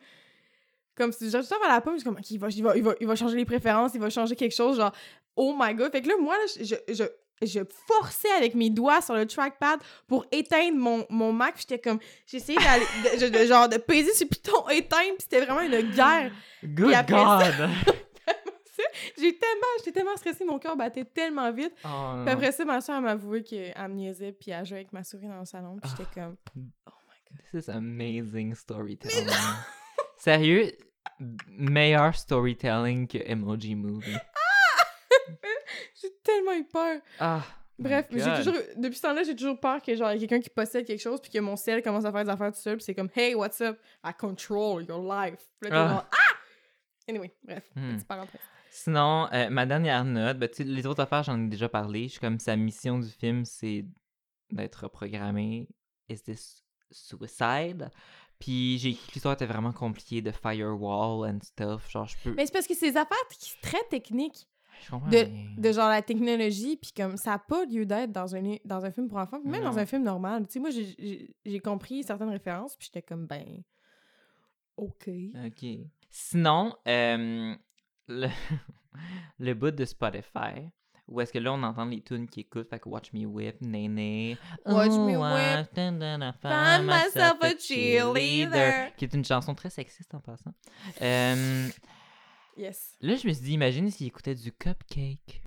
Comme 0.96 1.12
si 1.12 1.30
genre, 1.30 1.42
tout 1.42 1.50
le 1.52 1.56
temps 1.56 1.62
vers 1.62 1.76
la 1.76 1.82
pomme, 1.82 1.94
je 1.94 2.00
suis 2.00 2.06
comme, 2.06 2.18
OK, 2.18 2.32
il 2.32 2.40
va, 2.40 2.48
il, 2.50 2.64
va, 2.64 2.78
il, 2.78 2.84
va, 2.84 2.96
il 3.00 3.08
va 3.08 3.16
changer 3.16 3.36
les 3.36 3.46
préférences, 3.46 3.92
il 3.94 4.00
va 4.00 4.10
changer 4.10 4.36
quelque 4.36 4.56
chose, 4.56 4.78
genre, 4.78 4.94
oh 5.36 5.56
my 5.58 5.74
God. 5.76 5.92
Fait 5.92 6.02
que 6.02 6.08
là, 6.08 6.16
moi, 6.20 6.36
là, 6.38 6.46
je, 6.60 6.76
je, 6.94 7.04
je, 7.42 7.60
forçais 7.88 8.32
avec 8.32 8.56
mes 8.56 8.70
doigts 8.70 9.02
sur 9.02 9.16
le 9.16 9.26
trackpad 9.26 9.80
pour 10.08 10.26
éteindre 10.32 10.78
mon, 10.78 11.06
mon 11.10 11.34
Mac. 11.34 11.56
J'étais 11.58 11.80
comme, 11.80 12.00
j'essayais 12.26 12.60
d'aller, 12.60 13.30
de, 13.30 13.46
genre, 13.46 13.70
de 13.70 13.78
peser 13.78 14.14
sur 14.14 14.28
piton 14.28 14.68
éteindre, 14.70 15.16
puis 15.18 15.28
c'était 15.30 15.46
vraiment 15.46 15.62
une 15.62 15.92
guerre. 15.92 16.32
Good 16.64 16.94
après 16.94 17.16
God! 17.16 17.70
J'ai 19.18 19.36
tellement, 19.38 19.66
j'étais 19.80 19.92
tellement 19.92 20.16
stressée, 20.16 20.46
mon 20.46 20.60
cœur 20.60 20.76
battait 20.76 21.06
tellement 21.06 21.52
vite. 21.52 21.74
Oh, 21.84 22.22
Puis 22.24 22.34
après 22.34 22.52
ça, 22.52 22.66
ma 22.66 22.82
soeur 22.82 23.02
m'a 23.02 23.12
avoué 23.12 23.44
qu'elle 23.44 23.74
me 23.90 23.96
niaisait, 23.96 24.32
puis 24.32 24.52
elle 24.52 24.66
jouait 24.66 24.78
avec 24.78 24.94
ma 24.94 25.04
souris 25.04 25.28
dans 25.28 25.40
le 25.40 25.46
salon. 25.46 25.78
Puis 25.82 25.92
j'étais 25.92 26.10
comme, 26.14 26.36
oh 26.56 26.92
my 27.08 27.16
god. 27.30 27.40
This 27.52 27.68
is 27.68 27.72
amazing 27.72 28.54
storytelling. 28.54 29.28
Sérieux, 30.18 30.72
meilleur 31.48 32.16
storytelling 32.16 33.08
que 33.08 33.18
Emoji 33.18 33.76
Movie. 33.76 34.12
J'ai 35.28 35.57
tellement 36.28 36.54
eu 36.54 36.64
peur. 36.66 37.00
Ah. 37.20 37.42
Bref, 37.80 38.08
j'ai 38.12 38.24
toujours, 38.44 38.56
depuis 38.76 38.96
ce 38.96 39.02
temps-là, 39.04 39.22
j'ai 39.24 39.36
toujours 39.36 39.60
peur 39.60 39.82
que 39.84 39.96
genre, 39.96 40.12
quelqu'un 40.14 40.40
qui 40.40 40.50
possède 40.50 40.86
quelque 40.86 41.00
chose, 41.02 41.22
puis 41.22 41.30
que 41.32 41.38
mon 41.40 41.56
ciel 41.56 41.84
commence 41.84 42.06
à 42.06 42.12
faire 42.12 42.24
des 42.24 42.30
affaires 42.32 42.52
tout 42.52 42.60
seul, 42.60 42.78
puis 42.78 42.84
c'est 42.84 42.96
comme, 42.96 43.10
hey, 43.16 43.36
what's 43.36 43.62
up? 43.62 43.80
I 44.04 44.12
control 44.18 44.84
your 44.88 45.00
life. 45.02 45.40
Puis 45.60 45.70
là, 45.70 45.76
t'es 45.76 45.76
Ah. 45.76 45.90
genre, 45.90 46.06
ah! 46.12 46.34
Anyway, 47.08 47.32
bref, 47.44 47.64
Hmm. 47.76 47.94
petite 47.96 48.08
parenthèse. 48.08 48.42
Sinon, 48.72 49.28
euh, 49.32 49.50
ma 49.50 49.66
dernière 49.66 50.04
note, 50.06 50.38
ben, 50.40 50.50
les 50.60 50.86
autres 50.88 51.02
affaires, 51.04 51.24
j'en 51.24 51.40
ai 51.40 51.48
déjà 51.48 51.70
parlé. 51.70 52.04
Je 52.04 52.14
suis 52.14 52.20
comme 52.20 52.40
sa 52.40 52.56
mission 52.56 53.00
du 53.00 53.10
film, 53.10 53.46
c'est 53.46 53.86
d'être 54.52 54.88
programmé. 54.88 55.68
Is 56.10 56.22
this 56.24 56.64
suicide? 56.92 57.90
Puis 58.40 58.78
j'ai 58.78 58.90
écrit 58.90 59.08
que 59.08 59.14
l'histoire 59.14 59.34
était 59.34 59.46
vraiment 59.46 59.72
compliquée 59.72 60.22
de 60.22 60.32
firewall 60.32 61.30
and 61.30 61.40
stuff. 61.44 61.90
Genre, 61.90 62.06
je 62.08 62.16
peux. 62.24 62.34
Mais 62.34 62.46
c'est 62.46 62.52
parce 62.52 62.68
que 62.68 62.76
c'est 62.76 62.92
des 62.92 62.98
affaires 62.98 63.18
qui 63.30 63.50
sont 63.50 63.58
très 63.62 63.84
techniques. 63.90 64.48
De, 65.58 65.72
genre 65.72 65.90
la 65.90 66.02
technologie, 66.02 66.78
puis 66.78 66.92
comme 66.96 67.18
ça 67.18 67.32
n'a 67.32 67.40
pas 67.40 67.66
lieu 67.66 67.86
d'être 67.86 68.12
dans 68.12 68.36
un, 68.36 68.56
dans 68.66 68.86
un 68.86 68.92
film 68.92 69.08
pour 69.08 69.18
enfants, 69.18 69.40
puis 69.42 69.50
même 69.50 69.64
dans 69.64 69.78
un 69.78 69.86
film 69.86 70.04
normal. 70.04 70.46
Tu 70.48 70.54
sais, 70.54 70.60
moi, 70.60 70.70
j'ai- 70.70 71.60
compris 71.60 72.04
certaines 72.04 72.30
références, 72.30 72.76
puis 72.76 72.86
j'étais 72.92 73.02
comme, 73.02 73.26
ben, 73.26 73.64
OK. 74.78 75.10
OK. 75.46 75.66
Sinon, 76.10 76.76
euh, 76.88 77.56
le, 78.08 78.28
le 79.40 79.54
bout 79.54 79.72
de 79.72 79.86
Spotify, 79.86 80.70
où 81.08 81.22
est-ce 81.22 81.32
que 81.32 81.40
là, 81.40 81.54
on 81.54 81.64
entend 81.64 81.86
les 81.86 82.02
tunes 82.02 82.28
qui 82.28 82.42
écoutent, 82.42 82.70
fait 82.70 82.80
que 82.80 82.90
Watch 82.90 83.14
Me 83.14 83.26
Whip, 83.26 83.62
Néné. 83.62 84.38
Watch 84.66 84.92
Me 84.92 85.16
Oh, 85.18 85.24
Whip, 85.24 85.74
find 85.74 86.86
myself 86.86 87.38
a 87.42 87.58
cheerleader. 87.58 88.94
Qui 88.98 89.06
est 89.06 89.14
une 89.14 89.24
chanson 89.26 89.56
très 89.56 89.70
sexiste 89.70 90.14
en 90.14 90.20
passant. 90.20 90.54
Euh, 91.02 91.70
Yes. 92.58 92.98
là, 93.02 93.16
je 93.16 93.28
me 93.28 93.34
suis 93.34 93.44
dit, 93.44 93.54
imagine 93.54 93.90
s'il 93.92 94.08
écoutait 94.08 94.34
du 94.36 94.52
cupcake. 94.52 95.44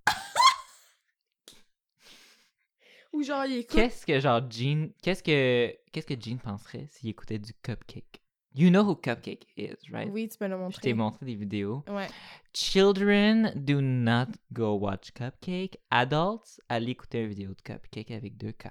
Ou 3.13 3.23
genre, 3.25 3.45
il 3.47 3.59
écoute. 3.59 3.75
Qu'est-ce 3.75 4.07
que, 4.07 4.21
genre, 4.21 4.41
Jean... 4.49 4.91
Qu'est-ce 5.03 5.23
que... 5.23 5.77
Qu'est-ce 5.91 6.07
que 6.07 6.15
Jean 6.21 6.39
penserait 6.39 6.87
s'il 6.93 7.09
écoutait 7.09 7.41
du 7.41 7.53
cupcake? 7.55 8.23
You 8.55 8.71
know 8.71 8.83
who 8.85 8.95
cupcake 8.95 9.47
is, 9.57 9.75
right? 9.93 10.09
Oui, 10.13 10.29
tu 10.29 10.39
peux 10.39 10.47
le 10.47 10.57
Je 10.71 10.79
t'ai 10.81 10.93
montrer. 10.93 10.95
montré 10.95 11.27
des 11.27 11.35
vidéos. 11.35 11.85
Ouais. 11.89 12.09
Children 12.53 13.53
do 13.57 13.81
not 13.81 14.27
go 14.53 14.75
watch 14.77 15.13
Cupcake. 15.13 15.79
Adults, 15.91 16.61
allez 16.69 16.93
écouter 16.93 17.23
une 17.23 17.29
vidéo 17.29 17.55
de 17.55 17.63
Cupcake 17.63 18.11
avec 18.11 18.37
deux 18.37 18.51
K. 18.53 18.69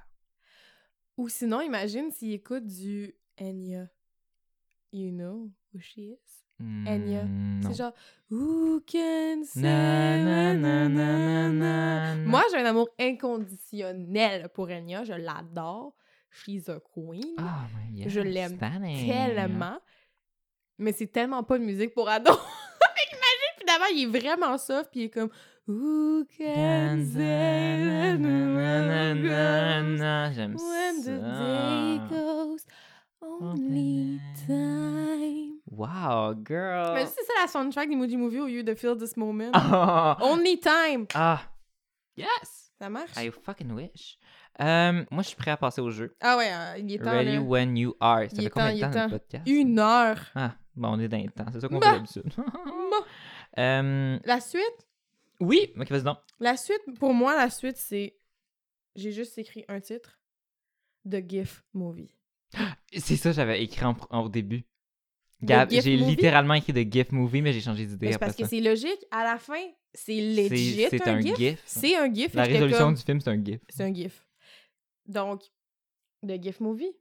Ou 1.18 1.30
sinon, 1.30 1.62
imagine 1.62 2.12
s'il 2.12 2.34
écoute 2.34 2.66
du 2.66 3.16
Enya. 3.40 3.88
You 4.92 5.12
know 5.12 5.50
who 5.74 5.80
she 5.80 5.98
is? 6.00 6.44
Enya. 6.60 7.24
Hmm. 7.24 7.62
C'est 7.64 7.76
genre, 7.78 7.94
Who 8.30 8.82
can 8.86 9.44
say 9.46 9.62
Na. 9.62 10.56
Moi, 12.26 12.44
j'ai 12.52 12.58
un 12.58 12.66
amour 12.66 12.90
inconditionnel 13.00 14.50
pour 14.54 14.70
Enya. 14.70 15.04
Je 15.04 15.14
l'adore. 15.14 15.94
She's 16.32 16.70
a 16.70 16.80
queen. 16.80 17.36
Yes, 17.94 18.10
Je 18.12 18.20
l'aime 18.20 18.58
tellement. 18.58 19.80
Mais 20.78 20.92
c'est 20.94 21.08
tellement 21.08 21.44
pas 21.44 21.58
de 21.58 21.64
musique 21.64 21.94
pour 21.94 22.08
ados. 22.08 22.36
Imagine, 23.12 23.60
finalement, 23.60 23.88
il 23.94 24.04
est 24.04 24.20
vraiment 24.20 24.58
soft, 24.58 24.92
puis 24.92 25.02
il 25.02 25.04
est 25.06 25.10
comme 25.10 25.30
Who 25.68 26.24
can 26.38 27.04
say 27.14 28.16
J'aime 30.34 30.56
when 30.56 31.02
the 31.02 31.20
day 31.20 31.98
ça. 31.98 32.08
goes 32.10 32.64
only 33.22 34.20
time. 34.48 35.59
Wow, 35.72 36.34
girl. 36.46 36.94
Mais 36.96 37.06
c'est 37.06 37.24
ça 37.24 37.34
la 37.42 37.48
soundtrack 37.48 37.90
d'Emoji 37.90 38.18
Movie 38.18 38.40
au 38.40 38.48
lieu 38.48 38.64
de 38.64 38.74
Feel 38.76 38.98
This 38.98 39.16
Moment. 39.18 39.52
Only 40.22 40.60
time. 40.60 41.06
ah. 41.14 41.42
Yes. 42.18 42.72
Ça 42.80 42.90
marche? 42.90 43.12
I 43.18 43.30
fucking 43.32 43.72
wish. 43.72 44.18
Euh, 44.62 45.04
moi, 45.12 45.22
je 45.24 45.28
suis 45.30 45.36
prêt 45.38 45.52
à 45.52 45.58
passer 45.58 45.80
au 45.82 45.90
jeu. 45.92 46.16
Ah 46.22 46.38
ouais, 46.38 46.52
euh, 46.52 46.78
il 46.80 46.94
est 46.94 46.98
temps, 47.00 47.12
Ready 47.12 47.36
là. 47.36 47.42
when 47.42 47.78
you 47.78 47.94
are. 48.00 48.22
Ça 48.22 48.28
Il 48.32 48.38
fait 48.42 48.46
est 48.46 48.50
combien 48.50 48.72
temps, 48.72 48.74
de 48.74 48.76
il 48.88 48.92
temps 48.94 49.10
podcast? 49.10 49.44
Une 49.48 49.80
heure. 49.80 50.20
Ah, 50.36 50.56
bon, 50.76 50.90
on 50.96 51.00
est 51.00 51.08
dans 51.08 51.18
les 51.18 51.28
temps. 51.30 51.46
C'est 51.52 51.60
ça 51.62 51.68
qu'on 51.68 51.80
Bah. 51.80 51.88
fait 51.92 51.96
d'habitude. 51.98 52.34
Bah. 52.38 52.44
Euh, 53.58 54.20
La 54.26 54.40
suite? 54.40 54.88
oui, 55.40 55.74
ok, 55.78 55.90
vas-y 55.90 56.04
donc. 56.04 56.20
La 56.40 56.56
suite, 56.56 56.82
pour 57.00 57.14
moi, 57.14 57.36
la 57.36 57.50
suite, 57.50 57.78
c'est... 57.78 58.16
J'ai 58.96 59.12
juste 59.12 59.38
écrit 59.40 59.66
un 59.68 59.80
titre. 59.82 60.20
The 61.10 61.28
GIF 61.28 61.64
Movie. 61.74 62.16
C'est 62.96 63.16
ça 63.16 63.30
que 63.32 63.36
j'avais 63.36 63.62
écrit 63.64 63.84
en, 63.86 63.96
en- 64.12 64.22
au 64.26 64.30
début. 64.30 64.66
J'ai 65.42 65.96
littéralement 65.98 66.54
écrit 66.54 66.74
de 66.74 66.82
GIF 66.82 67.12
movie, 67.12 67.42
mais 67.42 67.54
j'ai 67.54 67.62
changé 67.62 67.86
d'idée 67.86 68.14
après 68.14 68.28
parce 68.28 68.36
que 68.36 68.46
c'est 68.46 68.60
logique. 68.60 69.06
À 69.12 69.24
la 69.24 69.38
fin, 69.38 69.62
c'est 69.94 70.20
legit 70.20 70.86
c'est 70.90 71.08
un, 71.08 71.16
un 71.16 71.22
GIF. 71.22 71.38
GIF. 71.38 71.62
C'est 71.66 71.96
un 71.96 72.14
GIF. 72.14 72.34
La 72.34 72.44
résolution 72.44 72.86
comme, 72.86 72.96
du 72.96 73.02
film, 73.02 73.22
c'est 73.22 73.30
un 73.30 73.44
GIF. 73.44 73.62
C'est 73.70 73.84
un 73.84 73.94
GIF. 73.94 74.26
Donc, 75.08 75.44
The 76.28 76.42
GIF 76.42 76.60
Movie. 76.60 76.92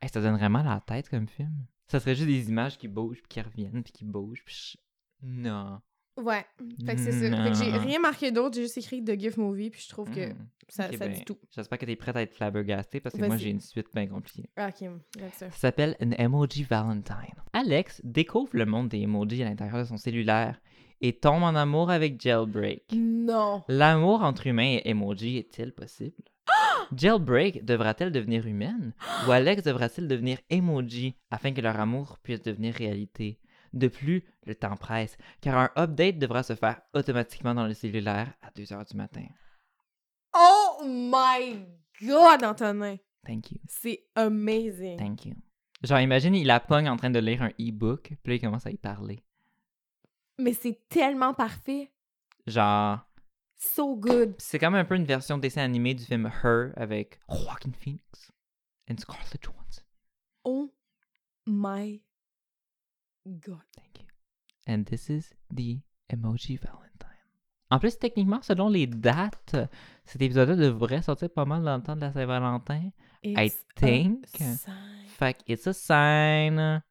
Hey, 0.00 0.08
ça 0.12 0.20
donne 0.20 0.36
vraiment 0.36 0.62
la 0.62 0.80
tête 0.80 1.08
comme 1.08 1.28
film. 1.28 1.66
Ça 1.88 2.00
serait 2.00 2.14
juste 2.14 2.28
des 2.28 2.48
images 2.48 2.76
qui 2.78 2.88
bougent, 2.88 3.22
puis 3.22 3.28
qui 3.28 3.40
reviennent, 3.40 3.82
puis 3.82 3.92
qui 3.92 4.04
bougent. 4.04 4.42
Puis 4.44 4.76
Non. 5.22 5.80
Ouais. 6.16 6.44
Fait 6.86 6.94
que 6.94 7.00
c'est 7.00 7.12
ça. 7.12 7.44
Fait 7.44 7.50
que 7.50 7.56
j'ai 7.56 7.72
Non. 7.72 7.78
rien 7.78 7.98
marqué 8.00 8.30
d'autre. 8.30 8.54
J'ai 8.56 8.62
juste 8.62 8.78
écrit 8.78 9.04
The 9.04 9.18
GIF 9.18 9.36
Movie. 9.36 9.70
Puis 9.70 9.82
je 9.82 9.88
trouve 9.88 10.10
que 10.10 10.32
Hmm. 10.32 10.46
ça, 10.68 10.86
Ok, 10.88 10.96
ça 10.96 11.06
ben, 11.06 11.12
dit 11.14 11.24
tout. 11.24 11.38
J'espère 11.54 11.78
que 11.78 11.84
t'es 11.86 11.96
prête 11.96 12.16
à 12.16 12.22
être 12.22 12.34
flabbergastée 12.34 13.00
parce 13.00 13.14
que 13.16 13.24
moi 13.24 13.36
j'ai 13.36 13.50
une 13.50 13.60
suite 13.60 13.88
bien 13.94 14.06
compliquée. 14.06 14.48
Ok, 14.58 14.88
that's 15.18 15.34
it. 15.36 15.38
Ça 15.40 15.50
s'appelle 15.50 15.96
an 16.02 16.10
emoji 16.18 16.62
Valentine. 16.64 17.34
Alex 17.52 18.00
découvre 18.04 18.50
le 18.52 18.66
monde 18.66 18.88
des 18.88 18.98
emojis 19.00 19.42
à 19.42 19.46
l'intérieur 19.48 19.78
de 19.78 19.84
son 19.84 19.96
cellulaire 19.96 20.60
et 21.02 21.12
tombe 21.12 21.42
en 21.42 21.54
amour 21.54 21.90
avec 21.90 22.20
Jailbreak. 22.20 22.84
Non. 22.96 23.62
L'amour 23.68 24.22
entre 24.22 24.46
humains 24.46 24.78
et 24.82 24.88
emoji 24.90 25.36
est-il 25.36 25.72
possible? 25.72 26.16
Jailbreak 26.96 27.64
devra-t-elle 27.64 28.12
devenir 28.12 28.46
humaine? 28.46 28.94
Ou 29.26 29.32
Alex 29.32 29.62
devra-t-il 29.62 30.08
devenir 30.08 30.38
emoji 30.50 31.14
afin 31.30 31.52
que 31.52 31.60
leur 31.60 31.78
amour 31.78 32.18
puisse 32.22 32.42
devenir 32.42 32.74
réalité? 32.74 33.38
De 33.72 33.88
plus, 33.88 34.24
le 34.44 34.54
temps 34.54 34.76
presse, 34.76 35.16
car 35.40 35.56
un 35.58 35.70
update 35.76 36.18
devra 36.18 36.42
se 36.42 36.54
faire 36.54 36.80
automatiquement 36.94 37.54
dans 37.54 37.66
le 37.66 37.74
cellulaire 37.74 38.32
à 38.42 38.50
2 38.54 38.72
heures 38.72 38.84
du 38.84 38.96
matin. 38.96 39.26
Oh 40.34 40.82
my 40.84 41.66
god, 42.02 42.44
Antonin. 42.44 42.96
Thank 43.26 43.50
you. 43.50 43.58
C'est 43.66 44.06
amazing. 44.14 44.98
Thank 44.98 45.26
you. 45.26 45.34
Genre, 45.82 46.00
imagine, 46.00 46.34
il 46.34 46.46
la 46.46 46.60
pogne 46.60 46.88
en 46.88 46.96
train 46.96 47.10
de 47.10 47.18
lire 47.18 47.42
un 47.42 47.50
e-book, 47.60 48.12
puis 48.22 48.32
là, 48.32 48.34
il 48.36 48.40
commence 48.40 48.66
à 48.66 48.70
y 48.70 48.76
parler. 48.76 49.22
Mais 50.38 50.52
c'est 50.52 50.80
tellement 50.88 51.34
parfait. 51.34 51.92
Genre, 52.46 53.00
So 53.58 53.96
good. 53.96 54.34
c'est 54.38 54.58
comme 54.58 54.74
un 54.74 54.84
peu 54.84 54.96
une 54.96 55.04
version 55.06 55.38
dessin 55.38 55.62
animé 55.62 55.94
du 55.94 56.04
film 56.04 56.30
Her 56.44 56.72
avec 56.76 57.18
Joaquin 57.28 57.72
Phoenix 57.72 58.30
and 58.90 58.96
Scarlett 58.98 59.42
Johansson. 59.42 59.82
Oh 60.44 60.72
my 61.46 62.02
god. 63.26 63.60
Thank 63.76 64.00
you. 64.00 64.06
And 64.66 64.84
this 64.84 65.08
is 65.10 65.34
the 65.50 65.80
Emoji 66.10 66.58
Valentine. 66.58 66.92
En 67.70 67.78
plus, 67.80 67.98
techniquement, 67.98 68.42
selon 68.42 68.68
les 68.68 68.86
dates, 68.86 69.56
cet 70.04 70.22
épisode-là 70.22 70.54
devrait 70.54 71.02
sortir 71.02 71.30
pas 71.30 71.44
mal 71.44 71.62
dans 71.64 71.76
le 71.76 71.82
temps 71.82 71.96
de 71.96 72.00
la 72.00 72.12
Saint-Valentin. 72.12 72.90
I 73.24 73.50
think. 73.74 74.26
Fait 75.18 75.34
que 75.34 75.52
it's 75.52 75.66
a 75.66 75.72
sign. 75.72 76.82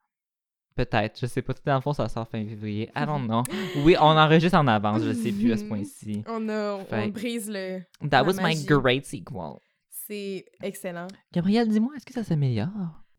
Peut-être, 0.75 1.17
je 1.17 1.25
sais 1.27 1.41
pas. 1.41 1.53
Dans 1.65 1.75
le 1.75 1.81
fond, 1.81 1.93
ça 1.93 2.09
sort 2.09 2.27
fin 2.27 2.45
février. 2.45 2.91
I 2.93 3.05
don't 3.05 3.23
know. 3.27 3.43
Oui, 3.85 3.95
on 3.97 4.17
enregistre 4.17 4.57
en 4.57 4.67
avance, 4.67 5.03
je 5.03 5.13
sais 5.13 5.31
plus 5.31 5.53
à 5.53 5.57
ce 5.57 5.63
point-ci. 5.69 6.23
On 6.27 6.49
a, 6.49 6.73
on 6.91 7.07
brise 7.07 7.49
le. 7.49 7.81
That 8.09 8.25
was 8.25 8.33
my 8.41 8.55
great 8.65 9.05
sequel. 9.05 9.59
C'est 9.89 10.45
excellent. 10.61 11.07
Gabriel, 11.31 11.69
dis-moi, 11.69 11.93
est-ce 11.95 12.05
que 12.05 12.13
ça 12.13 12.23
s'améliore? 12.25 12.69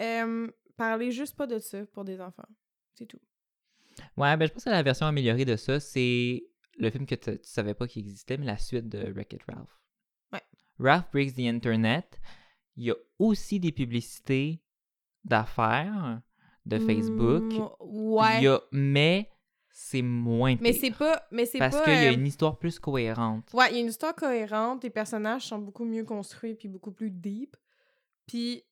Euh, 0.00 0.46
parlez 0.76 1.10
juste 1.10 1.34
pas 1.34 1.46
de 1.46 1.58
ça 1.58 1.78
pour 1.94 2.04
des 2.04 2.20
enfants. 2.20 2.46
C'est 2.98 3.06
tout. 3.06 3.20
Ouais, 4.16 4.36
ben 4.36 4.46
je 4.46 4.52
pense 4.52 4.64
que 4.64 4.70
la 4.70 4.82
version 4.82 5.06
améliorée 5.06 5.44
de 5.44 5.56
ça, 5.56 5.80
c'est 5.80 6.44
le 6.78 6.90
film 6.90 7.06
que 7.06 7.14
tu 7.14 7.38
savais 7.42 7.74
pas 7.74 7.86
qu'il 7.86 8.02
existait, 8.02 8.36
mais 8.36 8.46
la 8.46 8.58
suite 8.58 8.88
de 8.88 9.10
Wreck-It 9.12 9.42
Ralph. 9.48 9.80
Ouais. 10.32 10.42
Ralph 10.78 11.10
Breaks 11.12 11.34
the 11.34 11.40
Internet. 11.40 12.18
Il 12.76 12.84
y 12.84 12.90
a 12.90 12.94
aussi 13.18 13.58
des 13.60 13.72
publicités 13.72 14.62
d'affaires 15.24 16.20
de 16.66 16.78
Facebook. 16.78 17.44
Mm, 17.52 17.68
ouais. 17.80 18.38
Il 18.38 18.44
y 18.44 18.48
a- 18.48 18.60
mais 18.72 19.30
c'est 19.70 20.02
moins 20.02 20.56
Mais 20.60 20.72
c'est 20.72 20.90
pas. 20.90 21.22
Mais 21.30 21.46
c'est 21.46 21.58
Parce 21.58 21.80
qu'il 21.82 21.92
y 21.92 22.06
a 22.06 22.10
euh, 22.10 22.14
une 22.14 22.26
histoire 22.26 22.58
plus 22.58 22.78
cohérente. 22.78 23.50
Ouais, 23.52 23.70
il 23.70 23.74
y 23.74 23.78
a 23.78 23.80
une 23.80 23.88
histoire 23.88 24.14
cohérente, 24.14 24.82
les 24.84 24.90
personnages 24.90 25.46
sont 25.46 25.58
beaucoup 25.58 25.84
mieux 25.84 26.04
construits 26.04 26.54
puis 26.54 26.68
beaucoup 26.68 26.92
plus 26.92 27.10
deep. 27.10 27.56
Puis 28.26 28.62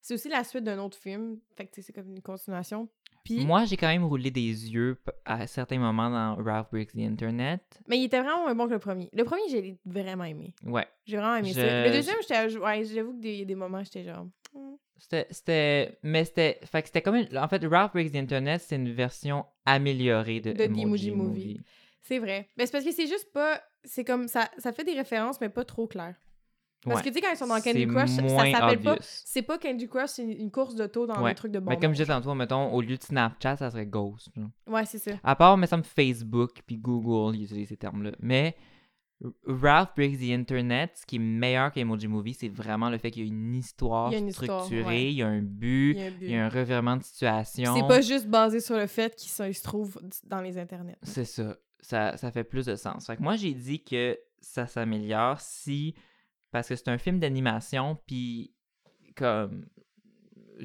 c'est 0.00 0.14
aussi 0.14 0.28
la 0.28 0.44
suite 0.44 0.64
d'un 0.64 0.78
autre 0.78 0.96
film, 0.98 1.38
fait 1.56 1.66
que 1.66 1.80
c'est 1.82 1.92
comme 1.92 2.08
une 2.10 2.22
continuation. 2.22 2.88
Puis 3.24 3.44
Moi, 3.44 3.64
j'ai 3.66 3.76
quand 3.76 3.88
même 3.88 4.04
roulé 4.04 4.30
des 4.30 4.40
yeux 4.72 4.98
à 5.24 5.46
certains 5.46 5.78
moments 5.78 6.08
dans 6.10 6.36
Ralph 6.42 6.68
Breaks 6.70 6.92
the 6.92 7.00
Internet. 7.00 7.62
mais 7.86 7.98
il 7.98 8.04
était 8.04 8.20
vraiment 8.20 8.42
moins 8.44 8.54
bon 8.54 8.66
que 8.66 8.72
le 8.72 8.78
premier. 8.78 9.10
Le 9.12 9.24
premier, 9.24 9.42
j'ai 9.50 9.78
vraiment 9.84 10.24
aimé. 10.24 10.54
Ouais. 10.64 10.86
J'ai 11.04 11.16
vraiment 11.16 11.36
aimé 11.36 11.48
Je- 11.48 11.54
ça. 11.60 11.84
Le 11.86 11.90
deuxième, 11.92 12.16
j'étais 12.22 12.56
ouais, 12.58 12.84
j'avoue 12.84 13.12
que 13.12 13.20
des, 13.20 13.44
des 13.44 13.54
moments 13.54 13.82
j'étais 13.84 14.04
genre 14.04 14.26
hmm. 14.54 14.74
C'était, 15.30 15.98
mais 16.02 16.24
c'était, 16.24 16.60
fait 16.64 16.82
que 16.82 16.88
c'était 16.88 17.00
comme 17.02 17.16
une, 17.16 17.38
en 17.38 17.48
fait, 17.48 17.64
Ralph 17.64 17.92
Breaks 17.92 18.12
the 18.12 18.16
Internet, 18.16 18.60
c'est 18.60 18.76
une 18.76 18.92
version 18.92 19.46
améliorée 19.64 20.40
de, 20.40 20.52
De 20.52 20.58
The 20.58 20.60
Emoji 20.70 20.82
Emoji 20.82 21.10
Movie. 21.12 21.60
c'est 22.02 22.18
vrai. 22.18 22.48
Mais 22.58 22.66
c'est 22.66 22.72
parce 22.72 22.84
que 22.84 22.92
c'est 22.92 23.06
juste 23.06 23.32
pas 23.32 23.60
c'est 23.84 24.04
comme 24.04 24.28
ça 24.28 24.50
ça 24.58 24.72
fait 24.72 24.84
des 24.84 24.92
références 24.92 25.40
mais 25.40 25.48
pas 25.48 25.64
trop 25.64 25.86
claires. 25.86 26.16
Parce 26.84 26.96
Ouais. 26.96 27.02
que 27.02 27.08
tu 27.08 27.14
sais 27.16 27.20
quand 27.20 27.30
ils 27.32 27.36
sont 27.36 27.46
dans 27.46 27.60
Candy 27.60 27.86
Crush, 27.86 28.08
ça 28.10 28.28
s'appelle 28.52 28.80
pas 28.80 28.96
c'est 29.00 29.42
pas 29.42 29.58
Candy 29.58 29.86
Crush, 29.86 30.10
c'est 30.10 30.24
une, 30.24 30.50
course 30.50 30.74
d'auto 30.74 31.06
dans 31.06 31.22
Ouais. 31.22 31.32
un 31.32 31.34
truc 31.34 31.52
de 31.52 31.58
bon. 31.58 31.68
Mais 31.70 31.78
comme 31.78 31.92
je 31.92 32.02
disais 32.02 32.06
tantôt, 32.06 32.34
mettons, 32.34 32.72
au 32.72 32.80
lieu 32.80 32.96
de 32.96 33.02
Snapchat, 33.02 33.58
ça 33.58 33.70
serait 33.70 33.86
Ghost. 33.86 34.30
Ouais, 34.66 34.86
c'est 34.86 34.98
ça. 34.98 35.12
À 35.22 35.36
part, 35.36 35.56
me 35.58 35.66
semble, 35.66 35.84
Facebook 35.84 36.62
puis 36.66 36.78
Google, 36.78 37.36
ils 37.36 37.44
utilisent 37.44 37.68
ces 37.68 37.76
termes-là. 37.76 38.12
Mais 38.20 38.56
Ralph 39.46 39.90
Breaks 39.94 40.18
the 40.18 40.30
Internet, 40.32 40.92
ce 40.94 41.04
qui 41.04 41.16
est 41.16 41.18
meilleur 41.18 41.70
qu'Emoji 41.72 42.08
Movie, 42.08 42.32
c'est 42.32 42.48
vraiment 42.48 42.88
le 42.88 42.96
fait 42.96 43.10
qu'il 43.10 43.22
y 43.22 43.26
a 43.26 43.28
une 43.28 43.54
histoire 43.54 44.08
Il 44.10 44.14
y 44.14 44.16
a 44.16 44.18
une 44.20 44.28
histoire, 44.28 44.64
structurée, 44.64 44.86
ouais. 44.94 45.12
il 45.12 45.16
y 45.16 45.22
a 45.22 45.26
un 45.28 45.42
but, 45.42 45.90
Il 45.92 45.98
y 45.98 46.02
a 46.02 46.06
un 46.06 46.10
but. 46.10 46.16
il 46.22 46.30
y 46.30 46.36
a 46.36 46.46
un 46.46 46.48
revirement 46.48 46.96
de 46.96 47.02
situation. 47.02 47.74
C'est 47.76 47.86
pas 47.86 48.00
juste 48.00 48.26
basé 48.28 48.60
sur 48.60 48.76
le 48.78 48.86
fait 48.86 49.14
qu'ils 49.14 49.30
se 49.30 49.52
se 49.52 49.62
trouvent 49.62 50.00
dans 50.24 50.40
les 50.40 50.56
internets. 50.56 50.96
C'est 51.02 51.26
ça. 51.26 51.56
ça, 51.80 52.16
ça 52.16 52.30
fait 52.30 52.44
plus 52.44 52.64
de 52.64 52.76
sens. 52.76 53.06
Fait 53.06 53.16
que 53.16 53.22
moi, 53.22 53.36
j'ai 53.36 53.52
dit 53.52 53.82
que 53.84 54.18
ça 54.40 54.66
s'améliore 54.66 55.38
si. 55.40 55.94
Parce 56.52 56.68
que 56.68 56.76
c'est 56.76 56.88
un 56.88 56.98
film 56.98 57.18
d'animation, 57.20 57.98
puis 58.06 58.52
comme. 59.16 59.66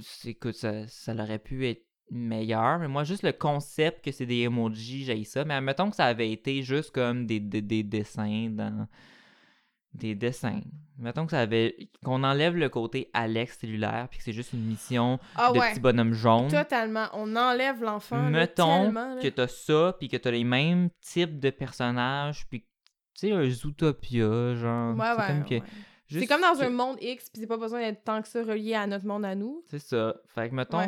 c'est- 0.01 0.29
Écoute, 0.31 0.55
ça, 0.55 0.88
ça 0.88 1.13
aurait 1.13 1.39
pu 1.39 1.67
être 1.67 1.83
meilleur, 2.11 2.79
mais 2.79 2.88
moi, 2.88 3.03
juste 3.03 3.23
le 3.23 3.31
concept 3.31 4.03
que 4.05 4.11
c'est 4.11 4.25
des 4.25 4.41
emojis, 4.41 5.05
j'ai 5.05 5.23
ça. 5.23 5.43
Mais 5.45 5.55
admettons 5.55 5.89
que 5.89 5.95
ça 5.95 6.05
avait 6.05 6.31
été 6.31 6.61
juste 6.63 6.91
comme 6.91 7.25
des, 7.25 7.39
des, 7.39 7.61
des 7.61 7.83
dessins 7.83 8.49
dans. 8.51 8.88
Des 9.93 10.13
dessins. 10.13 10.59
Mettons 10.97 11.23
que 11.25 11.31
ça 11.31 11.39
avait. 11.39 11.89
Qu'on 12.03 12.23
enlève 12.25 12.57
le 12.57 12.67
côté 12.67 13.09
Alex 13.13 13.59
cellulaire, 13.59 14.07
puis 14.09 14.17
que 14.17 14.25
c'est 14.25 14.33
juste 14.33 14.51
une 14.51 14.65
mission 14.65 15.19
Ah 15.36 15.53
de 15.53 15.57
ouais. 15.59 15.71
petit 15.71 15.79
bonhomme 15.79 16.11
jaune. 16.13 16.49
Totalement. 16.49 17.07
On 17.13 17.33
enlève 17.38 17.81
l'enfant. 17.81 18.23
là, 18.23 18.29
Mettons 18.29 18.83
tellement, 18.83 19.15
là. 19.15 19.21
que 19.21 19.27
t'as 19.29 19.47
ça, 19.47 19.95
puis 19.97 20.09
que 20.09 20.17
t'as 20.17 20.31
les 20.31 20.43
mêmes 20.43 20.89
types 20.99 21.39
de 21.39 21.49
personnages, 21.49 22.45
puis 22.49 22.65
tu 23.16 23.28
sais, 23.28 23.32
un 23.32 23.49
Zootopia, 23.49 24.55
genre. 24.55 24.95
Ouais, 24.95 25.05
c'est 25.16 25.22
ouais, 25.22 25.28
comme 25.28 25.45
que- 25.45 25.55
ouais. 25.55 25.61
C'est 26.07 26.28
comme 26.28 26.41
dans 26.41 26.61
un 26.61 26.70
monde 26.70 26.97
X, 27.01 27.30
puis 27.32 27.41
c'est 27.41 27.47
pas 27.47 27.57
besoin 27.57 27.80
d'être 27.82 28.03
tant 28.03 28.22
que 28.22 28.28
ça 28.28 28.43
relié 28.43 28.76
à 28.76 28.86
notre 28.86 29.05
monde 29.07 29.26
à 29.26 29.34
nous. 29.34 29.63
C'est 29.68 29.80
ça. 29.80 30.16
Fait 30.28 30.49
que, 30.49 30.53
mettons, 30.55 30.88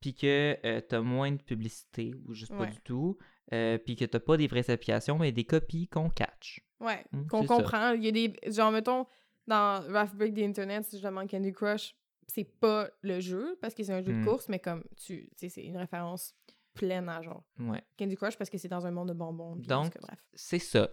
puis 0.00 0.14
que 0.14 0.56
euh, 0.64 0.80
t'as 0.80 1.00
moins 1.00 1.30
de 1.32 1.42
publicité, 1.42 2.14
ou 2.26 2.32
juste 2.32 2.56
pas 2.56 2.66
du 2.66 2.80
tout, 2.80 3.18
euh, 3.52 3.76
puis 3.78 3.94
que 3.96 4.04
t'as 4.06 4.20
pas 4.20 4.36
des 4.38 4.46
vraies 4.46 4.70
applications, 4.70 5.18
mais 5.18 5.32
des 5.32 5.44
copies 5.44 5.86
qu'on 5.88 6.08
catch. 6.08 6.60
Ouais. 6.80 7.04
Hmm, 7.12 7.26
Qu'on 7.26 7.42
ça. 7.42 7.48
comprend. 7.48 7.90
Il 7.92 8.04
y 8.04 8.08
a 8.08 8.10
des. 8.12 8.34
Genre, 8.50 8.70
mettons, 8.72 9.06
dans 9.46 9.82
Rough 9.82 10.14
Break 10.14 10.34
the 10.34 10.38
Internet, 10.38 10.84
si 10.86 10.98
je 10.98 11.02
demande 11.04 11.28
Candy 11.30 11.52
Crush, 11.52 11.94
c'est 12.26 12.44
pas 12.44 12.88
le 13.02 13.20
jeu, 13.20 13.58
parce 13.60 13.74
que 13.74 13.82
c'est 13.82 13.92
un 13.92 14.02
jeu 14.02 14.12
de 14.18 14.24
course, 14.24 14.48
mais 14.48 14.58
comme, 14.60 14.82
tu 14.96 15.28
sais, 15.36 15.50
c'est 15.50 15.62
une 15.64 15.76
référence 15.76 16.34
pleine 16.72 17.08
à 17.10 17.20
genre 17.22 17.44
Ouais. 17.60 17.82
Candy 17.98 18.16
Crush 18.16 18.36
parce 18.38 18.48
que 18.50 18.56
c'est 18.58 18.68
dans 18.68 18.86
un 18.86 18.90
monde 18.90 19.08
de 19.08 19.14
bonbons. 19.14 19.56
Donc, 19.56 19.96
bref. 20.00 20.18
C'est 20.32 20.58
ça. 20.58 20.88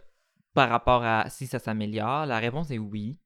Par 0.54 0.70
rapport 0.70 1.04
à 1.04 1.30
si 1.30 1.48
ça 1.48 1.60
s'améliore, 1.60 2.26
la 2.26 2.40
réponse 2.40 2.72
est 2.72 2.78
oui. 2.78 3.18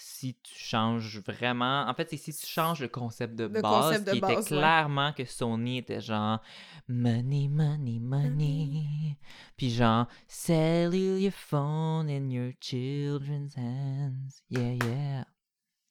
Si 0.00 0.38
tu 0.42 0.54
changes 0.54 1.18
vraiment. 1.18 1.86
En 1.88 1.94
fait, 1.94 2.08
c'est 2.10 2.16
si 2.16 2.32
tu 2.32 2.46
changes 2.46 2.80
le 2.80 2.86
concept 2.88 3.34
de 3.34 3.44
Le 3.44 3.60
base, 3.60 3.86
concept 3.86 4.06
de 4.06 4.12
qui 4.12 4.20
base, 4.20 4.30
était 4.30 4.54
ouais. 4.54 4.60
clairement 4.60 5.12
que 5.12 5.24
Sony 5.24 5.78
était 5.78 6.00
genre 6.00 6.40
money, 6.86 7.48
money, 7.48 7.98
money. 7.98 9.18
Puis 9.56 9.70
genre 9.70 10.06
sell 10.28 10.94
you 10.94 11.16
your 11.16 11.32
phone 11.32 12.08
in 12.08 12.30
your 12.30 12.52
children's 12.60 13.56
hands. 13.56 14.40
Yeah, 14.50 14.74
yeah. 14.74 15.24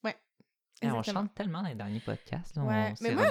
Ouais. 0.06 0.16
Eh, 0.82 0.90
on 0.90 1.04
chante 1.04 1.34
tellement 1.36 1.62
dans 1.62 1.68
les 1.70 1.76
derniers 1.76 2.00
podcasts. 2.00 2.56
Là, 2.56 2.64
Ouais. 2.64 2.94
Mais 3.02 3.14
moi, 3.14 3.30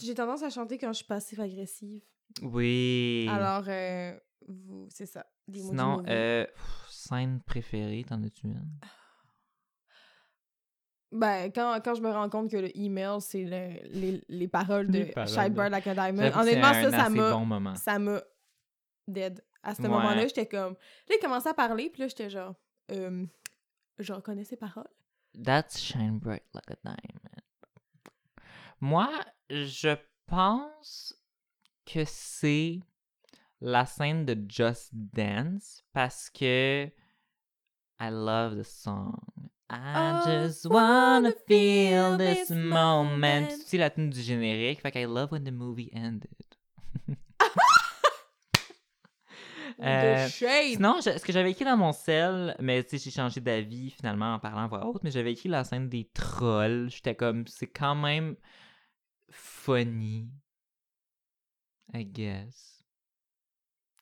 j'ai 0.00 0.14
tendance 0.14 0.42
à 0.42 0.50
chanter 0.50 0.78
quand 0.78 0.88
je 0.92 0.98
suis 0.98 1.06
passive-agressive. 1.06 2.02
Oui. 2.42 3.28
Alors, 3.30 3.64
euh, 3.68 4.18
vous, 4.48 4.88
c'est 4.90 5.06
ça. 5.06 5.24
Du 5.48 5.60
Sinon, 5.60 6.02
euh, 6.06 6.44
pff, 6.44 6.86
scène 6.90 7.40
préférée, 7.40 8.04
t'en 8.06 8.22
as-tu 8.22 8.48
une? 8.48 8.70
Ben, 11.10 11.50
quand, 11.50 11.80
quand 11.82 11.94
je 11.94 12.02
me 12.02 12.10
rends 12.10 12.28
compte 12.28 12.50
que 12.50 12.56
le 12.58 12.76
email, 12.76 13.20
c'est 13.20 13.44
le- 13.44 13.88
les, 13.98 14.22
les 14.28 14.48
paroles 14.48 14.88
de 14.88 14.98
Les 14.98 15.06
paroles 15.06 15.30
Shy 15.30 15.50
de- 15.50 15.56
Like 15.60 15.86
a 15.86 15.94
Diamond. 15.94 16.22
J'avoue 16.22 16.38
que 16.40 16.44
c'est 16.44 16.50
Honnêtement, 16.52 16.72
ça, 16.74 16.78
un 16.86 16.90
ça 16.90 17.02
assez 17.04 17.14
m'a 17.14 17.30
bon 17.32 17.46
moment. 17.46 17.74
ça 17.76 17.98
m'a 17.98 18.22
dead. 19.06 19.42
À 19.62 19.74
ce 19.74 19.82
Ouais. 19.82 19.88
moment-là, 19.88 20.26
j'étais 20.26 20.46
comme... 20.46 20.74
Là, 21.08 21.14
il 21.16 21.18
commençait 21.20 21.48
à 21.48 21.54
parler, 21.54 21.88
puis 21.90 22.02
là, 22.02 22.08
j'étais 22.08 22.28
genre... 22.28 22.54
Euh, 22.92 23.24
je 23.98 24.12
reconnais 24.12 24.44
ses 24.44 24.56
paroles. 24.56 24.88
That's 25.42 25.78
shine 25.80 26.18
bright 26.18 26.44
like 26.54 26.70
a 26.70 26.76
diamond. 26.84 27.42
Moi, 28.80 29.10
je 29.50 29.96
pense 30.26 31.14
que 31.86 32.04
c'est 32.04 32.80
la 33.60 33.86
scène 33.86 34.24
de 34.24 34.36
Just 34.48 34.90
Dance 34.92 35.84
parce 35.92 36.30
que 36.30 36.86
I 38.00 38.08
love 38.10 38.56
the 38.60 38.64
song. 38.64 39.14
I 39.70 40.22
just 40.24 40.64
wanna 40.66 41.32
feel 41.46 42.16
this 42.16 42.48
moment. 42.50 43.50
sais 43.66 43.76
la 43.76 43.90
tune 43.90 44.08
du 44.10 44.20
générique, 44.22 44.80
fait 44.80 44.90
que 44.92 44.98
I 44.98 45.04
love 45.04 45.30
when 45.32 45.44
the 45.44 45.52
movie 45.52 45.90
ended. 45.94 46.24
Euh! 49.80 50.26
Sinon, 50.28 50.96
je- 51.00 51.16
ce 51.18 51.24
que 51.24 51.32
j'avais 51.32 51.52
écrit 51.52 51.64
dans 51.64 51.76
mon 51.76 51.92
sel, 51.92 52.56
mais 52.58 52.82
tu 52.82 52.98
sais, 52.98 53.04
j'ai 53.04 53.10
changé 53.12 53.40
d'avis 53.40 53.90
finalement 53.90 54.34
en 54.34 54.38
parlant 54.40 54.62
à 54.64 54.66
voix 54.66 54.84
haute, 54.86 55.04
mais 55.04 55.10
j'avais 55.12 55.32
écrit 55.32 55.48
la 55.48 55.62
scène 55.62 55.88
des 55.88 56.10
trolls. 56.12 56.88
J'étais 56.90 57.14
comme, 57.14 57.46
c'est 57.46 57.68
quand 57.68 57.94
même 57.94 58.34
funny, 59.30 60.28
I 61.94 62.04
guess, 62.04 62.77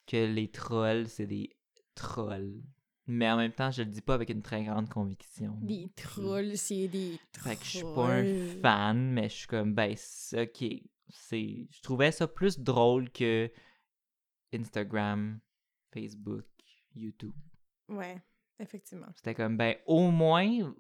que 0.07 0.27
les 0.27 0.49
trolls, 0.49 1.09
c'est 1.09 1.27
des 1.27 1.51
trolls. 1.95 2.63
Mais 3.09 3.31
en 3.31 3.37
même 3.37 3.53
temps, 3.53 3.71
je 3.71 3.83
le 3.83 3.91
dis 3.91 4.01
pas 4.01 4.15
avec 4.15 4.31
une 4.31 4.43
très 4.43 4.65
grande 4.65 4.89
conviction. 4.89 5.57
Des 5.63 5.89
trolls, 5.95 6.57
c'est 6.57 6.89
des 6.89 7.19
trolls. 7.33 7.53
Fait 7.53 7.57
que 7.57 7.65
je 7.65 7.71
suis 7.71 7.83
pas 7.83 8.17
un 8.17 8.61
fan, 8.61 9.13
mais 9.13 9.29
je 9.29 9.35
suis 9.35 9.47
comme, 9.47 9.75
ben, 9.75 9.93
ok. 9.93 10.65
C'est, 11.09 11.69
je 11.71 11.83
trouvais 11.83 12.11
ça 12.11 12.27
plus 12.27 12.59
drôle 12.59 13.11
que 13.11 13.49
Instagram, 14.53 15.39
Facebook, 15.93 16.47
YouTube. 16.97 17.35
Ouais, 17.89 18.21
effectivement. 18.59 19.07
C'était 19.15 19.37
comme, 19.37 19.57
ben, 19.57 19.77
au 19.87 20.11
moins, 20.11 20.75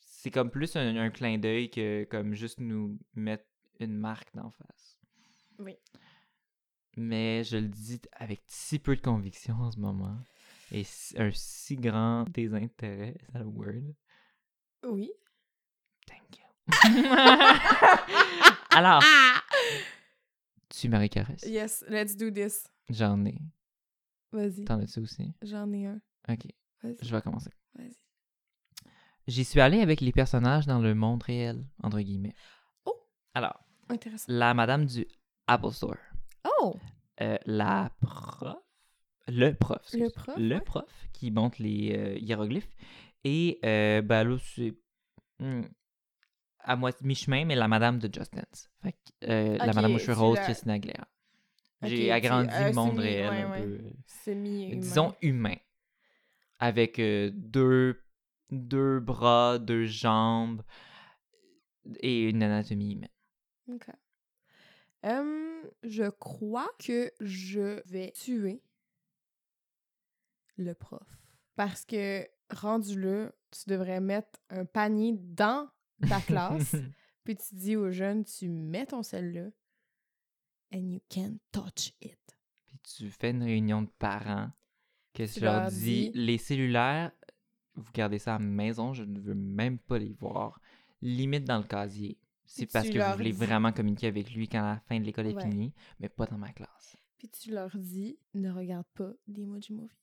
c'est 0.00 0.32
comme 0.32 0.50
plus 0.50 0.74
un, 0.74 0.96
un 0.96 1.10
clin 1.10 1.38
d'œil 1.38 1.70
que 1.70 2.04
comme 2.10 2.34
juste 2.34 2.58
nous 2.58 2.98
mettre 3.14 3.46
une 3.78 3.94
marque 3.94 4.34
d'en 4.34 4.50
face. 4.50 4.98
Oui. 5.60 5.76
Mais 6.96 7.44
je 7.44 7.58
le 7.58 7.68
dis 7.68 8.00
avec 8.12 8.42
si 8.46 8.78
peu 8.78 8.96
de 8.96 9.02
conviction 9.02 9.54
en 9.56 9.70
ce 9.70 9.78
moment. 9.78 10.16
Et 10.72 10.84
un 11.16 11.30
si 11.32 11.76
grand 11.76 12.24
désintérêt, 12.30 13.14
is 13.20 13.32
that 13.32 13.40
a 13.42 13.44
word? 13.44 13.94
Oui. 14.84 15.10
Thank 16.06 16.38
you. 16.38 16.44
Alors, 18.70 19.02
tu 20.68 20.88
Marie 20.88 21.08
Caresse? 21.10 21.42
Yes, 21.46 21.84
let's 21.88 22.16
do 22.16 22.30
this. 22.30 22.66
J'en 22.88 23.24
ai. 23.24 23.38
Vas-y, 24.32 24.64
T'en 24.64 24.80
as-tu 24.80 25.00
aussi? 25.00 25.32
j'en 25.42 25.72
ai 25.72 25.86
un. 25.86 26.00
Ok, 26.28 26.46
Vas-y, 26.82 26.96
je 27.00 27.14
vais 27.14 27.22
commencer. 27.22 27.50
vas-y. 27.74 27.96
J'y 29.28 29.44
suis 29.44 29.60
allé 29.60 29.80
avec 29.80 30.00
les 30.00 30.12
personnages 30.12 30.66
dans 30.66 30.80
le 30.80 30.94
monde 30.94 31.22
réel, 31.22 31.64
entre 31.82 32.00
guillemets. 32.00 32.34
Oh! 32.84 32.94
Alors, 33.34 33.58
Intéressant. 33.88 34.26
la 34.28 34.54
madame 34.54 34.84
du 34.86 35.06
Apple 35.46 35.72
Store. 35.72 35.96
Oh! 36.60 36.76
Euh, 37.20 37.38
la 37.46 37.90
prof. 38.00 38.56
Le 39.28 39.52
prof. 39.54 39.80
Le 39.94 40.08
prof, 40.10 40.36
Le 40.38 40.54
ouais. 40.56 40.60
prof 40.60 41.08
qui 41.12 41.30
montre 41.30 41.60
les 41.60 41.92
euh, 41.96 42.18
hiéroglyphes. 42.18 42.74
Et 43.24 43.58
euh, 43.64 44.02
ben 44.02 44.22
là, 44.24 44.36
c'est 44.40 44.74
hmm, 45.40 45.62
à 46.60 46.76
mi-chemin, 47.02 47.44
mais 47.44 47.54
la 47.56 47.66
madame 47.68 47.98
de 47.98 48.12
Just 48.12 48.34
Dance. 48.34 48.68
Fait 48.82 48.92
que, 48.92 49.26
euh, 49.28 49.56
la 49.58 49.68
Ok, 49.68 49.74
madame 49.74 49.94
aux 49.94 49.98
cheveux 49.98 50.14
tu 50.14 50.20
roses, 50.20 50.36
l'as- 50.36 50.44
Christina 50.44 50.74
Aguilera. 50.74 51.08
Ok, 51.82 51.88
J'ai 51.88 52.04
tu- 52.06 52.10
agrandi 52.10 52.54
euh, 52.54 52.66
le 52.68 52.72
monde 52.72 52.90
semi- 52.96 53.02
réel 53.02 53.30
ouais, 53.30 53.42
un 53.42 53.50
ouais. 53.50 53.62
peu. 53.62 53.80
Semi-humain. 54.06 54.80
Disons 54.80 55.14
humain. 55.22 55.56
Avec 56.58 56.98
euh, 57.00 57.30
deux, 57.34 58.00
deux 58.50 59.00
bras, 59.00 59.58
deux 59.58 59.86
jambes 59.86 60.62
et 62.00 62.28
une 62.28 62.42
anatomie 62.42 62.92
humaine. 62.92 63.10
OK. 63.72 63.86
Je 65.82 66.08
crois 66.10 66.68
que 66.78 67.12
je 67.20 67.80
vais 67.88 68.10
tuer 68.12 68.62
le 70.56 70.74
prof. 70.74 71.06
Parce 71.54 71.84
que, 71.84 72.26
rendu 72.50 73.00
là, 73.00 73.30
tu 73.50 73.68
devrais 73.70 74.00
mettre 74.00 74.38
un 74.50 74.64
panier 74.64 75.14
dans 75.16 75.68
ta 76.08 76.20
classe, 76.20 76.74
puis 77.24 77.36
tu 77.36 77.54
dis 77.54 77.76
aux 77.76 77.90
jeunes, 77.90 78.24
tu 78.24 78.48
mets 78.48 78.86
ton 78.86 79.02
sel 79.02 79.32
là, 79.32 79.48
and 80.74 80.90
you 80.90 81.00
can't 81.08 81.38
touch 81.52 81.92
it. 82.00 82.18
Puis 82.66 82.78
tu 82.82 83.10
fais 83.10 83.30
une 83.30 83.42
réunion 83.42 83.82
de 83.82 83.90
parents 83.98 84.50
que 85.14 85.22
Tu 85.24 85.34
tu 85.34 85.40
leur 85.40 85.60
leur 85.60 85.70
dis 85.70 86.10
dis- 86.10 86.12
les 86.14 86.38
cellulaires, 86.38 87.12
vous 87.74 87.90
gardez 87.92 88.18
ça 88.18 88.34
à 88.34 88.38
la 88.38 88.44
maison, 88.44 88.92
je 88.92 89.04
ne 89.04 89.18
veux 89.20 89.34
même 89.34 89.78
pas 89.78 89.98
les 89.98 90.12
voir. 90.12 90.60
Limite 91.02 91.44
dans 91.44 91.58
le 91.58 91.64
casier. 91.64 92.18
C'est 92.46 92.66
parce 92.72 92.88
que 92.88 92.98
vous 92.98 93.16
voulez 93.16 93.32
dis- 93.32 93.38
vraiment 93.44 93.72
communiquer 93.72 94.06
avec 94.08 94.32
lui 94.32 94.48
quand 94.48 94.62
la 94.62 94.80
fin 94.88 94.98
de 94.98 95.04
l'école 95.04 95.26
est 95.26 95.40
finie, 95.40 95.74
mais 96.00 96.08
pas 96.08 96.26
dans 96.26 96.38
ma 96.38 96.52
classe. 96.52 96.96
Puis 97.18 97.28
tu 97.28 97.50
leur 97.50 97.70
dis, 97.76 98.18
ne 98.34 98.50
regarde 98.52 98.86
pas 98.94 99.10
d'Emoji 99.26 99.72
Movie. 99.72 99.96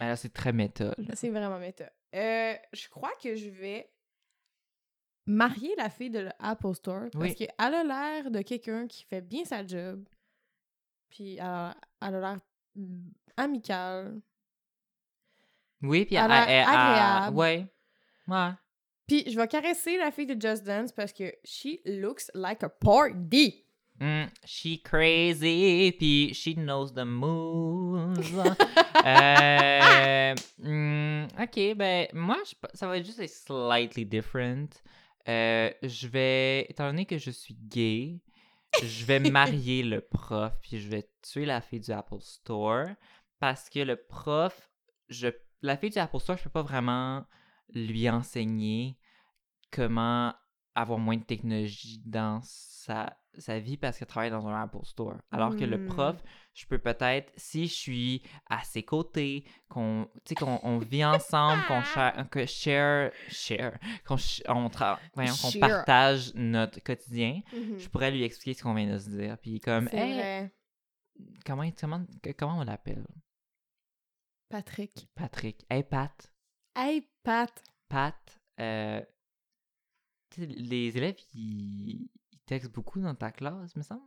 Mais 0.00 0.08
là, 0.08 0.16
c'est 0.16 0.32
très 0.32 0.52
méta. 0.52 0.94
C'est 1.14 1.30
vraiment 1.30 1.58
méta. 1.58 1.90
Euh, 2.14 2.54
je 2.72 2.88
crois 2.88 3.12
que 3.22 3.34
je 3.34 3.48
vais 3.48 3.90
marier 5.26 5.74
la 5.76 5.90
fille 5.90 6.10
de 6.10 6.20
l'Apple 6.38 6.74
Store 6.74 7.08
parce 7.12 7.24
Oui. 7.24 7.34
qu'elle 7.34 7.54
a 7.58 7.82
l'air 7.82 8.30
de 8.30 8.42
quelqu'un 8.42 8.86
qui 8.86 9.04
fait 9.04 9.20
bien 9.22 9.44
sa 9.44 9.66
job. 9.66 10.06
Puis 11.10 11.34
elle 11.36 11.40
a 11.40 11.76
elle 12.02 12.14
a 12.16 12.20
l'air 12.20 12.40
amicale. 13.36 14.20
Oui, 15.82 16.04
puis 16.06 16.14
Elle 16.16 16.30
a 16.30 16.48
elle- 16.48 16.66
agréable. 16.68 17.36
ouais. 17.36 17.66
Ouais. 18.28 18.50
Puis 19.06 19.24
je 19.30 19.36
vais 19.38 19.46
caresser 19.46 19.96
la 19.98 20.10
fille 20.10 20.26
de 20.26 20.40
Just 20.40 20.64
Dance 20.64 20.92
parce 20.92 21.12
que 21.12 21.32
she 21.44 21.78
looks 21.84 22.30
like 22.34 22.62
a 22.62 22.68
party. 22.68 23.66
Mm, 24.00 24.28
she 24.44 24.82
crazy, 24.82 25.92
puis 25.92 26.34
she 26.34 26.54
knows 26.54 26.92
the 26.92 27.04
moves. 27.04 28.32
Euh, 29.06 30.34
mm, 30.58 31.28
ok, 31.38 31.76
ben, 31.76 32.08
moi, 32.12 32.38
je 32.44 32.54
ça 32.74 32.88
va 32.88 32.98
être 32.98 33.06
juste 33.06 33.20
être 33.20 33.30
slightly 33.30 34.04
different. 34.04 34.82
Euh, 35.28 35.70
je 35.82 36.08
vais, 36.08 36.66
étant 36.68 36.86
donné 36.86 37.06
que 37.06 37.16
je 37.16 37.30
suis 37.30 37.54
gay, 37.54 38.20
je 38.82 39.04
vais 39.04 39.20
marier 39.30 39.84
le 39.84 40.00
prof, 40.00 40.52
puis 40.60 40.80
je 40.80 40.88
vais 40.88 41.08
tuer 41.22 41.44
la 41.44 41.60
fille 41.60 41.78
du 41.78 41.92
Apple 41.92 42.20
Store, 42.20 42.86
parce 43.38 43.70
que 43.70 43.78
le 43.78 43.94
prof, 43.94 44.70
je, 45.08 45.28
la 45.62 45.76
fille 45.76 45.90
du 45.90 45.98
Apple 45.98 46.18
Store, 46.18 46.36
je 46.36 46.44
peux 46.44 46.50
pas 46.50 46.62
vraiment 46.62 47.24
lui 47.74 48.08
enseigner 48.10 48.98
comment 49.70 50.34
avoir 50.74 50.98
moins 50.98 51.16
de 51.16 51.24
technologie 51.24 52.02
dans 52.04 52.40
sa, 52.42 53.16
sa 53.38 53.58
vie 53.58 53.78
parce 53.78 53.98
qu'elle 53.98 54.08
travaille 54.08 54.30
dans 54.30 54.46
un 54.46 54.62
Apple 54.62 54.84
Store. 54.84 55.16
Alors 55.30 55.56
que 55.56 55.64
le 55.64 55.78
Hmm. 55.78 55.86
prof, 55.86 56.22
je 56.52 56.66
peux 56.66 56.78
peut-être, 56.78 57.32
si 57.36 57.66
je 57.66 57.72
suis 57.72 58.22
à 58.50 58.62
ses 58.62 58.82
côtés, 58.82 59.44
qu'on 59.70 60.06
qu'on 60.36 60.60
on 60.62 60.78
vit 60.78 61.04
ensemble, 61.04 61.62
qu'on 61.66 61.82
share, 61.94 62.28
que 62.30 62.44
share, 62.46 63.10
share, 63.28 63.78
qu'on 64.06 64.16
on 64.48 64.68
voyons, 65.14 65.32
qu'on 65.40 65.58
partage 65.60 66.34
notre 66.34 66.80
quotidien, 66.82 67.40
Mhm. 67.52 67.78
je 67.78 67.88
pourrais 67.88 68.10
lui 68.10 68.22
expliquer 68.22 68.58
ce 68.58 68.62
qu'on 68.62 68.74
vient 68.74 68.92
de 68.92 68.98
se 68.98 69.08
dire. 69.08 69.38
Puis 69.38 69.60
comme, 69.60 69.88
hey, 69.92 70.50
comment, 71.46 71.70
comment, 71.80 72.04
comment 72.38 72.58
on 72.58 72.64
l'appelle? 72.64 73.06
Patrick. 74.50 75.08
Patrick. 75.14 75.64
Hey, 75.70 75.82
Pat. 75.82 76.32
Hey, 76.78 77.08
Pat. 77.24 77.50
Pat, 77.88 78.14
euh, 78.60 79.00
les 80.36 80.94
élèves, 80.98 81.16
ils, 81.32 82.02
ils 82.02 82.38
textent 82.44 82.70
beaucoup 82.70 83.00
dans 83.00 83.14
ta 83.14 83.30
classe, 83.30 83.74
me 83.76 83.82
semble. 83.82 84.02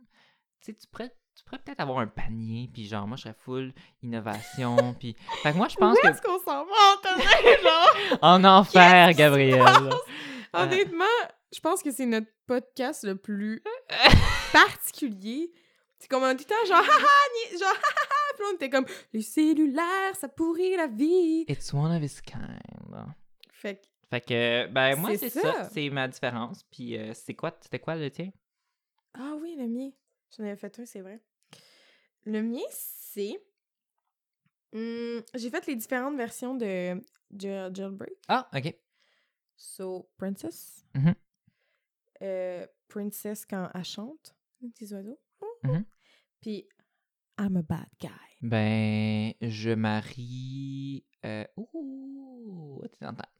Tu 0.64 0.72
pourrais, 0.92 1.12
tu 1.34 1.42
pourrais 1.42 1.58
peut-être 1.58 1.80
avoir 1.80 1.98
un 1.98 2.06
panier, 2.06 2.70
puis 2.72 2.86
genre, 2.86 3.08
moi, 3.08 3.16
je 3.16 3.22
serais 3.22 3.34
full 3.34 3.74
innovation, 4.04 4.94
puis... 5.00 5.16
Fait 5.42 5.50
que 5.50 5.56
moi, 5.56 5.66
je 5.66 5.74
pense 5.74 5.98
Où 6.00 6.06
est-ce 6.06 6.22
qu'on 6.22 6.38
s'en 6.38 6.64
va, 6.64 6.72
Antonin, 6.94 7.24
genre? 7.64 8.18
En 8.22 8.44
enfer, 8.44 9.14
Gabriel! 9.14 9.64
passe? 9.64 9.92
Honnêtement, 10.52 11.04
je 11.52 11.58
pense 11.58 11.82
que 11.82 11.90
c'est 11.90 12.06
notre 12.06 12.30
podcast 12.46 13.02
le 13.02 13.16
plus 13.16 13.64
particulier. 14.52 15.50
C'est 16.00 16.08
comme 16.08 16.24
un 16.24 16.34
temps, 16.34 16.54
genre, 16.66 16.78
haha, 16.78 17.52
ni- 17.52 17.58
genre, 17.58 17.68
haha, 17.68 18.34
puis 18.34 18.44
on 18.50 18.54
était 18.54 18.70
comme, 18.70 18.86
les 19.12 19.22
cellulaires, 19.22 20.16
ça 20.16 20.28
pourrit 20.28 20.74
la 20.76 20.86
vie. 20.88 21.44
It's 21.46 21.72
one 21.72 21.92
of 21.94 22.02
its 22.02 22.20
kind. 22.22 22.58
Fait 23.52 23.76
que, 23.76 23.86
Fait 24.08 24.20
que, 24.22 24.66
ben, 24.72 24.96
moi, 24.96 25.16
C'est 25.16 25.28
ça. 25.28 25.40
ça. 25.42 25.68
C'est 25.70 25.88
ma 25.90 26.08
différence. 26.08 26.64
Puis, 26.64 26.96
euh, 26.98 27.12
c'est 27.14 27.34
quoi, 27.34 27.56
c'était 27.60 27.78
quoi 27.78 27.94
le 27.96 28.10
tien? 28.10 28.30
ah 29.14 29.34
oui, 29.40 29.54
le 29.56 29.66
mien. 29.68 29.90
J'en 30.36 30.44
avais 30.44 30.56
fait 30.56 30.78
un, 30.80 30.86
c'est 30.86 31.00
vrai. 31.00 31.20
Le 32.24 32.42
mien, 32.42 32.62
c'est. 32.70 33.38
Hmm, 34.72 35.18
J'ai 35.34 35.50
fait 35.50 35.66
les 35.66 35.76
différentes 35.76 36.16
versions 36.16 36.54
de 36.54 36.64
Jail- 37.36 37.70
Jailbreak. 37.74 38.14
Ah, 38.28 38.48
ok. 38.54 38.74
So, 39.56 40.08
Princess. 40.16 40.84
Mhm. 40.94 41.14
Euh, 42.22 42.66
Princess 42.88 43.44
quand 43.46 43.68
elle 43.74 43.84
chante, 43.84 44.34
les 44.62 44.68
petits 44.70 44.92
oiseaux. 44.94 45.20
Mhm. 45.62 45.84
Puis, 46.40 46.66
I'm 47.38 47.56
a 47.56 47.62
bad 47.62 47.88
guy. 48.00 48.08
Ben, 48.42 49.34
je 49.40 49.74
marie. 49.74 51.04
Euh... 51.24 51.44
Ouh! 51.56 52.82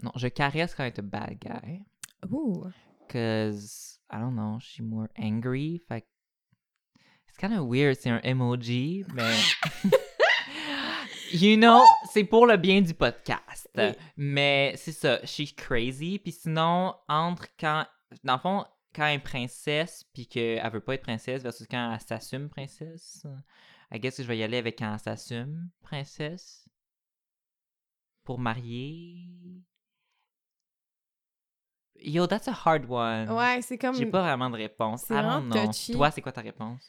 Non, 0.03 0.13
je 0.17 0.29
caresse 0.29 0.75
quand 0.75 0.85
a 0.99 1.03
bad 1.03 1.39
guy. 1.41 1.85
Ouh. 2.31 2.71
Cause, 3.09 3.99
I 4.11 4.19
don't 4.19 4.35
know, 4.35 4.59
suis 4.61 4.83
more 4.83 5.09
angry. 5.19 5.81
Fait 5.89 6.05
it's 7.27 7.37
kind 7.39 7.55
of 7.55 7.67
weird, 7.67 7.97
c'est 7.97 8.11
un 8.11 8.21
emoji, 8.23 9.05
mais. 9.15 9.37
you 11.33 11.57
know, 11.57 11.83
c'est 12.11 12.25
pour 12.25 12.47
le 12.47 12.57
bien 12.57 12.81
du 12.83 12.95
podcast. 12.95 13.69
Oui. 13.77 13.93
Mais 14.17 14.75
c'est 14.77 14.93
ça, 14.93 15.25
she's 15.25 15.53
crazy. 15.53 16.19
Puis 16.19 16.33
sinon, 16.33 16.95
entre 17.09 17.47
quand. 17.59 17.87
Dans 18.25 18.35
le 18.35 18.41
fond, 18.41 18.65
quand 18.95 19.07
elle 19.07 19.17
est 19.17 19.23
princesse, 19.23 20.05
puis 20.13 20.27
qu'elle 20.27 20.71
veut 20.71 20.81
pas 20.81 20.95
être 20.95 21.03
princesse 21.03 21.43
versus 21.43 21.67
quand 21.71 21.93
elle 21.93 22.01
s'assume 22.01 22.49
princesse, 22.49 23.25
I 23.93 23.99
guess 23.99 24.17
que 24.17 24.23
je 24.23 24.29
vais 24.29 24.39
y 24.39 24.43
aller 24.43 24.59
avec 24.59 24.79
quand 24.79 24.93
elle 24.93 25.01
s'assume 25.01 25.71
princesse. 25.83 26.69
Pour 28.25 28.39
marier. 28.39 29.27
Yo, 31.97 32.27
that's 32.27 32.49
a 32.49 32.57
hard 32.65 32.87
one. 32.89 33.31
Ouais, 33.31 33.61
c'est 33.63 33.79
comme. 33.79 33.95
J'ai 33.95 34.07
pas 34.07 34.23
vraiment 34.23 34.51
de 34.51 34.57
réponse. 34.57 35.05
C'est 35.07 35.15
vraiment 35.15 35.41
know. 35.41 35.67
touchy. 35.67 35.93
Toi, 35.93 36.11
c'est 36.11 36.23
quoi 36.23 36.33
ta 36.33 36.41
réponse? 36.41 36.83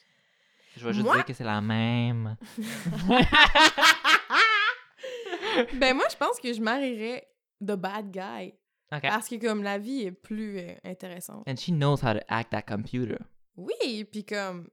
Je 0.76 0.86
vais 0.86 0.92
juste 0.92 1.04
Moi? 1.04 1.16
dire 1.16 1.24
que 1.24 1.34
c'est 1.34 1.44
la 1.44 1.60
même. 1.60 2.36
ben, 5.74 5.94
moi, 5.94 6.06
je 6.10 6.16
pense 6.16 6.40
que 6.40 6.52
je 6.52 6.60
marierais 6.60 7.26
The 7.60 7.72
Bad 7.72 8.10
Guy. 8.10 8.54
Parce 9.00 9.28
que, 9.28 9.36
comme, 9.36 9.62
la 9.62 9.78
vie 9.78 10.02
est 10.02 10.12
plus 10.12 10.58
euh, 10.58 10.74
intéressante. 10.84 11.48
And 11.48 11.56
she 11.56 11.70
knows 11.70 12.02
how 12.02 12.12
to 12.12 12.20
act 12.28 12.50
that 12.50 12.62
computer. 12.62 13.18
Oui, 13.56 14.04
puis 14.04 14.24
comme. 14.24 14.68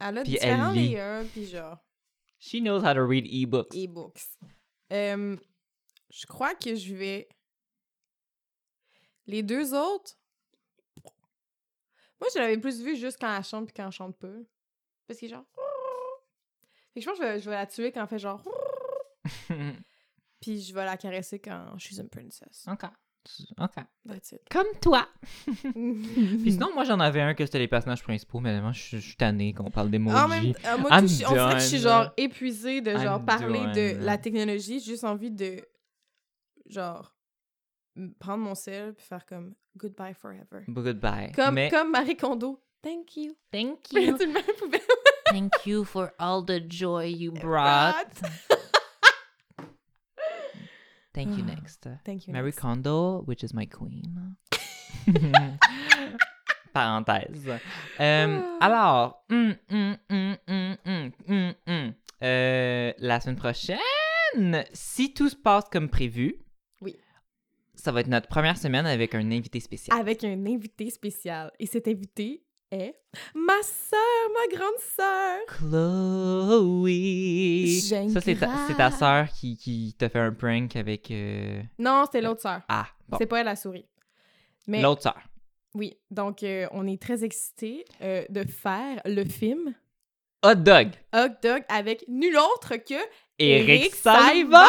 Elle 0.00 0.18
a 0.18 0.22
Puis 0.22 0.32
différents 0.32 0.70
elle 0.72 0.78
lit. 0.78 0.88
layers, 0.94 1.24
puis 1.32 1.46
genre. 1.46 1.78
She 2.38 2.56
knows 2.60 2.82
how 2.84 2.94
to 2.94 3.06
read 3.06 3.26
e-books. 3.26 3.74
E-books. 3.74 4.22
Euh, 4.92 5.36
je 6.10 6.26
crois 6.26 6.54
que 6.54 6.74
je 6.74 6.94
vais. 6.94 7.28
Les 9.26 9.42
deux 9.42 9.72
autres. 9.72 10.18
Moi, 12.20 12.28
je 12.34 12.38
l'avais 12.38 12.58
plus 12.58 12.82
vu 12.82 12.96
juste 12.96 13.18
quand 13.20 13.34
elle 13.36 13.44
chante 13.44 13.66
puis 13.66 13.74
quand 13.74 13.86
elle 13.86 13.92
chante 13.92 14.16
pas. 14.18 14.28
Parce 15.06 15.20
que 15.20 15.28
genre. 15.28 15.44
Fait 16.94 17.00
que 17.00 17.04
je 17.04 17.10
pense 17.10 17.18
que 17.18 17.24
je 17.24 17.28
vais, 17.30 17.40
je 17.40 17.50
vais 17.50 17.56
la 17.56 17.66
tuer 17.66 17.92
quand 17.92 18.02
elle 18.02 18.08
fait 18.08 18.18
genre. 18.18 18.42
Puis 20.40 20.60
je 20.60 20.74
vais 20.74 20.84
la 20.84 20.96
caresser 20.96 21.38
quand 21.38 21.78
je 21.78 21.84
suis 21.86 22.00
une 22.00 22.08
princess. 22.08 22.66
OK. 22.70 22.84
OK. 23.60 23.74
That's 24.08 24.32
it. 24.32 24.40
Comme 24.50 24.66
toi. 24.80 25.08
Puis 25.72 26.52
sinon, 26.52 26.72
moi, 26.74 26.84
j'en 26.84 27.00
avais 27.00 27.20
un 27.22 27.34
que 27.34 27.44
c'était 27.46 27.58
les 27.58 27.68
personnages 27.68 28.02
principaux, 28.02 28.40
mais 28.40 28.60
moi, 28.60 28.72
je 28.72 28.80
suis- 28.80 29.00
je 29.00 29.06
suis 29.06 29.16
tanné 29.16 29.52
qu'on 29.54 29.70
parle 29.70 29.90
d'emoji. 29.90 30.16
En 30.16 30.28
même 30.28 30.52
moi, 30.80 31.00
tout, 31.00 31.06
je 31.08 31.12
suis- 31.14 31.26
on 31.26 31.32
dirait 31.32 31.54
que 31.54 31.60
je 31.60 31.66
suis 31.66 31.78
genre 31.78 32.12
épuisée 32.16 32.80
de 32.80 32.90
genre 32.98 33.18
I'm 33.20 33.24
parler 33.26 33.60
de 33.74 34.04
la 34.04 34.18
technologie. 34.18 34.80
J'ai 34.80 34.92
juste 34.92 35.04
envie 35.04 35.30
de 35.30 35.56
genre 36.66 37.14
prendre 38.18 38.42
mon 38.44 38.54
sel 38.54 38.92
puis 38.94 39.06
faire 39.06 39.24
comme 39.26 39.54
goodbye 39.76 40.14
forever. 40.14 40.64
Goodbye. 40.68 41.32
Comme, 41.32 41.54
mais 41.54 41.70
comme 41.70 41.90
Marie 41.92 42.16
Kondo. 42.16 42.60
Thank 42.82 43.16
you. 43.16 43.34
thank 43.50 43.78
you. 43.92 44.18
thank 45.30 45.52
you 45.64 45.84
for 45.84 46.12
all 46.18 46.44
the 46.44 46.60
joy 46.68 47.06
you 47.06 47.32
brought. 47.40 48.06
Thank 51.14 51.38
you 51.38 51.44
Ah, 51.48 51.54
next. 51.54 51.88
Thank 52.04 52.26
you. 52.26 52.32
Mary 52.32 52.46
next. 52.46 52.60
Kondo, 52.60 53.22
which 53.26 53.42
is 53.44 53.54
my 53.54 53.66
queen. 53.66 54.36
Parenthèse. 56.74 57.48
Euh, 58.00 58.40
alors. 58.60 59.24
Euh, 62.22 62.92
la 62.98 63.20
semaine 63.20 63.36
prochaine, 63.36 64.64
si 64.72 65.12
tout 65.12 65.28
se 65.28 65.36
passe 65.36 65.64
comme 65.70 65.88
prévu, 65.88 66.36
Oui. 66.80 66.96
ça 67.74 67.92
va 67.92 68.00
être 68.00 68.08
notre 68.08 68.28
première 68.28 68.56
semaine 68.56 68.86
avec 68.86 69.14
un 69.14 69.30
invité 69.30 69.60
spécial. 69.60 69.98
Avec 69.98 70.24
un 70.24 70.46
invité 70.46 70.90
spécial. 70.90 71.50
Et 71.58 71.66
cet 71.66 71.86
invité 71.88 72.43
est 72.74 72.94
ma 73.34 73.62
sœur, 73.62 74.30
ma 74.34 74.56
grande 74.56 74.78
sœur. 74.96 75.38
Chloé. 76.64 77.80
Ça, 78.12 78.20
c'est 78.20 78.36
ta, 78.36 78.66
c'est 78.68 78.74
ta 78.76 78.90
sœur 78.90 79.28
qui, 79.32 79.56
qui 79.56 79.94
t'a 79.98 80.08
fait 80.08 80.18
un 80.18 80.32
prank 80.32 80.74
avec. 80.76 81.10
euh, 81.10 81.60
Non, 81.78 82.04
c'était 82.06 82.20
l'autre 82.22 82.42
sœur. 82.42 82.60
Ah, 82.68 82.86
bon. 83.08 83.16
C'est 83.18 83.26
pas 83.26 83.40
elle 83.40 83.46
la 83.46 83.56
souris. 83.56 83.86
Mais 84.66 84.80
L'autre 84.82 85.02
sœur. 85.02 85.18
oui, 85.74 85.98
donc 86.10 86.42
euh, 86.42 86.66
on 86.72 86.86
est 86.86 87.00
très 87.00 87.22
excités 87.24 87.84
euh, 88.02 88.24
de 88.30 88.44
faire 88.44 89.00
le 89.04 89.24
film 89.24 89.74
Hot 90.42 90.54
dog. 90.56 90.88
Hot 91.14 91.28
Dog 91.42 91.62
avec 91.68 92.04
nul 92.08 92.36
autre 92.36 92.76
que 92.76 92.94
Eric 93.38 93.94
Salvaille. 93.94 94.68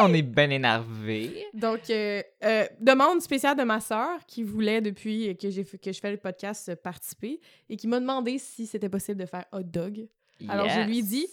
On 0.00 0.12
est 0.12 0.22
bien 0.22 0.50
énervés. 0.50 1.46
Donc, 1.54 1.88
euh, 1.90 2.22
euh, 2.44 2.66
demande 2.80 3.20
spéciale 3.20 3.56
de 3.56 3.62
ma 3.62 3.80
sœur 3.80 4.18
qui 4.26 4.42
voulait, 4.42 4.80
depuis 4.80 5.36
que, 5.36 5.50
j'ai 5.50 5.64
fait- 5.64 5.78
que 5.78 5.92
je 5.92 6.00
fais 6.00 6.10
le 6.10 6.16
podcast, 6.16 6.68
euh, 6.68 6.76
participer 6.76 7.40
et 7.68 7.76
qui 7.76 7.86
m'a 7.86 8.00
demandé 8.00 8.38
si 8.38 8.66
c'était 8.66 8.88
possible 8.88 9.20
de 9.20 9.26
faire 9.26 9.44
hot 9.52 9.62
dog. 9.62 10.06
Alors, 10.48 10.68
je 10.68 10.80
lui 10.88 10.98
ai 10.98 11.02
dit 11.02 11.26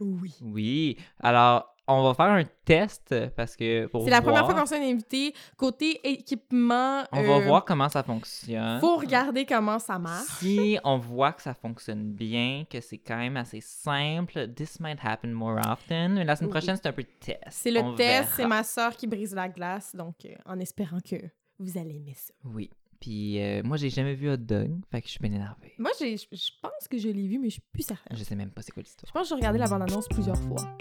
oui. 0.00 0.34
Oui. 0.42 0.96
Alors, 1.20 1.74
on 1.88 2.02
va 2.04 2.14
faire 2.14 2.26
un 2.26 2.44
test 2.64 3.14
parce 3.36 3.56
que 3.56 3.86
pour 3.86 4.04
C'est 4.04 4.10
la 4.10 4.20
première 4.22 4.44
fois 4.44 4.54
qu'on 4.54 4.66
s'est 4.66 4.76
invité. 4.78 5.34
Côté 5.56 5.98
équipement, 6.08 7.02
On 7.12 7.22
va 7.22 7.36
euh, 7.36 7.40
voir 7.46 7.64
comment 7.64 7.88
ça 7.88 8.02
fonctionne. 8.02 8.78
faut 8.80 8.96
regarder 8.96 9.46
comment 9.46 9.78
ça 9.78 9.98
marche. 9.98 10.26
Si 10.38 10.78
on 10.84 10.98
voit 10.98 11.32
que 11.32 11.42
ça 11.42 11.54
fonctionne 11.54 12.12
bien, 12.12 12.64
que 12.70 12.80
c'est 12.80 12.98
quand 12.98 13.16
même 13.16 13.36
assez 13.36 13.60
simple, 13.60 14.48
this 14.54 14.78
might 14.80 14.98
happen 15.02 15.32
more 15.32 15.58
often. 15.66 16.14
Mais 16.14 16.24
la 16.24 16.36
semaine 16.36 16.50
Oui. 16.52 16.58
prochaine, 16.58 16.76
c'est 16.76 16.88
un 16.88 16.92
peu 16.92 17.02
de 17.02 17.08
test. 17.20 17.40
C'est 17.50 17.70
le 17.70 17.80
On 17.80 17.94
test, 17.94 18.30
c'est 18.36 18.46
ma 18.46 18.62
sœur 18.62 18.94
qui 18.96 19.06
brise 19.06 19.34
la 19.34 19.48
glace, 19.48 19.94
donc 19.96 20.16
euh, 20.24 20.34
en 20.46 20.58
espérant 20.60 20.98
que 21.00 21.16
vous 21.58 21.76
allez 21.78 21.96
aimer 21.96 22.14
ça. 22.14 22.32
Oui. 22.44 22.70
Puis 23.00 23.40
euh, 23.40 23.62
moi, 23.64 23.76
j'ai 23.76 23.90
jamais 23.90 24.14
vu 24.14 24.28
Hot 24.30 24.36
Dog, 24.38 24.70
fait 24.90 25.00
que 25.00 25.06
je 25.06 25.12
suis 25.12 25.20
bien 25.20 25.32
énervé. 25.32 25.72
Moi, 25.78 25.90
j'ai- 26.00 26.16
je 26.16 26.24
je 26.32 26.50
pense 26.60 26.88
que 26.90 26.98
je 26.98 27.08
l'ai 27.08 27.28
vu, 27.28 27.38
mais 27.38 27.46
je 27.48 27.54
suis 27.54 27.62
plus 27.72 27.84
certaine. 27.84 28.16
Je 28.16 28.24
sais 28.24 28.34
même 28.34 28.50
pas 28.50 28.62
c'est 28.62 28.72
quoi 28.72 28.82
Je 28.82 28.88
l'histoire. 28.88 29.12
pense 29.12 29.22
que 29.22 29.28
j'ai 29.28 29.34
regardé 29.36 29.58
la 29.58 29.68
bande-annonce 29.68 30.08
plusieurs 30.08 30.38
fois. 30.38 30.76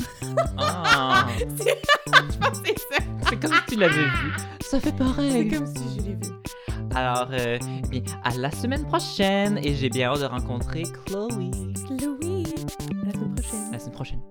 Ah, 0.57 1.27
je 1.39 2.37
pense 2.39 2.59
que 2.61 2.67
c'est 2.67 2.79
ça. 2.79 3.03
c'est 3.29 3.39
comme 3.39 3.53
si 3.53 3.65
tu 3.67 3.75
l'avais 3.79 4.03
vu. 4.03 4.31
Ça 4.61 4.79
fait 4.79 4.89
C'est 4.89 4.97
pareil. 4.97 5.47
comme 5.49 5.67
si 5.67 5.95
je 5.95 6.01
l'ai 6.07 6.15
vu. 6.15 6.33
Alors, 6.95 7.29
euh, 7.31 7.59
bien, 7.89 8.01
à 8.23 8.35
la 8.35 8.49
semaine 8.49 8.85
prochaine 8.87 9.59
et 9.59 9.75
j'ai 9.75 9.89
bien 9.89 10.09
hâte 10.11 10.21
de 10.21 10.25
rencontrer 10.25 10.83
Chloe 11.05 11.27
Louis, 11.29 11.51
à 11.85 13.05
la 13.05 13.11
semaine 13.13 13.35
prochaine. 13.35 13.71
la 13.71 13.79
semaine 13.79 13.93
prochaine. 13.93 14.21